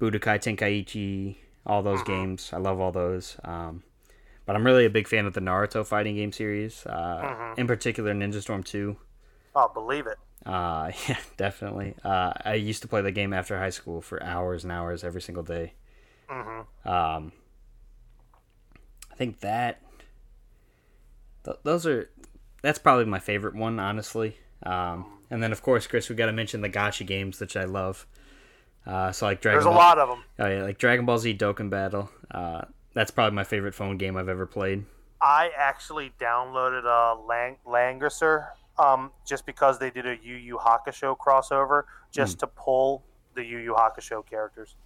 Budokai 0.00 0.38
Tenkaichi, 0.38 1.36
all 1.66 1.82
those 1.82 2.02
games. 2.02 2.50
I 2.52 2.58
love 2.58 2.80
all 2.80 2.92
those. 2.92 3.36
Um, 3.44 3.82
but 4.46 4.56
I'm 4.56 4.64
really 4.66 4.84
a 4.84 4.90
big 4.90 5.08
fan 5.08 5.26
of 5.26 5.32
the 5.34 5.40
Naruto 5.40 5.86
fighting 5.86 6.16
game 6.16 6.32
series. 6.32 6.84
Uh, 6.86 7.54
In 7.56 7.66
particular, 7.66 8.12
Ninja 8.14 8.40
Storm 8.42 8.62
Two. 8.62 8.96
Oh, 9.54 9.70
believe 9.72 10.06
it. 10.06 10.18
Uh, 10.44 10.90
yeah, 11.08 11.18
definitely. 11.36 11.94
Uh, 12.04 12.32
I 12.44 12.54
used 12.54 12.82
to 12.82 12.88
play 12.88 13.00
the 13.00 13.12
game 13.12 13.32
after 13.32 13.58
high 13.58 13.70
school 13.70 14.00
for 14.02 14.22
hours 14.22 14.64
and 14.64 14.72
hours 14.72 15.02
every 15.04 15.22
single 15.22 15.42
day. 15.44 15.74
hmm 16.28 16.60
Um, 16.88 17.32
I 19.10 19.14
think 19.16 19.40
that 19.40 19.80
th- 21.44 21.58
those 21.62 21.86
are 21.86 22.10
that's 22.62 22.78
probably 22.78 23.04
my 23.04 23.18
favorite 23.18 23.54
one, 23.54 23.78
honestly. 23.78 24.36
Um, 24.64 25.06
and 25.30 25.42
then 25.42 25.52
of 25.52 25.62
course, 25.62 25.86
Chris, 25.86 26.08
we 26.08 26.16
got 26.16 26.26
to 26.26 26.32
mention 26.32 26.60
the 26.62 26.70
gacha 26.70 27.06
games, 27.06 27.40
which 27.40 27.56
I 27.56 27.64
love. 27.64 28.06
Uh, 28.86 29.10
so 29.12 29.26
like 29.26 29.40
Dragon 29.40 29.56
There's 29.62 29.72
a 29.74 29.76
lot 29.76 29.98
of 29.98 30.08
them. 30.08 30.24
oh 30.38 30.46
yeah, 30.48 30.62
like 30.62 30.78
Dragon 30.78 31.06
Ball 31.06 31.18
Z 31.18 31.34
Dokkan 31.38 31.70
Battle. 31.70 32.10
Uh, 32.30 32.62
that's 32.94 33.10
probably 33.10 33.34
my 33.34 33.44
favorite 33.44 33.74
phone 33.74 33.96
game 33.96 34.16
I've 34.16 34.28
ever 34.28 34.46
played. 34.46 34.84
I 35.22 35.50
actually 35.56 36.12
downloaded 36.20 36.84
a 36.84 37.18
Lang- 37.26 37.56
Langrisser 37.66 38.48
um, 38.78 39.10
just 39.26 39.46
because 39.46 39.78
they 39.78 39.90
did 39.90 40.06
a 40.06 40.16
Yu 40.22 40.34
Yu 40.36 40.58
Hakusho 40.58 41.16
crossover, 41.16 41.84
just 42.12 42.38
to 42.40 42.46
pull 42.46 43.02
the 43.34 43.44
Yu 43.44 43.58
Yu 43.58 43.72
Hakusho 43.74 44.24
characters. 44.26 44.76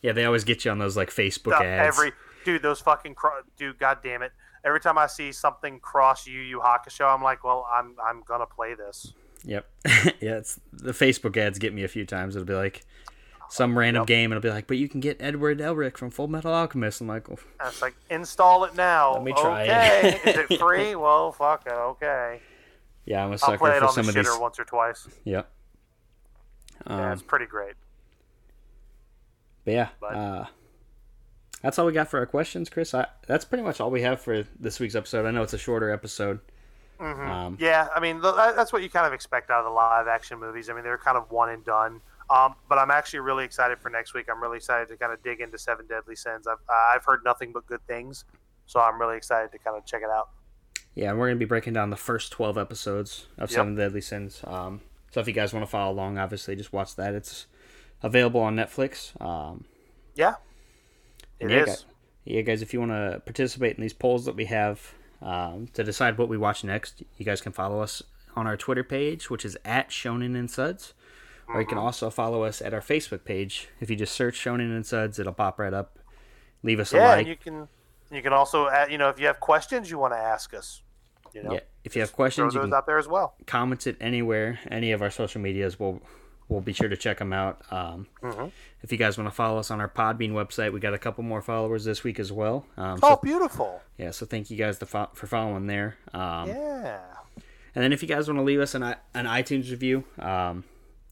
Yeah, 0.00 0.12
they 0.12 0.24
always 0.24 0.44
get 0.44 0.64
you 0.64 0.70
on 0.70 0.78
those 0.78 0.96
like 0.96 1.10
Facebook 1.10 1.58
The- 1.58 1.64
ads. 1.66 1.86
every 1.98 2.12
dude, 2.44 2.62
those 2.62 2.80
fucking 2.80 3.14
cro- 3.14 3.42
dude, 3.58 3.78
god 3.78 3.98
damn 4.02 4.22
it! 4.22 4.32
Every 4.64 4.80
time 4.80 4.96
I 4.96 5.06
see 5.06 5.32
something 5.32 5.80
cross 5.80 6.26
Yu 6.26 6.40
Yu 6.40 6.60
Hakusho, 6.60 7.12
I'm 7.14 7.22
like, 7.22 7.44
well, 7.44 7.68
I'm 7.70 7.94
I'm 8.02 8.22
gonna 8.26 8.46
play 8.46 8.74
this. 8.74 9.12
Yep. 9.44 9.66
yeah, 10.20 10.38
it's 10.38 10.58
the 10.72 10.92
Facebook 10.92 11.36
ads 11.36 11.58
get 11.58 11.74
me 11.74 11.84
a 11.84 11.88
few 11.88 12.06
times. 12.06 12.34
It'll 12.36 12.46
be 12.46 12.54
like 12.54 12.84
some 13.54 13.78
random 13.78 14.00
Yep. 14.00 14.06
game, 14.08 14.32
and 14.32 14.38
it'll 14.38 14.48
be 14.48 14.52
like, 14.52 14.66
but 14.66 14.78
you 14.78 14.88
can 14.88 14.98
get 14.98 15.16
Edward 15.20 15.60
Elric 15.60 15.96
from 15.96 16.10
Full 16.10 16.26
Metal 16.26 16.52
Alchemist. 16.52 17.00
I'm 17.00 17.06
like, 17.06 17.28
well, 17.28 17.38
it's 17.64 17.80
like, 17.80 17.94
install 18.10 18.64
it 18.64 18.74
now. 18.74 19.12
Let 19.14 19.22
me 19.22 19.32
try 19.32 19.62
it. 19.62 19.68
okay. 20.16 20.30
Is 20.30 20.50
it 20.50 20.58
free? 20.58 20.94
Well, 20.96 21.30
fuck 21.30 21.62
it. 21.66 21.70
Okay. 21.72 22.40
yeah, 23.04 23.22
I'm 23.22 23.28
a 23.28 23.32
I'll 23.32 23.38
sucker 23.38 23.58
play 23.58 23.70
it 23.76 23.78
for 23.78 23.84
on 23.84 23.86
the 23.88 23.92
some 23.92 24.08
of 24.08 24.14
these. 24.16 24.26
shitter 24.26 24.40
once 24.40 24.58
or 24.58 24.64
twice. 24.64 25.06
Yep. 25.24 25.48
Yeah, 26.88 27.06
Um, 27.06 27.12
it's 27.12 27.22
pretty 27.22 27.46
great. 27.46 27.74
But 29.64 29.74
yeah, 29.74 29.88
But- 30.00 30.14
uh, 30.16 30.46
that's 31.62 31.78
all 31.78 31.86
we 31.86 31.92
got 31.92 32.08
for 32.08 32.18
our 32.18 32.26
questions, 32.26 32.68
Chris. 32.68 32.92
I, 32.92 33.06
that's 33.26 33.44
pretty 33.44 33.62
much 33.64 33.80
all 33.80 33.90
we 33.90 34.02
have 34.02 34.20
for 34.20 34.42
this 34.58 34.80
week's 34.80 34.94
episode. 34.96 35.26
I 35.26 35.30
know 35.30 35.42
it's 35.42 35.54
a 35.54 35.58
shorter 35.58 35.90
episode. 35.90 36.40
Mhm. 37.00 37.28
Um, 37.28 37.56
Yeah, 37.60 37.88
I 37.94 38.00
mean 38.00 38.20
th- 38.20 38.34
that's 38.34 38.72
what 38.72 38.82
you 38.82 38.90
kind 38.90 39.06
of 39.06 39.12
expect 39.12 39.50
out 39.50 39.60
of 39.60 39.64
the 39.64 39.70
live 39.70 40.06
action 40.06 40.38
movies. 40.38 40.68
I 40.68 40.74
mean 40.74 40.84
they're 40.84 40.98
kind 40.98 41.16
of 41.16 41.30
one 41.30 41.48
and 41.50 41.64
done. 41.64 42.00
Um, 42.30 42.54
but 42.68 42.78
I'm 42.78 42.90
actually 42.90 43.20
really 43.20 43.44
excited 43.44 43.78
for 43.78 43.90
next 43.90 44.14
week. 44.14 44.26
I'm 44.30 44.42
really 44.42 44.56
excited 44.56 44.88
to 44.88 44.96
kind 44.96 45.12
of 45.12 45.22
dig 45.22 45.40
into 45.40 45.58
Seven 45.58 45.86
Deadly 45.86 46.16
Sins. 46.16 46.46
I've 46.46 46.58
I've 46.94 47.04
heard 47.04 47.20
nothing 47.24 47.52
but 47.52 47.66
good 47.66 47.86
things, 47.86 48.24
so 48.66 48.80
I'm 48.80 49.00
really 49.00 49.16
excited 49.16 49.52
to 49.52 49.58
kind 49.58 49.76
of 49.76 49.84
check 49.84 50.02
it 50.02 50.10
out. 50.10 50.30
yeah, 50.94 51.10
and 51.10 51.18
we're 51.18 51.28
gonna 51.28 51.38
be 51.38 51.44
breaking 51.44 51.72
down 51.74 51.90
the 51.90 51.96
first 51.96 52.32
twelve 52.32 52.56
episodes 52.56 53.26
of 53.36 53.50
Yep. 53.50 53.56
Seven 53.56 53.74
Deadly 53.74 54.00
Sins. 54.00 54.40
Um, 54.44 54.80
so 55.10 55.20
if 55.20 55.26
you 55.28 55.32
guys 55.34 55.52
want 55.52 55.64
to 55.66 55.70
follow 55.70 55.92
along, 55.92 56.18
obviously 56.18 56.56
just 56.56 56.72
watch 56.72 56.96
that. 56.96 57.14
It's 57.14 57.46
available 58.02 58.40
on 58.40 58.56
Netflix. 58.56 59.20
Um, 59.20 59.64
Yeah, 60.14 60.36
it 61.38 61.44
and 61.44 61.50
is. 61.52 61.56
yeah, 61.58 61.64
guys, 61.66 61.84
yeah, 62.24 62.40
guys, 62.40 62.62
if 62.62 62.72
you 62.72 62.80
want 62.80 62.92
to 62.92 63.20
participate 63.24 63.76
in 63.76 63.82
these 63.82 63.92
polls 63.92 64.24
that 64.24 64.34
we 64.34 64.46
have 64.46 64.94
um, 65.22 65.68
to 65.74 65.84
decide 65.84 66.16
what 66.18 66.28
we 66.28 66.36
watch 66.38 66.64
next, 66.64 67.02
you 67.18 67.24
guys 67.24 67.40
can 67.40 67.52
follow 67.52 67.80
us 67.80 68.02
on 68.36 68.46
our 68.46 68.56
Twitter 68.56 68.82
page, 68.82 69.30
which 69.30 69.44
is 69.44 69.56
at 69.64 69.90
Shonen 69.90 70.36
and 70.36 70.50
Suds. 70.50 70.94
Or 71.48 71.60
you 71.60 71.66
can 71.66 71.76
Mm-hmm. 71.78 71.86
also 71.86 72.10
follow 72.10 72.42
us 72.44 72.60
at 72.62 72.72
our 72.74 72.80
Facebook 72.80 73.24
page. 73.24 73.68
If 73.80 73.90
you 73.90 73.96
just 73.96 74.14
search 74.14 74.38
Shonen 74.38 74.74
and 74.74 74.84
Suds, 74.86 75.18
it'll 75.18 75.32
pop 75.32 75.58
right 75.58 75.74
up. 75.74 75.98
Leave 76.62 76.80
us 76.80 76.92
a 76.92 76.98
like. 76.98 77.26
you 77.26 77.36
can 77.36 77.68
you 78.10 78.22
can 78.22 78.32
also 78.32 78.68
add, 78.68 78.90
you 78.90 78.98
know 78.98 79.08
if 79.08 79.18
you 79.20 79.26
have 79.26 79.40
questions 79.40 79.90
you 79.90 79.98
want 79.98 80.12
to 80.14 80.18
ask 80.18 80.54
us, 80.54 80.82
you 81.32 81.42
know, 81.42 81.52
yeah, 81.54 81.60
if 81.84 81.94
you 81.96 82.00
have 82.00 82.12
questions, 82.12 82.54
you 82.54 82.60
those 82.60 82.68
can 82.68 82.74
out 82.74 82.86
there 82.86 82.98
as 82.98 83.08
well. 83.08 83.34
comment 83.46 83.86
it 83.86 83.96
anywhere. 84.00 84.58
Any 84.70 84.92
of 84.92 85.02
our 85.02 85.10
social 85.10 85.40
medias, 85.40 85.78
we'll 85.78 86.00
we'll 86.48 86.60
be 86.60 86.72
sure 86.72 86.88
to 86.88 86.96
check 86.96 87.18
them 87.18 87.32
out. 87.32 87.60
Um, 87.72 88.06
Mhm. 88.22 88.50
If 88.82 88.92
you 88.92 88.98
guys 88.98 89.16
want 89.16 89.28
to 89.30 89.34
follow 89.34 89.58
us 89.58 89.70
on 89.70 89.80
our 89.80 89.88
Podbean 89.88 90.32
website, 90.32 90.72
we 90.72 90.78
got 90.80 90.92
a 90.92 90.98
couple 90.98 91.24
more 91.24 91.40
followers 91.40 91.84
this 91.86 92.04
week 92.04 92.18
as 92.20 92.30
well. 92.30 92.66
Um, 92.76 92.98
Oh, 93.02 93.14
so 93.14 93.20
beautiful. 93.22 93.80
yeah, 93.96 94.10
so 94.10 94.26
thank 94.26 94.50
you 94.50 94.56
guys 94.58 94.78
to 94.80 94.86
fo- 94.86 95.08
for 95.14 95.26
following 95.26 95.66
there. 95.66 95.96
Um, 96.12 96.48
Yeah. 96.48 97.00
And 97.74 97.82
then 97.82 97.92
if 97.92 98.02
you 98.02 98.08
guys 98.08 98.28
want 98.28 98.38
to 98.38 98.42
leave 98.44 98.60
us 98.60 98.74
an, 98.74 98.82
an 98.82 99.24
iTunes 99.26 99.70
review, 99.70 100.04
um, 100.18 100.64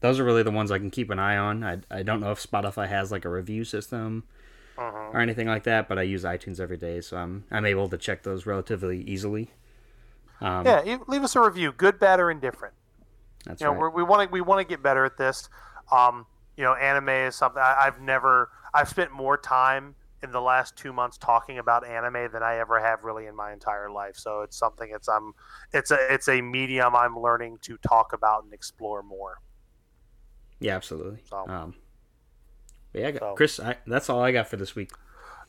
those 0.03 0.19
are 0.19 0.25
really 0.25 0.43
the 0.43 0.51
ones 0.51 0.71
I 0.71 0.79
can 0.79 0.91
keep 0.91 1.09
an 1.11 1.19
eye 1.19 1.37
on. 1.37 1.63
I, 1.65 1.79
I 1.91 2.03
don't 2.03 2.21
know 2.21 2.31
if 2.31 2.43
Spotify 2.43 2.89
has 2.89 3.11
like 3.11 3.25
a 3.25 3.29
review 3.29 3.65
system 3.65 4.25
Mhm. 4.77 5.13
or 5.13 5.21
anything 5.21 5.47
like 5.47 5.63
that, 5.63 5.89
but 5.89 5.99
I 5.99 6.03
use 6.03 6.23
iTunes 6.25 6.59
every 6.59 6.77
day, 6.77 7.01
so 7.01 7.17
I'm 7.17 7.45
I'm 7.51 7.65
able 7.65 7.89
to 7.89 7.97
check 7.97 8.23
those 8.23 8.45
relatively 8.45 9.01
easily. 9.03 9.51
Um, 10.41 10.65
Yeah, 10.65 10.97
leave 11.07 11.23
us 11.23 11.35
a 11.35 11.41
review, 11.41 11.71
good, 11.71 11.99
bad, 11.99 12.19
or 12.19 12.31
indifferent. 12.31 12.73
that's 13.45 13.61
you 13.61 13.67
know 13.67 13.73
right. 13.73 13.85
we 13.93 14.03
want 14.03 14.29
to 14.29 14.33
we 14.33 14.41
want 14.41 14.59
to 14.61 14.65
get 14.65 14.83
better 14.83 15.05
at 15.05 15.17
this 15.17 15.49
um 15.91 16.25
you 16.57 16.63
know 16.63 16.73
anime 16.75 17.09
is 17.09 17.35
something 17.35 17.61
I, 17.61 17.83
i've 17.85 18.01
never 18.01 18.49
i've 18.73 18.89
spent 18.89 19.11
more 19.11 19.37
time 19.37 19.95
in 20.23 20.31
the 20.31 20.41
last 20.41 20.75
two 20.77 20.93
months 20.93 21.17
talking 21.17 21.59
about 21.59 21.85
anime 21.87 22.31
than 22.31 22.43
i 22.43 22.57
ever 22.57 22.79
have 22.79 23.03
really 23.03 23.27
in 23.27 23.35
my 23.35 23.53
entire 23.53 23.89
life 23.91 24.15
so 24.17 24.41
it's 24.41 24.57
something 24.57 24.89
it's 24.93 25.07
i'm 25.07 25.33
it's 25.73 25.91
a 25.91 25.97
it's 26.13 26.27
a 26.29 26.41
medium 26.41 26.95
i'm 26.95 27.19
learning 27.19 27.57
to 27.63 27.77
talk 27.77 28.13
about 28.13 28.43
and 28.43 28.53
explore 28.53 29.03
more 29.03 29.39
Yeah, 30.63 30.75
absolutely. 30.75 31.19
So- 31.29 31.47
Um, 31.47 31.75
yeah, 32.93 33.11
So- 33.19 33.33
Chris, 33.35 33.59
I, 33.59 33.77
that's 33.87 34.09
all 34.09 34.21
I 34.21 34.31
got 34.31 34.47
for 34.47 34.57
this 34.57 34.75
week. 34.75 34.91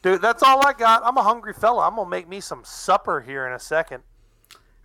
dude 0.03 0.21
that's 0.21 0.43
all 0.43 0.61
i 0.67 0.73
got 0.75 1.01
i'm 1.07 1.17
a 1.17 1.23
hungry 1.23 1.55
fella 1.55 1.87
i'm 1.89 1.97
gonna 1.97 2.11
make 2.11 2.29
me 2.29 2.39
some 2.39 2.61
supper 2.63 3.23
here 3.23 3.47
in 3.47 3.55
a 3.55 3.59
second 3.59 4.03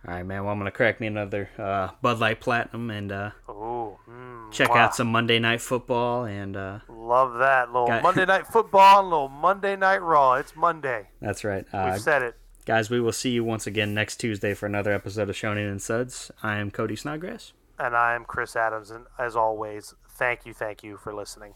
All 0.08 0.14
right, 0.14 0.24
man. 0.24 0.44
Well, 0.44 0.52
I'm 0.52 0.58
gonna 0.58 0.70
crack 0.70 0.98
me 0.98 1.06
another 1.08 1.50
uh, 1.58 1.88
Bud 2.00 2.18
Light 2.20 2.40
Platinum 2.40 2.90
and 2.90 3.12
uh, 3.12 3.30
Ooh, 3.50 3.98
mm, 4.08 4.50
check 4.50 4.70
wow. 4.70 4.84
out 4.84 4.94
some 4.96 5.08
Monday 5.12 5.38
Night 5.38 5.60
Football. 5.60 6.24
And 6.24 6.56
uh, 6.56 6.78
love 6.88 7.34
that 7.38 7.70
little 7.70 7.86
Got- 7.88 8.02
monday 8.02 8.24
night 8.24 8.46
football 8.46 9.00
and 9.00 9.10
little 9.10 9.28
monday 9.28 9.76
night 9.76 10.00
raw 10.00 10.34
it's 10.40 10.56
monday 10.56 11.08
that's 11.20 11.44
right, 11.44 11.66
we've 11.70 11.74
uh, 11.74 11.98
said 11.98 12.22
it 12.22 12.34
guys. 12.64 12.88
We 12.88 12.98
will 13.00 13.12
see 13.12 13.28
you 13.30 13.44
once 13.44 13.66
again 13.66 13.92
next 13.92 14.16
Tuesday 14.16 14.54
for 14.54 14.64
another 14.64 14.92
episode 14.94 15.28
of 15.28 15.36
Shonen 15.36 15.68
and 15.70 15.82
Suds. 15.82 16.30
I 16.42 16.56
am 16.56 16.70
Cody 16.70 16.96
Snodgrass. 16.96 17.52
and 17.78 17.94
i'm 17.94 18.24
chris 18.24 18.56
adams 18.56 18.90
and 18.90 19.04
as 19.18 19.36
always 19.36 19.94
thank 20.20 20.44
you 20.44 20.52
thank 20.52 20.84
you 20.84 20.98
for 20.98 21.14
listening 21.14 21.54